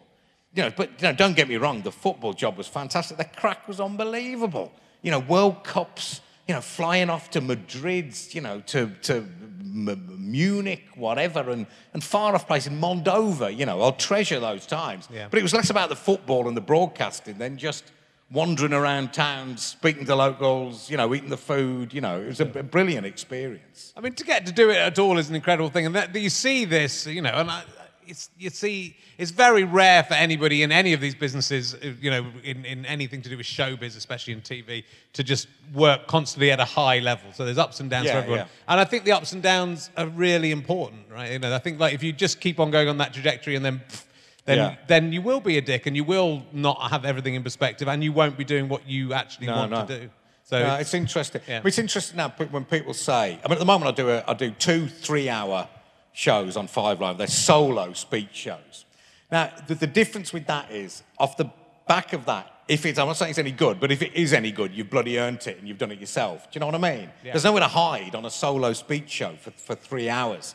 You 0.52 0.64
know, 0.64 0.72
but 0.76 0.90
you 1.00 1.06
know, 1.06 1.14
don't 1.14 1.36
get 1.36 1.48
me 1.48 1.56
wrong, 1.56 1.82
the 1.82 1.92
football 1.92 2.32
job 2.32 2.58
was 2.58 2.66
fantastic. 2.66 3.18
The 3.18 3.24
crack 3.24 3.68
was 3.68 3.80
unbelievable. 3.80 4.72
You 5.02 5.12
know, 5.12 5.20
World 5.20 5.62
Cups, 5.62 6.20
you 6.48 6.54
know, 6.54 6.60
flying 6.60 7.08
off 7.08 7.30
to 7.30 7.40
Madrid, 7.40 8.16
you 8.30 8.40
know, 8.40 8.62
to, 8.66 8.90
to 9.02 9.18
M- 9.18 10.16
Munich, 10.18 10.86
whatever, 10.96 11.48
and, 11.50 11.68
and 11.94 12.02
far 12.02 12.34
off 12.34 12.48
places, 12.48 12.72
Moldova, 12.72 13.56
you 13.56 13.64
know, 13.64 13.80
I'll 13.80 13.92
treasure 13.92 14.40
those 14.40 14.66
times. 14.66 15.08
Yeah. 15.12 15.28
But 15.30 15.38
it 15.38 15.42
was 15.44 15.54
less 15.54 15.70
about 15.70 15.88
the 15.88 15.96
football 15.96 16.48
and 16.48 16.56
the 16.56 16.60
broadcasting 16.62 17.38
than 17.38 17.58
just 17.58 17.92
wandering 18.30 18.72
around 18.74 19.12
towns, 19.12 19.64
speaking 19.64 20.04
to 20.04 20.14
locals, 20.14 20.90
you 20.90 20.96
know, 20.96 21.14
eating 21.14 21.30
the 21.30 21.36
food, 21.36 21.94
you 21.94 22.00
know, 22.00 22.20
it 22.20 22.26
was 22.26 22.40
a, 22.40 22.44
brilliant 22.44 23.06
experience. 23.06 23.92
I 23.96 24.00
mean, 24.00 24.12
to 24.14 24.24
get 24.24 24.44
to 24.46 24.52
do 24.52 24.70
it 24.70 24.76
at 24.76 24.98
all 24.98 25.18
is 25.18 25.30
an 25.30 25.34
incredible 25.34 25.70
thing, 25.70 25.86
and 25.86 25.94
that, 25.94 26.14
you 26.14 26.28
see 26.28 26.64
this, 26.64 27.06
you 27.06 27.22
know, 27.22 27.30
and 27.30 27.50
I, 27.50 27.62
it's, 28.06 28.30
you 28.38 28.50
see, 28.50 28.96
it's 29.16 29.30
very 29.30 29.64
rare 29.64 30.02
for 30.02 30.14
anybody 30.14 30.62
in 30.62 30.72
any 30.72 30.92
of 30.92 31.00
these 31.00 31.14
businesses, 31.14 31.74
you 32.00 32.10
know, 32.10 32.26
in, 32.42 32.64
in 32.64 32.84
anything 32.86 33.22
to 33.22 33.28
do 33.28 33.36
with 33.36 33.46
showbiz, 33.46 33.96
especially 33.96 34.32
in 34.34 34.40
TV, 34.40 34.84
to 35.14 35.22
just 35.22 35.48
work 35.74 36.06
constantly 36.06 36.50
at 36.50 36.60
a 36.60 36.64
high 36.64 36.98
level. 36.98 37.32
So 37.32 37.44
there's 37.44 37.58
ups 37.58 37.80
and 37.80 37.88
downs 37.88 38.06
Yeah, 38.06 38.12
for 38.12 38.18
everyone, 38.18 38.38
yeah. 38.40 38.46
and 38.68 38.80
I 38.80 38.84
think 38.84 39.04
the 39.04 39.12
ups 39.12 39.32
and 39.32 39.42
downs 39.42 39.90
are 39.96 40.06
really 40.06 40.50
important, 40.52 41.02
right? 41.10 41.32
You 41.32 41.38
know, 41.38 41.54
I 41.54 41.58
think 41.58 41.80
like 41.80 41.94
if 41.94 42.02
you 42.02 42.12
just 42.12 42.40
keep 42.40 42.60
on 42.60 42.70
going 42.70 42.88
on 42.88 42.98
that 42.98 43.14
trajectory 43.14 43.56
and 43.56 43.64
then. 43.64 43.80
pff, 43.88 44.04
Then, 44.48 44.56
Yeah. 44.56 44.76
then 44.86 45.12
you 45.12 45.20
will 45.20 45.40
be 45.40 45.58
a 45.58 45.60
dick 45.60 45.84
and 45.84 45.94
you 45.94 46.04
will 46.04 46.42
not 46.52 46.90
have 46.90 47.04
everything 47.04 47.34
in 47.34 47.42
perspective 47.42 47.86
and 47.86 48.02
you 48.02 48.14
won't 48.14 48.38
be 48.38 48.44
doing 48.44 48.66
what 48.70 48.88
you 48.88 49.12
actually 49.12 49.48
No, 49.48 49.56
want 49.56 49.70
no. 49.72 49.84
to 49.84 50.00
do. 50.00 50.10
So 50.44 50.66
No, 50.66 50.76
it's 50.76 50.94
interesting. 50.94 51.42
Yeah. 51.46 51.60
It's 51.62 51.78
interesting 51.78 52.16
now 52.16 52.30
when 52.50 52.64
people 52.64 52.94
say. 52.94 53.38
I 53.44 53.48
mean, 53.48 53.52
at 53.52 53.58
the 53.58 53.66
moment, 53.66 53.90
I 53.90 53.94
do 54.02 54.08
a, 54.08 54.24
I 54.26 54.32
do 54.32 54.50
two 54.52 54.88
three-hour 54.88 55.68
shows 56.14 56.56
on 56.56 56.66
Five 56.66 56.98
Live. 56.98 57.18
They're 57.18 57.26
solo 57.26 57.92
speech 57.92 58.30
shows. 58.32 58.86
Now, 59.30 59.52
the, 59.66 59.74
the 59.74 59.86
difference 59.86 60.32
with 60.32 60.46
that 60.46 60.70
is, 60.70 61.02
off 61.18 61.36
the 61.36 61.50
back 61.86 62.14
of 62.14 62.24
that, 62.24 62.50
if 62.68 62.86
it's, 62.86 62.98
I'm 62.98 63.06
not 63.06 63.18
saying 63.18 63.30
it's 63.30 63.38
any 63.38 63.52
good, 63.52 63.78
but 63.78 63.92
if 63.92 64.00
it 64.00 64.14
is 64.14 64.32
any 64.32 64.50
good, 64.50 64.72
you've 64.72 64.88
bloody 64.88 65.18
earned 65.18 65.46
it 65.46 65.58
and 65.58 65.68
you've 65.68 65.76
done 65.76 65.92
it 65.92 66.00
yourself. 66.00 66.50
Do 66.50 66.56
you 66.56 66.60
know 66.60 66.66
what 66.66 66.74
I 66.74 66.96
mean? 66.96 67.10
Yeah. 67.22 67.32
There's 67.32 67.44
nowhere 67.44 67.60
to 67.60 67.68
hide 67.68 68.14
on 68.14 68.24
a 68.24 68.30
solo 68.30 68.72
speech 68.72 69.10
show 69.10 69.34
for, 69.38 69.50
for 69.50 69.74
three 69.74 70.08
hours. 70.08 70.54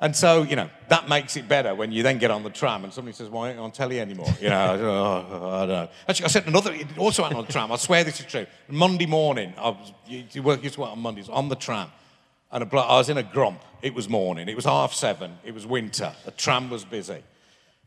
And 0.00 0.14
so, 0.14 0.44
you 0.44 0.54
know, 0.54 0.70
that 0.88 1.08
makes 1.08 1.36
it 1.36 1.48
better 1.48 1.74
when 1.74 1.90
you 1.90 2.04
then 2.04 2.18
get 2.18 2.30
on 2.30 2.44
the 2.44 2.50
tram 2.50 2.84
and 2.84 2.92
somebody 2.92 3.16
says, 3.16 3.28
why 3.28 3.46
aren't 3.46 3.56
you 3.56 3.64
on 3.64 3.72
telly 3.72 3.98
anymore? 3.98 4.32
You 4.40 4.48
know, 4.48 4.60
I 4.60 4.76
don't 4.76 4.82
know. 4.82 5.50
I 5.50 5.58
don't 5.60 5.68
know. 5.68 5.88
Actually, 6.08 6.24
I 6.24 6.28
said 6.28 6.46
another, 6.46 6.72
it 6.72 6.96
also 6.96 7.24
on 7.24 7.34
the 7.34 7.42
tram. 7.52 7.72
I 7.72 7.76
swear 7.76 8.04
this 8.04 8.20
is 8.20 8.26
true. 8.26 8.46
Monday 8.68 9.06
morning, 9.06 9.52
I 9.58 9.70
was, 9.70 9.92
you, 10.06 10.24
you 10.30 10.42
work, 10.44 10.62
used 10.62 10.76
to 10.76 10.82
work 10.82 10.90
on 10.90 11.00
Mondays, 11.00 11.28
on 11.28 11.48
the 11.48 11.56
tram. 11.56 11.90
And 12.52 12.62
I 12.62 12.96
was 12.96 13.08
in 13.08 13.18
a 13.18 13.24
grump. 13.24 13.60
It 13.82 13.92
was 13.92 14.08
morning. 14.08 14.48
It 14.48 14.54
was 14.54 14.66
half 14.66 14.94
seven. 14.94 15.36
It 15.44 15.52
was 15.52 15.66
winter. 15.66 16.12
The 16.24 16.30
tram 16.30 16.70
was 16.70 16.84
busy. 16.84 17.22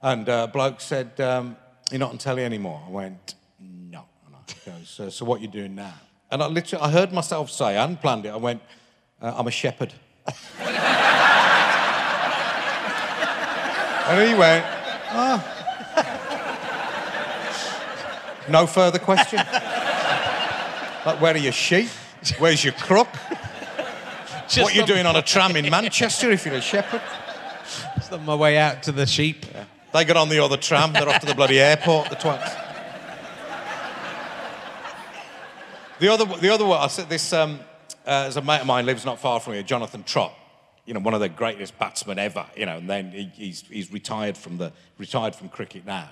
And 0.02 0.28
a 0.28 0.48
bloke 0.48 0.82
said, 0.82 1.20
um, 1.22 1.56
you're 1.92 2.00
not 2.00 2.12
on 2.12 2.18
telly 2.18 2.44
anymore. 2.44 2.84
I 2.86 2.90
went, 2.90 3.36
no. 3.60 4.04
And 4.26 4.36
I 4.36 4.70
goes, 4.70 4.90
so, 4.90 5.10
so 5.10 5.24
what 5.24 5.40
you 5.40 5.48
doing 5.48 5.76
now? 5.76 5.94
And 6.30 6.44
I 6.44 6.48
literally, 6.48 6.84
I 6.84 6.92
heard 6.92 7.14
myself 7.14 7.50
say, 7.50 7.78
I 7.78 7.96
planned 7.96 8.26
it. 8.26 8.30
I 8.30 8.38
went, 8.38 8.62
uh, 9.22 9.34
I'm 9.36 9.48
a 9.48 9.52
shepherd. 9.52 9.94
And 14.12 14.30
he 14.30 14.36
went, 14.36 14.66
oh. 15.12 15.58
No 18.50 18.68
further 18.68 19.00
question. 19.00 19.38
like, 19.38 21.22
where 21.22 21.34
are 21.34 21.38
your 21.38 21.54
sheep? 21.54 21.88
Where's 22.38 22.62
your 22.62 22.74
crook? 22.74 23.08
just 24.50 24.64
what 24.64 24.74
are 24.74 24.76
you 24.76 24.86
doing 24.86 25.06
on 25.06 25.16
a 25.16 25.22
tram 25.22 25.56
in 25.56 25.70
Manchester 25.72 26.30
if 26.30 26.46
you're 26.46 26.56
a 26.56 26.62
shepherd? 26.62 27.02
just 27.96 28.12
on 28.12 28.26
my 28.26 28.36
way 28.36 28.58
out 28.58 28.84
to 28.84 28.92
the 28.92 29.06
sheep. 29.06 29.46
They 29.94 30.04
got 30.04 30.18
on 30.18 30.28
the 30.28 30.44
other 30.44 30.58
tram, 30.58 30.92
they're 30.92 31.08
off 31.08 31.22
to 31.22 31.28
the 31.28 31.36
bloody 31.36 31.62
airport, 31.62 32.10
the 32.10 32.18
twats. 32.18 32.54
The 36.00 36.10
other, 36.10 36.26
the 36.26 36.50
other 36.50 36.66
one, 36.66 36.80
I 36.82 36.88
said 36.88 37.08
this, 37.08 37.32
um, 37.32 37.62
uh, 38.06 38.24
there's 38.24 38.36
a 38.36 38.42
mate 38.42 38.60
of 38.60 38.68
mine 38.68 38.86
lives 38.86 39.06
not 39.06 39.20
far 39.22 39.40
from 39.40 39.54
here, 39.54 39.64
Jonathan 39.64 40.04
Trott, 40.04 40.34
you 40.86 40.94
know, 40.94 41.00
one 41.00 41.14
of 41.14 41.20
the 41.20 41.30
greatest 41.30 41.78
batsmen 41.78 42.20
ever, 42.20 42.46
you 42.56 42.66
know, 42.66 42.78
and 42.78 42.90
then 42.90 43.12
he, 43.12 43.32
he's, 43.36 43.62
he's 43.62 43.92
retired 43.92 44.38
from 44.38 44.58
the, 44.58 44.72
retired 44.98 45.36
from 45.36 45.50
cricket 45.50 45.86
now. 45.86 46.10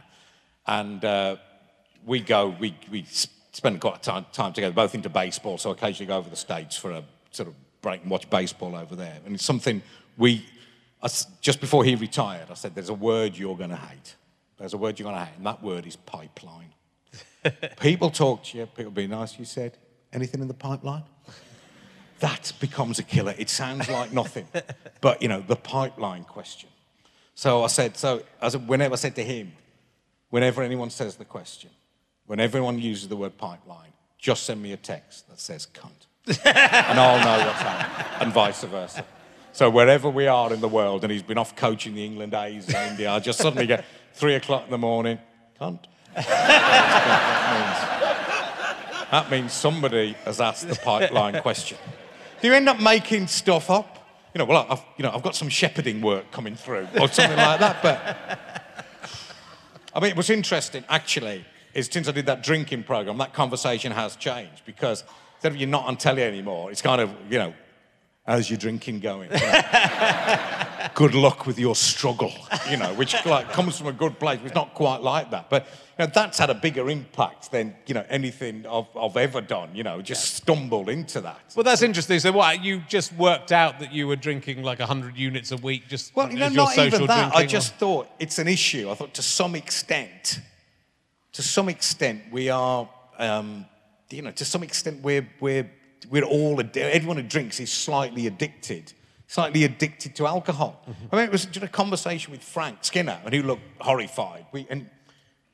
And 0.68 1.04
uh, 1.04 1.38
we 2.06 2.20
go, 2.20 2.56
we, 2.60 2.78
we 2.92 3.04
spend 3.06 3.82
quite 3.82 3.98
a 3.98 4.02
time, 4.02 4.26
time 4.32 4.54
together, 4.54 4.74
both 4.74 4.96
into 4.96 5.10
baseball, 5.10 5.58
so 5.58 5.72
occasionally 5.72 6.08
go 6.08 6.18
over 6.18 6.30
the 6.30 6.36
States 6.36 6.78
for 6.78 6.92
a 6.92 7.04
sort 7.32 7.50
of 7.50 7.56
break 7.82 8.02
and 8.02 8.12
watch 8.12 8.30
baseball 8.30 8.76
over 8.76 8.96
there. 8.96 9.18
And 9.26 9.36
it's 9.36 9.46
something 9.46 9.82
we, 10.18 10.46
I 11.02 11.10
just 11.42 11.60
before 11.60 11.84
he 11.84 11.96
retired, 11.96 12.48
I 12.52 12.54
said, 12.54 12.76
there's 12.76 12.90
a 12.90 12.94
word 12.94 13.38
you're 13.38 13.58
going 13.58 13.70
to 13.70 13.76
hate. 13.76 14.16
There's 14.58 14.74
a 14.74 14.78
word 14.78 15.00
you're 15.00 15.10
going 15.10 15.20
to 15.20 15.26
hate, 15.26 15.38
and 15.38 15.46
that 15.46 15.64
word 15.64 15.88
is 15.88 15.96
pipeline. 15.96 16.74
people 17.80 18.12
talk 18.12 18.44
to 18.46 18.58
you, 18.58 18.66
people 18.66 18.92
be 18.92 19.08
nice, 19.08 19.40
you 19.40 19.46
said, 19.46 19.78
anything 20.12 20.42
in 20.42 20.48
the 20.48 20.54
pipeline? 20.54 21.04
That 22.20 22.52
becomes 22.60 23.00
a 23.00 23.04
killer. 23.04 23.34
It 23.38 23.50
sounds 23.50 23.90
like 23.90 24.12
nothing, 24.12 24.48
but 25.02 25.22
you 25.22 25.28
know, 25.28 25.42
the 25.42 25.56
pipeline 25.56 26.24
question. 26.24 26.70
So 27.36 27.64
I 27.64 27.68
said, 27.68 27.96
so 27.96 28.22
said, 28.48 28.68
whenever 28.68 28.94
I 28.94 28.98
said 28.98 29.16
to 29.16 29.24
him, 29.24 29.54
whenever 30.30 30.62
anyone 30.62 30.90
says 30.90 31.16
the 31.16 31.26
question, 31.26 31.70
whenever 32.26 32.58
anyone 32.58 32.80
uses 32.80 33.08
the 33.08 33.16
word 33.16 33.38
pipeline, 33.38 33.94
just 34.18 34.44
send 34.44 34.62
me 34.62 34.74
a 34.74 34.78
text 34.78 35.30
that 35.30 35.40
says 35.40 35.68
cunt. 35.74 36.08
and 36.46 37.00
I'll 37.00 37.24
know 37.24 37.46
what's 37.46 37.62
happening, 37.62 38.22
and 38.22 38.34
vice 38.34 38.64
versa. 38.64 39.06
So 39.54 39.70
wherever 39.70 40.10
we 40.10 40.28
are 40.28 40.54
in 40.54 40.62
the 40.62 40.68
world, 40.68 41.04
and 41.04 41.12
he's 41.12 41.24
been 41.24 41.38
off 41.38 41.56
coaching 41.56 41.96
the 41.96 42.06
England 42.06 42.34
A's 42.34 42.70
in 42.70 42.76
India, 42.76 43.10
I 43.12 43.20
just 43.20 43.40
suddenly 43.40 43.66
get 43.66 43.86
three 44.14 44.36
o'clock 44.36 44.66
in 44.66 44.72
the 44.72 44.78
morning, 44.78 45.18
cunt. 45.60 45.86
that, 46.16 46.28
means, 47.56 49.10
that 49.12 49.32
means 49.32 49.54
somebody 49.54 50.14
has 50.26 50.42
asked 50.42 50.68
the 50.68 50.76
pipeline 50.76 51.42
question. 51.42 51.78
Do 52.42 52.48
you 52.48 52.54
end 52.54 52.70
up 52.70 52.80
making 52.80 53.28
stuff 53.28 53.70
up? 53.70 53.98
You 54.34 54.40
know, 54.40 54.46
well, 54.46 54.66
I've, 54.70 54.82
you 54.98 55.04
know, 55.04 55.12
I've 55.12 55.24
got 55.24 55.36
some 55.36 55.50
shepherding 55.50 56.02
work 56.02 56.32
coming 56.32 56.56
through, 56.56 56.88
or 57.00 57.08
something 57.10 57.38
like 57.38 57.60
that, 57.60 57.82
but 57.82 58.40
I 59.94 60.00
mean, 60.00 60.16
what's 60.16 60.30
interesting, 60.30 60.84
actually, 60.88 61.44
is 61.74 61.88
since 61.92 62.08
I 62.08 62.12
did 62.12 62.28
that 62.28 62.44
drinking 62.44 62.84
program, 62.84 63.18
that 63.18 63.34
conversation 63.34 63.92
has 63.92 64.16
changed 64.16 64.62
because 64.66 65.04
instead 65.36 65.52
of 65.52 65.58
you're 65.58 65.68
not 65.68 65.86
on 65.86 65.98
telly 65.98 66.24
anymore, 66.24 66.72
it's 66.72 66.82
kind 66.82 67.02
of, 67.02 67.12
you 67.30 67.40
know, 67.40 67.54
how's 68.30 68.50
your 68.50 68.58
drinking 68.58 69.00
going? 69.00 69.30
Know? 69.30 69.38
good 70.94 71.16
luck 71.16 71.46
with 71.48 71.58
your 71.58 71.76
struggle, 71.76 72.32
you 72.70 72.78
know, 72.78 72.94
which 72.94 73.16
like 73.26 73.52
comes 73.52 73.78
from 73.78 73.88
a 73.88 73.94
good 73.94 74.20
place. 74.20 74.40
It's 74.44 74.54
not 74.54 74.74
quite 74.74 75.02
like 75.02 75.32
that, 75.32 75.50
but 75.50 75.66
you 75.98 76.06
know, 76.06 76.12
that's 76.14 76.38
had 76.38 76.50
a 76.50 76.54
bigger 76.54 76.90
impact 76.90 77.52
than 77.52 77.76
you 77.88 77.94
know 77.94 78.06
anything 78.10 78.66
I've, 78.68 78.96
I've 78.96 79.18
ever 79.18 79.42
done. 79.42 79.76
You 79.76 79.84
know, 79.84 80.02
just 80.02 80.36
stumbled 80.36 80.90
into 80.90 81.22
that. 81.22 81.40
Well, 81.56 81.64
that's 81.64 81.82
interesting. 81.82 82.20
So, 82.20 82.32
what 82.32 82.64
you 82.64 82.82
just 82.88 83.14
worked 83.14 83.52
out 83.52 83.80
that 83.80 83.92
you 83.92 84.08
were 84.08 84.16
drinking 84.16 84.64
like 84.64 84.80
hundred 84.80 85.18
units 85.18 85.52
a 85.52 85.58
week, 85.58 85.88
just 85.88 86.16
Well, 86.16 86.32
you 86.32 86.38
know, 86.38 86.50
not 86.50 86.78
even 86.78 87.08
that. 87.08 87.36
I 87.36 87.46
just 87.46 87.76
thought 87.76 88.08
it's 88.20 88.40
an 88.40 88.48
issue. 88.48 88.90
I 88.90 88.94
thought 88.94 89.14
to 89.16 89.24
some 89.24 89.56
extent, 89.56 90.40
to 91.34 91.42
some 91.42 91.70
extent, 91.70 92.24
we 92.32 92.50
are, 92.50 92.88
um, 93.18 93.66
you 94.10 94.22
know, 94.22 94.32
to 94.32 94.46
some 94.46 94.64
extent, 94.64 95.02
we're, 95.02 95.28
we're, 95.40 95.70
we're 96.10 96.24
all, 96.24 96.62
everyone 96.76 97.18
who 97.18 97.24
drinks 97.24 97.60
is 97.60 97.72
slightly 97.72 98.28
addicted, 98.28 98.94
slightly 99.28 99.64
addicted 99.64 100.16
to 100.16 100.28
alcohol. 100.28 100.82
Mm-hmm. 100.90 101.06
I 101.12 101.16
mean, 101.16 101.26
it 101.26 101.32
was 101.32 101.46
just 101.46 101.66
a 101.66 101.68
conversation 101.68 102.32
with 102.32 102.44
Frank 102.44 102.80
Skinner, 102.82 103.20
and 103.26 103.34
he 103.34 103.42
looked 103.42 103.64
horrified. 103.80 104.46
We, 104.52 104.68
and 104.70 104.82
we 104.82 104.88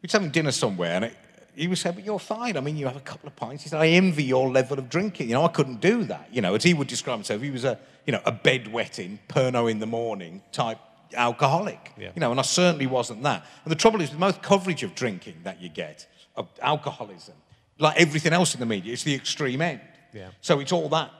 was 0.03 0.11
having 0.11 0.29
dinner 0.29 0.51
somewhere, 0.51 0.91
and 0.91 1.05
it, 1.05 1.17
he 1.55 1.67
was 1.67 1.79
saying, 1.79 1.95
but 1.95 2.03
you're 2.03 2.19
fine. 2.19 2.57
I 2.57 2.59
mean, 2.59 2.75
you 2.75 2.85
have 2.85 2.97
a 2.97 3.01
couple 3.01 3.27
of 3.27 3.35
pints. 3.35 3.63
He 3.63 3.69
said, 3.69 3.79
I 3.79 3.87
envy 3.87 4.25
your 4.25 4.51
level 4.51 4.77
of 4.77 4.89
drinking. 4.89 5.29
You 5.29 5.35
know, 5.35 5.45
I 5.45 5.47
couldn't 5.47 5.79
do 5.79 6.03
that. 6.03 6.27
You 6.31 6.41
know, 6.41 6.53
as 6.53 6.63
he 6.63 6.73
would 6.73 6.87
describe 6.87 7.17
himself, 7.17 7.41
he 7.41 7.49
was 7.49 7.63
a, 7.63 7.79
you 8.05 8.11
know, 8.11 8.21
a 8.25 8.31
bedwetting, 8.31 9.19
Pernod 9.29 9.71
in 9.71 9.79
the 9.79 9.85
morning 9.85 10.41
type 10.51 10.79
alcoholic. 11.13 11.93
Yeah. 11.97 12.11
You 12.13 12.19
know, 12.19 12.31
and 12.31 12.39
I 12.39 12.43
certainly 12.43 12.87
wasn't 12.87 13.23
that. 13.23 13.45
And 13.63 13.71
the 13.71 13.75
trouble 13.75 14.01
is, 14.01 14.09
with 14.09 14.19
most 14.19 14.41
coverage 14.41 14.83
of 14.83 14.95
drinking 14.95 15.35
that 15.43 15.61
you 15.61 15.69
get, 15.69 16.07
of 16.35 16.49
alcoholism, 16.61 17.35
like 17.79 17.97
everything 17.99 18.33
else 18.33 18.53
in 18.53 18.59
the 18.59 18.65
media, 18.65 18.91
it's 18.91 19.03
the 19.03 19.15
extreme 19.15 19.61
end. 19.61 19.79
Yeah. 20.15 20.29
So 20.41 20.59
it's 20.59 20.71
all 20.71 20.89
that 20.89 21.11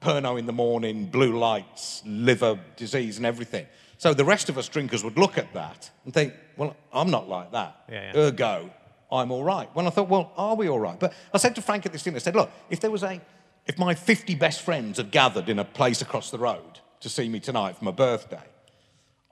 Pernod 0.00 0.38
in 0.38 0.46
the 0.46 0.52
morning, 0.52 1.06
blue 1.06 1.38
lights, 1.38 2.02
liver 2.04 2.58
disease, 2.76 3.16
and 3.16 3.26
everything. 3.26 3.66
So 3.98 4.12
the 4.12 4.24
rest 4.24 4.48
of 4.48 4.58
us 4.58 4.68
drinkers 4.68 5.02
would 5.02 5.18
look 5.18 5.38
at 5.38 5.52
that 5.54 5.90
and 6.04 6.12
think, 6.12 6.34
well, 6.56 6.76
I'm 6.92 7.10
not 7.10 7.28
like 7.28 7.52
that. 7.52 7.84
Yeah, 7.90 8.12
yeah. 8.14 8.20
Ergo, 8.20 8.70
I'm 9.10 9.32
all 9.32 9.42
right. 9.42 9.74
When 9.74 9.86
I 9.86 9.90
thought, 9.90 10.08
well, 10.08 10.32
are 10.36 10.54
we 10.54 10.68
all 10.68 10.78
right? 10.78 11.00
But 11.00 11.14
I 11.32 11.38
said 11.38 11.54
to 11.54 11.62
Frank 11.62 11.86
at 11.86 11.92
this 11.92 12.02
dinner, 12.02 12.16
I 12.16 12.18
said, 12.18 12.36
look, 12.36 12.50
if 12.68 12.80
there 12.80 12.90
was 12.90 13.02
a, 13.02 13.20
if 13.66 13.78
my 13.78 13.94
50 13.94 14.34
best 14.34 14.60
friends 14.62 14.98
had 14.98 15.10
gathered 15.10 15.48
in 15.48 15.58
a 15.58 15.64
place 15.64 16.02
across 16.02 16.30
the 16.30 16.38
road 16.38 16.80
to 17.00 17.08
see 17.08 17.28
me 17.28 17.40
tonight 17.40 17.78
for 17.78 17.84
my 17.84 17.90
birthday, 17.90 18.44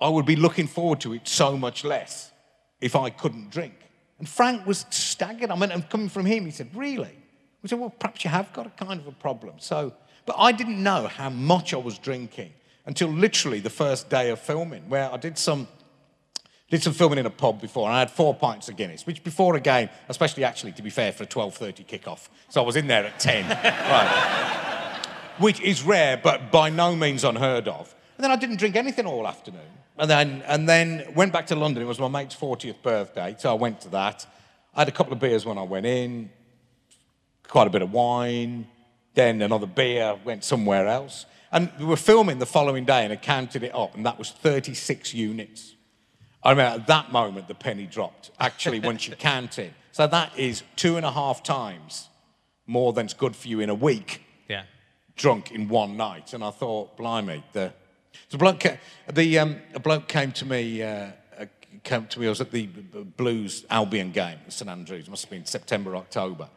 I 0.01 0.09
would 0.09 0.27
be 0.27 0.37
looking 0.37 0.67
forward 0.67 1.01
to 1.03 1.13
it 1.13 1.29
so 1.29 1.59
much 1.59 1.85
less 1.85 2.33
if 2.81 2.97
I 2.97 3.11
couldn't 3.11 3.51
drink. 3.51 3.75
And 4.19 4.29
Frank 4.29 4.67
was 4.67 4.87
staggered. 4.91 5.51
I 5.51 5.57
mean, 5.57 5.71
and 5.71 5.89
coming 5.91 6.09
from 6.09 6.25
him, 6.25 6.47
he 6.47 6.51
said, 6.51 6.71
Really? 6.75 7.24
We 7.65 7.69
said, 7.69 7.81
Well, 7.81 7.95
perhaps 7.99 8.23
you 8.23 8.31
have 8.31 8.53
got 8.53 8.67
a 8.67 8.71
kind 8.71 9.01
of 9.01 9.07
a 9.07 9.12
problem. 9.12 9.55
So, 9.59 9.95
but 10.27 10.37
I 10.39 10.53
didn't 10.53 10.83
know 10.83 11.07
how 11.07 11.31
much 11.31 11.73
I 11.73 11.79
was 11.79 11.99
drinking 11.99 12.53
until 12.85 13.09
literally 13.09 13.59
the 13.59 13.71
first 13.71 14.11
day 14.11 14.29
of 14.29 14.39
filming, 14.39 14.87
where 14.91 15.11
I 15.11 15.17
did 15.17 15.39
some 15.39 15.67
did 16.71 16.83
some 16.83 16.93
filming 16.93 17.19
in 17.19 17.25
a 17.25 17.31
pub 17.31 17.62
before, 17.62 17.87
and 17.89 17.97
I 17.97 18.01
had 18.01 18.11
four 18.11 18.35
pints 18.35 18.69
of 18.69 18.77
Guinness, 18.77 19.07
which 19.07 19.25
before 19.25 19.57
a 19.57 19.61
game, 19.61 19.89
especially 20.11 20.45
actually, 20.45 20.73
to 20.73 20.83
be 20.83 20.91
fair, 20.91 21.12
for 21.12 21.25
a 21.25 21.27
12.30 21.27 21.87
kickoff. 21.87 22.29
So 22.51 22.62
I 22.62 22.67
was 22.67 22.77
in 22.77 22.87
there 22.87 23.05
at 23.05 23.19
10. 23.19 23.49
right. 23.49 25.07
which 25.39 25.61
is 25.61 25.83
rare, 25.85 26.17
but 26.17 26.51
by 26.51 26.69
no 26.69 26.95
means 26.97 27.25
unheard 27.25 27.69
of. 27.69 27.95
And 28.17 28.25
then 28.25 28.31
I 28.31 28.37
didn't 28.37 28.57
drink 28.57 28.77
anything 28.77 29.07
all 29.07 29.27
afternoon. 29.27 29.61
And 29.99 30.11
then, 30.11 30.43
and 30.47 30.69
then 30.69 31.05
went 31.15 31.33
back 31.33 31.47
to 31.49 31.55
London. 31.55 31.83
It 31.83 31.87
was 31.87 32.01
my 32.01 32.09
mate's 32.09 32.35
40th 32.35 32.83
birthday, 32.83 33.37
so 33.39 33.51
I 33.51 33.55
went 33.55 33.81
to 33.83 33.89
that. 33.91 34.27
I 34.75 34.81
had 34.81 34.89
a 34.89 34.93
couple 34.93 35.12
of 35.12 35.21
beers 35.21 35.47
when 35.47 35.59
I 35.59 35.62
went 35.62 35.87
in, 35.87 36.31
quite 37.49 37.67
a 37.67 37.71
bit 37.71 37.83
of 37.83 37.93
wine, 37.93 38.67
then 39.15 39.43
another 39.43 39.67
beer, 39.67 40.17
went 40.25 40.45
somewhere 40.45 40.87
else. 40.89 41.27
And 41.53 41.71
we 41.79 41.85
were 41.85 41.97
filming 41.97 42.39
the 42.39 42.47
following 42.47 42.85
day 42.85 43.05
and 43.05 43.13
I 43.13 43.17
counted 43.17 43.63
it 43.63 43.75
up, 43.75 43.95
and 43.95 44.05
that 44.07 44.19
was 44.19 44.31
36 44.31 45.15
units. 45.15 45.75
I 46.43 46.51
remember 46.51 46.81
at 46.81 46.87
that 46.89 47.13
moment 47.13 47.49
the 47.49 47.55
penny 47.55 47.87
dropped, 47.87 48.31
actually, 48.41 48.81
once 48.81 49.07
you 49.09 49.15
count 49.19 49.59
it. 49.59 49.73
So 49.93 50.07
that 50.09 50.37
is 50.37 50.63
two 50.77 50.97
and 50.97 51.07
a 51.07 51.13
half 51.13 51.43
times 51.43 52.09
more 52.67 52.93
than's 52.93 53.15
good 53.15 53.37
for 53.37 53.47
you 53.49 53.61
in 53.61 53.69
a 53.71 53.75
week 53.75 54.23
Yeah. 54.49 54.65
drunk 55.17 55.53
in 55.53 55.69
one 55.69 55.97
night. 55.97 56.33
And 56.33 56.43
I 56.43 56.51
thought, 56.51 56.97
blimey, 56.97 57.45
the, 57.53 57.73
the 58.31 58.39
bloke, 58.39 58.65
the, 59.13 59.39
um, 59.39 59.57
a 59.75 59.79
bloke 59.81 60.09
came 60.09 60.33
to 60.33 60.45
me, 60.47 60.83
uh, 60.83 61.11
came 61.85 62.07
to 62.07 62.19
me, 62.21 62.27
I 62.27 62.31
was 62.31 62.41
at 62.41 62.51
the 62.51 62.67
Blues 62.67 63.65
Albion 63.71 64.11
game 64.13 64.39
at 64.47 64.53
St 64.53 64.69
Andrews, 64.71 65.09
must 65.09 65.25
have 65.25 65.31
been 65.31 65.45
September, 65.45 65.95
October. 65.97 66.49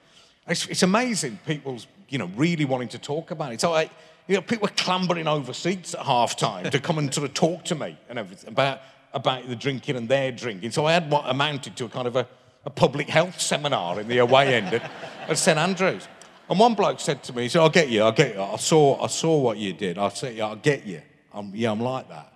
It's, 0.47 0.67
it's 0.67 0.83
amazing, 0.83 1.39
people's, 1.45 1.87
you 2.09 2.17
know, 2.17 2.29
really 2.35 2.65
wanting 2.65 2.87
to 2.89 2.99
talk 2.99 3.31
about 3.31 3.53
it. 3.53 3.61
So 3.61 3.73
I, 3.73 3.89
you 4.27 4.35
know, 4.35 4.41
people 4.41 4.67
were 4.67 4.73
clambering 4.75 5.27
over 5.27 5.53
seats 5.53 5.93
at 5.93 6.05
half 6.05 6.35
time 6.37 6.69
to 6.69 6.79
come 6.79 6.97
and 6.97 7.13
sort 7.13 7.27
of 7.27 7.33
talk 7.33 7.65
to 7.65 7.75
me 7.75 7.97
and 8.09 8.17
everything 8.17 8.49
about, 8.49 8.81
about 9.13 9.47
the 9.47 9.55
drinking 9.55 9.95
and 9.95 10.07
their 10.07 10.31
drinking. 10.31 10.71
So 10.71 10.85
I 10.85 10.93
had 10.93 11.11
what 11.11 11.29
amounted 11.29 11.75
to 11.77 11.85
a 11.85 11.89
kind 11.89 12.07
of 12.07 12.15
a, 12.15 12.27
a 12.65 12.69
public 12.69 13.09
health 13.09 13.39
seminar 13.41 13.99
in 13.99 14.07
the 14.07 14.19
away 14.19 14.55
end 14.55 14.73
at, 14.73 14.91
at 15.27 15.37
St 15.37 15.57
Andrews. 15.57 16.07
And 16.49 16.59
one 16.59 16.75
bloke 16.75 16.99
said 16.99 17.23
to 17.23 17.33
me, 17.33 17.43
he 17.43 17.49
said, 17.49 17.61
I'll 17.61 17.69
get 17.69 17.89
you, 17.89 18.03
I'll 18.03 18.11
get 18.11 18.35
you. 18.35 18.41
I 18.41 18.55
saw, 18.55 19.01
I 19.01 19.07
saw 19.07 19.37
what 19.37 19.57
you 19.57 19.73
did. 19.73 19.97
I 19.97 20.09
said, 20.09 20.35
yeah, 20.35 20.47
I'll 20.47 20.55
get 20.55 20.85
you. 20.85 21.01
I'm, 21.33 21.51
yeah, 21.53 21.71
I'm 21.71 21.81
like 21.81 22.07
that. 22.09 22.33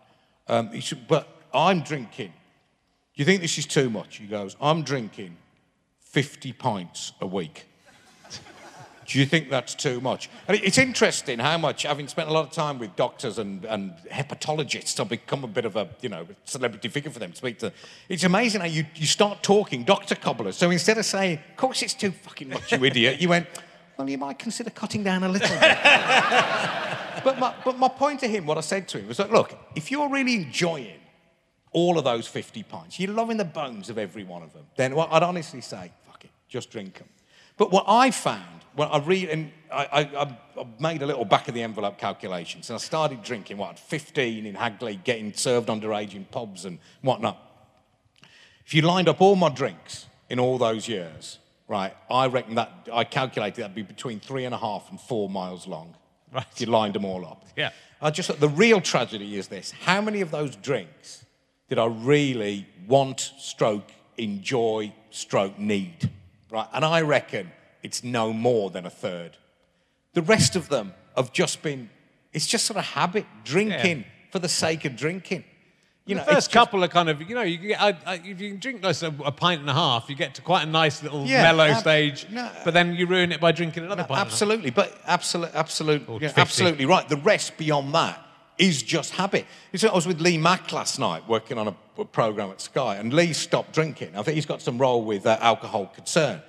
Um, 0.47 0.69
he 0.69 0.81
said, 0.81 1.07
but 1.07 1.27
I'm 1.53 1.81
drinking. 1.81 2.27
Do 2.27 3.21
you 3.21 3.25
think 3.25 3.41
this 3.41 3.57
is 3.57 3.65
too 3.65 3.89
much? 3.89 4.17
He 4.17 4.27
goes, 4.27 4.55
I'm 4.61 4.83
drinking 4.83 5.37
50 5.99 6.53
pints 6.53 7.13
a 7.21 7.25
week. 7.27 7.65
Do 9.11 9.19
you 9.19 9.25
think 9.25 9.49
that's 9.49 9.75
too 9.75 9.99
much? 9.99 10.29
And 10.47 10.57
it's 10.63 10.77
interesting 10.77 11.37
how 11.37 11.57
much, 11.57 11.83
having 11.83 12.07
spent 12.07 12.29
a 12.29 12.31
lot 12.31 12.45
of 12.45 12.53
time 12.53 12.79
with 12.79 12.95
doctors 12.95 13.39
and, 13.39 13.65
and 13.65 13.93
hepatologists, 14.09 15.01
I've 15.01 15.09
become 15.09 15.43
a 15.43 15.49
bit 15.49 15.65
of 15.65 15.75
a, 15.75 15.89
you 15.99 16.07
know, 16.07 16.25
celebrity 16.45 16.87
figure 16.87 17.11
for 17.11 17.19
them 17.19 17.31
to 17.31 17.37
speak 17.37 17.59
to. 17.59 17.73
It's 18.07 18.23
amazing 18.23 18.61
how 18.61 18.67
you, 18.67 18.85
you 18.95 19.05
start 19.05 19.43
talking 19.43 19.83
doctor 19.83 20.15
cobblers. 20.15 20.55
So 20.55 20.71
instead 20.71 20.97
of 20.97 21.03
saying, 21.03 21.39
of 21.49 21.57
course 21.57 21.81
it's 21.81 21.93
too 21.93 22.11
fucking 22.11 22.51
much, 22.51 22.71
you 22.71 22.85
idiot, 22.85 23.19
you 23.19 23.27
went, 23.27 23.47
well, 23.97 24.09
you 24.09 24.17
might 24.17 24.39
consider 24.39 24.69
cutting 24.69 25.03
down 25.03 25.25
a 25.25 25.29
little 25.29 25.49
bit. 25.49 25.59
but, 27.25 27.37
my, 27.37 27.53
but 27.65 27.77
my 27.77 27.89
point 27.89 28.21
to 28.21 28.29
him, 28.29 28.45
what 28.45 28.57
I 28.57 28.61
said 28.61 28.87
to 28.89 28.99
him 28.99 29.09
was 29.09 29.19
like, 29.19 29.31
look, 29.31 29.57
if 29.75 29.91
you're 29.91 30.07
really 30.07 30.35
enjoying 30.35 31.01
all 31.73 31.97
of 31.97 32.05
those 32.05 32.27
50 32.27 32.63
pints, 32.63 32.97
you're 32.97 33.11
loving 33.11 33.35
the 33.35 33.43
bones 33.43 33.89
of 33.89 33.97
every 33.97 34.23
one 34.23 34.41
of 34.41 34.53
them, 34.53 34.67
then 34.77 34.95
well, 34.95 35.09
I'd 35.11 35.21
honestly 35.21 35.59
say, 35.59 35.91
fuck 36.05 36.23
it, 36.23 36.31
just 36.47 36.71
drink 36.71 36.99
them. 36.99 37.09
But 37.57 37.71
what 37.71 37.83
I 37.89 38.09
found, 38.11 38.60
when 38.75 38.87
I 38.89 38.99
read, 38.99 39.29
and 39.29 39.51
I, 39.71 39.85
I, 39.85 39.99
I- 40.23 40.37
I 40.61 40.67
made 40.79 41.01
a 41.01 41.07
little 41.07 41.25
back 41.25 41.47
of 41.47 41.53
the 41.55 41.63
envelope 41.63 41.97
calculations, 41.97 42.69
and 42.69 42.75
I 42.75 42.79
started 42.79 43.23
drinking, 43.23 43.57
what, 43.57 43.79
15 43.79 44.45
in 44.45 44.53
Hagley, 44.53 44.99
getting 45.03 45.33
served 45.33 45.69
underage 45.69 46.13
in 46.13 46.25
pubs 46.25 46.65
and 46.65 46.77
whatnot. 47.01 47.37
If 48.65 48.73
you 48.73 48.81
lined 48.83 49.09
up 49.09 49.21
all 49.21 49.35
my 49.35 49.49
drinks 49.49 50.05
in 50.29 50.39
all 50.39 50.57
those 50.57 50.87
years, 50.87 51.39
right, 51.67 51.95
I 52.09 52.27
reckon 52.27 52.55
that, 52.55 52.89
I 52.93 53.05
calculated 53.05 53.61
that'd 53.61 53.73
be 53.75 53.81
between 53.81 54.19
three 54.19 54.45
and 54.45 54.53
a 54.53 54.57
half 54.57 54.89
and 54.91 54.99
four 54.99 55.29
miles 55.29 55.67
long. 55.67 55.95
Right. 56.31 56.45
If 56.53 56.61
you 56.61 56.67
lined 56.67 56.93
them 56.95 57.05
all 57.05 57.25
up. 57.25 57.45
Yeah. 57.57 57.71
I 58.01 58.09
just 58.11 58.39
the 58.39 58.47
real 58.49 58.79
tragedy 58.81 59.37
is 59.37 59.47
this. 59.47 59.71
How 59.71 59.99
many 60.01 60.21
of 60.21 60.31
those 60.31 60.55
drinks 60.55 61.25
did 61.69 61.79
I 61.79 61.85
really 61.87 62.67
want, 62.87 63.31
stroke, 63.37 63.91
enjoy, 64.17 64.93
stroke, 65.09 65.57
need? 65.59 66.09
Right? 66.49 66.67
And 66.73 66.85
I 66.85 67.01
reckon 67.01 67.51
it's 67.83 68.03
no 68.03 68.33
more 68.33 68.69
than 68.69 68.85
a 68.85 68.89
third. 68.89 69.37
The 70.13 70.21
rest 70.21 70.55
of 70.55 70.69
them 70.69 70.93
have 71.15 71.31
just 71.33 71.61
been, 71.61 71.89
it's 72.33 72.47
just 72.47 72.65
sort 72.65 72.77
of 72.77 72.85
habit, 72.85 73.25
drinking 73.43 74.05
for 74.31 74.39
the 74.39 74.49
sake 74.49 74.85
of 74.85 74.95
drinking. 74.95 75.43
You 76.05 76.15
know, 76.15 76.21
the 76.23 76.27
it's 76.29 76.33
first 76.35 76.47
just- 76.47 76.53
couple 76.53 76.83
are 76.83 76.87
kind 76.87 77.09
of, 77.09 77.21
you 77.29 77.35
know, 77.35 77.41
you 77.43 77.57
get, 77.57 77.79
I, 77.81 77.89
I, 78.05 78.13
if 78.15 78.41
you 78.41 78.49
can 78.51 78.59
drink 78.59 78.83
like 78.83 79.01
a, 79.03 79.13
a 79.23 79.31
pint 79.31 79.61
and 79.61 79.69
a 79.69 79.73
half, 79.73 80.09
you 80.09 80.15
get 80.15 80.35
to 80.35 80.41
quite 80.41 80.63
a 80.67 80.69
nice 80.69 81.03
little 81.03 81.25
Yeah, 81.25 81.43
mellow 81.43 81.65
ab- 81.65 81.79
stage. 81.81 82.25
no. 82.31 82.49
but 82.65 82.73
then 82.73 82.95
you 82.95 83.05
ruin 83.05 83.31
it 83.31 83.39
by 83.39 83.51
drinking 83.51 83.83
another 83.85 84.03
pint. 84.03 84.11
a 84.11 84.15
half. 84.15 84.25
Absolutely, 84.27 84.71
but 84.71 84.99
absolutely, 85.05 85.55
absolutely, 85.57 86.17
yeah, 86.21 86.33
absolutely 86.37 86.85
right. 86.85 87.07
The 87.07 87.17
rest 87.17 87.55
beyond 87.57 87.93
that 87.93 88.19
is 88.57 88.81
just 88.83 89.11
habit. 89.13 89.45
You 89.71 89.79
see, 89.79 89.87
I 89.87 89.93
was 89.93 90.07
with 90.07 90.19
Lee 90.21 90.37
Mack 90.37 90.71
last 90.73 90.99
night 90.99 91.27
working 91.27 91.57
on 91.57 91.67
a, 91.69 91.75
a 91.99 92.05
program 92.05 92.49
at 92.49 92.61
Sky, 92.61 92.95
and 92.95 93.13
Lee 93.13 93.31
stopped 93.33 93.71
drinking. 93.73 94.17
I 94.17 94.23
think 94.23 94.35
he's 94.35 94.45
got 94.45 94.61
some 94.61 94.77
role 94.79 95.03
with 95.05 95.25
uh, 95.25 95.37
alcohol 95.39 95.85
concern. 95.95 96.41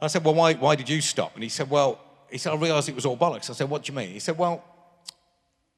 I 0.00 0.08
said, 0.08 0.24
"Well, 0.24 0.34
why, 0.34 0.54
why 0.54 0.76
did 0.76 0.88
you 0.88 1.00
stop?" 1.00 1.34
And 1.34 1.42
he 1.42 1.48
said, 1.48 1.70
"Well, 1.70 2.00
he 2.30 2.38
said 2.38 2.52
I 2.52 2.56
realised 2.56 2.88
it 2.88 2.94
was 2.94 3.06
all 3.06 3.16
bollocks." 3.16 3.50
I 3.50 3.52
said, 3.54 3.70
"What 3.70 3.84
do 3.84 3.92
you 3.92 3.96
mean?" 3.96 4.10
He 4.10 4.18
said, 4.18 4.36
"Well, 4.36 4.64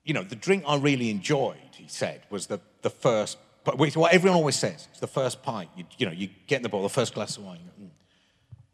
you 0.05 0.14
know, 0.14 0.23
the 0.23 0.37
drink 0.37 0.64
I 0.67 0.77
really 0.77 1.11
enjoyed," 1.11 1.57
he 1.73 1.89
said, 1.89 2.23
was 2.31 2.47
the, 2.47 2.61
the 2.83 2.91
first, 2.91 3.39
what 3.64 4.12
everyone 4.12 4.37
always 4.37 4.57
says, 4.57 4.89
it's 4.91 5.01
the 5.01 5.07
first 5.07 5.43
pint. 5.43 5.71
You, 5.77 5.85
you 5.99 6.07
know, 6.07 6.12
you 6.12 6.29
get 6.47 6.57
in 6.57 6.62
the 6.62 6.69
bottle, 6.69 6.85
the 6.85 6.95
first 6.95 7.14
glass 7.14 7.37
of 7.37 7.45
wine. 7.45 7.61
"Mm." 7.81 7.89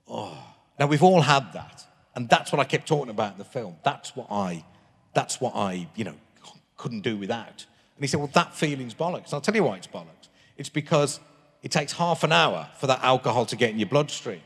Oh. 0.09 0.39
Now, 0.79 0.87
we've 0.87 1.03
all 1.03 1.23
had 1.23 1.53
that. 1.53 1.87
And 2.15 2.29
that's 2.29 2.53
what 2.53 2.61
I 2.61 2.65
kept 2.65 2.87
talking 2.87 3.11
about 3.11 3.33
in 3.33 3.39
the 3.39 3.45
film. 3.45 3.77
That's 3.85 4.15
what 4.15 4.27
I, 4.31 4.65
that's 5.15 5.41
what 5.41 5.55
I, 5.55 5.89
you 5.95 6.05
know, 6.05 6.15
couldn't 6.77 7.01
do 7.01 7.17
without. 7.17 7.67
And 7.97 8.01
he 8.01 8.07
said, 8.07 8.21
well, 8.21 8.31
that 8.35 8.55
feeling's 8.55 8.95
bollocks. 8.95 9.27
And 9.27 9.35
I'll 9.35 9.41
tell 9.41 9.55
you 9.55 9.65
why 9.65 9.77
it's 9.77 9.87
bollocks. 9.87 10.29
It's 10.57 10.69
because 10.69 11.21
it 11.63 11.71
takes 11.71 11.93
half 11.93 12.25
an 12.25 12.33
hour 12.33 12.69
for 12.77 12.87
that 12.89 13.03
alcohol 13.03 13.47
to 13.47 13.57
get 13.57 13.71
in 13.71 13.79
your 13.79 13.89
bloodstream. 13.89 14.43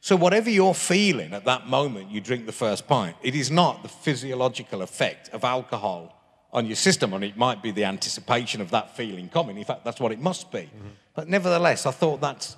So 0.00 0.14
whatever 0.16 0.50
you're 0.50 0.74
feeling 0.74 1.32
at 1.32 1.44
that 1.46 1.66
moment 1.66 2.10
you 2.10 2.20
drink 2.20 2.46
the 2.46 2.52
first 2.52 2.86
pint, 2.86 3.16
it 3.22 3.34
is 3.34 3.50
not 3.50 3.82
the 3.82 3.88
physiological 3.88 4.82
effect 4.82 5.28
of 5.30 5.44
alcohol 5.44 6.12
on 6.52 6.66
your 6.66 6.76
system, 6.76 7.12
and 7.12 7.24
it 7.24 7.36
might 7.36 7.62
be 7.62 7.70
the 7.70 7.84
anticipation 7.84 8.60
of 8.60 8.70
that 8.70 8.96
feeling 8.96 9.28
coming. 9.28 9.58
In 9.58 9.64
fact, 9.64 9.84
that's 9.84 10.00
what 10.00 10.12
it 10.12 10.20
must 10.20 10.50
be. 10.50 10.70
But 11.14 11.28
nevertheless, 11.28 11.86
I 11.86 11.90
thought 11.90 12.20
that's 12.20 12.56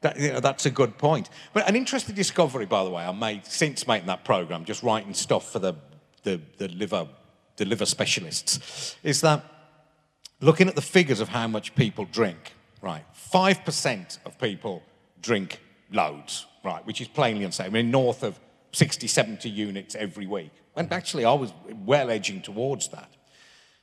that, 0.00 0.18
you 0.18 0.32
know, 0.32 0.40
that's 0.40 0.64
a 0.64 0.70
good 0.70 0.96
point. 0.96 1.28
But 1.52 1.68
an 1.68 1.74
interesting 1.74 2.14
discovery, 2.14 2.66
by 2.66 2.84
the 2.84 2.90
way, 2.90 3.04
I 3.04 3.12
made 3.12 3.44
since 3.44 3.86
making 3.86 4.06
that 4.06 4.24
program, 4.24 4.64
just 4.64 4.82
writing 4.82 5.14
stuff 5.14 5.52
for 5.52 5.58
the 5.58 5.74
the, 6.22 6.40
the 6.56 6.68
liver 6.68 7.08
the 7.56 7.64
liver 7.64 7.86
specialists, 7.86 8.96
is 9.02 9.20
that 9.20 9.44
looking 10.40 10.68
at 10.68 10.74
the 10.74 10.82
figures 10.82 11.20
of 11.20 11.28
how 11.28 11.48
much 11.48 11.74
people 11.74 12.06
drink, 12.10 12.52
right? 12.80 13.04
5% 13.32 14.18
of 14.24 14.38
people 14.38 14.82
drink 15.20 15.60
loads, 15.92 16.46
right? 16.64 16.84
Which 16.86 17.00
is 17.00 17.08
plainly 17.08 17.44
unsafe. 17.44 17.66
I 17.66 17.70
mean, 17.70 17.90
north 17.90 18.22
of 18.22 18.38
60, 18.72 19.06
70 19.06 19.48
units 19.48 19.94
every 19.94 20.26
week. 20.26 20.50
And 20.76 20.92
actually, 20.92 21.24
I 21.24 21.32
was 21.32 21.52
well 21.84 22.10
edging 22.10 22.42
towards 22.42 22.88
that. 22.88 23.10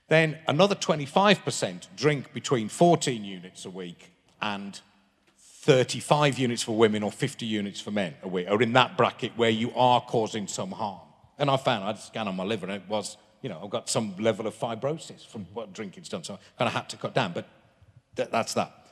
Then 0.07 0.37
another 0.47 0.75
25% 0.75 1.87
drink 1.95 2.33
between 2.33 2.69
14 2.69 3.23
units 3.23 3.65
a 3.65 3.69
week 3.69 4.11
and 4.41 4.79
35 5.37 6.37
units 6.37 6.61
for 6.61 6.77
women 6.77 7.01
or 7.01 7.11
50 7.11 7.45
units 7.45 7.81
for 7.81 7.89
men 7.89 8.13
a 8.21 8.27
week, 8.27 8.45
or 8.49 8.61
in 8.61 8.73
that 8.73 8.97
bracket 8.97 9.31
where 9.35 9.49
you 9.49 9.73
are 9.75 9.99
causing 9.99 10.47
some 10.47 10.71
harm. 10.71 10.99
And 11.39 11.49
I 11.49 11.57
found 11.57 11.83
I 11.83 11.87
had 11.87 11.95
a 11.95 11.99
scan 11.99 12.27
on 12.27 12.35
my 12.35 12.43
liver 12.43 12.67
and 12.67 12.75
it 12.75 12.87
was, 12.87 13.17
you 13.41 13.49
know, 13.49 13.59
I've 13.63 13.71
got 13.71 13.89
some 13.89 14.15
level 14.17 14.45
of 14.45 14.53
fibrosis 14.53 15.25
from 15.25 15.47
what 15.53 15.73
drinking's 15.73 16.07
done. 16.07 16.23
So 16.23 16.35
I 16.35 16.37
kind 16.57 16.67
of 16.67 16.73
had 16.73 16.87
to 16.89 16.97
cut 16.97 17.15
down. 17.15 17.33
But 17.33 17.47
th- 18.15 18.29
that's 18.29 18.53
that. 18.53 18.85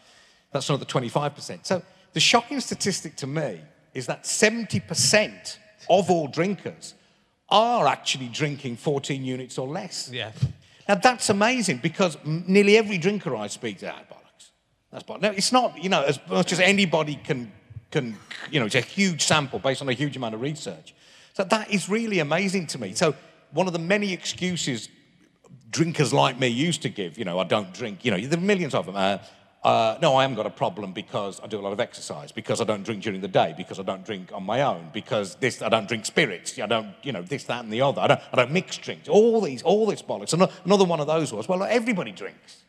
That's 0.51 0.67
another 0.67 0.86
25%. 0.86 1.65
So 1.65 1.84
the 2.13 2.19
shocking 2.19 2.59
statistic 2.59 3.15
to 3.17 3.27
me 3.27 3.61
is 3.94 4.08
that 4.08 4.24
70% 4.24 5.58
of 5.89 6.10
all 6.10 6.28
drinkers 6.28 6.96
are 7.50 7.88
actually 7.88 8.28
drinking 8.28 8.78
14 8.78 9.24
units 9.24 9.58
or 9.58 9.68
less. 9.68 10.10
Yeah. 10.12 10.32
Now 10.88 10.96
that's 10.96 11.30
amazing 11.30 11.78
because 11.78 12.18
m- 12.26 12.44
nearly 12.48 12.78
every 12.78 12.98
drinker 12.98 13.36
I 13.36 13.48
speak 13.48 13.80
to, 13.80 13.91
ah, 13.91 14.02
bollocks. 14.12 14.50
That's 14.91 15.04
bollocks. 15.04 15.22
No, 15.22 15.32
it's 15.32 15.52
not, 15.52 15.82
you 15.84 15.89
know, 15.89 16.04
as 16.04 16.20
much 16.30 16.52
as 16.52 16.60
anybody 16.60 17.16
can, 17.16 17.52
can, 17.91 18.18
you 18.52 18.60
know, 18.60 18.66
it's 18.66 18.76
a 18.76 18.82
huge 18.82 19.22
sample 19.22 19.60
based 19.60 19.82
on 19.82 19.89
a 19.89 19.94
huge 19.94 20.18
amount 20.18 20.36
of 20.36 20.41
research. 20.41 20.96
So 21.34 21.44
that 21.44 21.72
is 21.72 21.89
really 21.89 22.20
amazing 22.20 22.68
to 22.68 22.80
me. 22.80 22.94
So 22.94 23.16
one 23.52 23.68
of 23.68 23.74
the 23.74 23.80
many 23.80 24.14
excuses 24.14 24.89
drinkers 25.70 26.14
like 26.14 26.39
me 26.39 26.48
used 26.48 26.82
to 26.84 26.89
give, 26.89 27.18
you 27.18 27.26
know, 27.26 27.39
I 27.39 27.44
don't 27.44 27.74
drink, 27.74 28.06
you 28.06 28.12
know, 28.12 28.20
there 28.20 28.38
are 28.38 28.41
millions 28.41 28.74
of 28.74 28.86
them. 28.86 28.96
Uh, 28.96 29.18
uh, 29.64 29.97
no, 30.01 30.16
I 30.16 30.24
haven't 30.24 30.36
got 30.36 30.45
a 30.45 30.51
problem 30.51 30.91
because 30.91 31.39
I 31.41 31.47
do 31.47 31.59
a 31.59 31.61
lot 31.61 31.74
of 31.74 31.80
exercise, 31.80 32.32
because 32.32 32.59
I 32.61 32.64
don't 32.64 32.84
drink 32.84 33.03
during 33.03 33.22
the 33.22 33.28
day, 33.28 33.53
because 33.55 33.80
I 33.80 33.84
don't 33.84 34.05
drink 34.05 34.32
on 34.34 34.43
my 34.43 34.61
own, 34.61 34.89
because 34.93 35.36
this, 35.36 35.61
I 35.61 35.70
don't 35.70 35.88
drink 35.88 36.05
spirits, 36.05 36.59
I 36.59 36.66
don't, 36.66 36.93
you 37.03 37.11
know, 37.11 37.22
this, 37.22 37.45
that, 37.45 37.64
and 37.64 37.72
the 37.72 37.82
other. 37.82 38.01
I 38.01 38.07
don't, 38.07 38.22
I 38.32 38.36
don't 38.36 38.51
mix 38.51 38.78
drinks. 38.78 39.07
All 39.07 39.41
these, 39.41 39.64
all 39.64 39.86
this 39.86 40.01
bollocks. 40.01 40.34
Another 40.66 40.86
one 40.86 40.99
of 40.99 41.07
those 41.07 41.32
was, 41.32 41.47
well, 41.47 41.64
everybody 41.64 42.11
drinks. 42.11 42.64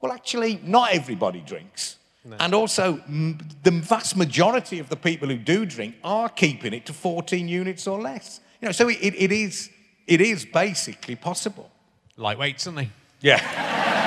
Well, 0.00 0.12
actually, 0.12 0.60
not 0.62 0.92
everybody 0.92 1.40
drinks. 1.40 1.96
And 2.40 2.52
also, 2.52 3.00
m- 3.08 3.38
the 3.62 3.70
vast 3.70 4.16
majority 4.16 4.80
of 4.80 4.90
the 4.90 4.96
people 4.96 5.28
who 5.28 5.38
do 5.38 5.64
drink 5.64 5.94
are 6.04 6.28
keeping 6.28 6.74
it 6.74 6.84
to 6.86 6.92
14 6.92 7.48
units 7.48 7.86
or 7.86 7.98
less. 7.98 8.40
You 8.60 8.66
know, 8.66 8.72
so 8.72 8.88
it, 8.88 8.98
it, 9.00 9.14
it 9.16 9.32
is 9.32 9.70
it 10.08 10.22
is 10.22 10.44
basically 10.46 11.16
possible. 11.16 11.70
Lightweights, 12.16 12.66
aren't 12.66 12.78
they? 12.78 12.90
Yeah. 13.20 13.94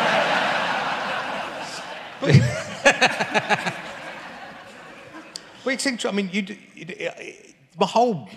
but 5.64 5.74
it's 5.74 5.86
interesting. 5.86 6.10
I 6.10 6.14
mean, 6.14 6.30
you, 6.32 6.42
do- 6.42 6.58
my 7.80 7.86
whole 7.86 8.30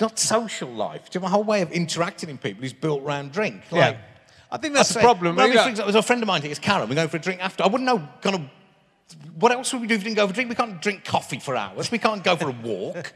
not 0.00 0.18
social 0.18 0.70
life, 0.70 1.02
my 1.20 1.28
whole 1.28 1.44
way 1.44 1.62
of 1.62 1.70
interacting 1.72 2.30
with 2.30 2.40
people 2.42 2.64
is 2.64 2.72
built 2.72 3.02
around 3.02 3.32
drink. 3.32 3.62
Like, 3.70 3.98
I 4.50 4.56
think 4.56 4.74
that's 4.74 4.92
the 4.94 5.00
problem. 5.00 5.36
Well, 5.36 5.44
I 5.44 5.48
Maybe 5.48 5.50
mean, 5.50 5.56
that- 5.56 5.64
for 5.64 5.70
example, 5.70 5.92
there's 5.92 6.04
a 6.04 6.06
friend 6.06 6.22
of 6.22 6.26
mine. 6.26 6.44
It's 6.44 6.58
Karen. 6.58 6.88
We're 6.88 6.94
going 6.94 7.08
for 7.08 7.18
a 7.18 7.20
drink 7.20 7.42
after. 7.42 7.62
I 7.64 7.66
wouldn't 7.68 7.86
know. 7.86 8.06
Kind 8.20 8.36
of. 8.36 8.42
What 9.38 9.50
else 9.52 9.72
would 9.72 9.82
we 9.82 9.88
do 9.88 9.94
if 9.94 10.00
we 10.00 10.04
didn't 10.04 10.16
go 10.16 10.26
for 10.26 10.32
a 10.32 10.34
drink? 10.34 10.48
We 10.50 10.54
can't 10.54 10.80
drink 10.80 11.04
coffee 11.04 11.40
for 11.40 11.56
hours. 11.56 11.90
We 11.90 11.98
can't 11.98 12.22
go 12.22 12.36
for 12.36 12.48
a 12.48 12.52
walk. 12.62 13.12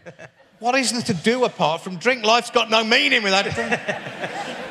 what 0.58 0.74
is 0.74 0.90
there 0.92 1.02
to 1.02 1.14
do 1.14 1.44
apart 1.44 1.82
from 1.82 1.96
drink? 1.96 2.24
Life's 2.24 2.50
got 2.50 2.68
no 2.70 2.82
meaning 2.84 3.22
without 3.22 3.46
a 3.46 3.50
drink. 3.50 4.70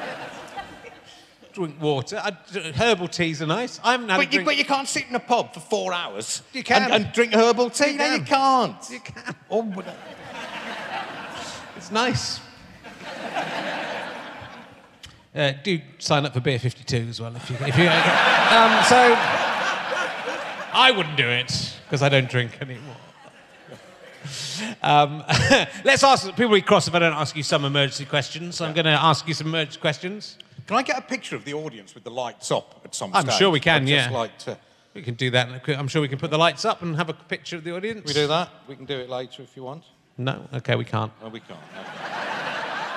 Drink 1.53 1.81
water. 1.81 2.21
I, 2.23 2.31
herbal 2.75 3.07
teas 3.07 3.41
are 3.41 3.45
nice. 3.47 3.79
I 3.83 3.91
haven't 3.93 4.09
had 4.09 4.15
a 4.15 4.23
But 4.23 4.25
you, 4.33 4.37
drink. 4.39 4.45
but 4.45 4.57
you 4.57 4.65
can't 4.65 4.87
sit 4.87 5.05
in 5.09 5.15
a 5.15 5.19
pub 5.19 5.53
for 5.53 5.59
four 5.59 5.93
hours 5.93 6.41
You 6.53 6.63
can. 6.63 6.83
And, 6.83 6.93
and 7.05 7.13
drink 7.13 7.33
herbal 7.33 7.69
tea. 7.69 7.91
You 7.91 7.97
no, 7.97 8.05
you 8.13 8.17
can. 8.23 8.25
can't. 8.75 8.89
You 8.89 8.99
can. 8.99 9.35
Oh, 9.49 9.83
It's 11.77 11.91
nice. 11.91 12.39
Uh, 15.35 15.51
do 15.63 15.79
sign 15.97 16.25
up 16.27 16.33
for 16.33 16.41
Beer 16.41 16.59
52 16.59 17.07
as 17.09 17.19
well 17.19 17.35
if 17.35 17.49
you. 17.49 17.55
If 17.61 17.75
you 17.77 17.87
um, 17.87 18.83
so, 18.83 19.15
I 20.75 20.93
wouldn't 20.95 21.17
do 21.17 21.27
it 21.27 21.75
because 21.85 22.03
I 22.03 22.09
don't 22.09 22.29
drink 22.29 22.59
anymore. 22.61 22.95
Um, 24.83 25.23
let's 25.83 26.03
ask 26.03 26.27
people 26.35 26.49
we 26.49 26.61
cross 26.61 26.87
if 26.87 26.93
I 26.93 26.99
don't 26.99 27.13
ask 27.13 27.35
you 27.35 27.41
some 27.43 27.65
emergency 27.65 28.05
questions. 28.05 28.55
So 28.57 28.65
I'm 28.65 28.73
going 28.73 28.85
to 28.85 28.91
ask 28.91 29.27
you 29.27 29.33
some 29.33 29.47
emergency 29.47 29.79
questions. 29.79 30.37
Can 30.67 30.77
I 30.77 30.83
get 30.83 30.97
a 30.97 31.01
picture 31.01 31.35
of 31.35 31.45
the 31.45 31.53
audience 31.53 31.93
with 31.93 32.03
the 32.03 32.11
lights 32.11 32.51
up 32.51 32.81
at 32.85 32.95
some 32.95 33.11
time? 33.11 33.21
I'm 33.21 33.25
stage? 33.25 33.39
sure 33.39 33.49
we 33.49 33.59
can, 33.59 33.83
I'd 33.83 33.87
just 33.87 34.09
yeah. 34.09 34.17
like 34.17 34.37
to. 34.39 34.57
We 34.93 35.01
can 35.01 35.15
do 35.15 35.31
that. 35.31 35.67
I'm 35.69 35.87
sure 35.87 36.01
we 36.01 36.07
can 36.07 36.19
put 36.19 36.31
the 36.31 36.37
lights 36.37 36.65
up 36.65 36.81
and 36.81 36.95
have 36.95 37.09
a 37.09 37.13
picture 37.13 37.55
of 37.55 37.63
the 37.63 37.75
audience. 37.75 38.05
We 38.05 38.13
do 38.13 38.27
that. 38.27 38.49
We 38.67 38.75
can 38.75 38.85
do 38.85 38.99
it 38.99 39.09
later 39.09 39.41
if 39.41 39.57
you 39.57 39.63
want. 39.63 39.83
No, 40.17 40.47
okay, 40.53 40.75
we 40.75 40.85
can't. 40.85 41.11
No, 41.21 41.29
we 41.29 41.39
can't. 41.39 41.59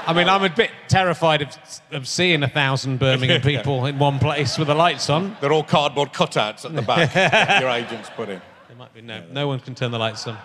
I 0.06 0.12
mean, 0.12 0.28
I'm 0.28 0.44
a 0.44 0.50
bit 0.50 0.70
terrified 0.86 1.42
of, 1.42 1.48
of 1.90 2.06
seeing 2.06 2.42
a 2.42 2.48
thousand 2.48 2.98
Birmingham 2.98 3.40
people 3.42 3.86
in 3.86 3.98
one 3.98 4.18
place 4.18 4.58
with 4.58 4.68
the 4.68 4.74
lights 4.74 5.10
on. 5.10 5.36
They're 5.40 5.52
all 5.52 5.64
cardboard 5.64 6.12
cutouts 6.12 6.64
at 6.64 6.76
the 6.76 6.82
back. 6.82 7.12
that 7.14 7.60
your 7.60 7.70
agents 7.70 8.10
put 8.14 8.28
in. 8.28 8.40
There 8.68 8.76
might 8.76 8.94
be 8.94 9.00
no. 9.00 9.24
No 9.32 9.48
one 9.48 9.58
can 9.58 9.74
turn 9.74 9.90
the 9.90 9.98
lights 9.98 10.26
on. 10.26 10.36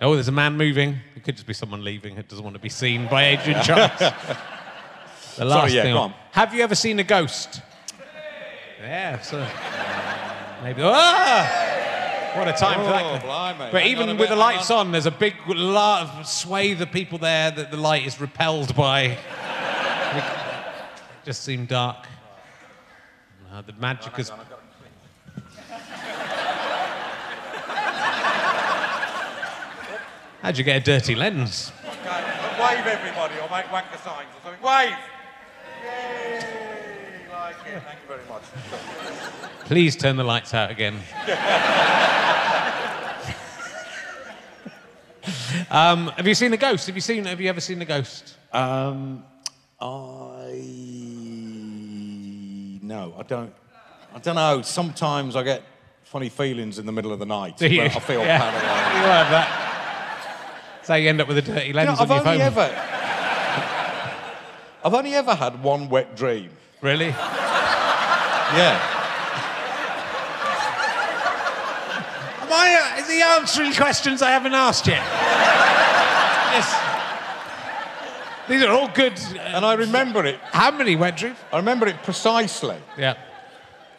Oh, 0.00 0.14
there's 0.14 0.28
a 0.28 0.32
man 0.32 0.56
moving. 0.56 0.96
It 1.16 1.24
could 1.24 1.34
just 1.34 1.46
be 1.46 1.52
someone 1.52 1.84
leaving 1.84 2.16
who 2.16 2.22
doesn't 2.22 2.42
want 2.42 2.54
to 2.54 2.62
be 2.62 2.70
seen 2.70 3.08
by 3.08 3.26
Adrian 3.26 3.62
Chiles. 3.62 4.00
the 5.36 5.44
last 5.44 5.72
yeah, 5.72 5.82
thing. 5.82 5.94
go 5.94 6.00
on. 6.00 6.14
Have 6.32 6.54
you 6.54 6.62
ever 6.62 6.74
seen 6.74 6.98
a 6.98 7.04
ghost? 7.04 7.62
Yeah, 8.80 9.20
so 9.20 9.46
maybe. 10.62 10.82
Ah! 10.82 12.36
What 12.36 12.48
a 12.48 12.52
time 12.52 12.78
for 12.78 12.90
that. 12.90 13.22
Oh, 13.22 13.26
blimey. 13.26 13.72
But 13.72 13.82
Hang 13.82 13.90
even 13.90 14.08
with 14.10 14.18
bit, 14.18 14.28
the 14.28 14.36
lights 14.36 14.70
on. 14.70 14.86
on, 14.86 14.92
there's 14.92 15.06
a 15.06 15.10
big 15.10 15.34
lot 15.48 16.02
of 16.06 16.26
swathe 16.26 16.80
of 16.80 16.92
people 16.92 17.18
there 17.18 17.50
that 17.50 17.70
the 17.70 17.76
light 17.76 18.06
is 18.06 18.20
repelled 18.20 18.74
by. 18.76 19.18
it 20.14 20.24
just 21.24 21.42
seemed 21.42 21.68
dark. 21.68 22.06
No, 23.50 23.62
the 23.62 23.72
magic 23.72 24.16
is. 24.18 24.30
How'd 30.42 30.56
you 30.56 30.64
get 30.64 30.76
a 30.76 30.84
dirty 30.84 31.14
lens? 31.14 31.72
Wave 31.94 32.86
everybody 32.86 33.34
or 33.36 33.48
make 33.50 33.66
wanker 33.66 33.98
signs 34.02 34.28
or 34.36 34.42
something. 34.42 34.62
Wave! 34.62 34.96
Yay! 35.90 37.26
Like. 37.32 37.56
Thank 37.56 37.98
you 38.02 38.08
very 38.08 38.20
much. 38.28 38.42
Please 39.66 39.96
turn 39.96 40.16
the 40.16 40.24
lights 40.24 40.52
out 40.54 40.70
again. 40.70 41.00
um, 45.70 46.08
have 46.16 46.26
you 46.26 46.34
seen 46.34 46.52
a 46.52 46.56
ghost? 46.56 46.86
Have 46.86 46.94
you 46.96 47.00
seen? 47.00 47.24
Have 47.26 47.40
you 47.40 47.48
ever 47.48 47.60
seen 47.60 47.80
a 47.82 47.84
ghost? 47.84 48.34
Um, 48.52 49.22
I 49.80 50.50
no, 52.82 53.14
I 53.18 53.22
don't. 53.22 53.52
I 54.14 54.18
don't 54.18 54.34
know. 54.34 54.62
Sometimes 54.62 55.36
I 55.36 55.42
get 55.44 55.62
funny 56.04 56.28
feelings 56.28 56.78
in 56.80 56.86
the 56.86 56.92
middle 56.92 57.12
of 57.12 57.18
the 57.20 57.26
night. 57.26 57.56
Do 57.58 57.68
you? 57.68 57.82
I 57.82 57.88
feel 57.90 58.20
Yeah. 58.22 58.38
paranoid. 58.38 58.62
You 58.62 59.08
have 59.10 59.30
that. 59.30 59.66
So 60.82 60.94
you 60.94 61.08
end 61.08 61.20
up 61.20 61.28
with 61.28 61.38
a 61.38 61.42
dirty 61.42 61.68
You 61.68 61.74
lens 61.74 61.86
know, 61.98 62.04
on 62.04 62.10
I've 62.10 62.16
your 62.16 62.24
phone. 62.24 62.40
ever. 62.40 62.99
I've 64.84 64.94
only 64.94 65.14
ever 65.14 65.34
had 65.34 65.62
one 65.62 65.88
wet 65.88 66.16
dream. 66.16 66.50
Really? 66.80 67.08
Yeah. 67.08 68.96
Am 72.42 72.52
I, 72.52 72.94
uh, 72.96 73.00
is 73.00 73.08
he 73.08 73.22
answering 73.22 73.72
questions 73.74 74.22
I 74.22 74.30
haven't 74.30 74.54
asked 74.54 74.86
yet? 74.86 75.02
yes. 76.52 76.86
These 78.48 78.62
are 78.64 78.70
all 78.72 78.88
good. 78.88 79.12
uh, 79.12 79.38
And 79.38 79.64
I 79.64 79.74
remember 79.74 80.24
it. 80.24 80.40
how 80.52 80.70
many 80.72 80.96
wet 80.96 81.16
dreams? 81.16 81.36
I 81.52 81.58
remember 81.58 81.86
it 81.86 82.02
precisely. 82.02 82.76
Yeah. 82.98 83.14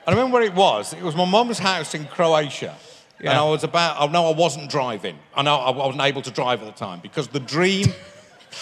I 0.05 0.11
remember 0.11 0.33
where 0.33 0.43
it 0.43 0.53
was. 0.55 0.93
It 0.93 1.01
was 1.03 1.15
my 1.15 1.25
mum's 1.25 1.59
house 1.59 1.93
in 1.95 2.05
Croatia. 2.07 2.75
And 3.19 3.29
I 3.29 3.43
was 3.43 3.63
about, 3.63 4.01
I 4.01 4.07
know 4.11 4.25
I 4.31 4.35
wasn't 4.35 4.69
driving. 4.71 5.17
I 5.35 5.43
know 5.43 5.55
I 5.55 5.69
wasn't 5.69 6.01
able 6.01 6.23
to 6.23 6.31
drive 6.31 6.61
at 6.63 6.65
the 6.65 6.71
time 6.71 6.99
because 7.01 7.27
the 7.27 7.39
dream, 7.39 7.85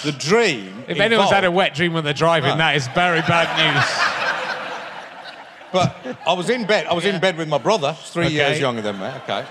the 0.03 0.11
dream. 0.11 0.83
If 0.87 0.99
anyone's 0.99 1.31
had 1.31 1.43
a 1.45 1.51
wet 1.51 1.73
dream 1.75 1.93
when 1.93 2.03
they're 2.03 2.13
driving, 2.13 2.57
that 2.57 2.75
is 2.75 2.87
very 2.89 3.21
bad 3.21 3.47
news. 3.57 3.85
But 5.71 6.17
I 6.27 6.33
was 6.33 6.49
in 6.49 6.65
bed. 6.65 6.87
I 6.87 6.93
was 6.93 7.05
in 7.05 7.19
bed 7.19 7.37
with 7.37 7.47
my 7.47 7.59
brother, 7.59 7.93
three 7.93 8.25
Okay. 8.25 8.33
years 8.35 8.59
younger 8.59 8.81
than 8.81 8.97
me. 8.99 9.05
Okay. 9.23 9.45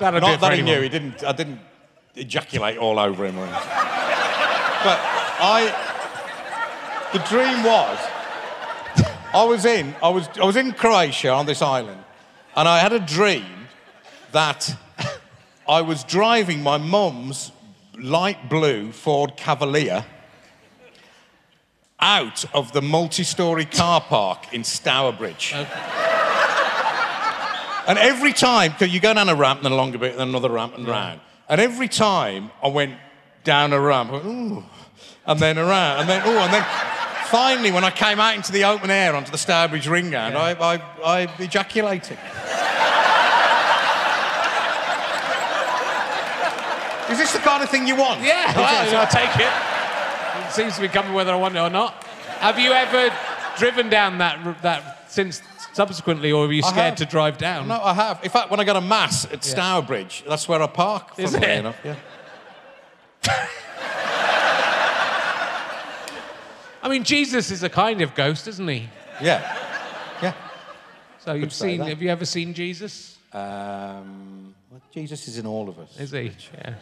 That'll 0.00 0.18
do 0.20 0.26
Not 0.26 0.40
that 0.40 0.52
he 0.54 0.60
anyone. 0.60 0.76
knew. 0.78 0.82
He 0.82 0.88
didn't. 0.88 1.22
I 1.22 1.32
didn't 1.32 1.60
ejaculate 2.16 2.76
all 2.78 2.98
over 2.98 3.24
him. 3.24 3.38
Or 3.38 3.42
anything. 3.44 3.62
but 4.84 4.98
I. 5.40 5.86
The 7.12 7.18
dream 7.20 7.62
was. 7.64 7.98
I 9.32 9.44
was 9.44 9.64
in. 9.64 9.94
I 10.02 10.08
was. 10.08 10.28
I 10.40 10.44
was 10.44 10.56
in 10.56 10.72
Croatia 10.72 11.30
on 11.30 11.46
this 11.46 11.62
island, 11.62 12.02
and 12.56 12.66
I 12.68 12.78
had 12.80 12.92
a 12.92 12.98
dream 13.00 13.68
that 14.32 14.74
I 15.68 15.82
was 15.82 16.02
driving 16.02 16.62
my 16.64 16.78
mum's 16.78 17.52
light 18.00 18.48
blue 18.48 18.92
Ford 18.92 19.36
Cavalier 19.36 20.04
out 21.98 22.44
of 22.54 22.72
the 22.72 22.80
multi-story 22.80 23.66
car 23.66 24.00
park 24.00 24.52
in 24.52 24.64
Stourbridge. 24.64 25.52
And 27.86 27.98
every 27.98 28.32
time, 28.32 28.72
because 28.72 28.92
you 28.94 29.00
go 29.00 29.12
down 29.14 29.28
a 29.28 29.34
ramp, 29.34 29.62
then 29.62 29.72
a 29.72 29.98
bit, 29.98 30.12
and 30.12 30.20
then 30.20 30.28
another 30.28 30.50
ramp 30.50 30.76
and 30.76 30.86
round. 30.86 31.20
And 31.48 31.60
every 31.60 31.88
time 31.88 32.50
I 32.62 32.68
went 32.68 32.94
down 33.42 33.72
a 33.72 33.80
ramp, 33.80 34.10
I 34.10 34.12
went, 34.12 34.26
ooh, 34.26 34.64
and 35.26 35.40
then 35.40 35.58
around, 35.58 36.00
and 36.00 36.08
then, 36.08 36.26
ooh, 36.26 36.38
and 36.38 36.52
then 36.52 36.64
finally, 37.26 37.70
when 37.70 37.84
I 37.84 37.90
came 37.90 38.20
out 38.20 38.36
into 38.36 38.52
the 38.52 38.64
open 38.64 38.90
air 38.90 39.14
onto 39.14 39.30
the 39.30 39.38
Stourbridge 39.38 39.88
ring 39.88 40.10
round, 40.10 40.36
I, 40.36 40.52
I, 40.52 40.80
I 41.04 41.42
ejaculated. 41.42 42.18
Is 47.10 47.18
this 47.18 47.32
the 47.32 47.38
kind 47.40 47.62
of 47.62 47.68
thing 47.70 47.86
you 47.86 47.96
want? 47.96 48.20
Yeah, 48.22 48.56
well. 48.56 49.00
I'll 49.00 49.06
take 49.06 49.34
it. 49.36 50.46
It 50.46 50.52
seems 50.52 50.74
to 50.76 50.80
be 50.80 50.88
coming 50.88 51.12
whether 51.12 51.32
I 51.32 51.36
want 51.36 51.56
it 51.56 51.60
or 51.60 51.70
not. 51.70 52.04
Have 52.38 52.58
you 52.58 52.72
ever 52.72 53.12
driven 53.58 53.88
down 53.88 54.18
that 54.18 54.62
that 54.62 55.10
since 55.10 55.42
subsequently, 55.72 56.32
or 56.32 56.46
were 56.46 56.52
you 56.52 56.62
scared 56.62 56.96
to 56.98 57.04
drive 57.04 57.38
down? 57.38 57.68
No, 57.68 57.80
I 57.80 57.94
have. 57.94 58.22
In 58.22 58.30
fact, 58.30 58.50
when 58.50 58.60
I 58.60 58.64
go 58.64 58.72
to 58.74 58.80
Mass 58.80 59.24
at 59.32 59.44
Stourbridge, 59.44 60.24
that's 60.26 60.48
where 60.48 60.62
I 60.62 60.66
park. 60.66 61.12
Is 61.18 61.34
it? 61.34 61.42
Enough. 61.42 61.76
Yeah. 61.84 61.96
I 66.82 66.88
mean, 66.88 67.04
Jesus 67.04 67.50
is 67.50 67.62
a 67.62 67.68
kind 67.68 68.00
of 68.00 68.14
ghost, 68.14 68.48
isn't 68.48 68.66
he? 68.66 68.88
Yeah. 69.20 69.56
Yeah. 70.22 70.32
So 71.18 71.34
you've 71.34 71.52
seen. 71.52 71.80
that. 71.80 71.88
Have 71.88 72.00
you 72.00 72.08
ever 72.08 72.24
seen 72.24 72.54
Jesus? 72.54 73.18
Um, 73.32 74.49
Jesus 74.92 75.28
is 75.28 75.38
in 75.38 75.46
all 75.46 75.68
of 75.68 75.78
us. 75.78 75.98
Is 75.98 76.10
he? 76.10 76.32
Yeah. 76.54 76.74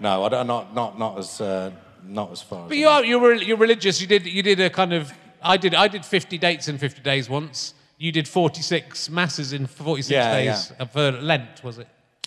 No, 0.00 0.24
I 0.24 0.28
don't, 0.28 0.46
not, 0.46 0.74
not, 0.74 0.98
not 0.98 1.18
as, 1.18 1.40
uh, 1.40 1.70
not 2.02 2.32
as 2.32 2.42
far. 2.42 2.64
But 2.68 2.72
as 2.74 2.78
you 2.78 2.88
are 2.88 3.04
you're, 3.04 3.28
re- 3.30 3.44
you're 3.44 3.56
religious. 3.56 4.00
You 4.00 4.06
did 4.06 4.26
you 4.26 4.42
did 4.42 4.60
a 4.60 4.68
kind 4.70 4.92
of 4.92 5.12
I 5.42 5.56
did 5.56 5.74
I 5.74 5.88
did 5.88 6.04
50 6.04 6.38
dates 6.38 6.68
in 6.68 6.78
50 6.78 7.02
days 7.02 7.28
once. 7.28 7.74
You 7.98 8.10
did 8.10 8.26
46 8.26 9.08
masses 9.10 9.52
in 9.52 9.66
46 9.66 10.10
Yeah, 10.10 10.32
days 10.34 10.72
uh, 10.78 10.84
for 10.86 11.12
Lent, 11.12 11.62
was 11.62 11.78
it? 11.78 11.86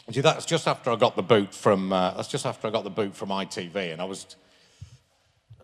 See, 0.09 0.21
that's 0.21 0.45
just 0.45 0.67
after 0.67 0.89
I 0.91 0.95
got 0.95 1.17
the 1.17 1.21
boot 1.21 1.53
from. 1.53 1.91
Uh, 1.91 2.11
that's 2.11 2.29
just 2.29 2.45
after 2.45 2.67
I 2.67 2.71
got 2.71 2.85
the 2.85 2.89
boot 2.89 3.13
from 3.13 3.29
ITV, 3.29 3.91
and 3.91 4.01
I 4.01 4.05
was. 4.05 4.37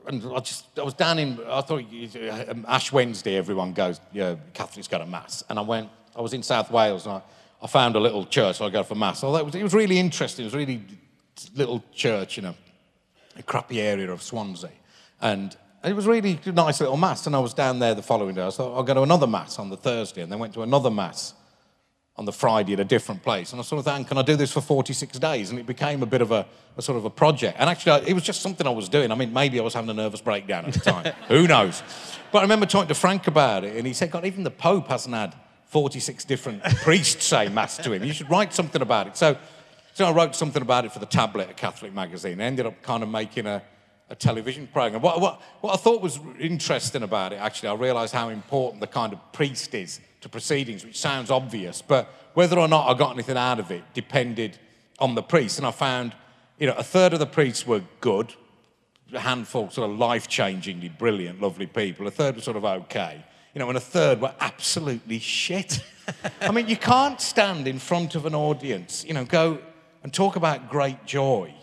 And 0.06 0.22
I 0.36 0.40
just, 0.40 0.66
I 0.78 0.84
was 0.84 0.94
down 0.94 1.18
in. 1.18 1.40
I 1.48 1.62
thought 1.62 1.90
you- 1.90 2.10
um, 2.50 2.66
Ash 2.68 2.92
Wednesday, 2.92 3.38
everyone 3.38 3.72
goes. 3.72 4.02
Yeah, 4.12 4.36
Catholics 4.54 4.90
go 4.90 4.98
to 4.98 5.06
mass, 5.06 5.46
and 5.50 5.58
I 5.58 5.62
went. 5.62 5.90
I 6.14 6.20
was 6.22 6.34
in 6.34 6.44
South 6.44 6.70
Wales, 6.70 7.06
and 7.06 7.16
I, 7.16 7.22
I 7.64 7.68
found 7.68 7.96
a 7.96 8.00
little 8.00 8.26
church. 8.26 8.58
So 8.58 8.66
I 8.66 8.70
go 8.70 8.84
for 8.84 8.96
mass. 8.96 9.22
So 9.22 9.32
that 9.32 9.46
was, 9.46 9.56
it 9.56 9.64
was 9.64 9.74
really 9.74 9.98
interesting. 9.98 10.44
It 10.44 10.48
was 10.48 10.56
really 10.56 10.84
little 11.56 11.84
church 11.94 12.38
in 12.38 12.46
a, 12.46 12.56
a 13.38 13.44
crappy 13.44 13.82
area 13.82 14.12
of 14.12 14.22
Swansea, 14.22 14.70
and 15.22 15.56
And 15.84 15.92
it 15.92 15.96
was 15.96 16.08
really 16.08 16.40
a 16.46 16.52
nice 16.52 16.80
little 16.80 16.96
mass. 16.96 17.28
And 17.28 17.36
I 17.36 17.40
was 17.40 17.54
down 17.54 17.80
there 17.80 17.94
the 17.94 18.02
following 18.02 18.36
day. 18.36 18.48
I 18.48 18.50
thought, 18.50 18.74
I'll 18.74 18.84
go 18.84 18.94
to 18.94 19.02
another 19.02 19.28
mass 19.28 19.60
on 19.60 19.70
the 19.70 19.76
Thursday. 19.76 20.22
And 20.22 20.32
then 20.32 20.40
went 20.40 20.54
to 20.54 20.62
another 20.62 20.90
mass 20.90 21.34
on 22.16 22.24
the 22.24 22.32
Friday 22.32 22.74
at 22.74 22.80
a 22.80 22.86
different 22.86 23.22
place. 23.22 23.52
And 23.52 23.60
I 23.60 23.64
sort 23.64 23.80
of 23.80 23.86
thought, 23.86 24.08
can 24.08 24.18
I 24.18 24.22
do 24.22 24.38
this 24.38 24.52
for 24.52 24.62
46 24.62 25.20
days? 25.20 25.50
And 25.50 25.60
it 25.60 25.66
became 25.66 26.02
a 26.02 26.06
bit 26.06 26.22
of 26.22 26.32
a, 26.32 26.46
a 26.78 26.82
sort 26.82 26.98
of 26.98 27.04
a 27.04 27.10
project. 27.10 27.58
And 27.60 27.70
actually, 27.70 27.92
I, 27.92 27.98
it 28.08 28.14
was 28.14 28.24
just 28.24 28.42
something 28.42 28.66
I 28.66 28.70
was 28.70 28.88
doing. 28.88 29.12
I 29.12 29.16
mean, 29.16 29.34
maybe 29.34 29.60
I 29.60 29.64
was 29.64 29.74
having 29.74 29.90
a 29.90 29.94
nervous 29.94 30.22
breakdown 30.22 30.66
at 30.66 30.74
the 30.74 30.80
time. 30.80 31.14
Who 31.28 31.48
knows? 31.48 31.84
But 32.32 32.40
I 32.40 32.42
remember 32.44 32.66
talking 32.66 32.88
to 32.88 32.96
Frank 32.96 33.28
about 33.28 33.66
it. 33.66 33.76
And 33.76 33.86
he 33.86 33.94
said, 33.94 34.10
God, 34.10 34.26
even 34.26 34.44
the 34.44 34.52
Pope 34.52 34.88
hasn't 34.88 35.14
had 35.14 35.36
46 35.74 36.26
different 36.26 36.64
priests 36.84 37.26
say 37.26 37.50
Mass 37.50 37.78
to 37.78 37.92
him. 37.92 38.04
You 38.04 38.14
should 38.14 38.30
write 38.30 38.54
something 38.54 38.84
about 38.84 39.08
it. 39.08 39.18
So, 39.18 39.36
so 39.96 40.06
I 40.06 40.12
wrote 40.12 40.36
something 40.36 40.62
about 40.62 40.86
it 40.86 40.92
for 40.92 41.00
the 41.00 41.08
tablet, 41.08 41.50
a 41.50 41.54
Catholic 41.54 41.92
magazine. 41.92 42.40
I 42.40 42.44
ended 42.44 42.68
up 42.68 42.80
kind 42.84 43.02
of 43.02 43.10
making 43.10 43.48
a, 43.48 43.60
a 44.08 44.14
television 44.14 44.68
program. 44.68 45.02
What, 45.02 45.20
what, 45.20 45.42
what 45.62 45.74
I 45.74 45.78
thought 45.78 46.00
was 46.00 46.20
interesting 46.40 47.02
about 47.02 47.34
it, 47.34 47.38
actually, 47.38 47.70
I 47.70 47.74
realised 47.74 48.14
how 48.14 48.30
important 48.30 48.82
the 48.82 48.88
kind 48.88 49.14
of 49.14 49.34
priest 49.34 49.74
is 49.74 50.00
to 50.22 50.30
proceedings, 50.30 50.86
which 50.86 51.00
sounds 51.00 51.32
obvious, 51.32 51.82
but 51.82 52.08
whether 52.36 52.60
or 52.60 52.68
not 52.68 52.88
I 52.88 52.96
got 52.96 53.12
anything 53.12 53.38
out 53.38 53.60
of 53.60 53.72
it 53.72 53.84
depended 53.96 54.60
on 55.00 55.16
the 55.16 55.24
priest. 55.24 55.58
And 55.58 55.66
I 55.66 55.72
found, 55.72 56.14
you 56.60 56.68
know, 56.68 56.76
a 56.76 56.84
third 56.84 57.14
of 57.14 57.20
the 57.20 57.26
priests 57.26 57.66
were 57.66 57.82
good, 58.00 58.36
a 59.12 59.20
handful 59.20 59.72
sort 59.72 59.90
of 59.90 59.98
life-changingly 59.98 61.00
brilliant, 61.00 61.42
lovely 61.42 61.66
people. 61.66 62.06
A 62.06 62.12
third 62.12 62.36
were 62.36 62.44
sort 62.44 62.58
of 62.58 62.64
okay, 62.64 63.26
you 63.54 63.60
know, 63.60 63.68
and 63.70 63.78
a 63.78 63.82
third 63.82 64.20
were 64.22 64.34
absolutely 64.40 65.20
shit. 65.20 65.84
I 66.42 66.52
mean, 66.52 66.68
you 66.68 66.78
can't 66.78 67.22
stand 67.22 67.68
in 67.68 67.80
front 67.80 68.16
of 68.16 68.26
an 68.26 68.36
audience, 68.36 69.06
you 69.06 69.14
know, 69.14 69.26
go 69.26 69.60
and 70.04 70.14
talk 70.14 70.36
about 70.36 70.70
great 70.70 71.06
joy 71.06 71.54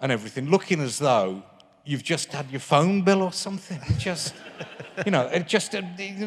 and 0.00 0.10
everything, 0.10 0.50
looking 0.50 0.80
as 0.80 0.98
though 0.98 1.42
you've 1.84 2.02
just 2.02 2.32
had 2.32 2.50
your 2.50 2.60
phone 2.60 3.02
bill 3.02 3.22
or 3.22 3.32
something. 3.32 3.80
Just, 3.98 4.34
you 5.06 5.12
know, 5.12 5.28
just, 5.46 5.74
uh, 5.74 5.82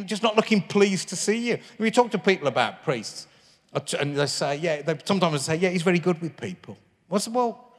just 0.06 0.24
not 0.24 0.36
looking 0.36 0.62
pleased 0.62 1.10
to 1.10 1.16
see 1.16 1.50
you. 1.50 1.60
You 1.80 1.92
talk 1.92 2.12
to 2.12 2.18
people 2.18 2.48
about 2.48 2.84
priests, 2.84 3.28
and 4.00 4.16
they 4.16 4.26
say, 4.26 4.58
yeah, 4.58 4.82
they 4.82 4.98
sometimes 5.06 5.44
say, 5.44 5.56
yeah, 5.58 5.70
he's 5.70 5.84
very 5.84 6.00
good 6.00 6.22
with 6.22 6.36
people. 6.38 6.78
What's 7.08 7.28
well, 7.28 7.74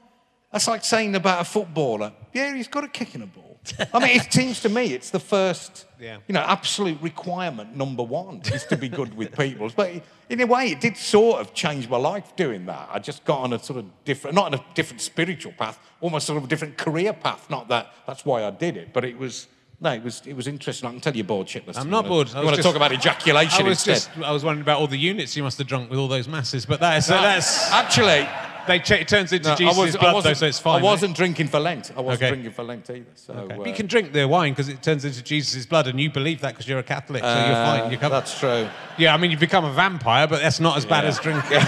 that's 0.52 0.68
like 0.68 0.84
saying 0.84 1.14
about 1.14 1.40
a 1.40 1.44
footballer, 1.44 2.12
yeah, 2.32 2.54
he's 2.54 2.68
got 2.68 2.84
a 2.84 2.88
kick 2.88 3.14
in 3.14 3.22
a 3.22 3.26
ball. 3.26 3.51
I 3.94 3.98
mean, 4.00 4.16
it 4.20 4.32
seems 4.32 4.60
to 4.62 4.68
me 4.68 4.92
it's 4.92 5.10
the 5.10 5.20
first, 5.20 5.86
Yeah. 6.00 6.16
you 6.26 6.32
know, 6.32 6.40
absolute 6.40 7.00
requirement 7.00 7.76
number 7.76 8.02
one 8.02 8.42
is 8.52 8.64
to 8.66 8.76
be 8.76 8.88
good 8.88 9.16
with 9.16 9.36
people. 9.38 9.70
But 9.74 10.02
in 10.28 10.40
a 10.40 10.46
way, 10.46 10.72
it 10.72 10.80
did 10.80 10.96
sort 10.96 11.40
of 11.40 11.54
change 11.54 11.88
my 11.88 11.96
life 11.96 12.34
doing 12.34 12.66
that. 12.66 12.88
I 12.92 12.98
just 12.98 13.24
got 13.24 13.38
on 13.40 13.52
a 13.52 13.58
sort 13.58 13.78
of 13.78 13.84
different, 14.04 14.34
not 14.34 14.46
on 14.46 14.54
a 14.54 14.64
different 14.74 15.00
spiritual 15.00 15.52
path, 15.52 15.78
almost 16.00 16.26
sort 16.26 16.38
of 16.38 16.44
a 16.44 16.48
different 16.48 16.76
career 16.76 17.12
path. 17.12 17.48
Not 17.50 17.68
that 17.68 17.92
that's 18.06 18.24
why 18.24 18.44
I 18.44 18.50
did 18.50 18.76
it, 18.76 18.92
but 18.92 19.04
it 19.04 19.16
was. 19.16 19.46
No, 19.80 19.92
it 19.92 20.04
was 20.04 20.22
it 20.26 20.34
was 20.34 20.46
interesting. 20.46 20.88
I 20.88 20.92
can 20.92 21.00
tell 21.00 21.14
you're 21.16 21.24
bored 21.24 21.48
shitless. 21.48 21.76
I'm 21.76 21.90
not 21.90 22.06
bored. 22.06 22.30
I 22.34 22.44
want 22.44 22.54
to 22.56 22.62
talk 22.62 22.76
about 22.76 22.92
ejaculation 22.92 23.66
I 23.66 23.68
was 23.68 23.86
instead? 23.86 24.12
just, 24.14 24.26
I 24.28 24.30
was 24.30 24.44
wondering 24.44 24.62
about 24.62 24.78
all 24.80 24.86
the 24.86 24.96
units 24.98 25.36
you 25.36 25.42
must 25.42 25.58
have 25.58 25.66
drunk 25.66 25.90
with 25.90 25.98
all 25.98 26.06
those 26.06 26.28
masses, 26.28 26.64
but 26.66 26.78
that 26.80 26.98
is, 26.98 27.06
so 27.06 27.14
that's, 27.14 27.70
actually. 27.72 28.28
They 28.66 28.78
ch- 28.78 28.92
it 28.92 29.08
turns 29.08 29.32
into 29.32 29.50
no, 29.50 29.56
Jesus' 29.56 29.96
blood 29.96 30.10
though, 30.10 30.14
wasn't- 30.14 30.36
so 30.36 30.46
it's 30.46 30.58
fine. 30.58 30.74
I 30.74 30.76
right? 30.76 30.82
wasn't 30.84 31.16
drinking 31.16 31.48
for 31.48 31.58
Lent. 31.60 31.92
I 31.96 32.00
wasn't 32.00 32.22
Okay. 32.22 32.30
drinking 32.30 32.52
for 32.52 32.62
Lent 32.62 32.88
either. 32.90 33.04
So 33.14 33.32
Okay. 33.34 33.54
uh, 33.56 33.64
you 33.64 33.74
can 33.74 33.86
drink 33.86 34.12
the 34.12 34.26
wine 34.28 34.52
because 34.52 34.68
it 34.68 34.82
turns 34.82 35.04
into 35.04 35.22
Jesus' 35.22 35.66
blood, 35.66 35.86
and 35.86 35.98
you 36.00 36.10
believe 36.10 36.40
that 36.42 36.52
because 36.54 36.68
you're 36.68 36.78
a 36.78 36.82
Catholic, 36.82 37.22
so 37.22 37.46
you're 37.46 37.54
fine. 37.54 37.90
You're 37.90 38.00
covered. 38.00 38.14
That's 38.16 38.38
true. 38.38 38.68
Yeah, 38.98 39.14
I 39.14 39.16
mean, 39.16 39.30
you've 39.30 39.40
become 39.40 39.64
a 39.64 39.72
vampire, 39.72 40.26
but 40.26 40.42
that's 40.42 40.60
not 40.60 40.76
as 40.76 40.86
bad 40.86 41.04
as 41.04 41.18
drinking. 41.18 41.50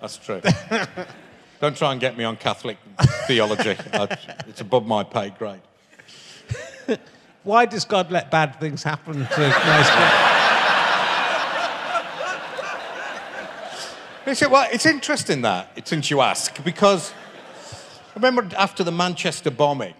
That's 0.00 0.18
true. 0.18 0.42
Don't 1.60 1.76
try 1.76 1.92
and 1.92 2.00
get 2.00 2.18
me 2.18 2.24
on 2.24 2.36
Catholic 2.36 2.76
theology. 3.26 3.74
I, 3.92 4.18
it's 4.46 4.60
above 4.60 4.86
my 4.86 5.02
pay 5.02 5.30
grade. 5.30 5.62
Why 7.42 7.64
does 7.64 7.86
God 7.86 8.10
let 8.10 8.30
bad 8.30 8.60
things 8.60 8.82
happen 8.82 9.14
to 9.14 9.20
nice 9.20 9.90
people? 9.90 10.33
Well, 14.26 14.66
it's 14.72 14.86
interesting 14.86 15.42
that, 15.42 15.86
since 15.86 16.10
you 16.10 16.22
ask, 16.22 16.64
because 16.64 17.12
I 17.12 18.14
remember 18.14 18.48
after 18.56 18.82
the 18.82 18.90
Manchester 18.90 19.50
bombing, 19.50 19.92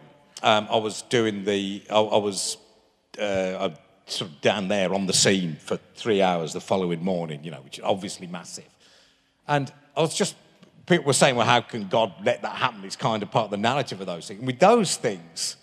um, 0.43 0.67
I 0.71 0.79
was 0.79 1.03
doing 1.03 1.45
the, 1.45 1.83
I, 1.91 2.01
I 2.01 2.17
was 2.17 2.57
uh, 3.19 3.69
I, 3.71 3.77
sort 4.11 4.31
of 4.31 4.41
down 4.41 4.69
there 4.69 4.95
on 4.95 5.05
the 5.05 5.13
scene 5.13 5.57
for 5.61 5.79
three 5.95 6.23
hours 6.23 6.55
the 6.55 6.61
following 6.61 7.05
morning, 7.05 7.45
you 7.45 7.51
know, 7.51 7.61
which 7.61 7.79
is 7.79 7.85
obviously 7.85 8.27
massive. 8.27 8.69
And 9.47 9.71
I 9.95 10.01
was 10.01 10.15
just, 10.15 10.37
people 10.87 11.05
were 11.05 11.13
saying, 11.13 11.37
well, 11.37 11.47
how 11.47 11.61
can 11.61 11.89
God 11.89 12.15
let 12.25 12.41
that 12.43 12.57
happen? 12.57 12.83
It's 12.85 12.97
kind 12.97 13.23
of 13.23 13.31
part 13.31 13.45
of 13.45 13.51
the 13.51 13.59
narrative 13.59 14.01
of 14.01 14.07
those 14.07 14.27
things. 14.27 14.39
And 14.39 14.47
with 14.47 14.59
those 14.59 14.97
things, 14.97 15.57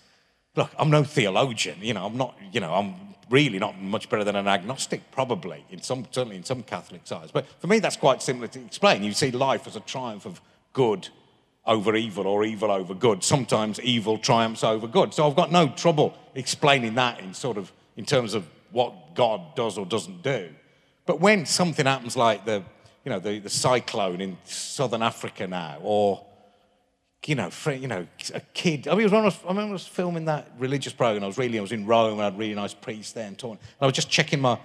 look, 0.54 0.70
I'm 0.78 0.88
no 0.88 1.02
theologian, 1.02 1.78
you 1.80 1.94
know, 1.94 2.06
I'm 2.06 2.16
not, 2.16 2.38
you 2.52 2.60
know, 2.60 2.72
I'm 2.72 2.94
really 3.32 3.58
not 3.58 3.80
much 3.80 4.10
better 4.10 4.24
than 4.24 4.36
an 4.36 4.46
agnostic, 4.46 5.10
probably, 5.10 5.64
in 5.70 5.80
some, 5.80 6.06
certainly 6.10 6.36
in 6.36 6.44
some 6.44 6.62
Catholic 6.62 7.00
eyes. 7.10 7.30
But 7.32 7.46
for 7.58 7.66
me, 7.66 7.78
that's 7.78 7.96
quite 7.96 8.20
simple 8.22 8.46
to 8.46 8.60
explain. 8.64 9.02
You 9.02 9.12
see 9.12 9.30
life 9.30 9.66
as 9.66 9.74
a 9.74 9.80
triumph 9.80 10.26
of 10.26 10.40
good 10.74 11.08
over 11.64 11.96
evil 11.96 12.26
or 12.26 12.44
evil 12.44 12.70
over 12.70 12.92
good. 12.92 13.24
Sometimes 13.24 13.80
evil 13.80 14.18
triumphs 14.18 14.62
over 14.62 14.86
good. 14.86 15.14
So 15.14 15.26
I've 15.26 15.36
got 15.36 15.50
no 15.50 15.68
trouble 15.68 16.14
explaining 16.34 16.94
that 16.96 17.20
in 17.20 17.32
sort 17.32 17.56
of, 17.56 17.72
in 17.96 18.04
terms 18.04 18.34
of 18.34 18.46
what 18.70 19.14
God 19.14 19.54
does 19.54 19.78
or 19.78 19.86
doesn't 19.86 20.22
do. 20.22 20.50
But 21.06 21.20
when 21.20 21.46
something 21.46 21.86
happens 21.86 22.16
like 22.16 22.44
the, 22.44 22.62
you 23.04 23.10
know, 23.10 23.18
the, 23.18 23.38
the 23.38 23.50
cyclone 23.50 24.20
in 24.20 24.36
southern 24.44 25.02
Africa 25.02 25.46
now, 25.46 25.78
or 25.82 26.24
you 27.26 27.34
know, 27.34 27.50
for, 27.50 27.72
you 27.72 27.86
know, 27.88 28.06
a 28.34 28.40
kid. 28.40 28.88
I 28.88 28.94
mean, 28.94 29.04
was 29.04 29.12
when 29.12 29.22
I, 29.22 29.24
was, 29.24 29.38
I 29.44 29.48
remember 29.48 29.70
I 29.70 29.72
was 29.72 29.86
filming 29.86 30.24
that 30.24 30.50
religious 30.58 30.92
program. 30.92 31.22
I 31.22 31.28
was 31.28 31.38
really, 31.38 31.58
I 31.58 31.62
was 31.62 31.72
in 31.72 31.86
Rome, 31.86 32.14
and 32.14 32.20
I 32.20 32.24
had 32.24 32.34
a 32.34 32.36
really 32.36 32.54
nice 32.54 32.74
priest 32.74 33.14
there 33.14 33.26
and 33.26 33.38
talking. 33.38 33.58
And 33.58 33.82
I 33.82 33.86
was 33.86 33.94
just 33.94 34.10
checking 34.10 34.40
my, 34.40 34.58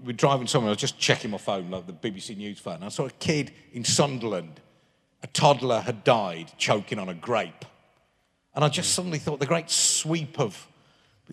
we 0.00 0.08
were 0.08 0.12
driving 0.12 0.46
somewhere. 0.46 0.68
I 0.68 0.72
was 0.72 0.80
just 0.80 0.98
checking 0.98 1.30
my 1.30 1.38
phone, 1.38 1.70
like 1.70 1.86
the 1.86 1.92
BBC 1.92 2.36
News 2.36 2.60
phone. 2.60 2.76
And 2.76 2.84
I 2.84 2.88
saw 2.88 3.06
a 3.06 3.10
kid 3.10 3.52
in 3.72 3.82
Sunderland. 3.82 4.60
A 5.22 5.26
toddler 5.28 5.80
had 5.80 6.04
died 6.04 6.52
choking 6.58 6.98
on 6.98 7.08
a 7.08 7.14
grape, 7.14 7.64
and 8.54 8.64
I 8.64 8.68
just 8.68 8.90
mm. 8.90 8.94
suddenly 8.94 9.18
thought 9.18 9.40
the 9.40 9.46
great 9.46 9.70
sweep 9.70 10.38
of 10.38 10.68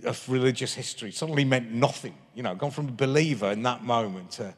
of 0.03 0.27
religious 0.29 0.73
history 0.73 1.11
suddenly 1.11 1.45
meant 1.45 1.71
nothing. 1.71 2.15
You 2.33 2.43
know, 2.43 2.55
gone 2.55 2.71
from 2.71 2.89
a 2.89 2.91
believer 2.91 3.51
in 3.51 3.63
that 3.63 3.83
moment 3.83 4.31
to, 4.31 4.53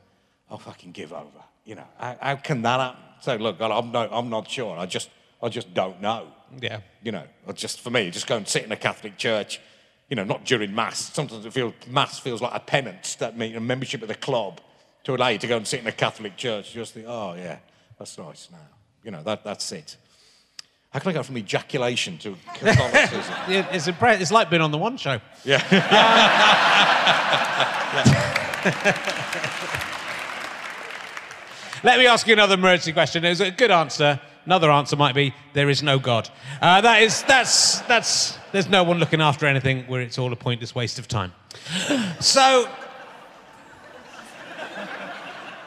oh, 0.49 0.57
fucking 0.57 0.91
give 0.91 1.11
over. 1.11 1.43
You 1.65 1.75
know, 1.75 1.87
how, 1.97 2.17
how 2.21 2.35
can 2.37 2.61
that 2.61 2.79
happen? 2.79 3.01
So 3.21 3.35
look, 3.35 3.59
I'm 3.59 3.91
not, 3.91 4.09
I'm 4.11 4.29
not 4.29 4.49
sure. 4.49 4.77
I 4.77 4.85
just, 4.85 5.09
I 5.41 5.49
just 5.49 5.73
don't 5.73 6.01
know. 6.01 6.27
Yeah. 6.61 6.81
You 7.03 7.11
know, 7.11 7.23
or 7.45 7.53
just 7.53 7.81
for 7.81 7.89
me, 7.89 8.09
just 8.11 8.27
go 8.27 8.37
and 8.37 8.47
sit 8.47 8.63
in 8.63 8.71
a 8.71 8.77
Catholic 8.77 9.17
church. 9.17 9.59
You 10.09 10.15
know, 10.15 10.23
not 10.23 10.45
during 10.45 10.73
mass. 10.75 11.11
Sometimes 11.13 11.45
it 11.45 11.53
feels 11.53 11.73
mass 11.87 12.19
feels 12.19 12.41
like 12.41 12.53
a 12.53 12.59
penance 12.59 13.15
that 13.15 13.37
means 13.37 13.55
a 13.55 13.59
membership 13.59 14.01
of 14.03 14.07
the 14.07 14.15
club 14.15 14.61
to 15.03 15.15
allow 15.15 15.29
you 15.29 15.39
to 15.39 15.47
go 15.47 15.57
and 15.57 15.67
sit 15.67 15.79
in 15.79 15.87
a 15.87 15.91
Catholic 15.91 16.37
church. 16.37 16.75
You 16.75 16.81
just 16.81 16.93
think, 16.93 17.07
oh 17.07 17.33
yeah, 17.33 17.57
that's 17.97 18.17
nice 18.17 18.49
now. 18.51 18.57
You 19.03 19.11
know, 19.11 19.23
that, 19.23 19.43
that's 19.43 19.71
it. 19.71 19.97
How 20.91 20.99
can 20.99 21.09
I 21.09 21.13
go 21.13 21.23
from 21.23 21.37
ejaculation 21.37 22.17
to 22.19 22.35
Catholicism? 22.53 23.33
It's, 23.47 23.87
impre- 23.87 24.21
it's 24.21 24.31
like 24.31 24.49
being 24.49 24.61
on 24.61 24.71
the 24.71 24.77
One 24.77 24.97
Show. 24.97 25.19
yeah. 25.43 25.61
Let 31.83 31.99
me 31.99 32.07
ask 32.07 32.25
you 32.25 32.33
another 32.33 32.55
emergency 32.55 32.93
question. 32.93 33.23
It 33.25 33.29
was 33.29 33.41
a 33.41 33.51
good 33.51 33.69
answer. 33.69 34.19
Another 34.45 34.69
answer 34.69 34.95
might 34.95 35.15
be 35.15 35.33
there 35.53 35.69
is 35.69 35.81
no 35.81 35.97
God. 35.97 36.29
Uh, 36.61 36.79
that 36.81 37.01
is 37.01 37.23
that's 37.23 37.79
that's 37.81 38.37
there's 38.51 38.69
no 38.69 38.83
one 38.83 38.99
looking 38.99 39.21
after 39.21 39.47
anything 39.47 39.85
where 39.87 40.01
it's 40.01 40.19
all 40.19 40.31
a 40.31 40.35
pointless 40.35 40.75
waste 40.75 40.99
of 40.99 41.07
time. 41.07 41.33
So 42.19 42.69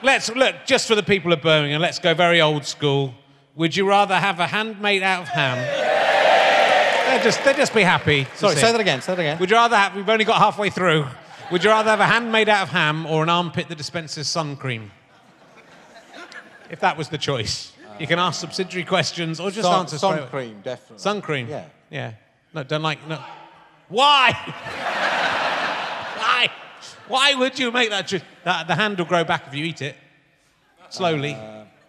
let's 0.03 0.31
look 0.31 0.55
just 0.65 0.87
for 0.87 0.95
the 0.95 1.03
people 1.03 1.33
of 1.33 1.43
Birmingham. 1.43 1.81
Let's 1.81 1.99
go 1.99 2.15
very 2.15 2.41
old 2.41 2.65
school. 2.65 3.15
Would 3.57 3.77
you 3.77 3.89
rather 3.89 4.17
have 4.17 4.39
a 4.39 4.47
hand 4.47 4.81
made 4.81 5.03
out 5.03 5.23
of 5.23 5.29
ham? 5.29 5.59
They'd 7.09 7.25
just 7.25 7.43
they'd 7.43 7.57
just 7.57 7.75
be 7.75 7.83
happy. 7.83 8.29
Sorry, 8.37 8.55
say 8.55 8.69
it. 8.69 8.73
that 8.73 8.81
again. 8.81 9.03
Say 9.03 9.15
that 9.15 9.21
again. 9.21 9.39
Would 9.39 9.51
you 9.51 9.57
rather 9.57 9.77
have? 9.77 9.97
We've 9.97 10.09
only 10.09 10.25
got 10.25 10.39
halfway 10.39 10.71
through. 10.71 11.07
Would 11.51 11.65
you 11.65 11.71
rather 11.71 11.91
have 11.91 12.01
a 12.01 12.07
hand 12.07 12.31
made 12.31 12.49
out 12.49 12.63
of 12.63 12.69
ham 12.69 13.07
or 13.07 13.23
an 13.23 13.29
armpit 13.29 13.69
that 13.69 13.79
dispenses 13.79 14.29
sun 14.29 14.57
cream? 14.57 14.93
If 16.71 16.81
that 16.81 16.99
was 16.99 17.09
the 17.09 17.17
choice, 17.17 17.73
you 18.01 18.07
can 18.07 18.19
ask 18.19 18.41
subsidiary 18.41 18.85
questions 18.85 19.41
or 19.41 19.51
just 19.51 19.67
sun, 19.69 19.81
answer 19.81 19.99
sun 19.99 20.15
straight 20.15 20.31
cream, 20.31 20.61
definitely. 20.63 20.99
Sun 20.99 21.21
cream. 21.23 21.49
Yeah. 21.49 21.65
Yeah. 21.91 22.13
No, 22.55 22.63
don't 22.63 22.83
like 22.83 23.07
no. 23.09 23.23
Why? 23.89 24.33
Why? 26.19 26.49
Why 27.09 27.35
would 27.35 27.59
you 27.59 27.71
make 27.71 27.91
that 27.91 28.07
choice? 28.07 28.23
The 28.45 28.75
hand 28.75 28.99
will 28.99 29.07
grow 29.07 29.25
back 29.25 29.47
if 29.47 29.55
you 29.55 29.65
eat 29.65 29.83
it 29.83 29.97
slowly. 30.91 31.37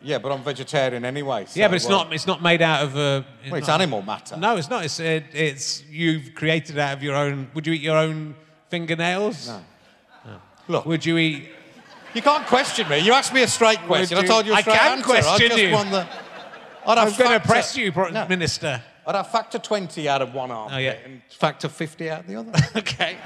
Yeah, 0.02 0.18
but 0.20 0.32
I'm 0.32 0.44
vegetarian 0.44 1.04
anyway. 1.04 1.46
so, 1.46 1.60
yeah, 1.60 1.68
but 1.68 1.76
it's 1.76 1.86
well, 1.86 2.06
not. 2.06 2.14
It's 2.14 2.26
not 2.26 2.42
made 2.42 2.62
out 2.62 2.84
of. 2.84 2.96
Uh, 2.96 3.24
Well, 3.46 3.56
it's 3.56 3.68
not- 3.68 3.82
animal 3.82 4.02
matter. 4.02 4.38
No, 4.38 4.56
it's 4.56 4.70
not. 4.70 4.86
It's 4.86 4.98
it, 5.00 5.26
it's 5.34 5.84
you've 5.90 6.34
created 6.36 6.78
it 6.78 6.80
out 6.80 6.94
of 6.94 7.04
your 7.04 7.16
own. 7.16 7.50
Would 7.54 7.68
you 7.68 7.74
eat 7.74 7.82
your 7.82 7.98
own 7.98 8.36
fingernails? 8.70 9.50
No. 9.50 9.62
Look, 10.70 10.86
Would 10.86 11.06
you 11.06 11.18
eat? 11.18 11.50
You 12.14 12.22
can't 12.22 12.46
question 12.48 12.88
me. 12.90 13.00
You 13.00 13.14
asked 13.14 13.34
me 13.34 13.44
a 13.44 13.48
straight 13.48 13.80
question. 13.80 14.18
I 14.18 14.26
told 14.26 14.46
you 14.46 14.54
a 14.54 14.56
I 14.58 14.62
straight 14.62 14.78
can 14.78 14.98
answer. 15.00 15.12
I 15.12 15.22
question 15.22 15.48
just 15.50 15.62
you. 15.64 15.72
won 15.72 15.92
the. 15.92 16.08
I'd 16.88 16.98
I'm 16.98 17.14
going 17.18 17.40
to 17.40 17.46
press 17.46 17.78
you, 17.78 17.92
No. 17.92 18.26
Minister. 18.28 18.82
I'd 19.06 19.16
have 19.16 19.32
factor 19.32 19.60
20 19.60 20.08
out 20.08 20.22
of 20.22 20.34
one 20.34 20.52
arm 20.52 20.72
Oh, 20.74 20.78
yeah. 20.78 20.92
and 21.04 21.22
factor 21.30 21.68
50 21.68 22.10
out 22.10 22.20
of 22.22 22.28
the 22.28 22.36
other. 22.36 22.52
okay. 22.78 23.18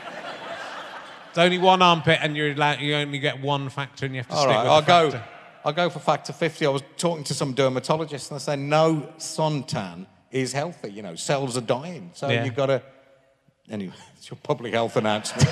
It's 1.29 1.37
only 1.37 1.57
one 1.57 1.81
armpit, 1.81 2.19
and 2.21 2.37
you're 2.37 2.51
allowed, 2.51 2.79
you 2.79 2.95
only 2.95 3.19
get 3.19 3.41
one 3.41 3.67
factor, 3.69 4.05
and 4.05 4.13
you 4.15 4.21
have 4.21 4.27
to 4.29 4.35
All 4.35 4.41
stick 4.43 4.51
right, 4.55 4.63
with 4.63 4.71
I'll 4.71 4.81
the 5.09 5.17
go. 5.17 5.23
I'll 5.65 5.73
go 5.73 5.89
for 5.89 5.99
factor 5.99 6.31
50. 6.33 6.65
I 6.65 6.69
was 6.69 6.83
talking 6.97 7.23
to 7.25 7.33
some 7.33 7.55
dermatologists 7.55 8.29
and 8.31 8.39
they 8.39 8.43
say 8.43 8.55
no 8.57 9.09
suntan 9.17 10.05
is 10.29 10.51
healthy. 10.51 10.91
You 10.91 11.01
know, 11.03 11.15
cells 11.15 11.57
are 11.57 11.61
dying. 11.61 12.11
So 12.13 12.29
Yeah. 12.29 12.43
you've 12.43 12.55
got 12.55 12.65
to. 12.67 12.81
Anyway, 13.71 13.93
it's 14.17 14.29
your 14.29 14.37
public 14.43 14.73
health 14.73 14.97
announcement. 14.97 15.49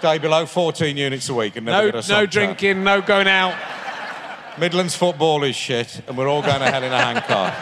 Stay 0.00 0.16
below 0.16 0.46
14 0.46 0.96
units 0.96 1.28
a 1.28 1.34
week 1.34 1.56
and 1.56 1.66
never 1.66 1.84
No, 1.84 1.92
get 1.92 2.08
a 2.08 2.12
no 2.12 2.24
drinking, 2.24 2.82
no 2.82 3.02
going 3.02 3.28
out. 3.28 3.54
Midlands 4.58 4.94
football 4.96 5.44
is 5.44 5.54
shit, 5.54 6.00
and 6.08 6.16
we're 6.16 6.26
all 6.26 6.40
going 6.40 6.60
to 6.60 6.70
hell 6.70 6.82
in 6.82 6.90
a 6.90 6.98
handcart. 6.98 7.52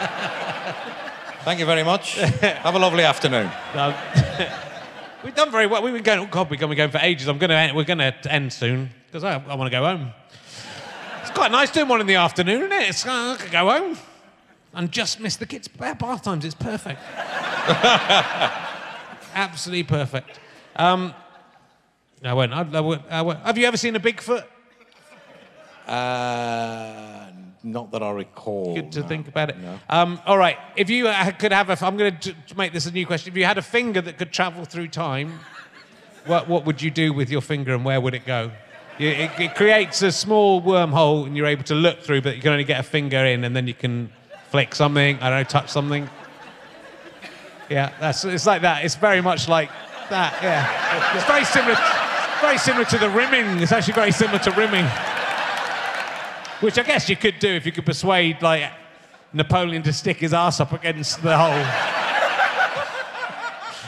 Thank 1.43 1.59
you 1.59 1.65
very 1.65 1.83
much. 1.83 2.15
Have 2.15 2.75
a 2.75 2.79
lovely 2.79 3.03
afternoon. 3.03 3.51
No. 3.75 3.93
We've 5.25 5.35
done 5.35 5.51
very 5.51 5.67
well. 5.67 5.83
We've 5.83 5.93
been 5.93 6.01
going. 6.01 6.19
Oh 6.19 6.27
God, 6.27 6.49
we're 6.49 6.55
going 6.55 6.69
to 6.69 6.75
be 6.75 6.75
going 6.77 6.91
for 6.91 6.99
ages. 6.99 7.27
I'm 7.27 7.39
going 7.39 7.49
to. 7.49 7.57
End, 7.57 7.75
we're 7.75 7.83
going 7.83 7.97
to 7.97 8.15
end 8.29 8.53
soon 8.53 8.89
because 9.07 9.25
I, 9.25 9.33
I 9.33 9.55
want 9.55 9.69
to 9.69 9.77
go 9.77 9.83
home. 9.83 10.13
It's 11.19 11.31
quite 11.31 11.51
nice 11.51 11.71
doing 11.71 11.89
one 11.89 11.99
in 11.99 12.07
the 12.07 12.15
afternoon, 12.15 12.61
isn't 12.61 12.71
it? 12.71 12.87
It's, 12.87 13.05
uh, 13.05 13.35
I 13.37 13.37
could 13.37 13.51
go 13.51 13.69
home 13.69 13.97
and 14.73 14.89
just 14.93 15.19
miss 15.19 15.35
the 15.35 15.45
kids' 15.45 15.67
bath 15.67 15.99
bath 15.99 16.23
times. 16.23 16.45
It's 16.45 16.55
perfect. 16.55 17.01
Absolutely 19.35 19.83
perfect. 19.83 20.39
Um, 20.77 21.13
I 22.23 22.33
won't. 22.33 22.53
I, 22.53 22.61
I 22.61 22.79
won't, 22.81 23.01
I 23.09 23.21
won't. 23.21 23.39
Have 23.39 23.57
you 23.57 23.65
ever 23.65 23.77
seen 23.77 23.95
a 23.95 23.99
Bigfoot? 23.99 24.43
Uh, 25.87 27.31
not 27.63 27.91
that 27.91 28.03
I 28.03 28.11
recall. 28.11 28.75
Good 28.75 28.91
to 28.93 29.01
no. 29.01 29.07
think 29.07 29.27
about 29.27 29.49
it. 29.49 29.57
No. 29.57 29.79
Um, 29.89 30.21
all 30.25 30.37
right. 30.37 30.57
If 30.75 30.89
you 30.89 31.07
uh, 31.07 31.31
could 31.31 31.51
have 31.51 31.69
a, 31.69 31.85
I'm 31.85 31.97
going 31.97 32.17
to 32.17 32.35
make 32.55 32.73
this 32.73 32.85
a 32.85 32.91
new 32.91 33.05
question. 33.05 33.33
If 33.33 33.37
you 33.37 33.45
had 33.45 33.57
a 33.57 33.63
finger 33.63 34.01
that 34.01 34.17
could 34.17 34.31
travel 34.31 34.65
through 34.65 34.89
time, 34.89 35.39
what 36.25 36.47
what 36.47 36.65
would 36.65 36.81
you 36.81 36.91
do 36.91 37.13
with 37.13 37.29
your 37.29 37.41
finger 37.41 37.73
and 37.73 37.83
where 37.83 37.99
would 37.99 38.13
it 38.13 38.25
go? 38.25 38.51
You, 38.97 39.09
it, 39.09 39.31
it 39.39 39.55
creates 39.55 40.01
a 40.01 40.11
small 40.11 40.61
wormhole 40.61 41.25
and 41.25 41.35
you're 41.35 41.47
able 41.47 41.63
to 41.63 41.75
look 41.75 42.01
through, 42.01 42.21
but 42.21 42.35
you 42.35 42.41
can 42.41 42.51
only 42.51 42.65
get 42.65 42.79
a 42.79 42.83
finger 42.83 43.25
in 43.25 43.43
and 43.45 43.55
then 43.55 43.65
you 43.65 43.73
can 43.73 44.11
flick 44.49 44.75
something. 44.75 45.17
I 45.19 45.29
don't 45.29 45.39
know, 45.39 45.43
touch 45.43 45.69
something. 45.69 46.09
Yeah, 47.69 47.93
that's 47.99 48.25
it's 48.25 48.45
like 48.45 48.61
that. 48.63 48.83
It's 48.83 48.95
very 48.95 49.21
much 49.21 49.47
like 49.47 49.69
that. 50.09 50.37
Yeah, 50.43 51.15
it's 51.15 51.25
very 51.25 51.45
similar. 51.45 51.77
Very 52.41 52.57
similar 52.57 52.85
to 52.85 52.97
the 52.97 53.09
rimming. 53.09 53.59
It's 53.61 53.71
actually 53.71 53.93
very 53.93 54.11
similar 54.11 54.39
to 54.39 54.51
rimming. 54.51 54.85
Which 56.61 56.77
I 56.77 56.83
guess 56.83 57.09
you 57.09 57.15
could 57.15 57.39
do 57.39 57.49
if 57.49 57.65
you 57.65 57.71
could 57.71 57.85
persuade 57.85 58.41
like 58.41 58.71
Napoleon 59.33 59.83
to 59.83 59.93
stick 59.93 60.17
his 60.17 60.33
ass 60.33 60.59
up 60.59 60.71
against 60.73 61.21
the 61.21 61.37
hole. 61.37 61.63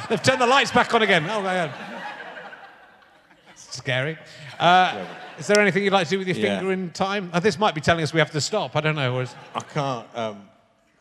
They've 0.10 0.22
turned 0.22 0.42
the 0.42 0.48
lights 0.48 0.72
back 0.72 0.94
on 0.94 1.02
again. 1.02 1.24
Oh 1.30 1.42
my 1.42 1.54
god. 1.54 1.72
Scary. 3.56 4.18
Uh, 4.60 5.06
is 5.40 5.48
there 5.48 5.60
anything 5.60 5.84
you'd 5.84 5.94
like 5.94 6.08
to 6.08 6.12
do 6.12 6.20
with 6.20 6.28
your 6.28 6.38
Yeah. 6.38 6.58
finger 6.60 6.72
in 6.74 6.92
time? 6.92 7.30
Uh, 7.34 7.40
this 7.40 7.58
might 7.58 7.74
be 7.74 7.82
telling 7.82 8.04
us 8.04 8.14
we 8.14 8.20
have 8.20 8.32
to 8.32 8.42
stop. 8.42 8.76
I 8.76 8.82
don't 8.82 8.96
know. 8.96 9.20
Is- 9.22 9.34
I 9.56 9.62
can't. 9.62 10.06
Um, 10.14 10.50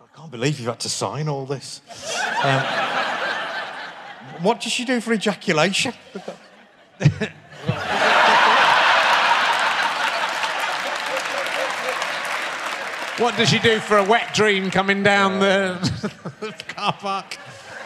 I 0.01 0.17
can't 0.17 0.31
believe 0.31 0.59
you've 0.61 0.69
had 0.69 0.81
to 0.81 0.89
sign 0.89 1.29
all 1.29 1.45
this. 1.47 1.81
Um, 2.45 2.63
what 4.43 4.61
does 4.61 4.73
she 4.73 4.85
do 4.85 5.01
for 5.01 5.13
ejaculation? 5.13 5.93
What 13.21 13.37
does 13.37 13.51
she 13.51 13.59
do 13.59 13.81
for 13.81 13.99
a 13.99 14.03
wet 14.03 14.33
dream 14.33 14.71
coming 14.71 15.03
down 15.03 15.41
the 15.41 16.55
car 16.69 16.95
park? 16.95 17.37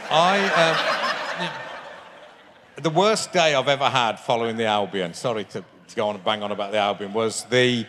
I. 0.08 1.50
Um, 2.76 2.82
the 2.84 2.90
worst 2.90 3.32
day 3.32 3.56
I've 3.56 3.66
ever 3.66 3.90
had 3.90 4.20
following 4.20 4.56
the 4.56 4.66
Albion. 4.66 5.12
Sorry 5.12 5.42
to, 5.46 5.64
to 5.88 5.96
go 5.96 6.06
on 6.06 6.14
and 6.14 6.24
bang 6.24 6.44
on 6.44 6.52
about 6.52 6.70
the 6.70 6.78
Albion. 6.78 7.12
Was 7.12 7.42
the 7.46 7.84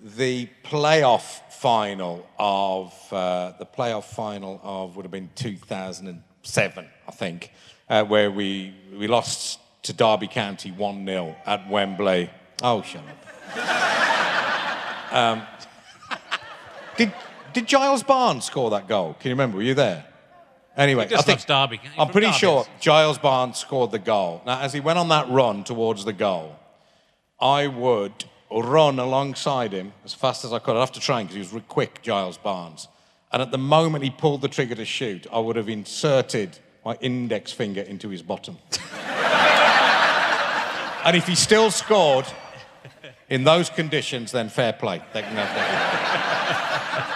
the 0.00 0.48
playoff 0.64 1.40
final 1.52 2.26
of 2.38 2.94
uh, 3.12 3.52
the 3.58 3.66
playoff 3.66 4.04
final 4.04 4.58
of 4.62 4.96
would 4.96 5.04
have 5.04 5.12
been 5.12 5.28
2007, 5.34 6.88
I 7.06 7.10
think, 7.10 7.52
uh, 7.90 8.02
where 8.04 8.30
we 8.30 8.74
we 8.96 9.08
lost 9.08 9.60
to 9.82 9.92
Derby 9.92 10.26
County 10.26 10.70
one 10.70 11.04
0 11.04 11.36
at 11.44 11.68
Wembley. 11.68 12.30
Oh, 12.62 12.80
shut 12.80 13.02
up. 13.56 15.12
um, 15.12 15.46
did 16.96 17.12
did 17.52 17.66
Giles 17.66 18.02
Barnes 18.02 18.44
score 18.44 18.70
that 18.70 18.88
goal? 18.88 19.14
Can 19.20 19.28
you 19.28 19.34
remember? 19.34 19.58
Were 19.58 19.62
you 19.62 19.74
there? 19.74 20.06
Anyway, 20.76 21.06
I 21.14 21.22
think 21.22 21.44
Derby. 21.44 21.80
I'm 21.98 22.08
pretty 22.08 22.28
Derby, 22.28 22.38
sure. 22.38 22.66
Giles 22.80 23.18
Barnes 23.18 23.58
scored 23.58 23.90
the 23.90 23.98
goal. 23.98 24.40
Now, 24.46 24.60
as 24.60 24.72
he 24.72 24.80
went 24.80 24.98
on 24.98 25.08
that 25.08 25.28
run 25.28 25.64
towards 25.64 26.04
the 26.04 26.14
goal, 26.14 26.58
I 27.38 27.66
would 27.66 28.24
run 28.50 28.98
alongside 28.98 29.72
him 29.72 29.92
as 30.04 30.14
fast 30.14 30.44
as 30.44 30.52
I 30.52 30.58
could. 30.58 30.76
I'd 30.76 30.80
have 30.80 30.92
to 30.92 31.00
train 31.00 31.26
because 31.26 31.34
he 31.34 31.40
was 31.40 31.52
re- 31.52 31.62
quick, 31.68 32.00
Giles 32.02 32.38
Barnes. 32.38 32.88
And 33.32 33.42
at 33.42 33.50
the 33.50 33.58
moment 33.58 34.04
he 34.04 34.10
pulled 34.10 34.40
the 34.40 34.48
trigger 34.48 34.74
to 34.74 34.84
shoot, 34.84 35.26
I 35.32 35.38
would 35.38 35.56
have 35.56 35.68
inserted 35.68 36.58
my 36.84 36.96
index 37.00 37.52
finger 37.52 37.82
into 37.82 38.08
his 38.08 38.22
bottom. 38.22 38.58
and 41.04 41.16
if 41.16 41.26
he 41.26 41.34
still 41.34 41.70
scored 41.70 42.26
in 43.32 43.44
those 43.44 43.70
conditions, 43.70 44.30
then 44.30 44.50
fair 44.50 44.74
play. 44.74 45.00
They 45.14 45.22
can 45.22 45.34
have 45.36 45.48
that. 45.56 47.08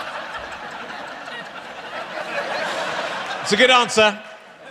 It's 3.43 3.53
a 3.53 3.57
good 3.57 3.71
answer. 3.71 4.19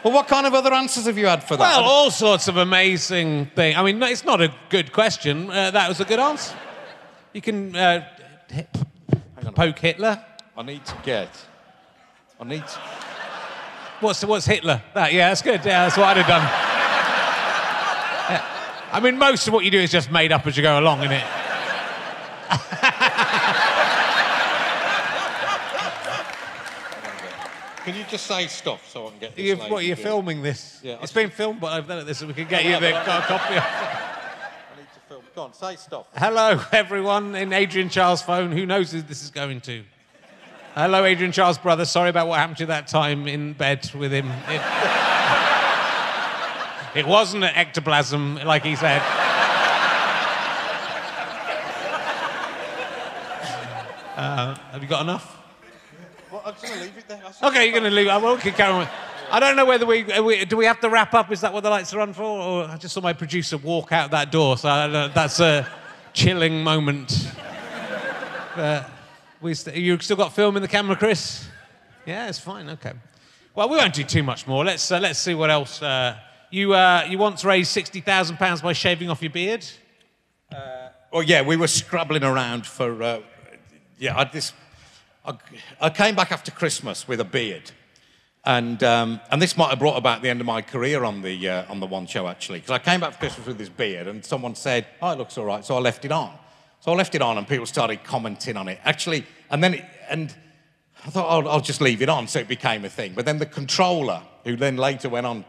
Well, 0.04 0.12
what 0.12 0.28
kind 0.28 0.48
of 0.48 0.56
other 0.56 0.74
answers 0.74 1.06
have 1.06 1.20
you 1.20 1.28
had 1.28 1.44
for 1.44 1.56
that? 1.56 1.60
Well, 1.60 1.84
all 1.84 2.10
sorts 2.10 2.48
of 2.48 2.58
amazing 2.58 3.52
things. 3.56 3.78
I 3.78 3.84
mean, 3.84 4.02
it's 4.02 4.26
not 4.26 4.42
a 4.42 4.52
good 4.70 4.92
question. 4.92 5.52
Uh, 5.52 5.70
that 5.70 5.88
was 5.88 6.00
a 6.00 6.06
good 6.06 6.20
answer. 6.20 6.56
You 7.32 7.42
can 7.42 7.76
uh, 7.76 8.08
hit, 8.50 8.68
poke 9.54 9.78
Hitler. 9.78 10.26
I 10.58 10.64
need 10.64 10.84
to 10.84 10.98
get. 11.04 11.30
I 12.42 12.44
need 12.44 12.68
to. 12.68 12.80
What's 14.00 14.26
what's 14.26 14.48
Hitler? 14.48 14.82
That 14.96 15.14
yeah, 15.14 15.30
that's 15.30 15.44
good. 15.44 15.64
Yeah, 15.64 15.84
that's 15.84 15.96
what 15.96 16.08
I'd 16.08 16.18
have 16.18 16.28
done. 16.28 16.65
I 18.96 19.02
mean, 19.02 19.18
most 19.18 19.46
of 19.46 19.54
what 19.54 19.66
you 19.66 19.72
do 19.72 19.80
is 19.80 19.92
just 19.92 20.10
made 20.10 20.32
up 20.32 20.48
as 20.48 20.56
you 20.56 20.64
go 20.64 20.80
along, 20.80 21.00
isn't 21.00 21.12
it? 21.12 21.24
Can 27.84 27.94
you 27.96 28.04
just 28.10 28.26
say 28.26 28.48
stuff 28.48 28.90
so 28.90 29.08
I 29.08 29.10
can 29.12 29.20
get 29.20 29.36
this? 29.36 29.46
You, 29.46 29.56
lady 29.58 29.72
what, 29.72 29.84
you're 29.86 29.96
filming 29.96 30.42
this? 30.42 30.80
Yeah, 30.82 30.98
it's 31.02 31.16
I- 31.16 31.22
been 31.22 31.30
filmed, 31.30 31.60
but 31.60 31.68
I've 31.74 31.88
done 31.88 32.00
it 32.00 32.06
this 32.06 32.18
so 32.20 32.26
we 32.28 32.34
can 32.34 32.48
get 32.48 32.64
Yeah, 32.64 32.76
you 32.76 32.80
the 32.80 32.92
co- 32.94 33.22
copy. 33.22 33.56
Of. 33.58 33.64
I 33.64 34.78
need 34.78 34.88
to 34.94 35.00
film. 35.08 35.24
Go 35.36 35.42
on, 35.44 35.54
say 35.54 35.76
stuff. 35.76 36.08
Hello, 36.16 36.60
everyone 36.72 37.36
in 37.36 37.54
Adrian 37.54 37.90
Chiles' 37.90 38.24
phone. 38.24 38.52
Who 38.54 38.66
knows 38.66 38.92
who 38.92 39.02
this 39.02 39.22
is 39.24 39.30
going 39.30 39.62
to? 39.62 39.84
Hello, 40.74 41.06
Adrian 41.06 41.32
Chiles' 41.32 41.58
brother. 41.60 41.86
Sorry 41.86 42.10
about 42.10 42.28
what 42.28 42.40
happened 42.40 42.58
to 42.58 42.64
you 42.64 42.68
that 42.68 42.88
time 42.88 43.28
in 43.28 43.54
bed 43.54 43.92
with 43.94 44.12
him. 44.12 44.32
It, 44.48 44.62
it 46.96 47.06
wasn't 47.06 47.44
an 47.44 47.54
ectoplasm, 47.56 48.36
like 48.46 48.64
he 48.64 48.76
said. 48.76 49.02
Uh, 54.16 54.56
have 54.72 54.82
you 54.82 54.88
got 54.88 55.02
enough? 55.02 55.38
Well, 56.32 56.42
I'm 56.46 56.54
just 56.54 56.66
gonna 56.66 56.82
leave 56.82 56.98
it 56.98 57.08
there. 57.08 57.22
Okay, 57.44 57.66
you're 57.66 57.74
going 57.78 57.84
to 57.84 57.90
leave. 57.96 58.08
it. 58.08 58.12
I 58.12 58.18
won't 58.18 58.40
keep 58.42 58.56
carrying 58.56 58.78
on. 58.78 58.88
I 59.30 59.40
don't 59.42 59.56
know 59.58 59.66
whether 59.66 59.86
we, 59.86 60.04
we 60.22 60.46
do 60.46 60.56
we 60.56 60.66
have 60.66 60.80
to 60.82 60.90
wrap 60.90 61.14
up. 61.14 61.32
Is 61.32 61.42
that 61.42 61.52
what 61.52 61.64
the 61.64 61.70
lights 61.70 61.94
are 61.94 62.00
on 62.00 62.14
for? 62.14 62.24
Or 62.24 62.64
I 62.66 62.78
just 62.78 62.94
saw 62.94 63.02
my 63.02 63.12
producer 63.12 63.58
walk 63.58 63.92
out 63.92 64.12
that 64.12 64.32
door, 64.32 64.58
so 64.58 64.70
I 64.70 64.84
don't 64.84 64.94
know, 64.94 65.08
that's 65.10 65.40
a 65.40 65.68
chilling 66.14 66.64
moment. 66.64 67.30
Uh, 68.56 68.84
we 69.42 69.54
st- 69.54 69.76
you 69.76 70.00
still 70.00 70.16
got 70.16 70.34
film 70.34 70.56
in 70.56 70.62
the 70.62 70.68
camera, 70.68 70.96
Chris? 70.96 71.46
Yeah, 72.06 72.30
it's 72.30 72.40
fine. 72.40 72.70
Okay. 72.70 72.94
Well, 73.54 73.68
we 73.68 73.76
won't 73.78 73.94
do 73.94 74.04
too 74.04 74.24
much 74.24 74.48
more. 74.48 74.64
Let's 74.64 74.90
uh, 74.92 75.00
let's 75.00 75.20
see 75.20 75.34
what 75.34 75.50
else. 75.52 75.82
Uh, 76.56 76.58
you 76.58 76.74
uh, 76.74 77.06
you 77.10 77.18
once 77.18 77.44
raised 77.44 77.70
sixty 77.72 78.00
thousand 78.00 78.38
pounds 78.38 78.62
by 78.62 78.72
shaving 78.72 79.10
off 79.10 79.22
your 79.22 79.32
beard. 79.32 79.66
Well, 81.12 81.24
yeah, 81.24 81.42
we 81.42 81.58
were 81.58 81.68
scrabbling 81.68 82.24
around 82.24 82.66
for. 82.66 83.04
Uh, 83.04 83.20
yeah, 83.98 84.18
I 84.18 84.24
this. 84.24 84.54
I, 85.26 85.34
I 85.82 85.90
came 85.90 86.16
back 86.16 86.32
after 86.32 86.52
Christmas 86.52 87.08
with 87.08 87.20
a 87.20 87.26
beard, 87.26 87.72
and 88.46 88.82
um, 88.84 89.20
and 89.32 89.42
this 89.42 89.58
might 89.58 89.70
have 89.70 89.80
brought 89.80 89.98
about 89.98 90.22
the 90.22 90.30
end 90.30 90.40
of 90.40 90.46
my 90.46 90.62
career 90.62 91.04
on 91.04 91.22
the 91.22 91.50
uh, 91.50 91.72
on 91.72 91.82
the 91.82 91.88
one 91.88 92.08
show 92.08 92.28
actually, 92.28 92.60
because 92.60 92.72
I 92.72 92.80
came 92.80 93.02
back 93.02 93.14
for 93.14 93.20
Christmas 93.20 93.48
with 93.48 93.58
this 93.58 93.70
beard, 93.70 94.08
and 94.08 94.24
someone 94.24 94.56
said, 94.56 94.86
"Oh, 95.02 95.12
it 95.12 95.18
looks 95.18 95.38
all 95.38 95.46
right," 95.46 95.66
so 95.66 95.76
I 95.76 95.80
left 95.80 96.06
it 96.06 96.12
on. 96.12 96.32
So 96.80 96.92
I 96.94 96.96
left 96.96 97.16
it 97.16 97.22
on, 97.22 97.38
and 97.38 97.46
people 97.48 97.66
started 97.66 98.04
commenting 98.06 98.56
on 98.56 98.70
it. 98.70 98.80
Actually, 98.86 99.26
and 99.50 99.62
then 99.62 99.74
it, 99.74 99.86
and 100.10 100.34
I 101.06 101.10
thought 101.10 101.28
I'll, 101.30 101.50
I'll 101.50 101.62
just 101.62 101.82
leave 101.82 102.02
it 102.02 102.10
on, 102.10 102.28
so 102.28 102.40
it 102.40 102.48
became 102.48 102.86
a 102.86 102.90
thing. 102.90 103.14
But 103.14 103.26
then 103.26 103.40
the 103.40 103.46
controller, 103.46 104.22
who 104.46 104.56
then 104.56 104.78
later 104.78 105.10
went 105.10 105.26
on 105.26 105.44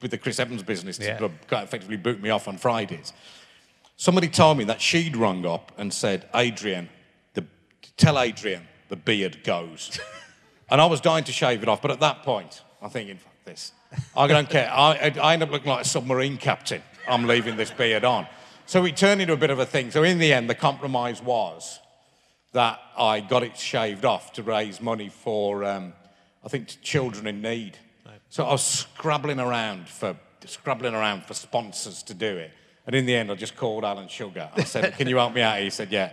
with 0.00 0.10
the 0.10 0.18
Chris 0.18 0.38
Evans 0.38 0.62
business 0.62 0.98
to 0.98 1.04
Yeah. 1.04 1.28
quite 1.48 1.64
effectively 1.64 1.96
boot 1.96 2.20
me 2.20 2.30
off 2.30 2.48
on 2.48 2.58
Fridays. 2.58 3.12
Somebody 3.96 4.28
told 4.28 4.56
me 4.58 4.64
that 4.64 4.80
she'd 4.80 5.16
rung 5.16 5.44
up 5.44 5.72
and 5.76 5.92
said, 5.92 6.28
Adrian, 6.34 6.88
the, 7.34 7.44
tell 7.96 8.18
Adrian 8.18 8.66
the 8.88 8.96
beard 8.96 9.44
goes. 9.44 9.98
And 10.70 10.80
I 10.80 10.86
was 10.86 11.00
dying 11.00 11.24
to 11.24 11.32
shave 11.32 11.62
it 11.62 11.68
off, 11.68 11.82
but 11.82 11.90
at 11.90 12.00
that 12.00 12.22
point, 12.22 12.62
I'm 12.80 12.90
thinking, 12.90 13.16
fuck 13.16 13.34
this. 13.44 13.72
I 14.16 14.28
don't 14.28 14.48
care. 14.48 14.70
I, 14.72 15.12
I, 15.20 15.32
end 15.32 15.42
up 15.42 15.50
looking 15.50 15.68
like 15.68 15.84
a 15.84 15.88
submarine 15.88 16.36
captain. 16.36 16.80
I'm 17.08 17.26
leaving 17.26 17.56
this 17.56 17.72
beard 17.72 18.04
on. 18.04 18.26
So 18.66 18.84
it 18.84 18.96
turned 18.96 19.20
into 19.20 19.32
a 19.32 19.36
bit 19.36 19.50
of 19.50 19.58
a 19.58 19.66
thing. 19.66 19.90
So 19.90 20.04
in 20.04 20.18
the 20.18 20.32
end, 20.32 20.48
the 20.48 20.54
compromise 20.54 21.20
was 21.20 21.80
that 22.52 22.78
I 22.96 23.18
got 23.18 23.42
it 23.42 23.56
shaved 23.56 24.04
off 24.04 24.32
to 24.34 24.44
raise 24.44 24.80
money 24.80 25.08
for, 25.08 25.64
um, 25.64 25.92
I 26.44 26.48
think, 26.48 26.80
children 26.82 27.26
in 27.26 27.42
need. 27.42 27.76
So 28.30 28.46
I 28.46 28.52
was 28.52 28.64
scrabbling 28.64 29.40
around 29.40 29.88
for 29.88 30.16
scrabbling 30.46 30.94
around 30.94 31.24
for 31.24 31.34
sponsors 31.34 32.02
to 32.04 32.14
do 32.14 32.36
it. 32.38 32.52
And 32.86 32.94
in 32.96 33.04
the 33.04 33.14
end, 33.14 33.30
I 33.30 33.34
just 33.34 33.56
called 33.56 33.84
Alan 33.84 34.08
Sugar. 34.08 34.48
I 34.54 34.64
said, 34.64 34.94
"Can 34.96 35.08
you 35.08 35.16
help 35.16 35.34
me 35.34 35.42
out?" 35.42 35.58
He 35.58 35.68
said, 35.68 35.90
"Yeah, 35.90 36.12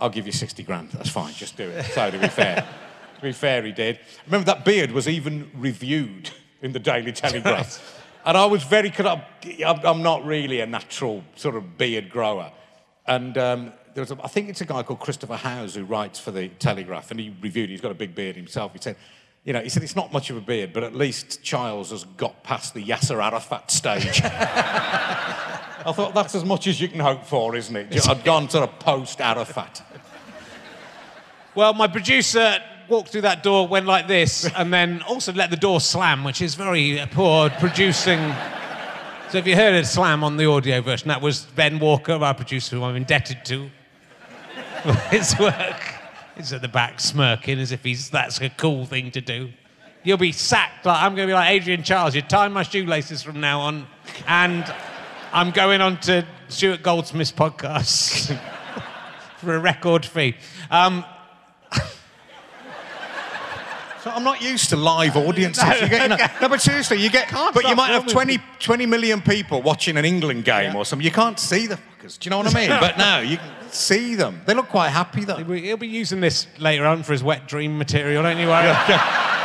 I'll 0.00 0.10
give 0.10 0.26
you 0.26 0.32
sixty 0.32 0.62
grand. 0.62 0.90
That's 0.90 1.10
fine. 1.10 1.32
Just 1.34 1.56
do 1.56 1.68
it." 1.68 1.84
So 1.84 2.10
to 2.10 2.18
be 2.18 2.28
fair, 2.28 2.66
to 3.16 3.22
be 3.22 3.32
fair, 3.32 3.62
he 3.62 3.72
did. 3.72 4.00
Remember 4.26 4.46
that 4.46 4.64
beard 4.64 4.92
was 4.92 5.06
even 5.06 5.50
reviewed 5.54 6.30
in 6.62 6.72
the 6.72 6.80
Daily 6.80 7.12
Telegraph. 7.12 7.94
And 8.24 8.36
I 8.36 8.44
was 8.44 8.62
very, 8.62 8.92
I'm, 8.98 9.80
I'm 9.86 10.02
not 10.02 10.26
really 10.26 10.60
a 10.60 10.66
natural 10.66 11.24
sort 11.34 11.54
of 11.54 11.78
beard 11.78 12.10
grower. 12.10 12.52
And 13.06 13.38
um, 13.38 13.72
there 13.94 14.02
was 14.02 14.10
a, 14.10 14.18
I 14.22 14.26
think 14.28 14.50
it's 14.50 14.60
a 14.60 14.66
guy 14.66 14.82
called 14.82 15.00
Christopher 15.00 15.36
Howse 15.36 15.76
who 15.76 15.84
writes 15.84 16.20
for 16.20 16.30
the 16.30 16.48
Telegraph, 16.48 17.10
and 17.10 17.18
he 17.18 17.34
reviewed. 17.40 17.70
He's 17.70 17.80
got 17.80 17.90
a 17.90 17.94
big 17.94 18.14
beard 18.14 18.36
himself. 18.36 18.72
He 18.74 18.80
said, 18.82 18.96
you 19.48 19.54
know, 19.54 19.62
he 19.62 19.70
said 19.70 19.82
it's 19.82 19.96
not 19.96 20.12
much 20.12 20.28
of 20.28 20.36
a 20.36 20.42
beard, 20.42 20.74
but 20.74 20.84
at 20.84 20.94
least 20.94 21.42
Chiles 21.42 21.90
has 21.90 22.04
got 22.04 22.42
past 22.44 22.74
the 22.74 22.84
Yasser 22.84 23.24
Arafat 23.24 23.70
stage. 23.70 24.20
I 24.24 25.90
thought 25.94 26.14
that's 26.14 26.34
as 26.34 26.44
much 26.44 26.66
as 26.66 26.78
you 26.78 26.86
can 26.86 27.00
hope 27.00 27.24
for, 27.24 27.56
isn't 27.56 27.74
it? 27.74 28.06
I've 28.06 28.24
gone 28.24 28.50
sort 28.50 28.68
of 28.68 28.78
post 28.78 29.22
Arafat. 29.22 29.82
Well, 31.54 31.72
my 31.72 31.86
producer 31.86 32.58
walked 32.90 33.08
through 33.08 33.22
that 33.22 33.42
door, 33.42 33.66
went 33.66 33.86
like 33.86 34.06
this, 34.06 34.44
and 34.54 34.70
then 34.70 35.00
also 35.08 35.32
let 35.32 35.48
the 35.48 35.56
door 35.56 35.80
slam, 35.80 36.24
which 36.24 36.42
is 36.42 36.54
very 36.54 37.00
uh, 37.00 37.06
poor 37.06 37.48
producing. 37.48 38.18
So 39.30 39.38
if 39.38 39.46
you 39.46 39.56
heard 39.56 39.74
it 39.74 39.86
slam 39.86 40.24
on 40.24 40.36
the 40.36 40.44
audio 40.44 40.82
version, 40.82 41.08
that 41.08 41.22
was 41.22 41.46
Ben 41.56 41.78
Walker, 41.78 42.12
our 42.12 42.34
producer, 42.34 42.76
who 42.76 42.84
I'm 42.84 42.96
indebted 42.96 43.46
to 43.46 43.70
for 44.82 44.92
his 45.08 45.34
work. 45.38 45.97
He's 46.38 46.52
at 46.52 46.62
the 46.62 46.68
back 46.68 47.00
smirking 47.00 47.58
as 47.58 47.72
if 47.72 47.82
he's 47.84 48.08
that's 48.10 48.40
a 48.40 48.48
cool 48.48 48.86
thing 48.86 49.10
to 49.10 49.20
do. 49.20 49.50
You'll 50.04 50.16
be 50.16 50.32
sacked. 50.32 50.86
Like 50.86 51.02
I'm 51.02 51.14
going 51.14 51.26
to 51.28 51.30
be 51.30 51.34
like 51.34 51.50
Adrian 51.50 51.82
Chiles. 51.82 52.14
You 52.14 52.22
tie 52.22 52.48
my 52.48 52.62
shoelaces 52.62 53.22
from 53.22 53.40
now 53.40 53.60
on, 53.60 53.86
and 54.26 54.64
I'm 55.32 55.50
going 55.50 55.80
on 55.80 55.98
to 56.02 56.24
Stuart 56.48 56.82
Goldsmith's 56.82 57.32
podcast 57.32 58.38
for 59.38 59.54
a 59.54 59.58
record 59.58 60.06
fee. 60.06 60.36
Um, 60.70 61.04
So 64.04 64.10
I'm 64.10 64.22
not 64.22 64.40
used 64.40 64.70
to 64.70 64.76
live 64.76 65.16
audiences. 65.16 65.64
No, 65.64 65.74
You 65.74 65.88
get, 65.88 66.02
you 66.02 66.08
know- 66.08 66.14
okay. 66.14 66.28
no, 66.40 66.48
but 66.48 66.60
seriously, 66.62 66.98
you 67.02 67.10
get. 67.10 67.26
Can't 67.26 67.52
But 67.52 67.64
you 67.64 67.74
might 67.74 67.88
have 67.90 68.04
filming 68.04 68.38
20, 68.38 68.38
20 68.60 68.86
million 68.86 69.20
people 69.20 69.60
watching 69.60 69.96
an 69.96 70.04
England 70.04 70.44
game 70.44 70.76
or 70.76 70.84
something. 70.84 71.04
You 71.04 71.10
can't 71.10 71.36
see 71.38 71.66
the 71.66 71.74
fuckers. 71.74 72.16
Do 72.16 72.26
you 72.26 72.30
know 72.30 72.38
what 72.38 72.54
I 72.54 72.60
mean? 72.68 72.80
but 72.80 72.96
now 72.96 73.18
you 73.18 73.38
can 73.38 73.50
see 73.74 74.14
them. 74.14 74.40
They 74.46 74.54
look 74.54 74.68
quite 74.68 74.90
happy 74.90 75.24
though. 75.24 75.36
he'll 75.36 75.76
be 75.76 75.88
using 75.88 76.20
this 76.20 76.46
later 76.58 76.86
on 76.86 77.02
for 77.02 77.12
his 77.12 77.22
wet 77.22 77.46
dream 77.46 77.78
material. 77.78 78.22
Don't 78.22 78.38
you 78.38 78.48
worry. 78.48 78.72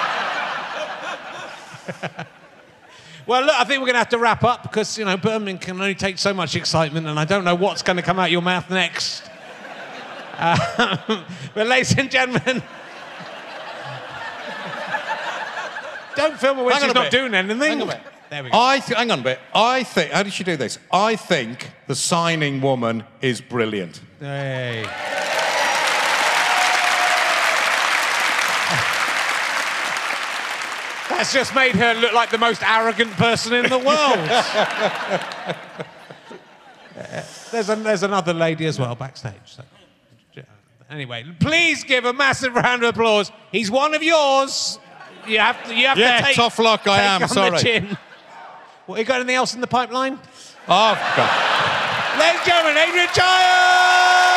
well, 3.27 3.43
look, 3.43 3.55
I 3.55 3.63
think 3.65 3.79
we're 3.79 3.87
going 3.87 3.93
to 3.93 3.99
have 3.99 4.09
to 4.09 4.17
wrap 4.17 4.43
up 4.43 4.63
because 4.63 4.97
you 4.97 5.05
know 5.05 5.17
Birmingham 5.17 5.59
can 5.59 5.81
only 5.81 5.95
take 5.95 6.17
so 6.17 6.33
much 6.33 6.55
excitement, 6.55 7.07
and 7.07 7.19
I 7.19 7.25
don't 7.25 7.43
know 7.43 7.55
what's 7.55 7.81
going 7.81 7.97
to 7.97 8.03
come 8.03 8.19
out 8.19 8.31
your 8.31 8.41
mouth 8.41 8.69
next. 8.69 9.29
Uh, 10.37 10.97
but, 11.53 11.67
ladies 11.67 11.97
and 11.97 12.09
gentlemen. 12.09 12.63
Don't 16.15 16.37
film 16.37 16.57
her 16.57 16.63
when 16.63 16.73
Hang 16.73 16.83
she's 16.83 16.93
not 16.93 17.11
bit. 17.11 17.11
doing 17.11 17.33
anything. 17.33 17.89
Hang 18.33 18.39
on 18.39 18.43
a 18.43 18.43
bit. 18.43 18.43
There 18.43 18.43
we 18.43 18.49
go. 18.49 18.57
I 18.59 18.79
th- 18.79 18.97
hang 18.97 19.11
on 19.11 19.19
a 19.19 19.23
bit. 19.23 19.39
I 19.53 19.83
think. 19.83 20.11
How 20.11 20.23
did 20.23 20.33
she 20.33 20.43
do 20.43 20.57
this? 20.57 20.79
I 20.91 21.15
think 21.15 21.71
the 21.87 21.95
signing 21.95 22.61
woman 22.61 23.03
is 23.21 23.41
brilliant. 23.41 24.01
Hey. 24.19 24.85
That's 31.09 31.31
just 31.31 31.55
made 31.55 31.75
her 31.75 31.93
look 31.93 32.13
like 32.13 32.31
the 32.31 32.37
most 32.37 32.63
arrogant 32.63 33.11
person 33.11 33.53
in 33.53 33.69
the 33.69 33.77
world. 33.77 34.27
Uh, 34.29 35.53
there's, 37.51 37.69
a, 37.69 37.75
there's 37.75 38.03
another 38.03 38.33
lady 38.33 38.65
as 38.65 38.79
well 38.79 38.95
backstage. 38.95 39.33
So. 39.45 39.63
Anyway, 40.89 41.25
please 41.39 41.83
give 41.83 42.05
a 42.05 42.13
massive 42.13 42.53
round 42.53 42.83
of 42.83 42.89
applause. 42.89 43.31
He's 43.51 43.71
one 43.71 43.95
of 43.95 44.03
yours. 44.03 44.77
You 45.25 45.39
have 45.39 45.63
to, 45.65 45.75
you 45.75 45.87
have 45.87 45.97
Yeah, 45.97 46.17
to 46.19 46.23
take, 46.25 46.35
tough 46.35 46.59
luck, 46.59 46.87
I 46.87 46.97
take 46.97 47.05
am, 47.05 47.13
on 47.15 47.21
the 47.21 47.57
sorry. 47.57 47.97
What, 48.85 48.99
you 48.99 49.05
got 49.05 49.21
anything 49.21 49.35
else 49.35 49.55
in 49.55 49.61
the 49.61 49.67
pipeline? 49.67 50.19
Oh 50.67 51.13
God. 51.15 52.19
Ladies 52.19 52.41
and 52.41 52.45
gentlemen, 52.45 52.77
Adrian 52.77 53.07
Chiles! 53.13 54.32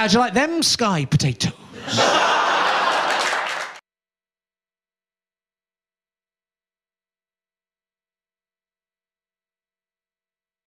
How'd 0.00 0.14
you 0.14 0.18
like 0.18 0.32
them 0.32 0.62
sky 0.62 1.04
potatoes? 1.04 1.52